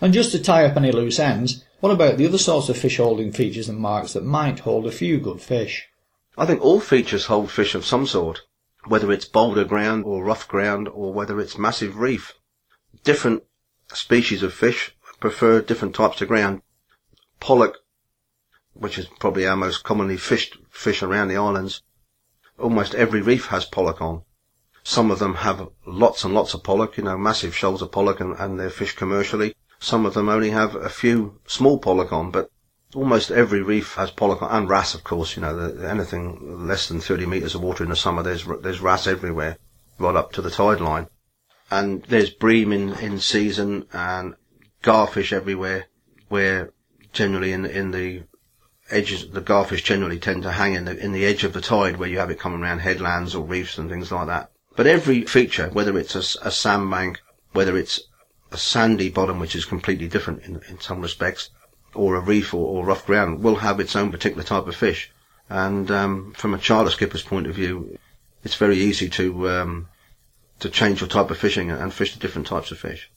And 0.00 0.12
just 0.12 0.32
to 0.32 0.38
tie 0.38 0.64
up 0.64 0.76
any 0.76 0.92
loose 0.92 1.18
ends, 1.18 1.64
what 1.80 1.92
about 1.92 2.18
the 2.18 2.26
other 2.26 2.38
sorts 2.38 2.68
of 2.68 2.76
fish 2.76 2.98
holding 2.98 3.32
features 3.32 3.68
and 3.68 3.78
marks 3.78 4.12
that 4.12 4.24
might 4.24 4.60
hold 4.60 4.86
a 4.86 4.92
few 4.92 5.18
good 5.18 5.40
fish? 5.40 5.88
I 6.36 6.44
think 6.46 6.60
all 6.60 6.80
features 6.80 7.26
hold 7.26 7.50
fish 7.50 7.74
of 7.74 7.84
some 7.84 8.06
sort, 8.06 8.42
whether 8.86 9.10
it's 9.10 9.24
boulder 9.24 9.64
ground 9.64 10.04
or 10.04 10.24
rough 10.24 10.46
ground 10.46 10.88
or 10.88 11.12
whether 11.12 11.40
it's 11.40 11.58
massive 11.58 11.96
reef. 11.96 12.34
Different 13.04 13.42
species 13.92 14.42
of 14.42 14.52
fish 14.52 14.94
prefer 15.20 15.62
different 15.62 15.94
types 15.94 16.20
of 16.20 16.28
ground. 16.28 16.62
pollock, 17.40 17.78
which 18.74 18.98
is 18.98 19.06
probably 19.18 19.46
our 19.46 19.56
most 19.56 19.82
commonly 19.82 20.16
fished 20.16 20.56
fish 20.70 21.02
around 21.02 21.28
the 21.28 21.36
islands, 21.36 21.82
almost 22.58 22.94
every 22.94 23.20
reef 23.20 23.46
has 23.46 23.64
pollock 23.64 24.00
on. 24.00 24.22
Some 24.88 25.10
of 25.10 25.18
them 25.18 25.34
have 25.34 25.68
lots 25.84 26.22
and 26.22 26.32
lots 26.32 26.54
of 26.54 26.62
pollock, 26.62 26.96
you 26.96 27.02
know, 27.02 27.18
massive 27.18 27.56
shoals 27.56 27.82
of 27.82 27.90
pollock 27.90 28.20
and, 28.20 28.36
and 28.38 28.56
they're 28.56 28.70
fished 28.70 28.96
commercially. 28.96 29.52
Some 29.80 30.06
of 30.06 30.14
them 30.14 30.28
only 30.28 30.50
have 30.50 30.76
a 30.76 30.88
few 30.88 31.40
small 31.44 31.78
pollock 31.78 32.12
on, 32.12 32.30
but 32.30 32.52
almost 32.94 33.32
every 33.32 33.62
reef 33.62 33.96
has 33.96 34.12
pollock 34.12 34.42
on, 34.42 34.56
and 34.56 34.68
wrasse, 34.68 34.94
of 34.94 35.02
course, 35.02 35.34
you 35.34 35.42
know, 35.42 35.56
the, 35.56 35.90
anything 35.90 36.68
less 36.68 36.86
than 36.86 37.00
30 37.00 37.26
metres 37.26 37.56
of 37.56 37.64
water 37.64 37.82
in 37.82 37.90
the 37.90 37.96
summer, 37.96 38.22
there's, 38.22 38.46
there's 38.62 38.80
wrasse 38.80 39.08
everywhere, 39.08 39.58
right 39.98 40.14
up 40.14 40.30
to 40.30 40.40
the 40.40 40.52
tide 40.52 40.80
line. 40.80 41.08
And 41.68 42.04
there's 42.04 42.30
bream 42.30 42.72
in, 42.72 42.92
in 43.00 43.18
season 43.18 43.88
and 43.92 44.36
garfish 44.84 45.32
everywhere, 45.32 45.88
where 46.28 46.72
generally 47.12 47.50
in, 47.50 47.66
in 47.66 47.90
the 47.90 48.22
edges, 48.88 49.28
the 49.30 49.40
garfish 49.40 49.82
generally 49.82 50.20
tend 50.20 50.44
to 50.44 50.52
hang 50.52 50.74
in 50.74 50.84
the, 50.84 50.96
in 50.96 51.10
the 51.10 51.26
edge 51.26 51.42
of 51.42 51.54
the 51.54 51.60
tide 51.60 51.96
where 51.96 52.08
you 52.08 52.18
have 52.18 52.30
it 52.30 52.38
coming 52.38 52.62
around 52.62 52.78
headlands 52.78 53.34
or 53.34 53.44
reefs 53.44 53.78
and 53.78 53.90
things 53.90 54.12
like 54.12 54.28
that. 54.28 54.52
But 54.76 54.86
every 54.86 55.22
feature, 55.22 55.70
whether 55.70 55.98
it's 55.98 56.14
a, 56.14 56.46
a 56.46 56.50
sandbank, 56.50 57.20
whether 57.52 57.76
it's 57.76 58.00
a 58.52 58.58
sandy 58.58 59.08
bottom, 59.08 59.40
which 59.40 59.56
is 59.56 59.64
completely 59.64 60.06
different 60.06 60.42
in, 60.44 60.60
in 60.68 60.80
some 60.80 61.00
respects, 61.00 61.50
or 61.94 62.14
a 62.14 62.20
reef 62.20 62.52
or, 62.52 62.66
or, 62.66 62.84
rough 62.84 63.06
ground, 63.06 63.42
will 63.42 63.56
have 63.56 63.80
its 63.80 63.96
own 63.96 64.10
particular 64.10 64.44
type 64.44 64.66
of 64.66 64.76
fish. 64.76 65.10
And 65.48 65.90
um, 65.90 66.34
from 66.36 66.52
a 66.52 66.58
charter 66.58 66.90
skipper's 66.90 67.22
point 67.22 67.46
of 67.46 67.54
view, 67.54 67.98
it's 68.44 68.54
very 68.54 68.76
easy 68.76 69.08
to 69.10 69.48
um, 69.48 69.88
to 70.60 70.68
change 70.68 71.00
your 71.00 71.08
type 71.08 71.30
of 71.30 71.38
fishing 71.38 71.70
and 71.70 71.92
fish 71.92 72.12
the 72.12 72.20
different 72.20 72.46
types 72.46 72.70
of 72.70 72.78
fish. 72.78 73.10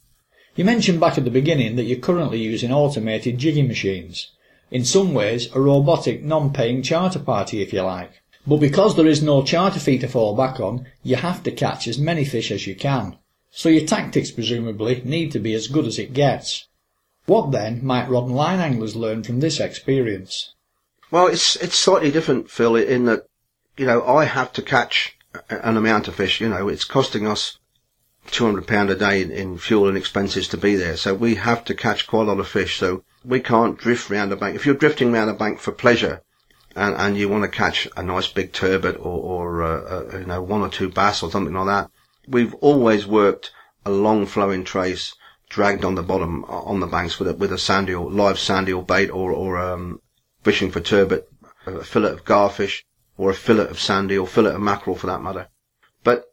You 0.55 0.65
mentioned 0.65 0.99
back 0.99 1.17
at 1.17 1.25
the 1.25 1.31
beginning 1.31 1.75
that 1.75 1.83
you're 1.83 1.99
currently 1.99 2.39
using 2.39 2.71
automated 2.71 3.37
jigging 3.37 3.67
machines 3.67 4.31
in 4.71 4.85
some 4.85 5.13
ways 5.13 5.53
a 5.53 5.59
robotic 5.59 6.23
non-paying 6.23 6.83
charter 6.83 7.19
party 7.19 7.61
if 7.61 7.73
you 7.73 7.81
like. 7.81 8.21
But 8.49 8.59
because 8.59 8.95
there 8.95 9.05
is 9.05 9.21
no 9.21 9.43
charter 9.43 9.79
fee 9.79 9.99
to 9.99 10.07
fall 10.07 10.35
back 10.35 10.59
on, 10.59 10.87
you 11.03 11.17
have 11.17 11.43
to 11.43 11.51
catch 11.51 11.87
as 11.87 11.99
many 11.99 12.25
fish 12.25 12.49
as 12.49 12.65
you 12.65 12.73
can. 12.73 13.19
So 13.51 13.69
your 13.69 13.85
tactics 13.85 14.31
presumably 14.31 15.03
need 15.05 15.31
to 15.33 15.39
be 15.39 15.53
as 15.53 15.67
good 15.67 15.85
as 15.85 15.99
it 15.99 16.13
gets. 16.13 16.67
What 17.27 17.51
then 17.51 17.85
might 17.85 18.09
rod 18.09 18.25
and 18.25 18.35
line 18.35 18.59
anglers 18.59 18.95
learn 18.95 19.21
from 19.21 19.39
this 19.39 19.59
experience? 19.59 20.55
Well, 21.11 21.27
it's 21.27 21.57
it's 21.57 21.75
slightly 21.75 22.09
different, 22.09 22.49
Phil, 22.49 22.75
in 22.75 23.05
that 23.05 23.27
you 23.77 23.85
know 23.85 24.03
I 24.03 24.25
have 24.25 24.51
to 24.53 24.63
catch 24.63 25.15
an 25.49 25.77
amount 25.77 26.07
of 26.07 26.15
fish. 26.15 26.41
You 26.41 26.49
know, 26.49 26.69
it's 26.69 26.85
costing 26.85 27.27
us 27.27 27.59
two 28.31 28.45
hundred 28.45 28.65
pound 28.65 28.89
a 28.89 28.95
day 28.95 29.21
in, 29.21 29.29
in, 29.29 29.59
fuel 29.59 29.87
and 29.87 29.95
expenses 29.95 30.47
to 30.47 30.57
be 30.57 30.75
there, 30.75 30.97
so 30.97 31.13
we 31.13 31.35
have 31.35 31.63
to 31.65 31.75
catch 31.75 32.07
quite 32.07 32.23
a 32.23 32.31
lot 32.31 32.39
of 32.39 32.47
fish. 32.47 32.79
So 32.79 33.03
we 33.23 33.41
can't 33.41 33.77
drift 33.77 34.09
round 34.09 34.31
a 34.31 34.35
bank. 34.35 34.55
If 34.55 34.65
you're 34.65 34.73
drifting 34.73 35.11
round 35.11 35.29
a 35.29 35.35
bank 35.35 35.59
for 35.59 35.71
pleasure, 35.71 36.23
and, 36.79 36.95
and 36.95 37.17
you 37.17 37.27
want 37.27 37.43
to 37.43 37.49
catch 37.49 37.87
a 37.97 38.03
nice 38.03 38.27
big 38.27 38.53
turbot 38.53 38.97
or, 38.97 39.03
or 39.03 39.63
uh, 39.63 39.81
uh, 39.81 40.17
you 40.19 40.25
know 40.25 40.41
one 40.41 40.61
or 40.61 40.69
two 40.69 40.89
bass 40.89 41.21
or 41.21 41.29
something 41.29 41.53
like 41.53 41.67
that, 41.67 41.91
we've 42.27 42.53
always 42.55 43.05
worked 43.05 43.51
a 43.85 43.91
long 43.91 44.25
flowing 44.25 44.63
trace 44.63 45.13
dragged 45.49 45.83
on 45.83 45.95
the 45.95 46.03
bottom 46.03 46.45
on 46.45 46.79
the 46.79 46.87
banks 46.87 47.19
with 47.19 47.27
a 47.27 47.33
with 47.33 47.51
a 47.51 47.57
sandy 47.57 47.93
or 47.93 48.09
live 48.09 48.39
sandy 48.39 48.71
or 48.71 48.83
bait 48.83 49.09
or 49.09 49.31
or 49.31 49.57
um, 49.57 49.99
fishing 50.43 50.71
for 50.71 50.79
turbot, 50.79 51.27
a 51.65 51.83
fillet 51.83 52.11
of 52.11 52.23
garfish 52.23 52.83
or 53.17 53.31
a 53.31 53.35
fillet 53.35 53.67
of 53.67 53.79
sandy 53.79 54.17
or 54.17 54.25
fillet 54.25 54.53
of 54.53 54.61
mackerel 54.61 54.95
for 54.95 55.07
that 55.07 55.21
matter. 55.21 55.49
But 56.03 56.25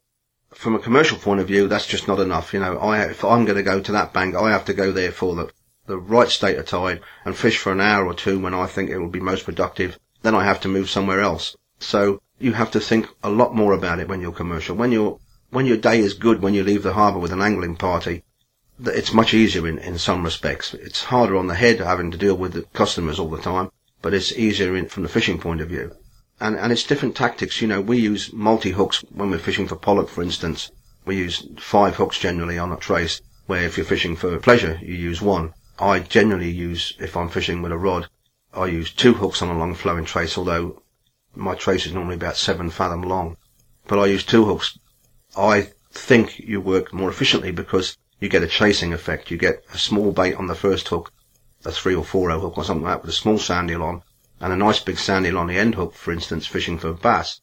from 0.55 0.76
a 0.76 0.78
commercial 0.78 1.18
point 1.18 1.40
of 1.40 1.49
view, 1.49 1.66
that's 1.66 1.86
just 1.86 2.07
not 2.07 2.20
enough. 2.20 2.55
You 2.55 2.61
know, 2.61 2.78
I 2.78 3.03
if 3.07 3.24
I'm 3.24 3.44
going 3.47 3.57
to 3.57 3.62
go 3.64 3.80
to 3.80 3.92
that 3.92 4.12
bank, 4.12 4.36
I 4.36 4.53
have 4.53 4.66
to 4.66 4.74
go 4.74 4.92
there 4.92 5.11
for 5.11 5.34
the 5.34 5.51
the 5.86 5.99
right 5.99 6.28
state 6.28 6.59
of 6.59 6.66
tide 6.66 7.01
and 7.24 7.36
fish 7.36 7.59
for 7.59 7.72
an 7.72 7.80
hour 7.80 8.07
or 8.07 8.14
two 8.14 8.38
when 8.38 8.55
I 8.55 8.66
think 8.66 8.90
it 8.90 8.99
will 8.99 9.09
be 9.09 9.20
most 9.20 9.44
productive. 9.44 9.99
Then 10.23 10.35
I 10.35 10.45
have 10.45 10.61
to 10.62 10.69
move 10.69 10.89
somewhere 10.91 11.21
else. 11.21 11.57
So 11.79 12.21
you 12.39 12.53
have 12.53 12.71
to 12.73 12.81
think 12.81 13.09
a 13.23 13.31
lot 13.31 13.55
more 13.55 13.73
about 13.73 13.99
it 13.99 14.09
when 14.09 14.21
you're 14.21 14.33
commercial. 14.33 14.77
When 14.77 14.93
you're 14.93 15.19
when 15.51 15.67
your 15.67 15.77
day 15.77 16.01
is 16.01 16.14
good, 16.14 16.43
when 16.43 16.55
you 16.55 16.64
leave 16.64 16.83
the 16.83 16.95
harbour 16.95 17.19
with 17.19 17.33
an 17.33 17.41
angling 17.41 17.77
party, 17.77 18.25
it's 18.85 19.12
much 19.12 19.33
easier 19.33 19.67
in, 19.67 19.79
in 19.79 19.97
some 19.99 20.25
respects. 20.25 20.75
It's 20.75 21.05
harder 21.05 21.37
on 21.37 21.47
the 21.47 21.55
head 21.55 21.79
having 21.79 22.11
to 22.11 22.19
deal 22.19 22.37
with 22.37 22.53
the 22.53 22.62
customers 22.75 23.19
all 23.19 23.31
the 23.31 23.41
time, 23.41 23.71
but 24.03 24.12
it's 24.12 24.33
easier 24.33 24.77
in, 24.77 24.89
from 24.89 25.03
the 25.03 25.09
fishing 25.09 25.39
point 25.39 25.61
of 25.61 25.69
view. 25.69 25.95
And, 26.41 26.57
and 26.57 26.73
it's 26.73 26.83
different 26.83 27.17
tactics. 27.17 27.62
You 27.62 27.69
know, 27.69 27.81
we 27.81 27.99
use 27.99 28.33
multi-hooks 28.33 29.05
when 29.14 29.31
we're 29.31 29.39
fishing 29.39 29.67
for 29.67 29.77
pollock, 29.77 30.09
for 30.09 30.23
instance. 30.23 30.71
We 31.07 31.17
use 31.17 31.47
five 31.59 31.97
hooks 31.97 32.19
generally 32.19 32.59
on 32.59 32.73
a 32.73 32.77
trace, 32.77 33.23
where 33.47 33.62
if 33.62 33.77
you're 33.77 33.87
fishing 33.87 34.17
for 34.17 34.39
pleasure, 34.39 34.79
you 34.83 34.95
use 34.95 35.23
one. 35.23 35.55
I 35.79 36.01
generally 36.01 36.51
use, 36.51 36.95
if 36.99 37.17
I'm 37.17 37.29
fishing 37.29 37.62
with 37.62 37.73
a 37.73 37.79
rod, 37.79 38.09
I 38.57 38.67
use 38.69 38.91
two 38.91 39.13
hooks 39.13 39.43
on 39.43 39.51
a 39.51 39.59
long 39.59 39.75
flowing 39.75 40.07
trace, 40.07 40.39
although 40.39 40.83
my 41.35 41.55
trace 41.55 41.85
is 41.85 41.93
normally 41.93 42.15
about 42.15 42.39
seven 42.39 42.71
fathom 42.71 43.03
long. 43.03 43.37
But 43.87 43.99
I 43.99 44.07
use 44.07 44.25
two 44.25 44.47
hooks. 44.47 44.79
I 45.37 45.73
think 45.93 46.39
you 46.39 46.63
work 46.63 46.93
more 46.93 47.11
efficiently 47.11 47.51
because 47.53 47.99
you 48.19 48.31
get 48.31 48.43
a 48.43 48.47
chasing 48.49 48.95
effect. 48.95 49.31
You 49.31 49.37
get 49.37 49.63
a 49.75 49.79
small 49.79 50.11
bait 50.11 50.35
on 50.37 50.47
the 50.47 50.55
first 50.55 50.89
hook, 50.89 51.13
a 51.67 51.71
three 51.71 51.95
or 51.95 52.03
four 52.03 52.31
hour 52.31 52.41
hook 52.41 52.57
or 52.57 52.65
something 52.65 52.85
like 52.85 52.95
that 52.95 53.03
with 53.03 53.11
a 53.11 53.19
small 53.19 53.39
sand 53.39 53.71
eel 53.71 53.83
on, 53.83 54.03
and 54.41 54.55
a 54.55 54.57
nice 54.57 54.81
big 54.81 54.99
sand 54.99 55.27
eel 55.27 55.37
on 55.37 55.49
the 55.49 55.59
end 55.59 55.75
hook, 55.75 55.95
for 55.95 56.11
instance, 56.13 56.47
fishing 56.47 56.79
for 56.79 56.95
bass. 56.95 57.43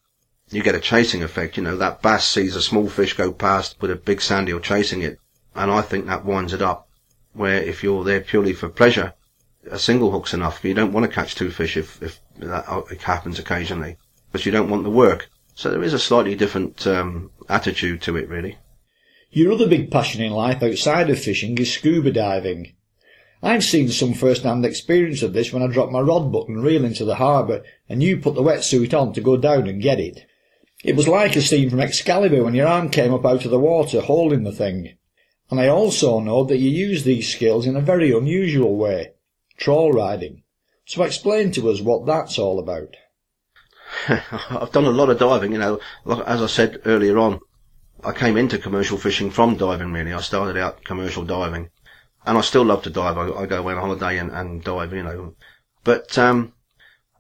You 0.50 0.64
get 0.64 0.76
a 0.76 0.80
chasing 0.80 1.22
effect. 1.22 1.58
You 1.58 1.64
know, 1.64 1.78
that 1.78 2.02
bass 2.02 2.28
sees 2.28 2.56
a 2.56 2.62
small 2.62 2.90
fish 2.90 3.14
go 3.14 3.32
past 3.32 3.76
with 3.80 3.92
a 3.92 3.96
big 3.96 4.20
sand 4.20 4.50
eel 4.50 4.60
chasing 4.60 5.04
it, 5.04 5.20
and 5.54 5.70
I 5.70 5.82
think 5.84 6.08
that 6.08 6.26
winds 6.26 6.54
it 6.54 6.62
up. 6.64 6.90
Where 7.34 7.62
if 7.62 7.84
you're 7.84 8.04
there 8.04 8.22
purely 8.22 8.54
for 8.54 8.70
pleasure, 8.70 9.14
a 9.70 9.80
single 9.80 10.12
hook's 10.12 10.34
enough. 10.34 10.64
You 10.64 10.74
don't 10.74 10.94
want 10.94 11.06
to 11.06 11.12
catch 11.12 11.36
two 11.36 11.52
fish 11.52 11.78
if, 11.78 12.02
if 12.02 12.20
that 12.40 12.66
happens 13.02 13.40
occasionally, 13.40 13.98
but 14.32 14.46
you 14.46 14.52
don't 14.52 14.70
want 14.70 14.84
the 14.84 14.90
work. 14.90 15.30
So 15.56 15.70
there 15.70 15.84
is 15.84 15.94
a 15.94 16.00
slightly 16.00 16.36
different 16.36 16.86
um, 16.88 17.32
attitude 17.50 18.02
to 18.04 18.18
it, 18.18 18.28
really. 18.28 18.58
Your 19.32 19.54
other 19.54 19.68
big 19.68 19.92
passion 19.92 20.22
in 20.22 20.32
life 20.32 20.62
outside 20.62 21.10
of 21.10 21.20
fishing 21.20 21.58
is 21.58 21.72
scuba 21.72 22.12
diving. 22.12 22.76
I've 23.42 23.64
seen 23.64 23.90
some 23.90 24.14
first-hand 24.14 24.66
experience 24.66 25.22
of 25.22 25.34
this 25.34 25.52
when 25.52 25.64
I 25.64 25.68
dropped 25.68 25.92
my 25.92 26.00
rod 26.00 26.32
book 26.32 26.48
and 26.48 26.64
reel 26.64 26.86
into 26.86 27.04
the 27.04 27.16
harbour 27.16 27.64
and 27.90 28.02
you 28.02 28.18
put 28.18 28.36
the 28.36 28.44
wetsuit 28.44 28.94
on 28.94 29.12
to 29.14 29.22
go 29.22 29.38
down 29.38 29.68
and 29.68 29.82
get 29.82 30.00
it. 30.00 30.26
It 30.84 30.96
was 30.96 31.08
like 31.08 31.36
a 31.36 31.42
scene 31.42 31.70
from 31.70 31.80
Excalibur 31.80 32.44
when 32.44 32.56
your 32.56 32.68
arm 32.68 32.90
came 32.90 33.14
up 33.14 33.26
out 33.26 33.44
of 33.46 33.52
the 33.52 33.60
water 33.60 34.02
holding 34.02 34.44
the 34.44 34.52
thing. 34.52 34.98
And 35.50 35.60
I 35.60 35.68
also 35.68 36.20
know 36.20 36.44
that 36.46 36.58
you 36.58 36.70
use 36.70 37.04
these 37.04 37.32
skills 37.34 37.66
in 37.66 37.76
a 37.76 37.82
very 37.82 38.12
unusual 38.12 38.76
way, 38.76 39.13
trawl 39.58 39.92
riding. 39.92 40.44
So 40.86 41.04
explain 41.04 41.52
to 41.54 41.70
us 41.70 41.82
what 41.82 42.06
that's 42.06 42.38
all 42.38 42.60
about. 42.60 42.96
I've 44.10 44.72
done 44.72 44.86
a 44.86 44.90
lot 44.90 45.10
of 45.10 45.20
diving, 45.20 45.52
you 45.52 45.60
know, 45.60 45.80
as 46.26 46.42
I 46.42 46.48
said 46.48 46.82
earlier 46.86 47.18
on, 47.18 47.40
I 48.04 48.12
came 48.12 48.38
into 48.38 48.58
commercial 48.58 48.98
fishing 48.98 49.32
from 49.32 49.56
diving 49.56 49.94
really. 49.94 50.14
I 50.14 50.22
started 50.22 50.58
out 50.58 50.84
commercial 50.84 51.24
diving 51.24 51.70
and 52.26 52.38
I 52.38 52.42
still 52.42 52.66
love 52.66 52.84
to 52.84 52.90
dive. 52.90 53.18
I, 53.18 53.32
I 53.32 53.46
go 53.46 53.60
away 53.60 53.74
on 53.74 53.80
holiday 53.80 54.18
and, 54.18 54.32
and 54.32 54.64
dive, 54.64 54.94
you 54.94 55.04
know. 55.04 55.36
But, 55.84 56.18
um, 56.18 56.54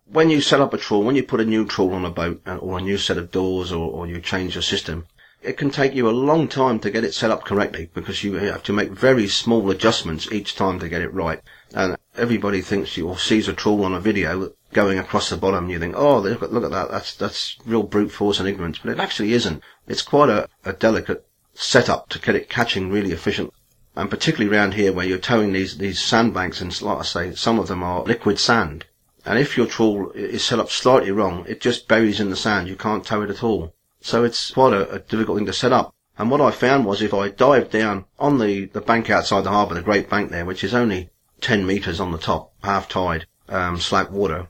when 0.06 0.30
you 0.30 0.42
set 0.42 0.62
up 0.62 0.74
a 0.74 0.78
trawl, 0.78 1.04
when 1.04 1.16
you 1.16 1.24
put 1.24 1.40
a 1.40 1.46
new 1.46 1.66
trawl 1.66 1.94
on 1.94 2.06
a 2.06 2.12
boat 2.12 2.42
or 2.46 2.78
a 2.78 2.82
new 2.82 2.98
set 2.98 3.18
of 3.18 3.32
doors 3.32 3.72
or, 3.72 3.90
or 3.90 4.08
you 4.08 4.20
change 4.20 4.56
your 4.56 4.62
system, 4.62 5.08
it 5.42 5.58
can 5.58 5.70
take 5.70 5.94
you 5.94 6.08
a 6.08 6.12
long 6.12 6.48
time 6.48 6.80
to 6.80 6.92
get 6.92 7.04
it 7.04 7.14
set 7.14 7.32
up 7.32 7.44
correctly 7.44 7.90
because 7.94 8.24
you 8.24 8.36
have 8.36 8.64
to 8.64 8.74
make 8.74 8.92
very 8.92 9.28
small 9.28 9.70
adjustments 9.70 10.32
each 10.32 10.56
time 10.56 10.80
to 10.80 10.90
get 10.90 11.02
it 11.02 11.14
right. 11.14 11.42
And 11.74 11.98
everybody 12.18 12.62
thinks 12.62 12.96
you 12.98 13.08
or 13.08 13.18
sees 13.18 13.48
a 13.48 13.54
trawl 13.54 13.86
on 13.86 13.94
a 13.94 14.00
video 14.00 14.54
going 14.74 15.00
across 15.00 15.30
the 15.30 15.38
bottom. 15.38 15.70
You 15.70 15.80
think, 15.80 15.96
oh, 15.98 16.20
look 16.20 16.44
at, 16.44 16.54
look 16.54 16.64
at 16.64 16.72
that. 16.72 16.92
That's, 16.92 17.16
that's 17.16 17.58
real 17.66 17.84
brute 17.84 18.12
force 18.12 18.40
and 18.40 18.48
ignorance. 18.48 18.80
But 18.80 18.92
it 18.92 19.00
actually 19.00 19.34
isn't. 19.34 19.64
It's 19.88 20.02
quite 20.02 20.30
a, 20.30 20.48
a 20.64 20.74
delicate 20.74 21.26
setup 21.54 22.10
to 22.10 22.20
get 22.20 22.36
it 22.36 22.50
catching 22.50 22.92
really 22.92 23.12
efficient. 23.12 23.54
And 23.96 24.10
particularly 24.10 24.56
around 24.56 24.74
here 24.74 24.94
where 24.94 25.06
you're 25.06 25.18
towing 25.18 25.54
these, 25.54 25.78
these 25.78 26.02
sandbanks 26.02 26.62
and 26.62 26.80
like 26.82 27.00
I 27.00 27.04
say, 27.04 27.36
some 27.36 27.60
of 27.60 27.68
them 27.68 27.84
are 27.84 28.04
liquid 28.04 28.40
sand. 28.40 28.86
And 29.26 29.40
if 29.40 29.56
your 29.56 29.68
trawl 29.68 30.12
is 30.12 30.44
set 30.44 30.60
up 30.60 30.70
slightly 30.70 31.12
wrong, 31.12 31.46
it 31.48 31.62
just 31.62 31.88
buries 31.88 32.20
in 32.20 32.30
the 32.30 32.36
sand. 32.36 32.68
You 32.68 32.76
can't 32.76 33.06
tow 33.06 33.22
it 33.22 33.30
at 33.30 33.44
all. 33.44 33.74
So 34.02 34.24
it's 34.24 34.52
quite 34.52 34.74
a, 34.74 34.90
a 34.92 35.00
difficult 35.00 35.38
thing 35.38 35.46
to 35.46 35.54
set 35.54 35.72
up. 35.72 35.96
And 36.18 36.30
what 36.30 36.42
I 36.42 36.52
found 36.52 36.86
was 36.86 37.02
if 37.02 37.14
I 37.14 37.30
dived 37.30 37.72
down 37.72 38.06
on 38.20 38.38
the, 38.38 38.66
the 38.66 38.82
bank 38.82 39.10
outside 39.10 39.42
the 39.42 39.50
harbour, 39.50 39.76
the 39.76 39.82
Great 39.82 40.10
Bank 40.10 40.30
there, 40.30 40.46
which 40.46 40.64
is 40.64 40.74
only 40.74 41.10
10 41.44 41.66
metres 41.66 42.00
on 42.00 42.12
the 42.12 42.18
top, 42.18 42.54
half 42.64 42.90
tide, 42.90 43.28
um, 43.50 43.80
slack 43.80 44.10
water, 44.10 44.48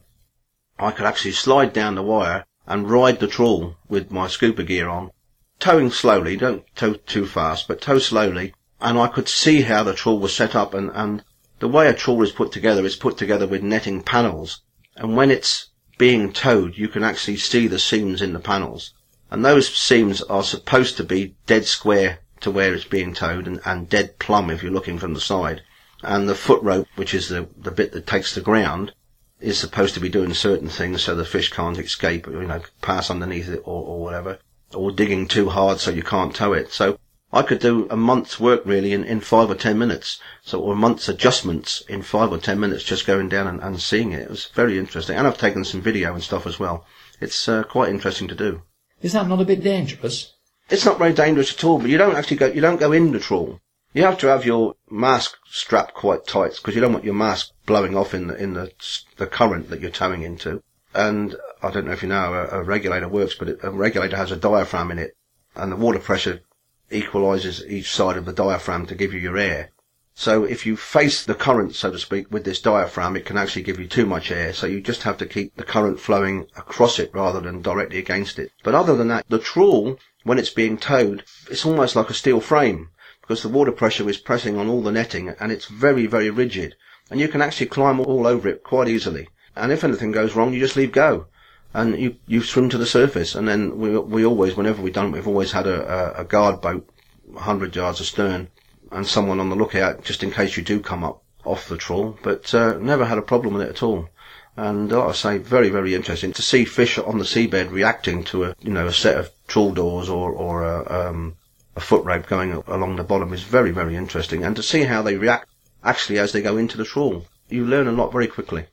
I 0.79 0.91
could 0.91 1.05
actually 1.05 1.33
slide 1.33 1.73
down 1.73 1.95
the 1.95 2.03
wire 2.03 2.45
and 2.65 2.89
ride 2.89 3.19
the 3.19 3.27
trawl 3.27 3.75
with 3.89 4.11
my 4.11 4.27
scuba 4.27 4.63
gear 4.63 4.87
on, 4.87 5.11
towing 5.59 5.91
slowly, 5.91 6.37
don't 6.37 6.63
tow 6.75 6.93
too 6.93 7.25
fast, 7.25 7.67
but 7.67 7.81
tow 7.81 7.99
slowly, 7.99 8.53
and 8.79 8.97
I 8.97 9.07
could 9.07 9.27
see 9.27 9.61
how 9.61 9.83
the 9.83 9.93
trawl 9.93 10.19
was 10.19 10.35
set 10.35 10.55
up 10.55 10.73
and, 10.73 10.91
and 10.93 11.23
the 11.59 11.67
way 11.67 11.87
a 11.87 11.93
trawl 11.93 12.21
is 12.21 12.31
put 12.31 12.51
together 12.51 12.85
is 12.85 12.95
put 12.95 13.17
together 13.17 13.47
with 13.47 13.63
netting 13.63 14.03
panels, 14.03 14.61
and 14.95 15.15
when 15.15 15.31
it's 15.31 15.69
being 15.97 16.33
towed, 16.33 16.77
you 16.77 16.87
can 16.87 17.03
actually 17.03 17.37
see 17.37 17.67
the 17.67 17.79
seams 17.79 18.21
in 18.21 18.33
the 18.33 18.39
panels. 18.39 18.93
And 19.31 19.43
those 19.43 19.73
seams 19.73 20.21
are 20.23 20.43
supposed 20.43 20.97
to 20.97 21.03
be 21.03 21.35
dead 21.47 21.65
square 21.65 22.19
to 22.41 22.51
where 22.51 22.73
it's 22.73 22.85
being 22.85 23.13
towed 23.13 23.47
and, 23.47 23.61
and 23.65 23.89
dead 23.89 24.19
plumb 24.19 24.49
if 24.49 24.61
you're 24.61 24.71
looking 24.71 24.99
from 24.99 25.13
the 25.13 25.21
side. 25.21 25.61
And 26.03 26.29
the 26.29 26.35
foot 26.35 26.61
rope, 26.61 26.87
which 26.95 27.13
is 27.13 27.29
the, 27.29 27.47
the 27.57 27.71
bit 27.71 27.91
that 27.93 28.07
takes 28.07 28.35
the 28.35 28.41
ground, 28.41 28.93
is 29.39 29.57
supposed 29.57 29.93
to 29.93 29.99
be 29.99 30.09
doing 30.09 30.33
certain 30.33 30.69
things 30.69 31.01
so 31.01 31.15
the 31.15 31.25
fish 31.25 31.49
can't 31.49 31.77
escape, 31.77 32.27
you 32.27 32.43
know, 32.43 32.61
pass 32.81 33.09
underneath 33.09 33.49
it 33.49 33.61
or, 33.65 33.83
or 33.83 34.01
whatever, 34.01 34.39
or 34.73 34.91
digging 34.91 35.27
too 35.27 35.49
hard 35.49 35.79
so 35.79 35.91
you 35.91 36.03
can't 36.03 36.35
tow 36.35 36.53
it. 36.53 36.71
So 36.71 36.97
I 37.31 37.41
could 37.41 37.59
do 37.59 37.87
a 37.89 37.97
month's 37.97 38.39
work 38.39 38.61
really 38.63 38.93
in, 38.93 39.03
in 39.03 39.19
five 39.19 39.49
or 39.49 39.55
ten 39.55 39.77
minutes. 39.77 40.19
So, 40.43 40.61
or 40.61 40.73
a 40.73 40.75
month's 40.75 41.09
adjustments 41.09 41.81
in 41.89 42.03
five 42.03 42.31
or 42.31 42.37
ten 42.37 42.59
minutes 42.59 42.83
just 42.83 43.07
going 43.07 43.27
down 43.27 43.47
and, 43.47 43.59
and 43.61 43.81
seeing 43.81 44.11
it. 44.11 44.21
It 44.21 44.29
was 44.29 44.49
very 44.53 44.77
interesting. 44.77 45.17
And 45.17 45.27
I've 45.27 45.37
taken 45.37 45.65
some 45.65 45.81
video 45.81 46.13
and 46.13 46.23
stuff 46.23 46.45
as 46.45 46.59
well. 46.59 46.85
It's 47.19 47.49
uh, 47.49 47.63
quite 47.63 47.89
interesting 47.89 48.27
to 48.27 48.35
do. 48.35 48.61
Is 49.01 49.13
that 49.13 49.27
not 49.27 49.41
a 49.41 49.45
bit 49.45 49.63
dangerous? 49.63 50.33
It's 50.69 50.85
not 50.85 50.99
very 50.99 51.13
dangerous 51.13 51.53
at 51.53 51.63
all, 51.63 51.79
but 51.79 51.89
you 51.89 51.97
don't 51.97 52.15
actually 52.15 52.37
go, 52.37 52.47
you 52.47 52.61
don't 52.61 52.79
go 52.79 52.91
in 52.91 53.11
the 53.11 53.19
trawl. 53.19 53.59
You 53.95 54.01
have 54.03 54.17
to 54.19 54.27
have 54.27 54.43
your 54.43 54.75
mask 54.89 55.37
strapped 55.45 55.93
quite 55.93 56.25
tight 56.25 56.55
because 56.55 56.73
you 56.73 56.81
don't 56.81 56.93
want 56.93 57.05
your 57.05 57.13
mask 57.13 57.51
blowing 57.67 57.95
off 57.95 58.15
in 58.15 58.25
the, 58.25 58.35
in 58.35 58.53
the, 58.55 58.71
the 59.17 59.27
current 59.27 59.69
that 59.69 59.81
you're 59.81 59.91
towing 59.91 60.23
into. 60.23 60.63
And 60.95 61.35
I 61.61 61.69
don't 61.69 61.85
know 61.85 61.91
if 61.91 62.01
you 62.01 62.09
know 62.09 62.15
how 62.15 62.33
a, 62.33 62.61
a 62.61 62.63
regulator 62.63 63.07
works, 63.07 63.35
but 63.35 63.49
it, 63.49 63.59
a 63.61 63.69
regulator 63.69 64.17
has 64.17 64.31
a 64.31 64.35
diaphragm 64.35 64.89
in 64.89 64.97
it 64.97 65.15
and 65.55 65.71
the 65.71 65.75
water 65.75 65.99
pressure 65.99 66.41
equalizes 66.89 67.63
each 67.67 67.93
side 67.93 68.17
of 68.17 68.25
the 68.25 68.33
diaphragm 68.33 68.87
to 68.87 68.95
give 68.95 69.13
you 69.13 69.19
your 69.19 69.37
air. 69.37 69.69
So 70.15 70.43
if 70.43 70.65
you 70.65 70.75
face 70.75 71.23
the 71.23 71.35
current, 71.35 71.75
so 71.75 71.91
to 71.91 71.99
speak, 71.99 72.31
with 72.31 72.45
this 72.45 72.61
diaphragm, 72.61 73.15
it 73.15 73.25
can 73.25 73.37
actually 73.37 73.63
give 73.63 73.79
you 73.79 73.87
too 73.87 74.07
much 74.07 74.31
air. 74.31 74.53
So 74.53 74.65
you 74.65 74.81
just 74.81 75.03
have 75.03 75.17
to 75.17 75.27
keep 75.27 75.55
the 75.55 75.63
current 75.63 75.99
flowing 75.99 76.47
across 76.55 76.97
it 76.97 77.11
rather 77.13 77.41
than 77.41 77.61
directly 77.61 77.99
against 77.99 78.39
it. 78.39 78.51
But 78.63 78.73
other 78.73 78.95
than 78.95 79.07
that, 79.09 79.25
the 79.29 79.39
trawl, 79.39 79.99
when 80.23 80.39
it's 80.39 80.51
being 80.51 80.77
towed, 80.77 81.23
it's 81.49 81.65
almost 81.65 81.95
like 81.95 82.09
a 82.09 82.15
steel 82.15 82.41
frame 82.41 82.89
because 83.23 83.41
the 83.41 83.49
water 83.49 83.71
pressure 83.71 84.09
is 84.09 84.17
pressing 84.17 84.57
on 84.57 84.67
all 84.67 84.81
the 84.81 84.91
netting 84.91 85.29
and 85.29 85.49
it's 85.49 85.65
very, 85.65 86.05
very 86.05 86.29
rigid. 86.29 86.75
And 87.09 87.21
you 87.21 87.29
can 87.29 87.41
actually 87.41 87.67
climb 87.67 88.01
all 88.01 88.27
over 88.27 88.49
it 88.49 88.63
quite 88.63 88.89
easily. 88.89 89.29
And 89.55 89.71
if 89.71 89.83
anything 89.83 90.11
goes 90.11 90.35
wrong, 90.35 90.53
you 90.53 90.59
just 90.59 90.75
leave 90.75 90.91
go 90.91 91.27
and 91.73 91.97
you, 91.97 92.17
you 92.27 92.43
swim 92.43 92.69
to 92.69 92.77
the 92.77 92.85
surface. 92.85 93.33
And 93.33 93.47
then 93.47 93.77
we, 93.79 93.97
we 93.97 94.25
always, 94.25 94.57
whenever 94.57 94.81
we've 94.81 94.93
done 94.93 95.07
it, 95.07 95.11
we've 95.13 95.27
always 95.27 95.53
had 95.53 95.67
a, 95.67 96.19
a, 96.19 96.25
guard 96.25 96.59
boat 96.59 96.89
100 97.27 97.73
yards 97.75 98.01
astern 98.01 98.49
and 98.91 99.07
someone 99.07 99.39
on 99.39 99.49
the 99.49 99.55
lookout 99.55 100.03
just 100.03 100.21
in 100.21 100.31
case 100.31 100.57
you 100.57 100.63
do 100.63 100.81
come 100.81 101.03
up 101.03 101.23
off 101.45 101.69
the 101.69 101.77
trawl. 101.77 102.17
But 102.23 102.53
uh, 102.53 102.77
never 102.77 103.05
had 103.05 103.17
a 103.17 103.23
problem 103.23 103.53
with 103.53 103.63
it 103.63 103.69
at 103.69 103.83
all. 103.83 104.09
And 104.57 104.91
like 104.91 105.09
I 105.09 105.11
say, 105.13 105.37
very, 105.37 105.69
very 105.69 105.95
interesting 105.95 106.33
to 106.33 106.41
see 106.41 106.65
fish 106.65 106.97
on 106.99 107.17
the 107.17 107.25
seabed 107.25 107.71
reacting 107.71 108.23
to 108.25 108.45
a, 108.45 108.55
you 108.59 108.71
know, 108.71 108.87
a 108.87 108.93
set 108.93 109.17
of 109.17 109.31
trawl 109.47 109.71
doors 109.71 110.09
or, 110.09 110.31
or 110.31 110.63
a, 110.63 111.09
um, 111.09 111.37
a 111.75 111.79
foot 111.79 112.05
rope 112.05 112.27
going 112.27 112.51
along 112.67 112.95
the 112.95 113.03
bottom 113.03 113.33
is 113.33 113.43
very, 113.43 113.71
very 113.71 113.95
interesting. 113.95 114.43
And 114.43 114.55
to 114.55 114.63
see 114.63 114.83
how 114.83 115.01
they 115.01 115.17
react 115.17 115.49
actually 115.83 116.19
as 116.19 116.31
they 116.31 116.41
go 116.41 116.57
into 116.57 116.77
the 116.77 116.85
trawl, 116.85 117.25
you 117.49 117.65
learn 117.65 117.87
a 117.87 117.91
lot 117.91 118.11
very 118.11 118.27
quickly. 118.27 118.67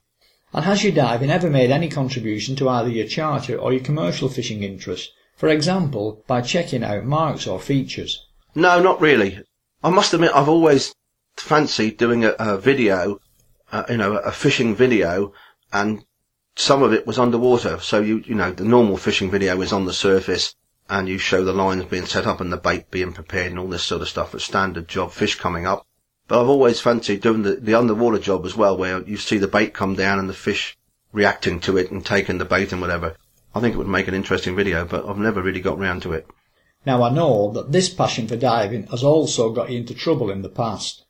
And 0.52 0.64
has 0.64 0.82
your 0.82 0.92
diving 0.92 1.30
ever 1.30 1.48
made 1.48 1.70
any 1.70 1.88
contribution 1.88 2.56
to 2.56 2.68
either 2.68 2.88
your 2.88 3.06
charter 3.06 3.56
or 3.56 3.72
your 3.72 3.82
commercial 3.82 4.28
fishing 4.28 4.62
interest? 4.62 5.12
For 5.36 5.48
example, 5.48 6.24
by 6.26 6.42
checking 6.42 6.84
out 6.84 7.04
marks 7.04 7.46
or 7.46 7.60
features? 7.60 8.26
No, 8.54 8.82
not 8.82 9.00
really. 9.00 9.40
I 9.82 9.90
must 9.90 10.12
admit, 10.12 10.32
I've 10.34 10.48
always 10.48 10.94
fancied 11.36 11.96
doing 11.96 12.24
a, 12.24 12.34
a 12.38 12.58
video, 12.58 13.20
uh, 13.72 13.84
you 13.88 13.96
know, 13.96 14.16
a 14.16 14.32
fishing 14.32 14.74
video, 14.74 15.32
and 15.72 16.04
some 16.56 16.82
of 16.82 16.92
it 16.92 17.06
was 17.06 17.18
underwater. 17.18 17.78
So 17.80 18.00
you, 18.00 18.22
you 18.26 18.34
know, 18.34 18.52
the 18.52 18.64
normal 18.64 18.96
fishing 18.96 19.30
video 19.30 19.60
is 19.62 19.72
on 19.72 19.86
the 19.86 19.92
surface, 19.92 20.54
and 20.90 21.08
you 21.08 21.18
show 21.18 21.44
the 21.44 21.52
lines 21.52 21.84
being 21.84 22.06
set 22.06 22.26
up 22.26 22.40
and 22.40 22.52
the 22.52 22.56
bait 22.56 22.90
being 22.90 23.12
prepared 23.12 23.52
and 23.52 23.58
all 23.58 23.68
this 23.68 23.84
sort 23.84 24.02
of 24.02 24.08
stuff. 24.08 24.34
A 24.34 24.40
standard 24.40 24.88
job, 24.88 25.12
fish 25.12 25.36
coming 25.36 25.66
up. 25.66 25.86
But 26.26 26.40
I've 26.40 26.48
always 26.48 26.80
fancied 26.80 27.22
doing 27.22 27.42
the, 27.42 27.56
the 27.56 27.74
underwater 27.74 28.18
job 28.18 28.44
as 28.44 28.56
well, 28.56 28.76
where 28.76 29.00
you 29.02 29.16
see 29.16 29.38
the 29.38 29.48
bait 29.48 29.72
come 29.72 29.94
down 29.94 30.18
and 30.18 30.28
the 30.28 30.34
fish 30.34 30.76
reacting 31.12 31.60
to 31.60 31.76
it 31.76 31.90
and 31.90 32.04
taking 32.04 32.38
the 32.38 32.44
bait 32.44 32.72
and 32.72 32.80
whatever. 32.80 33.16
I 33.54 33.60
think 33.60 33.74
it 33.74 33.78
would 33.78 33.88
make 33.88 34.08
an 34.08 34.14
interesting 34.14 34.54
video, 34.54 34.84
but 34.84 35.06
I've 35.06 35.18
never 35.18 35.42
really 35.42 35.60
got 35.60 35.78
round 35.78 36.02
to 36.02 36.12
it. 36.12 36.26
Now 36.86 37.02
I 37.02 37.10
know 37.10 37.50
that 37.52 37.72
this 37.72 37.88
passion 37.88 38.26
for 38.26 38.36
diving 38.36 38.86
has 38.88 39.02
also 39.02 39.50
got 39.50 39.70
you 39.70 39.78
into 39.78 39.94
trouble 39.94 40.30
in 40.30 40.42
the 40.42 40.48
past. 40.48 41.04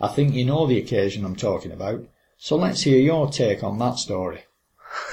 I 0.00 0.08
think 0.08 0.34
you 0.34 0.44
know 0.44 0.66
the 0.66 0.78
occasion 0.78 1.24
I'm 1.24 1.36
talking 1.36 1.72
about, 1.72 2.04
so 2.38 2.56
let's 2.56 2.82
hear 2.82 2.98
your 2.98 3.30
take 3.30 3.62
on 3.62 3.78
that 3.78 3.98
story. 3.98 4.44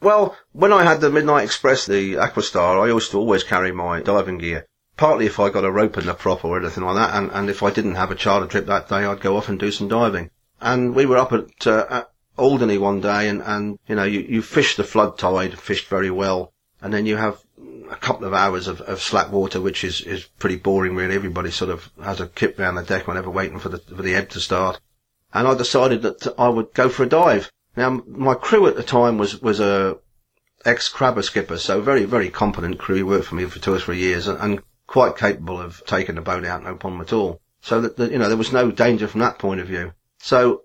well, 0.00 0.36
when 0.52 0.72
I 0.72 0.84
had 0.84 1.00
the 1.00 1.10
Midnight 1.10 1.44
Express, 1.44 1.86
the 1.86 2.14
Aquastar, 2.14 2.82
I 2.82 2.88
used 2.88 3.10
to 3.10 3.18
always 3.18 3.44
carry 3.44 3.72
my 3.72 4.00
diving 4.00 4.38
gear 4.38 4.66
partly 5.00 5.24
if 5.24 5.40
I 5.40 5.48
got 5.48 5.64
a 5.64 5.70
rope 5.70 5.96
in 5.96 6.04
the 6.04 6.12
prop 6.12 6.44
or 6.44 6.58
anything 6.58 6.84
like 6.84 6.96
that, 6.96 7.14
and, 7.14 7.30
and 7.32 7.48
if 7.48 7.62
I 7.62 7.70
didn't 7.70 7.94
have 7.94 8.10
a 8.10 8.14
charter 8.14 8.46
trip 8.46 8.66
that 8.66 8.90
day, 8.90 9.06
I'd 9.06 9.22
go 9.22 9.38
off 9.38 9.48
and 9.48 9.58
do 9.58 9.72
some 9.72 9.88
diving. 9.88 10.30
And 10.60 10.94
we 10.94 11.06
were 11.06 11.16
up 11.16 11.32
at, 11.32 11.66
uh, 11.66 11.86
at 11.88 12.10
Alderney 12.36 12.76
one 12.76 13.00
day, 13.00 13.30
and, 13.30 13.40
and 13.40 13.78
you 13.88 13.94
know, 13.94 14.04
you, 14.04 14.20
you 14.20 14.42
fish 14.42 14.76
the 14.76 14.84
flood 14.84 15.16
tide, 15.16 15.58
fished 15.58 15.88
very 15.88 16.10
well, 16.10 16.52
and 16.82 16.92
then 16.92 17.06
you 17.06 17.16
have 17.16 17.40
a 17.90 17.96
couple 17.96 18.26
of 18.26 18.34
hours 18.34 18.68
of, 18.68 18.82
of 18.82 19.00
slack 19.00 19.32
water, 19.32 19.58
which 19.58 19.84
is, 19.84 20.02
is 20.02 20.24
pretty 20.38 20.56
boring 20.56 20.94
really. 20.94 21.14
Everybody 21.14 21.50
sort 21.50 21.70
of 21.70 21.90
has 22.02 22.20
a 22.20 22.26
kip 22.26 22.58
round 22.58 22.76
the 22.76 22.82
deck 22.82 23.06
whenever 23.06 23.30
waiting 23.30 23.58
for 23.58 23.70
the, 23.70 23.78
for 23.78 24.02
the 24.02 24.14
ebb 24.14 24.28
to 24.30 24.40
start. 24.40 24.80
And 25.32 25.48
I 25.48 25.54
decided 25.54 26.02
that 26.02 26.34
I 26.38 26.50
would 26.50 26.74
go 26.74 26.90
for 26.90 27.04
a 27.04 27.08
dive. 27.08 27.50
Now, 27.76 28.02
my 28.06 28.34
crew 28.34 28.66
at 28.66 28.76
the 28.76 28.82
time 28.82 29.18
was, 29.18 29.40
was 29.40 29.60
a 29.60 29.98
ex-crabber 30.64 31.22
skipper, 31.22 31.58
so 31.58 31.80
very, 31.80 32.04
very 32.04 32.28
competent 32.28 32.78
crew. 32.78 32.96
He 32.96 33.02
worked 33.02 33.26
for 33.26 33.36
me 33.36 33.44
for 33.44 33.58
two 33.58 33.72
or 33.72 33.78
three 33.78 33.98
years 33.98 34.26
and, 34.26 34.38
and 34.40 34.62
quite 34.86 35.16
capable 35.16 35.60
of 35.60 35.82
taking 35.86 36.16
the 36.16 36.20
boat 36.20 36.44
out, 36.44 36.64
no 36.64 36.74
problem 36.74 37.00
at 37.00 37.12
all. 37.12 37.40
So 37.62 37.80
that, 37.80 37.96
that, 37.96 38.10
you 38.10 38.18
know, 38.18 38.28
there 38.28 38.36
was 38.36 38.52
no 38.52 38.70
danger 38.70 39.06
from 39.06 39.20
that 39.20 39.38
point 39.38 39.60
of 39.60 39.68
view. 39.68 39.92
So 40.18 40.64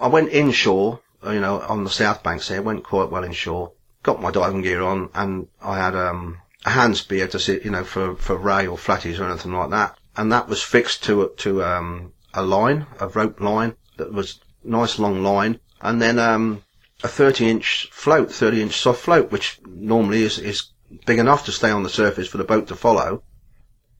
I 0.00 0.08
went 0.08 0.32
inshore, 0.32 1.00
uh, 1.24 1.30
you 1.30 1.40
know, 1.40 1.60
on 1.60 1.84
the 1.84 1.90
south 1.90 2.22
banks 2.22 2.48
there, 2.48 2.62
went 2.62 2.84
quite 2.84 3.10
well 3.10 3.24
inshore, 3.24 3.72
got 4.02 4.22
my 4.22 4.30
diving 4.30 4.62
gear 4.62 4.82
on, 4.82 5.10
and 5.14 5.48
I 5.60 5.76
had, 5.76 5.94
um, 5.94 6.38
a 6.64 6.70
hand 6.70 6.96
spear 6.96 7.28
to 7.28 7.38
sit, 7.38 7.64
you 7.64 7.70
know, 7.70 7.84
for, 7.84 8.16
for 8.16 8.36
ray 8.36 8.66
or 8.66 8.76
flatties 8.76 9.20
or 9.20 9.28
anything 9.28 9.52
like 9.52 9.70
that. 9.70 9.98
And 10.16 10.32
that 10.32 10.48
was 10.48 10.62
fixed 10.62 11.04
to, 11.04 11.32
to, 11.36 11.62
um, 11.62 12.12
a 12.34 12.42
line, 12.42 12.86
a 13.00 13.08
rope 13.08 13.40
line 13.40 13.74
that 13.96 14.12
was 14.12 14.40
nice 14.64 14.98
long 14.98 15.22
line. 15.22 15.60
And 15.80 16.00
then, 16.02 16.18
um, 16.18 16.64
a 17.04 17.08
30 17.08 17.48
inch 17.48 17.88
float, 17.92 18.32
30 18.32 18.62
inch 18.62 18.76
soft 18.80 19.00
float, 19.00 19.30
which 19.30 19.60
normally 19.64 20.22
is, 20.22 20.38
is 20.38 20.70
big 21.06 21.18
enough 21.18 21.44
to 21.44 21.52
stay 21.52 21.70
on 21.70 21.82
the 21.82 21.88
surface 21.88 22.28
for 22.28 22.38
the 22.38 22.44
boat 22.44 22.66
to 22.68 22.76
follow 22.76 23.22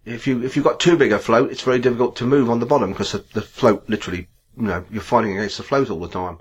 if 0.08 0.26
you 0.26 0.42
if 0.42 0.56
you've 0.56 0.64
got 0.64 0.80
too 0.80 0.96
big 0.96 1.12
a 1.12 1.18
float, 1.18 1.50
it's 1.50 1.62
very 1.62 1.78
difficult 1.78 2.16
to 2.16 2.24
move 2.24 2.50
on 2.50 2.60
the 2.60 2.66
bottom 2.66 2.92
because 2.92 3.12
the, 3.12 3.24
the, 3.34 3.42
float 3.42 3.88
literally, 3.88 4.28
you 4.56 4.64
know, 4.64 4.84
you're 4.90 5.02
fighting 5.02 5.36
against 5.36 5.58
the 5.58 5.62
float 5.62 5.90
all 5.90 6.00
the 6.00 6.08
time. 6.08 6.38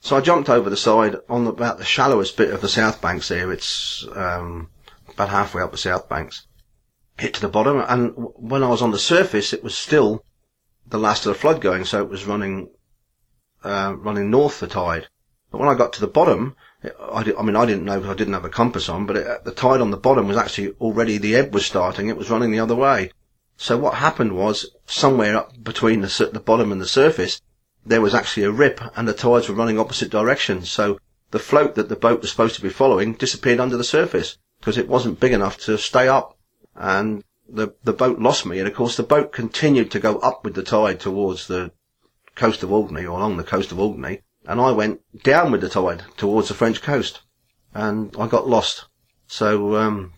So 0.00 0.16
I 0.16 0.20
jumped 0.20 0.48
over 0.48 0.70
the 0.70 0.76
side 0.76 1.16
on 1.28 1.44
the, 1.44 1.50
about 1.50 1.78
the 1.78 1.84
shallowest 1.84 2.36
bit 2.36 2.52
of 2.52 2.60
the 2.60 2.68
south 2.68 3.02
banks 3.02 3.28
there. 3.28 3.52
It's 3.52 4.06
um, 4.14 4.70
about 5.08 5.28
halfway 5.28 5.62
up 5.62 5.72
the 5.72 5.78
south 5.78 6.08
banks. 6.08 6.46
Hit 7.18 7.34
to 7.34 7.40
the 7.40 7.48
bottom, 7.48 7.84
and 7.86 8.14
when 8.16 8.62
I 8.62 8.68
was 8.68 8.80
on 8.80 8.92
the 8.92 8.98
surface, 8.98 9.52
it 9.52 9.62
was 9.62 9.76
still 9.76 10.24
the 10.86 10.98
last 10.98 11.26
of 11.26 11.34
the 11.34 11.38
flood 11.38 11.60
going, 11.60 11.84
so 11.84 12.00
it 12.00 12.08
was 12.08 12.24
running 12.24 12.70
uh, 13.64 13.94
running 13.96 14.30
north 14.30 14.60
the 14.60 14.66
tide. 14.66 15.08
But 15.50 15.58
when 15.58 15.68
I 15.68 15.74
got 15.74 15.92
to 15.94 16.00
the 16.00 16.06
bottom, 16.06 16.56
I, 17.12 17.22
did, 17.24 17.36
I 17.36 17.42
mean, 17.42 17.56
I 17.56 17.66
didn't 17.66 17.84
know 17.84 17.96
because 17.96 18.10
I 18.10 18.18
didn't 18.18 18.34
have 18.34 18.44
a 18.44 18.50
compass 18.50 18.88
on, 18.88 19.06
but 19.06 19.16
it, 19.16 19.44
the 19.44 19.52
tide 19.52 19.80
on 19.80 19.90
the 19.90 19.96
bottom 19.96 20.28
was 20.28 20.36
actually 20.36 20.74
already, 20.80 21.18
the 21.18 21.36
ebb 21.36 21.52
was 21.52 21.66
starting, 21.66 22.08
it 22.08 22.16
was 22.16 22.30
running 22.30 22.52
the 22.52 22.60
other 22.60 22.76
way. 22.76 23.10
So 23.56 23.76
what 23.76 23.94
happened 23.94 24.36
was, 24.36 24.70
somewhere 24.86 25.36
up 25.36 25.62
between 25.62 26.00
the, 26.00 26.30
the 26.32 26.40
bottom 26.40 26.72
and 26.72 26.80
the 26.80 26.86
surface, 26.86 27.42
there 27.84 28.00
was 28.00 28.14
actually 28.14 28.44
a 28.44 28.50
rip 28.50 28.80
and 28.96 29.06
the 29.06 29.12
tides 29.12 29.48
were 29.48 29.54
running 29.54 29.78
opposite 29.78 30.10
directions. 30.10 30.70
So 30.70 30.98
the 31.30 31.38
float 31.38 31.74
that 31.74 31.88
the 31.88 31.96
boat 31.96 32.20
was 32.20 32.30
supposed 32.30 32.54
to 32.56 32.62
be 32.62 32.70
following 32.70 33.14
disappeared 33.14 33.60
under 33.60 33.76
the 33.76 33.84
surface 33.84 34.38
because 34.60 34.78
it 34.78 34.88
wasn't 34.88 35.20
big 35.20 35.32
enough 35.32 35.58
to 35.58 35.76
stay 35.76 36.08
up. 36.08 36.38
And 36.74 37.24
the, 37.48 37.74
the 37.84 37.92
boat 37.92 38.18
lost 38.18 38.46
me. 38.46 38.58
And 38.58 38.68
of 38.68 38.74
course 38.74 38.96
the 38.96 39.02
boat 39.02 39.32
continued 39.32 39.90
to 39.90 40.00
go 40.00 40.18
up 40.18 40.44
with 40.44 40.54
the 40.54 40.62
tide 40.62 41.00
towards 41.00 41.46
the 41.46 41.72
coast 42.40 42.62
of 42.62 42.72
Alderney 42.72 43.04
or 43.06 43.18
along 43.18 43.36
the 43.36 43.44
coast 43.54 43.70
of 43.72 43.78
Alderney 43.78 44.22
and 44.46 44.60
I 44.60 44.72
went 44.72 45.00
down 45.22 45.52
with 45.52 45.60
the 45.60 45.68
tide 45.68 46.02
towards 46.16 46.48
the 46.48 46.54
French 46.54 46.80
coast, 46.82 47.20
and 47.74 48.14
I 48.18 48.26
got 48.26 48.48
lost. 48.48 48.86
So 49.26 49.76
um, 49.76 50.14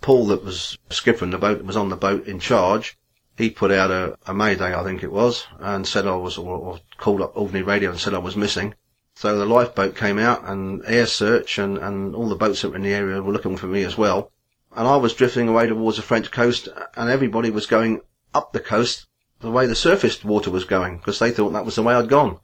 Paul, 0.00 0.26
that 0.28 0.44
was 0.44 0.78
skippering 0.90 1.32
the 1.32 1.38
boat, 1.38 1.58
that 1.58 1.66
was 1.66 1.76
on 1.76 1.88
the 1.88 1.96
boat 1.96 2.26
in 2.26 2.38
charge. 2.38 2.96
He 3.36 3.50
put 3.50 3.72
out 3.72 3.90
a, 3.90 4.16
a 4.26 4.32
mayday, 4.32 4.74
I 4.74 4.84
think 4.84 5.02
it 5.02 5.10
was, 5.10 5.46
and 5.58 5.86
said 5.86 6.06
I 6.06 6.14
was, 6.14 6.38
or, 6.38 6.56
or 6.56 6.80
called 6.98 7.20
up 7.20 7.36
Alderney 7.36 7.62
Radio 7.62 7.90
and 7.90 7.98
said 7.98 8.14
I 8.14 8.18
was 8.18 8.36
missing. 8.36 8.74
So 9.16 9.36
the 9.36 9.44
lifeboat 9.44 9.96
came 9.96 10.18
out 10.18 10.44
and 10.44 10.82
air 10.86 11.06
search 11.06 11.58
and, 11.58 11.76
and 11.78 12.14
all 12.14 12.28
the 12.28 12.36
boats 12.36 12.62
that 12.62 12.70
were 12.70 12.76
in 12.76 12.82
the 12.82 12.94
area 12.94 13.22
were 13.22 13.32
looking 13.32 13.56
for 13.56 13.66
me 13.66 13.82
as 13.82 13.98
well. 13.98 14.30
And 14.74 14.86
I 14.86 14.96
was 14.96 15.14
drifting 15.14 15.48
away 15.48 15.66
towards 15.66 15.96
the 15.96 16.02
French 16.02 16.30
coast 16.30 16.68
and 16.96 17.10
everybody 17.10 17.50
was 17.50 17.66
going 17.66 18.00
up 18.32 18.52
the 18.52 18.60
coast 18.60 19.06
the 19.40 19.50
way 19.50 19.66
the 19.66 19.74
surface 19.74 20.24
water 20.24 20.50
was 20.50 20.64
going 20.64 20.98
because 20.98 21.18
they 21.18 21.30
thought 21.30 21.52
that 21.52 21.64
was 21.64 21.76
the 21.76 21.82
way 21.82 21.94
I'd 21.94 22.08
gone. 22.08 22.38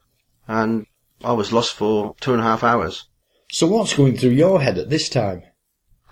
And 0.47 0.87
I 1.23 1.33
was 1.33 1.53
lost 1.53 1.75
for 1.75 2.15
two 2.21 2.33
and 2.33 2.41
a 2.41 2.45
half 2.45 2.65
hours. 2.65 3.09
So 3.51 3.67
what's 3.67 3.95
going 3.95 4.17
through 4.17 4.31
your 4.31 4.61
head 4.63 4.79
at 4.79 4.91
this 4.91 5.09
time? 5.09 5.43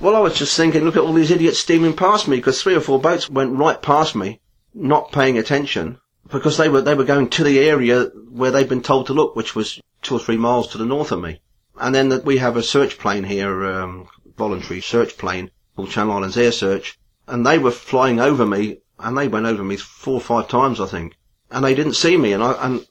Well, 0.01 0.17
I 0.17 0.21
was 0.21 0.39
just 0.39 0.57
thinking, 0.57 0.85
look 0.85 0.97
at 0.97 1.03
all 1.03 1.13
these 1.13 1.31
idiots 1.31 1.59
steaming 1.59 1.97
past 1.97 2.29
me 2.29 2.37
because 2.37 2.63
three 2.63 2.75
or 2.75 2.81
four 2.81 3.01
boats 3.01 3.29
went 3.29 3.57
right 3.57 3.81
past 3.81 4.15
me, 4.15 4.41
not 4.75 5.13
paying 5.13 5.39
attention. 5.39 5.99
because 6.31 6.59
they 6.59 6.69
were 6.69 6.83
they 6.83 6.95
were 6.95 7.05
going 7.05 7.29
to 7.31 7.45
the 7.45 7.59
area 7.59 8.05
where 8.31 8.51
they'd 8.51 8.69
been 8.69 8.83
told 8.83 9.07
to 9.07 9.15
look, 9.15 9.35
which 9.35 9.55
was 9.55 9.81
two 10.03 10.17
or 10.17 10.21
three 10.21 10.37
miles 10.37 10.69
to 10.69 10.79
the 10.79 10.85
north 10.85 11.11
of 11.11 11.21
me. 11.21 11.41
And 11.77 11.95
then 11.95 12.11
that 12.11 12.25
we 12.25 12.39
have 12.39 12.57
a 12.57 12.63
search 12.63 12.99
plane 12.99 13.25
here, 13.25 13.65
um, 13.65 14.09
voluntary 14.37 14.81
search 14.81 15.17
plane 15.17 15.51
called 15.75 15.91
Channel 15.91 16.17
Islands 16.17 16.37
Air 16.37 16.53
Search, 16.53 16.99
and 17.27 17.47
they 17.47 17.59
were 17.59 17.71
flying 17.71 18.21
over 18.21 18.45
me, 18.45 18.79
and 18.99 19.17
they 19.17 19.29
went 19.29 19.47
over 19.47 19.63
me 19.63 19.77
four 19.77 20.15
or 20.15 20.21
five 20.21 20.49
times, 20.49 20.81
I 20.81 20.87
think, 20.87 21.17
and 21.51 21.65
they 21.65 21.75
didn't 21.75 21.95
see 21.95 22.17
me. 22.17 22.33
And 22.33 22.43
I 22.43 22.53
and 22.65 22.87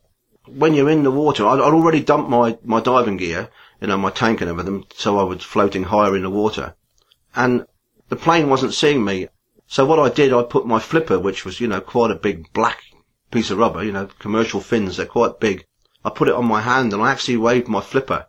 when 0.47 0.73
you're 0.73 0.89
in 0.89 1.03
the 1.03 1.11
water, 1.11 1.45
I'd, 1.45 1.59
I'd 1.59 1.73
already 1.73 2.01
dumped 2.03 2.29
my 2.29 2.57
my 2.63 2.79
diving 2.79 3.17
gear, 3.17 3.49
you 3.81 3.87
know, 3.87 3.97
my 3.97 4.11
tank 4.11 4.41
and 4.41 4.49
everything, 4.49 4.85
so 4.95 5.19
I 5.19 5.23
was 5.23 5.43
floating 5.43 5.83
higher 5.83 6.15
in 6.15 6.23
the 6.23 6.29
water, 6.29 6.75
and 7.35 7.65
the 8.09 8.15
plane 8.15 8.49
wasn't 8.49 8.73
seeing 8.73 9.03
me. 9.03 9.27
So 9.67 9.85
what 9.85 9.99
I 9.99 10.09
did, 10.09 10.31
I 10.31 10.43
put 10.43 10.65
my 10.65 10.79
flipper, 10.79 11.19
which 11.19 11.43
was, 11.43 11.59
you 11.59 11.67
know, 11.67 11.81
quite 11.81 12.09
a 12.09 12.15
big 12.15 12.53
black 12.53 12.83
piece 13.31 13.51
of 13.51 13.57
rubber, 13.57 13.83
you 13.83 13.91
know, 13.91 14.07
commercial 14.19 14.61
fins, 14.61 14.95
they're 14.95 15.05
quite 15.05 15.41
big. 15.41 15.65
I 16.05 16.09
put 16.09 16.29
it 16.29 16.35
on 16.35 16.45
my 16.45 16.61
hand 16.61 16.93
and 16.93 17.01
I 17.01 17.11
actually 17.11 17.35
waved 17.35 17.67
my 17.67 17.81
flipper. 17.81 18.27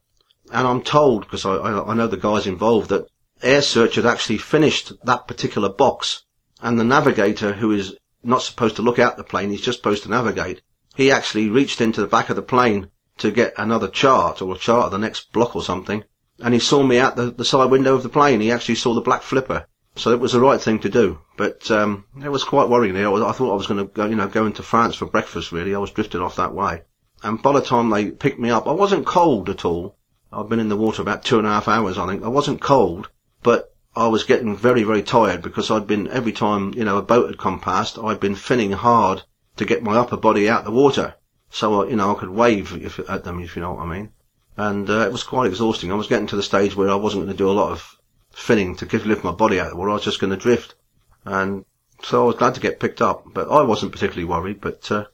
And 0.51 0.67
I'm 0.67 0.83
told, 0.83 1.23
because 1.23 1.45
I, 1.47 1.55
I, 1.55 1.91
I 1.91 1.95
know 1.95 2.09
the 2.09 2.17
guys 2.17 2.47
involved, 2.47 2.89
that 2.89 3.07
Air 3.41 3.63
Search 3.63 3.95
had 3.95 4.07
actually 4.07 4.39
finished 4.39 4.93
that 5.05 5.29
particular 5.29 5.69
box. 5.69 6.25
And 6.61 6.79
the 6.79 6.85
navigator, 6.85 7.53
who 7.53 7.73
is 7.73 7.97
not 8.23 8.43
supposed 8.43 8.77
to 8.77 8.83
look 8.83 8.99
out 8.99 9.17
the 9.17 9.25
plane, 9.25 9.51
he's 9.51 9.61
just 9.61 9.79
supposed 9.79 10.03
to 10.03 10.11
navigate, 10.11 10.63
he 10.97 11.11
actually 11.11 11.49
reached 11.49 11.81
into 11.81 12.01
the 12.01 12.07
back 12.07 12.31
of 12.31 12.37
the 12.37 12.43
plane 12.43 12.91
to 13.19 13.31
get 13.31 13.55
another 13.57 13.89
chart 13.89 14.43
or 14.43 14.55
a 14.55 14.59
chart 14.59 14.87
of 14.87 14.93
the 14.93 14.99
next 14.99 15.33
block 15.33 15.55
or 15.55 15.63
something. 15.63 16.05
And 16.41 16.55
he 16.55 16.61
saw 16.61 16.83
me 16.83 16.99
out 16.99 17.17
the, 17.17 17.31
the 17.31 17.45
side 17.45 17.71
window 17.71 17.95
of 17.95 18.03
the 18.03 18.09
plane. 18.09 18.41
He 18.41 18.53
actually 18.53 18.77
saw 18.77 18.95
the 18.95 19.01
black 19.01 19.23
flipper. 19.23 19.67
So 19.97 20.13
it 20.13 20.21
was 20.21 20.33
the 20.33 20.41
right 20.41 20.61
thing 20.61 20.79
to 20.81 20.89
do. 20.89 21.19
But 21.37 21.71
um, 21.71 22.05
it 22.23 22.29
was 22.29 22.45
quite 22.45 22.69
worrying. 22.69 22.97
I, 22.97 23.13
I 23.13 23.33
thought 23.33 23.53
I 23.53 23.57
was 23.57 23.67
going 23.67 23.85
to 23.85 23.93
go, 23.93 24.07
you 24.07 24.15
know, 24.15 24.29
go 24.29 24.47
into 24.47 24.63
France 24.63 24.95
for 24.95 25.07
breakfast. 25.07 25.51
Really, 25.51 25.75
I 25.75 25.79
was 25.79 25.91
drifting 25.91 26.21
off 26.21 26.37
that 26.37 26.55
way. 26.55 26.83
And 27.23 27.43
by 27.43 27.53
the 27.53 27.61
time 27.61 27.91
they 27.91 28.13
picked 28.13 28.39
me 28.39 28.51
up, 28.51 28.69
I 28.69 28.73
wasn't 28.73 29.07
cold 29.07 29.49
at 29.51 29.65
all. 29.65 29.97
I'd 30.33 30.49
been 30.49 30.61
in 30.61 30.69
the 30.69 30.77
water 30.77 31.03
about 31.03 31.25
two 31.25 31.39
and 31.39 31.47
a 31.47 31.51
half 31.51 31.67
hours, 31.67 31.99
I 31.99 32.07
think. 32.07 32.23
I 32.23 32.29
wasn't 32.29 32.61
cold, 32.61 33.09
but 33.43 33.75
I 33.99 34.07
was 34.07 34.23
getting 34.23 34.57
very, 34.57 34.85
very 34.85 35.03
tired 35.03 35.43
because 35.43 35.73
I'd 35.73 35.89
been 35.89 36.07
every 36.07 36.31
time 36.31 36.73
you 36.73 36.85
know 36.85 36.99
a 36.99 37.03
boat 37.03 37.27
had 37.27 37.39
come 37.39 37.59
past, 37.59 37.99
I'd 37.99 38.21
been 38.21 38.37
finning 38.37 38.73
hard 38.73 39.25
to 39.57 39.65
get 39.65 39.83
my 39.83 39.97
upper 39.97 40.17
body 40.17 40.49
out 40.49 40.65
the 40.65 40.71
water, 40.71 41.17
so 41.51 41.83
you 41.83 41.97
know 41.97 42.15
I 42.15 42.19
could 42.21 42.31
wave 42.31 42.73
if, 42.81 43.01
at 43.11 43.25
them, 43.25 43.41
if 43.41 43.57
you 43.57 43.63
know 43.63 43.73
what 43.73 43.83
I 43.83 43.87
mean. 43.87 44.13
And 44.57 44.89
uh, 44.89 45.01
it 45.01 45.11
was 45.11 45.25
quite 45.25 45.49
exhausting. 45.49 45.91
I 45.91 45.97
was 45.97 46.07
getting 46.07 46.29
to 46.29 46.37
the 46.37 46.45
stage 46.45 46.77
where 46.77 46.91
I 46.91 46.95
wasn't 46.95 47.25
going 47.25 47.37
to 47.37 47.43
do 47.43 47.51
a 47.51 47.61
lot 47.61 47.73
of 47.73 47.99
finning 48.33 48.77
to 48.79 48.99
lift 48.99 49.25
my 49.25 49.33
body 49.33 49.59
out 49.59 49.67
of 49.67 49.73
the 49.73 49.77
water. 49.77 49.91
I 49.91 49.95
was 49.95 50.05
just 50.05 50.21
going 50.21 50.31
to 50.31 50.37
drift. 50.37 50.77
And 51.25 51.65
so 52.03 52.23
I 52.23 52.27
was 52.27 52.37
glad 52.37 52.55
to 52.55 52.61
get 52.61 52.79
picked 52.79 53.03
up, 53.03 53.25
but 53.35 53.51
I 53.51 53.63
wasn't 53.63 53.93
particularly 53.93 54.27
worried. 54.27 54.61
But 54.61 54.91
uh, 54.93 55.07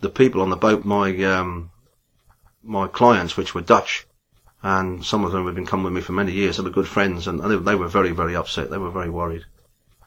the 0.00 0.10
people 0.10 0.42
on 0.42 0.50
the 0.50 0.56
boat, 0.56 0.84
my 0.84 1.08
um, 1.24 1.70
my 2.62 2.86
clients, 2.86 3.36
which 3.36 3.54
were 3.54 3.62
Dutch, 3.62 4.06
and 4.62 5.04
some 5.04 5.24
of 5.24 5.32
them 5.32 5.46
had 5.46 5.54
been 5.54 5.66
coming 5.66 5.84
with 5.84 5.92
me 5.92 6.00
for 6.00 6.12
many 6.12 6.32
years. 6.32 6.56
They 6.56 6.62
were 6.62 6.70
good 6.70 6.88
friends, 6.88 7.28
and 7.28 7.40
they, 7.40 7.56
they 7.56 7.74
were 7.74 7.88
very, 7.88 8.10
very 8.10 8.34
upset. 8.34 8.70
They 8.70 8.78
were 8.78 8.90
very 8.90 9.10
worried, 9.10 9.44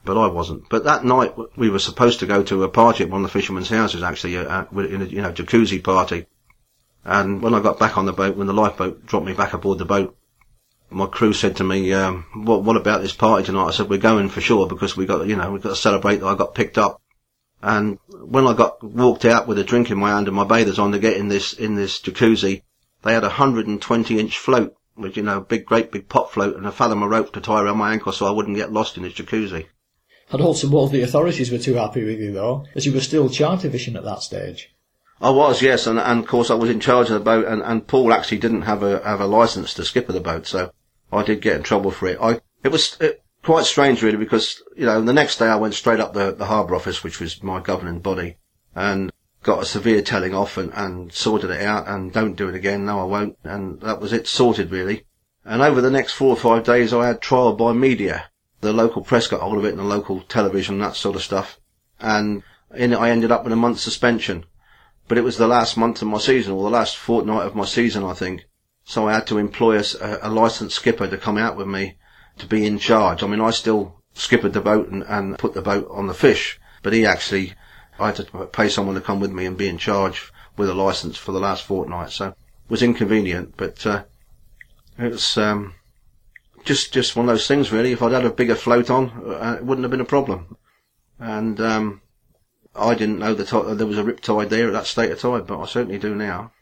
but 0.04 0.18
I 0.18 0.26
wasn't. 0.26 0.68
But 0.68 0.84
that 0.84 1.04
night 1.04 1.34
we 1.56 1.70
were 1.70 1.78
supposed 1.78 2.20
to 2.20 2.26
go 2.26 2.42
to 2.42 2.64
a 2.64 2.68
party 2.68 3.04
at 3.04 3.10
one 3.10 3.24
of 3.24 3.30
the 3.30 3.38
fishermen's 3.38 3.70
houses, 3.70 4.02
actually, 4.02 4.36
uh, 4.36 4.64
in 4.72 5.02
a 5.02 5.04
you 5.06 5.22
know 5.22 5.32
jacuzzi 5.32 5.82
party. 5.82 6.26
And 7.04 7.42
when 7.42 7.54
I 7.54 7.60
got 7.60 7.78
back 7.78 7.96
on 7.96 8.06
the 8.06 8.12
boat, 8.12 8.36
when 8.36 8.46
the 8.46 8.52
lifeboat 8.52 9.06
dropped 9.06 9.26
me 9.26 9.32
back 9.32 9.54
aboard 9.54 9.78
the 9.78 9.84
boat, 9.84 10.16
my 10.90 11.06
crew 11.06 11.32
said 11.32 11.56
to 11.56 11.64
me, 11.64 11.92
um, 11.94 12.26
"What 12.34 12.62
what 12.62 12.76
about 12.76 13.00
this 13.00 13.14
party 13.14 13.44
tonight?" 13.44 13.68
I 13.68 13.70
said, 13.70 13.88
"We're 13.88 13.98
going 13.98 14.28
for 14.28 14.40
sure 14.40 14.66
because 14.66 14.96
we 14.96 15.06
got 15.06 15.26
you 15.26 15.36
know 15.36 15.50
we've 15.50 15.62
got 15.62 15.70
to 15.70 15.76
celebrate 15.76 16.18
that 16.18 16.26
I 16.26 16.34
got 16.34 16.54
picked 16.54 16.78
up." 16.78 17.00
And 17.62 17.98
when 18.10 18.46
I 18.46 18.54
got 18.54 18.82
walked 18.82 19.24
out 19.24 19.46
with 19.46 19.58
a 19.58 19.64
drink 19.64 19.90
in 19.90 19.98
my 19.98 20.10
hand 20.10 20.26
and 20.26 20.36
my 20.36 20.44
bathers 20.44 20.78
on 20.78 20.92
to 20.92 20.98
get 20.98 21.16
in 21.16 21.28
this 21.28 21.52
in 21.52 21.74
this 21.74 22.00
jacuzzi, 22.00 22.62
they 23.02 23.14
had 23.14 23.24
a 23.24 23.30
hundred 23.30 23.66
and 23.66 23.80
twenty 23.80 24.18
inch 24.18 24.38
float, 24.38 24.76
with 24.96 25.16
you 25.16 25.22
know 25.22 25.38
a 25.38 25.40
big 25.40 25.64
great 25.64 25.90
big 25.90 26.08
pot 26.08 26.32
float 26.32 26.56
and 26.56 26.66
a 26.66 26.72
fathom 26.72 27.02
of 27.02 27.10
rope 27.10 27.32
to 27.32 27.40
tie 27.40 27.62
around 27.62 27.78
my 27.78 27.92
ankle 27.92 28.12
so 28.12 28.26
I 28.26 28.30
wouldn't 28.30 28.56
get 28.56 28.72
lost 28.72 28.96
in 28.96 29.02
the 29.02 29.10
jacuzzi. 29.10 29.66
I 30.32 30.36
don't 30.36 30.56
suppose 30.56 30.90
the 30.90 31.02
authorities 31.02 31.50
were 31.50 31.58
too 31.58 31.74
happy 31.74 32.04
with 32.04 32.18
you 32.18 32.32
though, 32.32 32.64
as 32.74 32.86
you 32.86 32.92
were 32.92 33.00
still 33.00 33.28
charter 33.28 33.70
fishing 33.70 33.96
at 33.96 34.04
that 34.04 34.22
stage. 34.22 34.74
I 35.20 35.30
was, 35.30 35.62
yes, 35.62 35.86
and, 35.86 36.00
and 36.00 36.20
of 36.20 36.26
course 36.26 36.50
I 36.50 36.54
was 36.54 36.68
in 36.68 36.80
charge 36.80 37.08
of 37.08 37.14
the 37.14 37.20
boat, 37.20 37.46
and, 37.46 37.62
and 37.62 37.86
Paul 37.86 38.12
actually 38.12 38.38
didn't 38.38 38.62
have 38.62 38.82
a 38.82 39.02
have 39.04 39.20
a 39.20 39.26
license 39.26 39.74
to 39.74 39.84
skipper 39.84 40.12
the 40.12 40.20
boat, 40.20 40.46
so 40.46 40.72
I 41.12 41.22
did 41.22 41.42
get 41.42 41.56
in 41.56 41.62
trouble 41.62 41.90
for 41.90 42.08
it. 42.08 42.18
I 42.20 42.40
it 42.64 42.72
was 42.72 42.96
it, 43.00 43.22
quite 43.42 43.64
strange 43.64 44.02
really 44.02 44.16
because 44.16 44.62
you 44.76 44.86
know 44.86 45.00
the 45.00 45.12
next 45.12 45.38
day 45.38 45.46
I 45.46 45.56
went 45.56 45.74
straight 45.74 46.00
up 46.00 46.12
the 46.12 46.32
the 46.32 46.46
harbour 46.46 46.74
office, 46.74 47.04
which 47.04 47.20
was 47.20 47.42
my 47.42 47.60
governing 47.60 48.00
body, 48.00 48.38
and 48.74 49.11
got 49.42 49.62
a 49.62 49.66
severe 49.66 50.02
telling 50.02 50.34
off 50.34 50.56
and, 50.56 50.72
and 50.74 51.12
sorted 51.12 51.50
it 51.50 51.62
out 51.62 51.88
and 51.88 52.12
don't 52.12 52.36
do 52.36 52.48
it 52.48 52.54
again. 52.54 52.84
No, 52.84 53.00
I 53.00 53.04
won't. 53.04 53.36
And 53.44 53.80
that 53.80 54.00
was 54.00 54.12
it 54.12 54.26
sorted 54.26 54.70
really. 54.70 55.04
And 55.44 55.62
over 55.62 55.80
the 55.80 55.90
next 55.90 56.12
four 56.12 56.30
or 56.30 56.36
five 56.36 56.64
days, 56.64 56.92
I 56.92 57.06
had 57.06 57.20
trial 57.20 57.54
by 57.54 57.72
media. 57.72 58.30
The 58.60 58.72
local 58.72 59.02
press 59.02 59.26
got 59.26 59.40
hold 59.40 59.58
of 59.58 59.64
it 59.64 59.70
and 59.70 59.78
the 59.78 59.84
local 59.84 60.20
television, 60.20 60.78
that 60.78 60.94
sort 60.94 61.16
of 61.16 61.22
stuff. 61.22 61.58
And 62.00 62.42
in 62.74 62.92
it, 62.92 62.98
I 62.98 63.10
ended 63.10 63.32
up 63.32 63.42
with 63.42 63.52
a 63.52 63.56
month's 63.56 63.82
suspension. 63.82 64.44
But 65.08 65.18
it 65.18 65.24
was 65.24 65.36
the 65.36 65.48
last 65.48 65.76
month 65.76 66.00
of 66.00 66.08
my 66.08 66.18
season, 66.18 66.52
or 66.52 66.62
the 66.62 66.70
last 66.70 66.96
fortnight 66.96 67.44
of 67.44 67.56
my 67.56 67.64
season, 67.64 68.04
I 68.04 68.14
think. 68.14 68.46
So 68.84 69.08
I 69.08 69.14
had 69.14 69.26
to 69.26 69.38
employ 69.38 69.78
a, 69.78 70.18
a 70.22 70.30
licensed 70.30 70.76
skipper 70.76 71.08
to 71.08 71.18
come 71.18 71.36
out 71.36 71.56
with 71.56 71.66
me 71.66 71.96
to 72.38 72.46
be 72.46 72.64
in 72.64 72.78
charge. 72.78 73.22
I 73.22 73.26
mean, 73.26 73.40
I 73.40 73.50
still 73.50 74.00
skippered 74.14 74.52
the 74.52 74.60
boat 74.60 74.88
and, 74.88 75.02
and 75.04 75.38
put 75.38 75.54
the 75.54 75.62
boat 75.62 75.88
on 75.90 76.06
the 76.06 76.14
fish, 76.14 76.60
but 76.82 76.92
he 76.92 77.04
actually, 77.04 77.54
I 78.02 78.06
had 78.06 78.16
to 78.16 78.46
pay 78.46 78.68
someone 78.68 78.96
to 78.96 79.00
come 79.00 79.20
with 79.20 79.30
me 79.30 79.46
and 79.46 79.56
be 79.56 79.68
in 79.68 79.78
charge 79.78 80.32
with 80.56 80.68
a 80.68 80.74
license 80.74 81.16
for 81.16 81.32
the 81.32 81.40
last 81.40 81.64
fortnight. 81.64 82.10
So 82.10 82.28
it 82.28 82.36
was 82.68 82.82
inconvenient, 82.82 83.54
but 83.56 83.86
uh, 83.86 84.04
it 84.98 85.12
was 85.12 85.38
um, 85.38 85.74
just 86.64 86.92
just 86.92 87.16
one 87.16 87.28
of 87.28 87.34
those 87.34 87.46
things, 87.46 87.72
really. 87.72 87.92
If 87.92 88.02
I'd 88.02 88.12
had 88.12 88.24
a 88.24 88.30
bigger 88.30 88.54
float 88.54 88.90
on, 88.90 89.10
uh, 89.26 89.56
it 89.58 89.64
wouldn't 89.64 89.84
have 89.84 89.90
been 89.90 90.00
a 90.00 90.04
problem. 90.04 90.56
And 91.18 91.60
um, 91.60 92.02
I 92.74 92.94
didn't 92.94 93.20
know 93.20 93.34
that 93.34 93.76
there 93.76 93.86
was 93.86 93.98
a 93.98 94.04
rip 94.04 94.20
tide 94.20 94.50
there 94.50 94.66
at 94.66 94.72
that 94.72 94.86
state 94.86 95.10
of 95.10 95.20
tide, 95.20 95.46
but 95.46 95.60
I 95.60 95.66
certainly 95.66 95.98
do 95.98 96.14
now. 96.14 96.52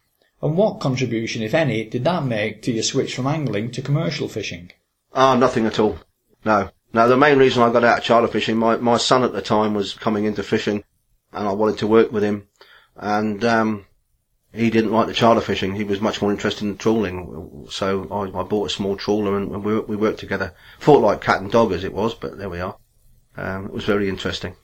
And 0.43 0.57
what 0.57 0.81
contribution, 0.81 1.43
if 1.43 1.55
any, 1.55 1.85
did 1.85 2.05
that 2.05 2.25
make 2.25 2.63
to 2.63 2.73
your 2.73 2.83
switch 2.83 3.15
from 3.15 3.27
angling 3.27 3.71
to 3.73 3.83
commercial 3.83 4.29
fishing? 4.29 4.73
Ah, 5.15 5.37
nothing 5.37 5.67
at 5.67 5.79
all. 5.79 5.99
No. 6.45 6.71
No, 6.93 7.09
the 7.09 7.17
main 7.17 7.39
reason 7.39 7.63
I 7.63 7.73
got 7.73 7.85
out 7.85 7.99
of 7.99 8.05
charter 8.05 8.27
fishing, 8.27 8.57
my, 8.57 8.77
my 8.77 8.97
son 8.97 9.23
at 9.23 9.33
the 9.33 9.43
time 9.43 9.75
was 9.75 9.95
coming 9.95 10.25
into 10.25 10.43
fishing 10.43 10.83
and 11.33 11.49
I 11.49 11.53
wanted 11.53 11.79
to 11.79 11.87
work 11.87 12.13
with 12.13 12.25
him 12.25 12.49
and, 12.97 13.45
um, 13.45 13.87
he 14.53 14.69
didn't 14.71 14.91
like 14.91 15.07
the 15.07 15.15
charter 15.15 15.41
fishing. 15.41 15.77
He 15.77 15.85
was 15.85 16.01
much 16.01 16.21
more 16.21 16.33
interested 16.33 16.65
in 16.65 16.77
trawling. 16.77 17.67
So 17.71 18.09
I, 18.11 18.41
I 18.41 18.43
bought 18.43 18.67
a 18.67 18.75
small 18.75 18.97
trawler 18.97 19.37
and, 19.37 19.65
we, 19.65 19.79
we 19.81 19.97
worked 19.97 20.19
together. 20.19 20.55
Fought 20.81 21.03
like 21.03 21.21
cat 21.21 21.41
and 21.41 21.51
dog 21.51 21.73
as 21.73 21.85
it 21.85 21.95
was, 21.95 22.15
but 22.15 22.37
there 22.37 22.49
we 22.49 22.61
are. 22.61 22.77
Um, 23.37 23.67
it 23.67 23.73
was 23.73 23.85
very 23.85 24.09
interesting. 24.09 24.57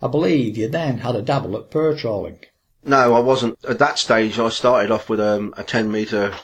I 0.00 0.08
believe 0.08 0.56
you 0.56 0.68
then 0.68 0.98
had 0.98 1.16
a 1.16 1.22
dabble 1.22 1.56
at 1.56 1.70
pair 1.70 1.94
trawling. 1.94 2.38
No, 2.82 3.14
I 3.14 3.18
wasn't. 3.18 3.62
At 3.64 3.78
that 3.78 3.98
stage, 3.98 4.38
I 4.38 4.48
started 4.48 4.90
off 4.90 5.08
with 5.08 5.20
um, 5.20 5.52
a 5.56 5.64
10 5.64 5.90
metre 5.90 6.34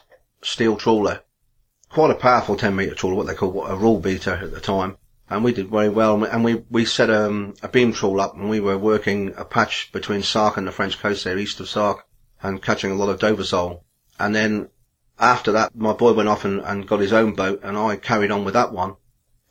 steel 0.43 0.77
trawler. 0.77 1.21
Quite 1.89 2.11
a 2.11 2.17
powerful 2.17 2.57
10 2.57 2.75
metre 2.75 2.95
trawler, 2.95 3.15
what 3.15 3.27
they 3.27 3.35
call 3.35 3.67
a 3.67 3.77
rule 3.77 4.01
beater 4.01 4.35
at 4.35 4.51
the 4.51 4.61
time. 4.61 4.97
And 5.33 5.43
we 5.43 5.55
did 5.55 5.71
very 5.71 5.89
well. 5.89 6.25
And 6.25 6.45
we, 6.45 6.63
we 6.69 6.85
set 6.85 7.09
um, 7.09 7.55
a 7.63 7.69
beam 7.69 7.95
trawl 7.95 8.21
up 8.21 8.35
and 8.35 8.51
we 8.51 8.61
were 8.61 8.77
working 8.77 9.33
a 9.39 9.47
patch 9.47 9.91
between 9.91 10.23
Sark 10.23 10.59
and 10.59 10.67
the 10.67 10.73
French 10.73 10.99
coast 10.99 11.25
there, 11.25 11.39
east 11.39 11.59
of 11.59 11.71
Sark, 11.71 12.07
and 12.43 12.63
catching 12.63 12.91
a 12.91 12.95
lot 12.95 13.09
of 13.09 13.19
Dover 13.19 13.43
sole. 13.43 13.83
And 14.19 14.35
then 14.35 14.69
after 15.19 15.51
that, 15.53 15.75
my 15.75 15.95
boy 15.95 16.13
went 16.13 16.29
off 16.29 16.45
and, 16.45 16.61
and 16.61 16.87
got 16.87 17.01
his 17.01 17.15
own 17.15 17.33
boat 17.35 17.61
and 17.63 17.79
I 17.79 17.97
carried 17.97 18.31
on 18.31 18.45
with 18.45 18.53
that 18.53 18.73
one. 18.73 18.97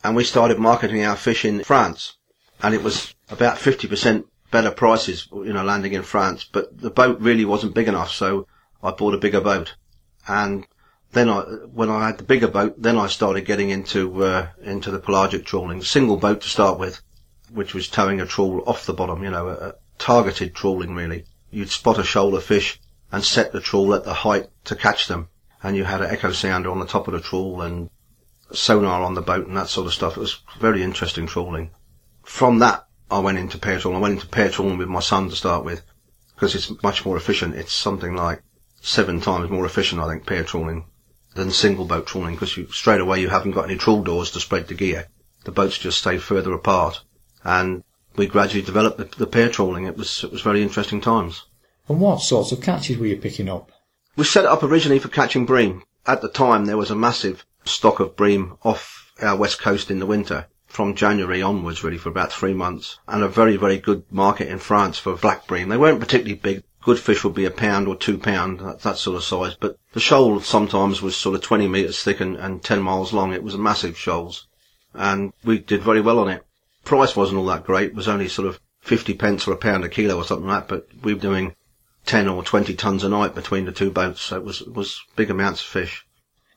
And 0.04 0.16
we 0.16 0.24
started 0.24 0.60
marketing 0.60 1.04
our 1.04 1.16
fish 1.16 1.46
in 1.46 1.64
France. 1.64 2.18
And 2.62 2.76
it 2.76 2.84
was 2.84 3.16
about 3.32 3.58
50% 3.58 4.26
better 4.52 4.70
prices, 4.70 5.28
you 5.32 5.54
know, 5.54 5.64
landing 5.64 5.94
in 5.94 6.04
France, 6.04 6.44
but 6.44 6.78
the 6.78 6.92
boat 6.92 7.20
really 7.20 7.46
wasn't 7.46 7.74
big 7.74 7.88
enough, 7.88 8.12
so 8.12 8.46
I 8.84 8.92
bought 8.92 9.16
a 9.16 9.18
bigger 9.18 9.42
boat. 9.42 9.76
And 10.28 10.68
then 11.14 11.30
I, 11.30 11.42
when 11.42 11.90
I 11.90 12.08
had 12.08 12.18
the 12.18 12.24
bigger 12.24 12.48
boat, 12.48 12.82
then 12.82 12.98
I 12.98 13.08
started 13.08 13.46
getting 13.46 13.70
into, 13.70 14.24
uh, 14.24 14.48
into 14.62 14.92
the 14.92 15.00
pelagic 15.00 15.46
trawling. 15.46 15.82
Single 15.84 16.18
boat 16.18 16.42
to 16.42 16.50
start 16.50 16.80
with, 16.80 17.02
which 17.50 17.74
was 17.74 17.90
towing 17.90 18.22
a 18.22 18.26
trawl 18.26 18.64
off 18.66 18.86
the 18.86 18.94
bottom, 18.94 19.24
you 19.24 19.30
know, 19.30 19.50
a, 19.50 19.54
a 19.54 19.74
targeted 19.98 20.56
trawling 20.56 20.96
really. 20.96 21.26
You'd 21.50 21.70
spot 21.70 22.00
a 22.00 22.04
shoal 22.04 22.36
of 22.36 22.46
fish 22.46 22.80
and 23.12 23.24
set 23.24 23.52
the 23.52 23.60
trawl 23.60 23.94
at 23.94 24.06
the 24.06 24.14
height 24.14 24.48
to 24.66 24.76
catch 24.76 25.08
them. 25.08 25.28
And 25.62 25.76
you 25.76 25.84
had 25.84 26.02
an 26.02 26.10
echo 26.10 26.32
sounder 26.32 26.72
on 26.72 26.80
the 26.80 26.86
top 26.86 27.08
of 27.08 27.14
the 27.14 27.20
trawl 27.20 27.62
and 27.62 27.90
sonar 28.54 29.04
on 29.04 29.14
the 29.14 29.22
boat 29.22 29.48
and 29.48 29.58
that 29.58 29.68
sort 29.68 29.88
of 29.88 29.94
stuff. 29.94 30.16
It 30.16 30.22
was 30.22 30.42
very 30.60 30.82
interesting 30.82 31.28
trawling. 31.28 31.72
From 32.24 32.60
that, 32.60 32.88
I 33.10 33.20
went 33.20 33.38
into 33.38 33.58
pair 33.58 33.80
trawling. 33.80 33.98
I 33.98 34.02
went 34.02 34.14
into 34.14 34.28
pair 34.28 34.50
trawling 34.50 34.78
with 34.78 34.88
my 34.88 35.02
son 35.02 35.30
to 35.30 35.36
start 35.36 35.66
with 35.66 35.84
because 36.36 36.56
it's 36.56 36.72
much 36.82 37.06
more 37.06 37.18
efficient. 37.18 37.56
It's 37.56 37.74
something 37.74 38.16
like 38.16 38.42
seven 38.80 39.20
times 39.20 39.52
more 39.52 39.66
efficient, 39.66 40.02
I 40.02 40.08
think, 40.08 40.26
pair 40.26 40.46
trawling 40.46 40.86
than 41.34 41.52
single 41.52 41.86
boat 41.86 42.08
trawling 42.08 42.36
because 42.36 42.58
you, 42.58 42.68
straight 42.72 43.02
away 43.02 43.22
you 43.22 43.30
haven't 43.30 43.52
got 43.52 43.66
any 43.66 43.78
trawl 43.78 44.04
doors 44.04 44.32
to 44.32 44.40
spread 44.40 44.68
the 44.68 44.74
gear. 44.74 45.08
The 45.44 45.52
boats 45.52 45.78
just 45.78 46.00
stay 46.00 46.18
further 46.18 46.54
apart. 46.54 47.02
And 47.44 47.84
we 48.16 48.28
gradually 48.28 48.62
developed 48.62 48.98
the, 48.98 49.06
the 49.18 49.28
pair 49.28 49.50
trawling. 49.50 49.86
It 49.86 49.98
was, 49.98 50.24
it 50.24 50.32
was 50.32 50.42
very 50.42 50.62
interesting 50.62 51.02
times. 51.02 51.46
And 51.88 52.00
what 52.00 52.22
sorts 52.22 52.52
of 52.52 52.62
catches 52.62 52.98
were 52.98 53.08
you 53.08 53.18
picking 53.18 53.50
up? 53.50 53.72
We 54.16 54.26
set 54.26 54.44
it 54.44 54.50
up 54.50 54.64
originally 54.64 55.00
for 55.00 55.08
catching 55.08 55.46
bream. 55.46 55.84
At 56.06 56.22
the 56.22 56.30
time, 56.30 56.66
there 56.66 56.78
was 56.78 56.92
a 56.92 56.96
massive 56.96 57.46
stock 57.64 58.00
of 58.00 58.16
bream 58.16 58.58
off 58.64 59.12
our 59.22 59.38
west 59.38 59.62
coast 59.62 59.92
in 59.92 60.00
the 60.00 60.06
winter, 60.06 60.48
from 60.68 60.96
January 60.96 61.42
onwards, 61.42 61.84
really, 61.84 61.98
for 61.98 62.10
about 62.10 62.32
three 62.32 62.54
months, 62.54 62.98
and 63.08 63.24
a 63.24 63.28
very, 63.28 63.56
very 63.56 63.78
good 63.78 64.04
market 64.10 64.48
in 64.48 64.60
France 64.60 64.98
for 64.98 65.16
black 65.16 65.48
bream. 65.48 65.70
They 65.70 65.78
weren't 65.78 66.00
particularly 66.00 66.36
big. 66.36 66.64
Good 66.84 67.00
fish 67.00 67.24
would 67.24 67.36
be 67.36 67.46
a 67.46 67.52
pound 67.52 67.88
or 67.88 67.96
two 67.96 68.18
pound, 68.18 68.60
that, 68.60 68.82
that 68.82 68.98
sort 68.98 69.16
of 69.16 69.24
size, 69.24 69.56
but 69.60 69.78
the 69.94 70.00
shoal 70.00 70.40
sometimes 70.40 71.02
was 71.02 71.16
sort 71.16 71.36
of 71.36 71.42
20 71.42 71.68
metres 71.68 72.02
thick 72.02 72.20
and, 72.20 72.36
and 72.38 72.64
10 72.64 72.82
miles 72.82 73.14
long. 73.14 73.34
It 73.34 73.44
was 73.44 73.56
massive 73.56 73.98
shoals, 73.98 74.48
and 74.94 75.32
we 75.44 75.60
did 75.60 75.82
very 75.84 76.02
well 76.02 76.20
on 76.20 76.30
it. 76.30 76.44
Price 76.84 77.16
wasn't 77.16 77.38
all 77.38 77.46
that 77.46 77.66
great. 77.66 77.90
It 77.90 77.96
was 77.96 78.08
only 78.08 78.28
sort 78.28 78.48
of 78.48 78.60
50 78.82 79.14
pence 79.14 79.48
or 79.48 79.54
a 79.54 79.58
pound 79.58 79.84
a 79.84 79.90
kilo 79.90 80.18
or 80.18 80.24
something 80.24 80.48
like 80.48 80.68
that, 80.68 80.74
but 80.74 81.04
we 81.04 81.14
were 81.14 81.20
doing 81.20 81.56
10 82.06 82.28
or 82.28 82.44
20 82.44 82.74
tons 82.74 83.04
a 83.04 83.10
night 83.10 83.36
between 83.36 83.66
the 83.66 83.72
two 83.72 83.92
boats, 83.92 84.22
so 84.22 84.38
it 84.38 84.44
was, 84.44 84.62
it 84.62 84.74
was 84.74 85.02
big 85.16 85.30
amounts 85.30 85.62
of 85.62 85.68
fish. 85.68 86.06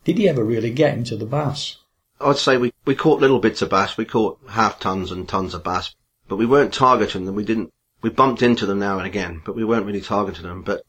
Did 0.04 0.18
you 0.18 0.28
ever 0.28 0.44
really 0.44 0.70
get 0.70 0.96
into 0.96 1.16
the 1.16 1.26
bass? 1.26 1.76
I'd 2.20 2.38
say 2.38 2.56
we, 2.56 2.72
we 2.84 2.94
caught 2.94 3.20
little 3.20 3.40
bits 3.40 3.60
of 3.60 3.70
bass. 3.70 3.96
We 3.96 4.04
caught 4.04 4.38
half 4.50 4.80
tons 4.80 5.10
and 5.10 5.28
tons 5.28 5.52
of 5.52 5.64
bass, 5.64 5.94
but 6.28 6.36
we 6.36 6.46
weren't 6.46 6.72
targeting 6.72 7.24
them. 7.24 7.34
We 7.34 7.44
didn't, 7.44 7.72
we 8.04 8.10
bumped 8.10 8.42
into 8.42 8.66
them 8.66 8.78
now 8.78 8.98
and 8.98 9.06
again, 9.06 9.40
but 9.46 9.56
we 9.56 9.64
weren't 9.64 9.86
really 9.86 10.02
targeting 10.02 10.42
them. 10.42 10.60
But 10.60 10.82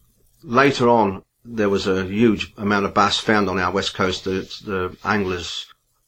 later 0.43 0.89
on, 0.89 1.23
there 1.45 1.69
was 1.69 1.87
a 1.87 2.03
huge 2.03 2.53
amount 2.57 2.85
of 2.85 2.93
bass 2.93 3.17
found 3.19 3.47
on 3.47 3.57
our 3.57 3.71
west 3.71 3.93
coast. 3.93 4.25
The, 4.25 4.41
the 4.65 4.97
anglers 5.05 5.65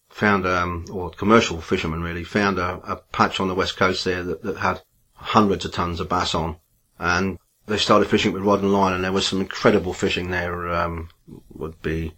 found, 0.09 0.45
um, 0.45 0.85
or 0.91 1.09
commercial 1.09 1.61
fishermen 1.61 2.03
really, 2.03 2.25
found 2.25 2.59
a, 2.59 2.81
a 2.83 2.97
patch 3.13 3.39
on 3.39 3.47
the 3.47 3.55
west 3.55 3.77
coast 3.77 4.03
there 4.03 4.21
that, 4.21 4.43
that 4.43 4.57
had 4.57 4.81
hundreds 5.13 5.63
of 5.63 5.71
tons 5.71 6.01
of 6.01 6.09
bass 6.09 6.35
on. 6.35 6.57
And 6.99 7.39
they 7.67 7.77
started 7.77 8.09
fishing 8.09 8.33
with 8.33 8.43
rod 8.43 8.61
and 8.61 8.73
line, 8.73 8.93
and 8.93 9.05
there 9.05 9.13
was 9.13 9.25
some 9.25 9.39
incredible 9.39 9.93
fishing 9.93 10.29
there. 10.29 10.67
Um, 10.67 11.07
would 11.53 11.81
be 11.81 12.15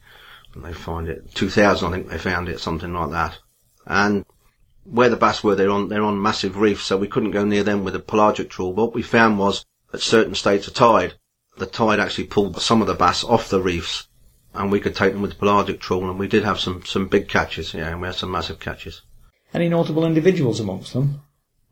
they 0.55 0.73
find 0.73 1.07
it 1.07 1.35
2000, 1.35 1.87
I 1.87 1.91
think 1.91 2.09
they 2.09 2.17
found 2.17 2.49
it, 2.49 2.59
something 2.59 2.91
like 2.91 3.11
that. 3.11 3.37
And 3.85 4.25
where 4.91 5.09
the 5.09 5.15
bass 5.15 5.43
were, 5.43 5.55
they're 5.55 5.69
on 5.69 5.89
they're 5.89 6.03
on 6.03 6.21
massive 6.21 6.57
reefs, 6.57 6.83
so 6.83 6.97
we 6.97 7.07
couldn't 7.07 7.31
go 7.31 7.45
near 7.45 7.63
them 7.63 7.83
with 7.83 7.95
a 7.95 7.99
pelagic 7.99 8.49
trawl. 8.49 8.73
But 8.73 8.85
what 8.85 8.95
we 8.95 9.01
found 9.01 9.37
was 9.37 9.65
at 9.93 10.01
certain 10.01 10.35
states 10.35 10.67
of 10.67 10.73
tide, 10.73 11.13
the 11.57 11.65
tide 11.65 11.99
actually 11.99 12.25
pulled 12.25 12.61
some 12.61 12.81
of 12.81 12.87
the 12.87 12.95
bass 12.95 13.23
off 13.23 13.49
the 13.49 13.61
reefs, 13.61 14.07
and 14.53 14.71
we 14.71 14.79
could 14.79 14.95
take 14.95 15.13
them 15.13 15.21
with 15.21 15.31
the 15.31 15.37
pelagic 15.37 15.79
trawl, 15.79 16.09
and 16.09 16.19
we 16.19 16.27
did 16.27 16.43
have 16.43 16.59
some 16.59 16.83
some 16.85 17.07
big 17.07 17.27
catches. 17.27 17.73
Yeah, 17.73 17.89
and 17.89 18.01
we 18.01 18.07
had 18.07 18.15
some 18.15 18.31
massive 18.31 18.59
catches. 18.59 19.01
Any 19.53 19.69
notable 19.69 20.05
individuals 20.05 20.59
amongst 20.59 20.93
them? 20.93 21.21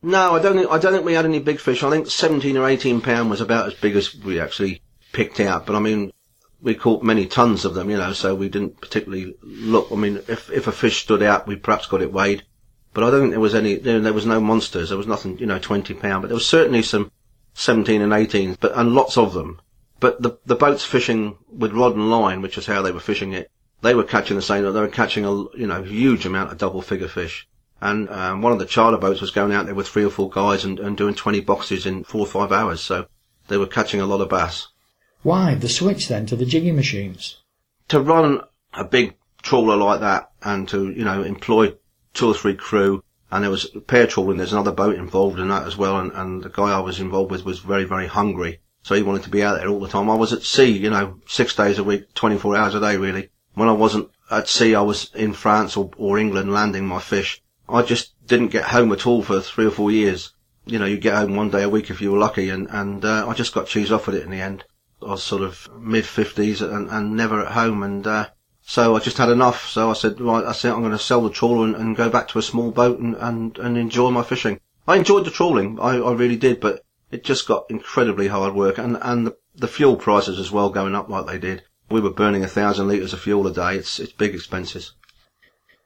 No, 0.02 0.36
I 0.36 0.42
don't 0.42 0.56
think 0.56 0.70
I 0.70 0.78
don't 0.78 0.92
think 0.92 1.04
we 1.04 1.14
had 1.14 1.24
any 1.24 1.40
big 1.40 1.58
fish. 1.58 1.82
I 1.82 1.90
think 1.90 2.06
17 2.08 2.56
or 2.56 2.68
18 2.68 3.00
pound 3.00 3.30
was 3.30 3.40
about 3.40 3.66
as 3.66 3.74
big 3.74 3.96
as 3.96 4.14
we 4.14 4.40
actually 4.40 4.82
picked 5.12 5.40
out. 5.40 5.66
But 5.66 5.74
I 5.74 5.80
mean, 5.80 6.12
we 6.60 6.74
caught 6.74 7.02
many 7.02 7.26
tons 7.26 7.64
of 7.64 7.74
them, 7.74 7.90
you 7.90 7.96
know, 7.96 8.12
so 8.12 8.34
we 8.34 8.48
didn't 8.48 8.80
particularly 8.80 9.34
look. 9.42 9.88
I 9.90 9.96
mean, 9.96 10.18
if 10.28 10.50
if 10.50 10.66
a 10.66 10.72
fish 10.72 11.02
stood 11.02 11.22
out, 11.22 11.46
we 11.46 11.56
perhaps 11.56 11.86
got 11.86 12.02
it 12.02 12.12
weighed. 12.12 12.44
But 12.98 13.06
I 13.06 13.10
don't 13.10 13.20
think 13.20 13.30
there 13.30 13.38
was 13.38 13.54
any. 13.54 13.76
There 13.76 14.12
was 14.12 14.26
no 14.26 14.40
monsters. 14.40 14.88
There 14.88 14.98
was 14.98 15.06
nothing, 15.06 15.38
you 15.38 15.46
know, 15.46 15.60
20 15.60 15.94
pound. 15.94 16.22
But 16.22 16.30
there 16.30 16.34
was 16.34 16.48
certainly 16.48 16.82
some 16.82 17.12
17 17.54 18.02
and 18.02 18.12
18, 18.12 18.56
but 18.58 18.76
and 18.76 18.92
lots 18.92 19.16
of 19.16 19.34
them. 19.34 19.60
But 20.00 20.20
the 20.20 20.36
the 20.46 20.56
boats 20.56 20.82
fishing 20.82 21.38
with 21.48 21.70
rod 21.70 21.94
and 21.94 22.10
line, 22.10 22.42
which 22.42 22.58
is 22.58 22.66
how 22.66 22.82
they 22.82 22.90
were 22.90 22.98
fishing 22.98 23.34
it, 23.34 23.52
they 23.82 23.94
were 23.94 24.02
catching 24.02 24.34
the 24.34 24.42
same. 24.42 24.64
They 24.64 24.80
were 24.80 24.88
catching 24.88 25.24
a 25.24 25.30
you 25.56 25.68
know 25.68 25.84
huge 25.84 26.26
amount 26.26 26.50
of 26.50 26.58
double 26.58 26.82
figure 26.82 27.06
fish. 27.06 27.46
And 27.80 28.10
um, 28.10 28.42
one 28.42 28.52
of 28.52 28.58
the 28.58 28.66
charter 28.66 28.98
boats 28.98 29.20
was 29.20 29.30
going 29.30 29.52
out 29.52 29.66
there 29.66 29.76
with 29.76 29.86
three 29.86 30.04
or 30.04 30.10
four 30.10 30.28
guys 30.28 30.64
and, 30.64 30.80
and 30.80 30.96
doing 30.96 31.14
20 31.14 31.38
boxes 31.42 31.86
in 31.86 32.02
four 32.02 32.22
or 32.22 32.26
five 32.26 32.50
hours. 32.50 32.80
So 32.80 33.06
they 33.46 33.58
were 33.58 33.68
catching 33.68 34.00
a 34.00 34.06
lot 34.06 34.20
of 34.20 34.28
bass. 34.28 34.66
Why 35.22 35.54
the 35.54 35.68
switch 35.68 36.08
then 36.08 36.26
to 36.26 36.34
the 36.34 36.44
jigging 36.44 36.74
machines? 36.74 37.36
To 37.90 38.00
run 38.00 38.40
a 38.74 38.82
big 38.82 39.14
trawler 39.40 39.76
like 39.76 40.00
that 40.00 40.32
and 40.42 40.68
to, 40.70 40.90
you 40.90 41.04
know, 41.04 41.22
employ 41.22 41.74
two 42.14 42.28
or 42.28 42.34
three 42.34 42.54
crew 42.54 43.02
and 43.30 43.44
there 43.44 43.50
was 43.50 43.66
pair 43.86 44.06
trawling, 44.06 44.38
there's 44.38 44.52
another 44.52 44.72
boat 44.72 44.96
involved 44.96 45.38
in 45.38 45.48
that 45.48 45.66
as 45.66 45.76
well 45.76 45.98
and, 45.98 46.12
and 46.12 46.42
the 46.42 46.48
guy 46.48 46.70
I 46.70 46.80
was 46.80 47.00
involved 47.00 47.30
with 47.30 47.44
was 47.44 47.58
very, 47.60 47.84
very 47.84 48.06
hungry. 48.06 48.60
So 48.82 48.94
he 48.94 49.02
wanted 49.02 49.24
to 49.24 49.30
be 49.30 49.42
out 49.42 49.58
there 49.58 49.68
all 49.68 49.80
the 49.80 49.88
time. 49.88 50.08
I 50.08 50.14
was 50.14 50.32
at 50.32 50.42
sea, 50.42 50.70
you 50.70 50.90
know, 50.90 51.20
six 51.26 51.54
days 51.54 51.78
a 51.78 51.84
week, 51.84 52.14
24 52.14 52.56
hours 52.56 52.74
a 52.74 52.80
day 52.80 52.96
really. 52.96 53.30
When 53.54 53.68
I 53.68 53.72
wasn't 53.72 54.10
at 54.30 54.48
sea, 54.48 54.74
I 54.74 54.82
was 54.82 55.12
in 55.14 55.32
France 55.32 55.76
or, 55.76 55.90
or 55.96 56.18
England 56.18 56.52
landing 56.52 56.86
my 56.86 57.00
fish 57.00 57.42
I 57.68 57.82
just 57.82 58.14
didn't 58.26 58.48
get 58.48 58.64
home 58.64 58.92
at 58.92 59.06
all 59.06 59.22
for 59.22 59.40
three 59.40 59.66
or 59.66 59.70
four 59.70 59.90
years. 59.90 60.32
You 60.64 60.78
know, 60.78 60.86
you 60.86 60.96
get 60.96 61.16
home 61.16 61.36
one 61.36 61.50
day 61.50 61.62
a 61.62 61.68
week 61.68 61.90
if 61.90 62.00
you 62.00 62.10
were 62.10 62.18
lucky, 62.18 62.48
and 62.48 62.66
and 62.70 63.04
uh, 63.04 63.28
I 63.28 63.34
just 63.34 63.54
got 63.54 63.66
cheese 63.66 63.92
off 63.92 64.06
with 64.06 64.16
it 64.16 64.24
in 64.24 64.30
the 64.30 64.40
end. 64.40 64.64
I 65.02 65.10
was 65.10 65.22
sort 65.22 65.42
of 65.42 65.68
mid 65.78 66.06
fifties 66.06 66.62
and, 66.62 66.88
and 66.88 67.14
never 67.14 67.44
at 67.44 67.52
home, 67.52 67.82
and 67.82 68.06
uh, 68.06 68.28
so 68.68 68.94
I 68.94 68.98
just 68.98 69.16
had 69.16 69.30
enough. 69.30 69.66
So 69.66 69.88
I 69.88 69.94
said, 69.94 70.20
right, 70.20 70.44
I 70.44 70.52
said 70.52 70.72
I'm 70.72 70.82
going 70.82 70.92
to 70.92 70.98
sell 70.98 71.22
the 71.22 71.30
trawler 71.30 71.64
and, 71.64 71.74
and, 71.74 71.96
go 71.96 72.10
back 72.10 72.28
to 72.28 72.38
a 72.38 72.42
small 72.42 72.70
boat 72.70 72.98
and, 72.98 73.16
and 73.16 73.56
and 73.56 73.78
enjoy 73.78 74.10
my 74.10 74.22
fishing. 74.22 74.60
I 74.86 74.96
enjoyed 74.96 75.24
the 75.24 75.30
trawling, 75.30 75.80
I, 75.80 75.96
I 75.96 76.12
really 76.12 76.36
did, 76.36 76.60
but 76.60 76.84
it 77.10 77.24
just 77.24 77.48
got 77.48 77.70
incredibly 77.70 78.28
hard 78.28 78.54
work, 78.54 78.76
and 78.76 78.98
and 79.00 79.26
the, 79.26 79.38
the 79.56 79.68
fuel 79.68 79.96
prices 79.96 80.38
as 80.38 80.52
well 80.52 80.68
going 80.68 80.94
up 80.94 81.08
like 81.08 81.24
they 81.26 81.38
did. 81.38 81.62
We 81.88 82.02
were 82.02 82.10
burning 82.10 82.44
a 82.44 82.46
thousand 82.46 82.88
litres 82.88 83.14
of 83.14 83.20
fuel 83.20 83.46
a 83.46 83.54
day. 83.54 83.76
It's 83.76 83.98
it's 83.98 84.12
big 84.12 84.34
expenses. 84.34 84.92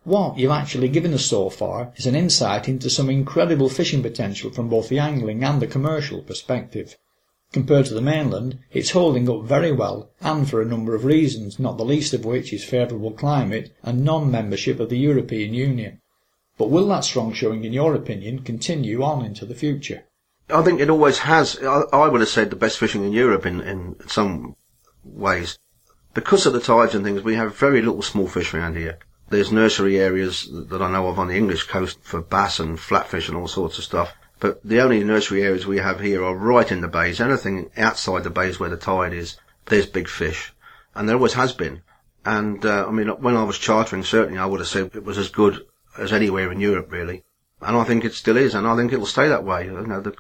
What 0.02 0.36
you've 0.36 0.50
actually 0.50 0.88
given 0.88 1.14
us 1.14 1.24
so 1.24 1.50
far 1.50 1.92
is 1.94 2.06
an 2.06 2.16
insight 2.16 2.68
into 2.68 2.90
some 2.90 3.08
incredible 3.08 3.68
fishing 3.68 4.02
potential 4.02 4.50
from 4.50 4.68
both 4.68 4.88
the 4.88 4.98
angling 4.98 5.44
and 5.44 5.62
the 5.62 5.68
commercial 5.68 6.20
perspective. 6.20 6.96
Compared 7.52 7.84
to 7.86 7.94
the 7.94 8.00
mainland, 8.00 8.58
it's 8.72 8.92
holding 8.92 9.28
up 9.28 9.44
very 9.44 9.70
well 9.70 10.10
and 10.22 10.48
for 10.48 10.62
a 10.62 10.66
number 10.66 10.94
of 10.94 11.04
reasons, 11.04 11.58
not 11.58 11.76
the 11.76 11.84
least 11.84 12.14
of 12.14 12.24
which 12.24 12.50
is 12.52 12.64
favourable 12.64 13.10
climate 13.10 13.76
and 13.82 14.02
non-membership 14.02 14.80
of 14.80 14.88
the 14.88 14.98
European 14.98 15.52
Union. 15.52 16.00
But 16.56 16.70
will 16.70 16.88
that 16.88 17.04
strong 17.04 17.32
showing, 17.32 17.64
in 17.64 17.72
your 17.72 17.94
opinion, 17.94 18.40
continue 18.40 19.02
on 19.02 19.24
into 19.24 19.44
the 19.44 19.54
future? 19.54 20.04
I 20.48 20.62
think 20.62 20.80
it 20.80 20.90
always 20.90 21.20
has. 21.20 21.58
I, 21.62 22.08
would 22.08 22.20
have 22.20 22.28
said 22.28 22.50
the 22.50 22.56
best 22.56 22.78
fishing 22.78 23.04
in 23.04 23.12
Europe 23.12 23.44
in, 23.44 23.60
in 23.60 23.96
some 24.08 24.56
ways. 25.04 25.58
Because 26.14 26.46
of 26.46 26.52
the 26.52 26.60
tides 26.60 26.94
and 26.94 27.04
things, 27.04 27.22
we 27.22 27.34
have 27.34 27.56
very 27.56 27.82
little 27.82 28.02
small 28.02 28.28
fish 28.28 28.52
around 28.52 28.76
here. 28.76 28.98
There's 29.28 29.50
nursery 29.52 29.98
areas 29.98 30.48
that 30.50 30.82
I 30.82 30.90
know 30.90 31.08
of 31.08 31.18
on 31.18 31.28
the 31.28 31.36
English 31.36 31.64
coast 31.64 31.98
for 32.02 32.20
bass 32.20 32.60
and 32.60 32.78
flatfish 32.78 33.28
and 33.28 33.36
all 33.36 33.48
sorts 33.48 33.78
of 33.78 33.84
stuff. 33.84 34.14
But 34.42 34.60
the 34.64 34.80
only 34.80 35.04
nursery 35.04 35.44
areas 35.44 35.68
we 35.68 35.78
have 35.78 36.00
here 36.00 36.24
are 36.24 36.34
right 36.34 36.72
in 36.72 36.80
the 36.80 36.88
bays. 36.88 37.20
Anything 37.20 37.70
outside 37.76 38.24
the 38.24 38.30
bays 38.30 38.58
where 38.58 38.70
the 38.70 38.76
tide 38.76 39.12
is, 39.12 39.36
there's 39.66 39.86
big 39.86 40.08
fish. 40.08 40.52
And 40.96 41.08
there 41.08 41.14
always 41.14 41.34
has 41.34 41.52
been. 41.52 41.82
And, 42.24 42.66
uh, 42.66 42.88
I 42.88 42.90
mean, 42.90 43.06
when 43.06 43.36
I 43.36 43.44
was 43.44 43.56
chartering, 43.56 44.02
certainly 44.02 44.40
I 44.40 44.46
would 44.46 44.58
have 44.58 44.68
said 44.68 44.96
it 44.96 45.04
was 45.04 45.16
as 45.16 45.28
good 45.28 45.64
as 45.96 46.12
anywhere 46.12 46.50
in 46.50 46.58
Europe, 46.58 46.90
really. 46.90 47.22
And 47.60 47.76
I 47.76 47.84
think 47.84 48.04
it 48.04 48.14
still 48.14 48.36
is, 48.36 48.56
and 48.56 48.66
I 48.66 48.74
think 48.74 48.92
it 48.92 48.98
will 48.98 49.06
stay 49.06 49.28
that 49.28 49.44
way. 49.44 49.66
You 49.66 49.80
know, 49.86 50.00
the, 50.00 50.16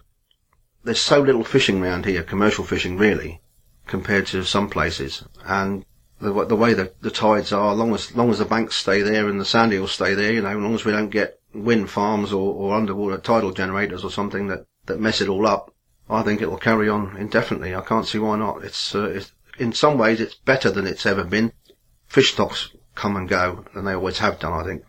there's 0.84 1.00
so 1.00 1.20
little 1.20 1.42
fishing 1.42 1.82
around 1.82 2.04
here, 2.04 2.22
commercial 2.22 2.64
fishing 2.64 2.96
really, 2.96 3.40
compared 3.88 4.28
to 4.28 4.44
some 4.44 4.70
places. 4.70 5.24
And 5.44 5.84
the, 6.20 6.44
the 6.46 6.54
way 6.54 6.74
the, 6.74 6.92
the 7.00 7.10
tides 7.10 7.52
are, 7.52 7.74
long 7.74 7.92
as 7.92 8.14
long 8.14 8.30
as 8.30 8.38
the 8.38 8.44
banks 8.44 8.76
stay 8.76 9.02
there 9.02 9.28
and 9.28 9.40
the 9.40 9.44
sand 9.44 9.72
eels 9.72 9.90
stay 9.90 10.14
there, 10.14 10.32
you 10.32 10.42
know, 10.42 10.50
as 10.50 10.56
long 10.56 10.74
as 10.76 10.84
we 10.84 10.92
don't 10.92 11.10
get 11.10 11.40
wind 11.54 11.90
farms 11.90 12.32
or, 12.32 12.54
or 12.54 12.74
underwater 12.74 13.18
tidal 13.18 13.52
generators 13.52 14.04
or 14.04 14.10
something 14.10 14.48
that, 14.48 14.66
that 14.86 15.00
mess 15.00 15.20
it 15.20 15.28
all 15.28 15.46
up, 15.46 15.74
I 16.08 16.22
think 16.22 16.40
it 16.40 16.50
will 16.50 16.58
carry 16.58 16.88
on 16.88 17.16
indefinitely. 17.16 17.74
I 17.74 17.80
can't 17.80 18.06
see 18.06 18.18
why 18.18 18.36
not. 18.36 18.64
It's, 18.64 18.94
uh, 18.94 19.04
it's 19.04 19.32
in 19.58 19.72
some 19.72 19.98
ways 19.98 20.20
it's 20.20 20.34
better 20.34 20.70
than 20.70 20.86
it's 20.86 21.06
ever 21.06 21.24
been. 21.24 21.52
Fish 22.06 22.32
stocks 22.32 22.70
come 22.94 23.16
and 23.16 23.28
go, 23.28 23.64
and 23.74 23.86
they 23.86 23.92
always 23.92 24.18
have 24.18 24.38
done. 24.38 24.52
I 24.52 24.64
think 24.64 24.84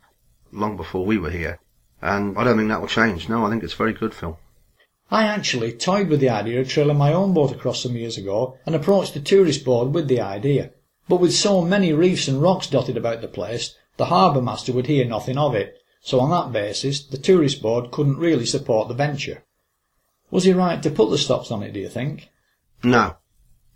long 0.51 0.77
before 0.77 1.05
we 1.05 1.17
were 1.17 1.29
here, 1.29 1.59
and 2.01 2.37
I 2.37 2.43
don't 2.43 2.57
think 2.57 2.69
that 2.69 2.81
will 2.81 2.87
change. 2.87 3.29
No, 3.29 3.45
I 3.45 3.49
think 3.49 3.63
it's 3.63 3.73
very 3.73 3.93
good, 3.93 4.13
Phil. 4.13 4.37
I 5.11 5.25
actually 5.25 5.73
toyed 5.73 6.09
with 6.09 6.21
the 6.21 6.29
idea 6.29 6.61
of 6.61 6.69
trailing 6.69 6.97
my 6.97 7.13
own 7.13 7.33
boat 7.33 7.51
across 7.51 7.83
some 7.83 7.95
years 7.95 8.17
ago 8.17 8.57
and 8.65 8.73
approached 8.73 9.13
the 9.13 9.19
tourist 9.19 9.63
board 9.63 9.93
with 9.93 10.07
the 10.07 10.21
idea. 10.21 10.71
But 11.07 11.17
with 11.17 11.33
so 11.33 11.61
many 11.61 11.93
reefs 11.93 12.27
and 12.27 12.41
rocks 12.41 12.67
dotted 12.67 12.97
about 12.97 13.21
the 13.21 13.27
place, 13.27 13.75
the 13.97 14.05
harbour 14.05 14.41
master 14.41 14.73
would 14.73 14.87
hear 14.87 15.05
nothing 15.05 15.37
of 15.37 15.53
it, 15.53 15.77
so 16.03 16.19
on 16.19 16.29
that 16.29 16.51
basis 16.51 17.03
the 17.03 17.17
tourist 17.17 17.61
board 17.61 17.89
couldn't 17.89 18.17
really 18.17 18.45
support 18.45 18.87
the 18.87 18.93
venture. 18.93 19.43
Was 20.29 20.43
he 20.43 20.53
right 20.53 20.81
to 20.83 20.91
put 20.91 21.09
the 21.09 21.17
stops 21.17 21.49
on 21.49 21.63
it, 21.63 21.73
do 21.73 21.79
you 21.79 21.89
think? 21.89 22.29
No. 22.83 23.17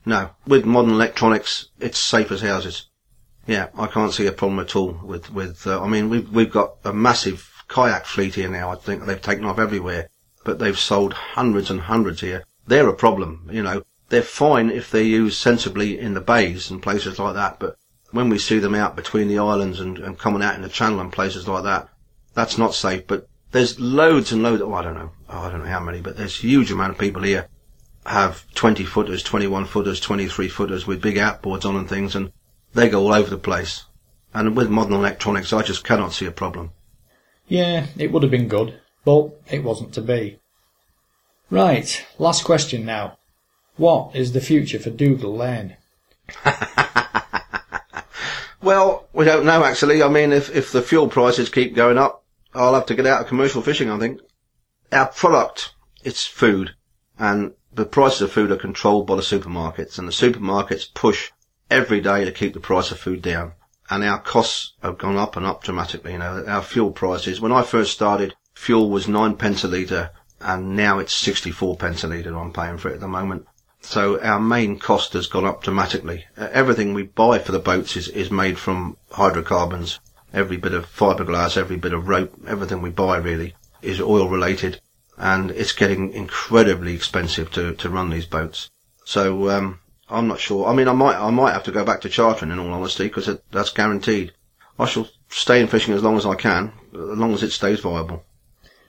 No. 0.06 0.32
With 0.46 0.66
modern 0.66 0.92
electronics, 0.92 1.70
it's 1.80 1.98
safe 1.98 2.32
as 2.32 2.42
houses. 2.42 2.90
Yeah, 3.48 3.70
I 3.78 3.88
can't 3.88 4.14
see 4.14 4.28
a 4.28 4.32
problem 4.32 4.60
at 4.60 4.76
all 4.76 5.00
with, 5.04 5.32
with, 5.32 5.66
uh, 5.66 5.82
I 5.82 5.88
mean, 5.88 6.10
we've, 6.10 6.30
we've 6.30 6.52
got 6.52 6.76
a 6.84 6.94
massive 6.94 7.50
kayak 7.68 8.06
fleet 8.06 8.36
here 8.36 8.50
now. 8.50 8.72
I 8.72 8.76
think 8.76 9.06
they've 9.06 9.22
taken 9.22 9.46
off 9.46 9.58
everywhere, 9.58 10.10
but 10.44 10.60
they've 10.60 10.78
sold 10.78 11.14
hundreds 11.14 11.72
and 11.72 11.82
hundreds 11.82 12.22
here. 12.22 12.44
They're 12.68 12.90
a 12.90 12.94
problem, 12.94 13.50
you 13.52 13.64
know 13.64 13.84
they're 14.10 14.22
fine 14.22 14.70
if 14.70 14.90
they're 14.90 15.02
used 15.02 15.38
sensibly 15.38 16.00
in 16.00 16.14
the 16.14 16.22
bays 16.22 16.72
and 16.72 16.82
places 16.82 17.20
like 17.20 17.34
that, 17.36 17.60
but 17.60 17.76
when 18.12 18.30
we 18.30 18.40
see 18.40 18.60
them 18.60 18.76
out 18.76 18.96
between 18.96 19.28
the 19.28 19.40
islands 19.40 19.80
and, 19.80 19.98
and 19.98 20.18
coming 20.18 20.42
out 20.42 20.56
in 20.56 20.62
the 20.62 20.70
channel 20.70 21.02
and 21.02 21.12
places 21.12 21.48
like 21.48 21.64
that, 21.64 21.90
that's 22.38 22.60
not 22.60 22.76
safe. 22.76 23.08
But 23.08 23.28
there's 23.52 23.80
loads 23.80 24.32
and 24.32 24.44
loads. 24.44 24.62
Oh, 24.62 24.76
I 24.76 24.84
don't 24.84 24.94
know. 24.94 25.10
Oh, 25.28 25.40
I 25.40 25.50
don't 25.50 25.64
know 25.64 25.70
how 25.70 25.80
many, 25.80 26.02
but 26.02 26.18
there's 26.18 26.38
a 26.38 26.48
huge 26.48 26.72
amount 26.72 26.92
of 26.92 27.00
people 27.00 27.24
here 27.24 27.48
have 28.06 28.46
20 28.54 28.86
footers, 28.86 29.24
21 29.24 29.66
footers, 29.66 30.00
23 30.00 30.48
footers 30.48 30.86
with 30.86 31.02
big 31.02 31.16
outboards 31.16 31.66
on 31.66 31.76
and 31.76 31.90
things, 31.90 32.16
and 32.16 32.32
they 32.76 32.90
go 32.90 33.02
all 33.02 33.14
over 33.14 33.30
the 33.30 33.40
place. 33.40 33.86
And 34.36 34.56
with 34.56 34.70
modern 34.70 34.94
electronics, 34.94 35.52
I 35.52 35.64
just 35.64 35.84
cannot 35.84 36.14
see 36.14 36.28
a 36.28 36.32
problem. 36.32 36.72
Yeah, 37.48 37.88
it 37.98 38.12
would 38.12 38.22
have 38.22 38.32
been 38.32 38.48
good, 38.48 38.80
but 39.04 39.32
it 39.50 39.64
wasn't 39.64 39.94
to 39.96 40.02
be. 40.02 40.40
Right, 41.50 42.06
last 42.20 42.44
question 42.44 42.86
now. 42.86 43.18
What 43.78 44.16
is 44.16 44.34
the 44.34 44.42
future 44.42 44.80
for 44.80 44.92
Dougal 44.92 45.36
Lane? 45.36 45.78
well, 48.62 49.08
we 49.12 49.26
don't 49.26 49.46
know 49.46 49.64
actually. 49.64 50.04
I 50.04 50.08
mean, 50.08 50.32
if, 50.32 50.56
if 50.56 50.72
the 50.72 50.84
fuel 50.84 51.08
prices 51.08 51.50
keep 51.50 51.74
going 51.74 51.98
up, 51.98 52.24
I'll 52.54 52.74
have 52.74 52.86
to 52.88 52.96
get 52.96 53.06
out 53.06 53.22
of 53.22 53.28
commercial 53.28 53.62
fishing, 53.62 53.90
I 53.90 54.00
think. 54.00 54.22
Our 54.92 55.08
product, 55.08 55.74
it's 56.04 56.26
food, 56.26 56.76
and 57.20 57.54
the 57.74 57.86
prices 57.86 58.22
of 58.22 58.32
food 58.32 58.52
are 58.52 58.58
controlled 58.58 59.08
by 59.08 59.16
the 59.16 59.22
supermarkets, 59.22 60.00
and 60.00 60.08
the 60.08 60.12
supermarkets 60.12 60.94
push 60.94 61.32
every 61.70 62.02
day 62.02 62.26
to 62.26 62.32
keep 62.32 62.54
the 62.54 62.60
price 62.60 62.92
of 62.92 63.00
food 63.00 63.22
down. 63.22 63.54
And 63.90 64.04
our 64.04 64.20
costs 64.20 64.74
have 64.82 64.98
gone 64.98 65.18
up 65.18 65.38
and 65.38 65.46
up 65.46 65.64
dramatically. 65.64 66.14
You 66.14 66.18
know, 66.20 66.44
our 66.48 66.62
fuel 66.62 66.92
prices. 66.92 67.40
When 67.40 67.52
I 67.52 67.64
first 67.64 67.94
started, 67.94 68.36
fuel 68.54 68.90
was 68.90 69.08
nine 69.08 69.36
pence 69.36 69.64
a 69.64 69.68
litre, 69.68 70.12
and 70.42 70.76
now 70.76 71.00
it's 71.00 71.14
64 71.14 71.78
pence 71.78 72.04
a 72.04 72.08
litre 72.08 72.38
I'm 72.38 72.54
paying 72.54 72.78
for 72.78 72.90
it 72.90 72.96
at 72.96 73.00
the 73.00 73.08
moment. 73.08 73.46
So 73.82 74.20
our 74.22 74.40
main 74.40 74.80
cost 74.80 75.14
has 75.14 75.28
gone 75.28 75.46
up 75.46 75.64
dramatically. 75.64 76.26
Everything 76.36 76.94
we 76.94 77.04
buy 77.04 77.40
for 77.40 77.52
the 77.52 77.60
boats 77.60 77.96
is, 77.96 78.08
is 78.10 78.32
made 78.32 78.58
from 78.58 78.98
hydrocarbons. 79.12 80.00
Every 80.38 80.58
bit 80.58 80.74
of 80.74 80.86
fiberglass, 80.86 81.58
every 81.58 81.78
bit 81.78 81.94
of 81.94 82.08
rope, 82.08 82.32
everything 82.48 82.82
we 82.82 82.92
buy 82.92 83.18
really 83.18 83.56
is 83.82 84.00
oil 84.00 84.30
related 84.30 84.80
and 85.18 85.50
it's 85.50 85.72
getting 85.72 86.14
incredibly 86.14 86.94
expensive 86.94 87.52
to, 87.54 87.74
to 87.74 87.90
run 87.90 88.12
these 88.12 88.28
boats. 88.28 88.70
So, 89.04 89.50
um, 89.50 89.80
I'm 90.10 90.28
not 90.28 90.40
sure. 90.40 90.68
I 90.68 90.74
mean, 90.74 90.88
I 90.88 90.94
might, 90.94 91.18
I 91.18 91.32
might 91.32 91.54
have 91.54 91.64
to 91.64 91.72
go 91.72 91.84
back 91.84 92.02
to 92.02 92.10
chartering 92.10 92.52
in 92.52 92.60
all 92.60 92.72
honesty 92.72 93.08
because 93.08 93.30
that's 93.52 93.72
guaranteed. 93.72 94.34
I 94.78 94.86
shall 94.86 95.10
stay 95.30 95.60
in 95.60 95.68
fishing 95.68 95.96
as 95.96 96.04
long 96.04 96.18
as 96.18 96.26
I 96.26 96.36
can, 96.36 96.72
as 96.94 97.18
long 97.18 97.34
as 97.34 97.42
it 97.42 97.52
stays 97.52 97.80
viable. 97.80 98.24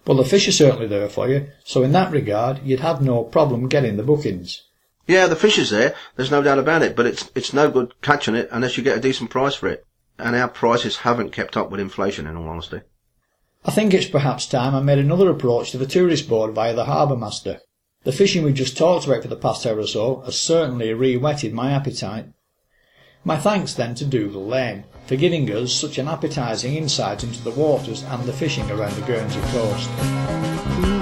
Well, 0.06 0.18
the 0.18 0.24
fish 0.24 0.48
are 0.48 0.52
certainly 0.52 0.86
there 0.86 1.08
for 1.08 1.28
you, 1.28 1.48
so 1.64 1.82
in 1.82 1.92
that 1.92 2.12
regard, 2.12 2.62
you'd 2.62 2.80
have 2.80 3.02
no 3.02 3.24
problem 3.24 3.68
getting 3.68 3.96
the 3.96 4.02
bookings. 4.02 4.62
Yeah, 5.06 5.26
the 5.26 5.36
fish 5.36 5.58
is 5.58 5.70
there. 5.70 5.94
There's 6.16 6.30
no 6.30 6.42
doubt 6.42 6.58
about 6.58 6.82
it. 6.82 6.94
But 6.94 7.06
it's 7.06 7.30
it's 7.34 7.54
no 7.54 7.70
good 7.70 8.00
catching 8.02 8.34
it 8.34 8.50
unless 8.52 8.76
you 8.76 8.84
get 8.84 8.98
a 8.98 9.00
decent 9.00 9.30
price 9.30 9.54
for 9.54 9.68
it. 9.68 9.86
And 10.18 10.34
our 10.34 10.48
prices 10.48 10.98
haven't 10.98 11.30
kept 11.30 11.56
up 11.56 11.70
with 11.70 11.80
inflation, 11.80 12.26
in 12.26 12.36
all 12.36 12.48
honesty. 12.48 12.80
I 13.64 13.70
think 13.70 13.92
it's 13.92 14.06
perhaps 14.06 14.46
time 14.46 14.74
I 14.74 14.80
made 14.80 14.98
another 14.98 15.30
approach 15.30 15.70
to 15.72 15.78
the 15.78 15.86
tourist 15.86 16.28
board 16.28 16.54
via 16.54 16.74
the 16.74 16.86
harbour 16.86 17.16
master. 17.16 17.60
The 18.04 18.12
fishing 18.12 18.42
we've 18.42 18.54
just 18.54 18.76
talked 18.76 19.06
about 19.06 19.22
for 19.22 19.28
the 19.28 19.36
past 19.36 19.66
hour 19.66 19.78
or 19.78 19.86
so 19.86 20.20
has 20.22 20.38
certainly 20.38 20.92
re-whetted 20.94 21.52
my 21.52 21.72
appetite. 21.72 22.26
My 23.24 23.36
thanks 23.36 23.74
then 23.74 23.94
to 23.96 24.04
Dougal 24.04 24.46
Lane 24.46 24.84
for 25.06 25.16
giving 25.16 25.50
us 25.50 25.72
such 25.72 25.98
an 25.98 26.08
appetising 26.08 26.76
insight 26.76 27.24
into 27.24 27.42
the 27.42 27.50
waters 27.50 28.02
and 28.04 28.24
the 28.24 28.32
fishing 28.32 28.70
around 28.70 28.94
the 28.94 29.06
Guernsey 29.06 29.40
coast. 29.50 30.97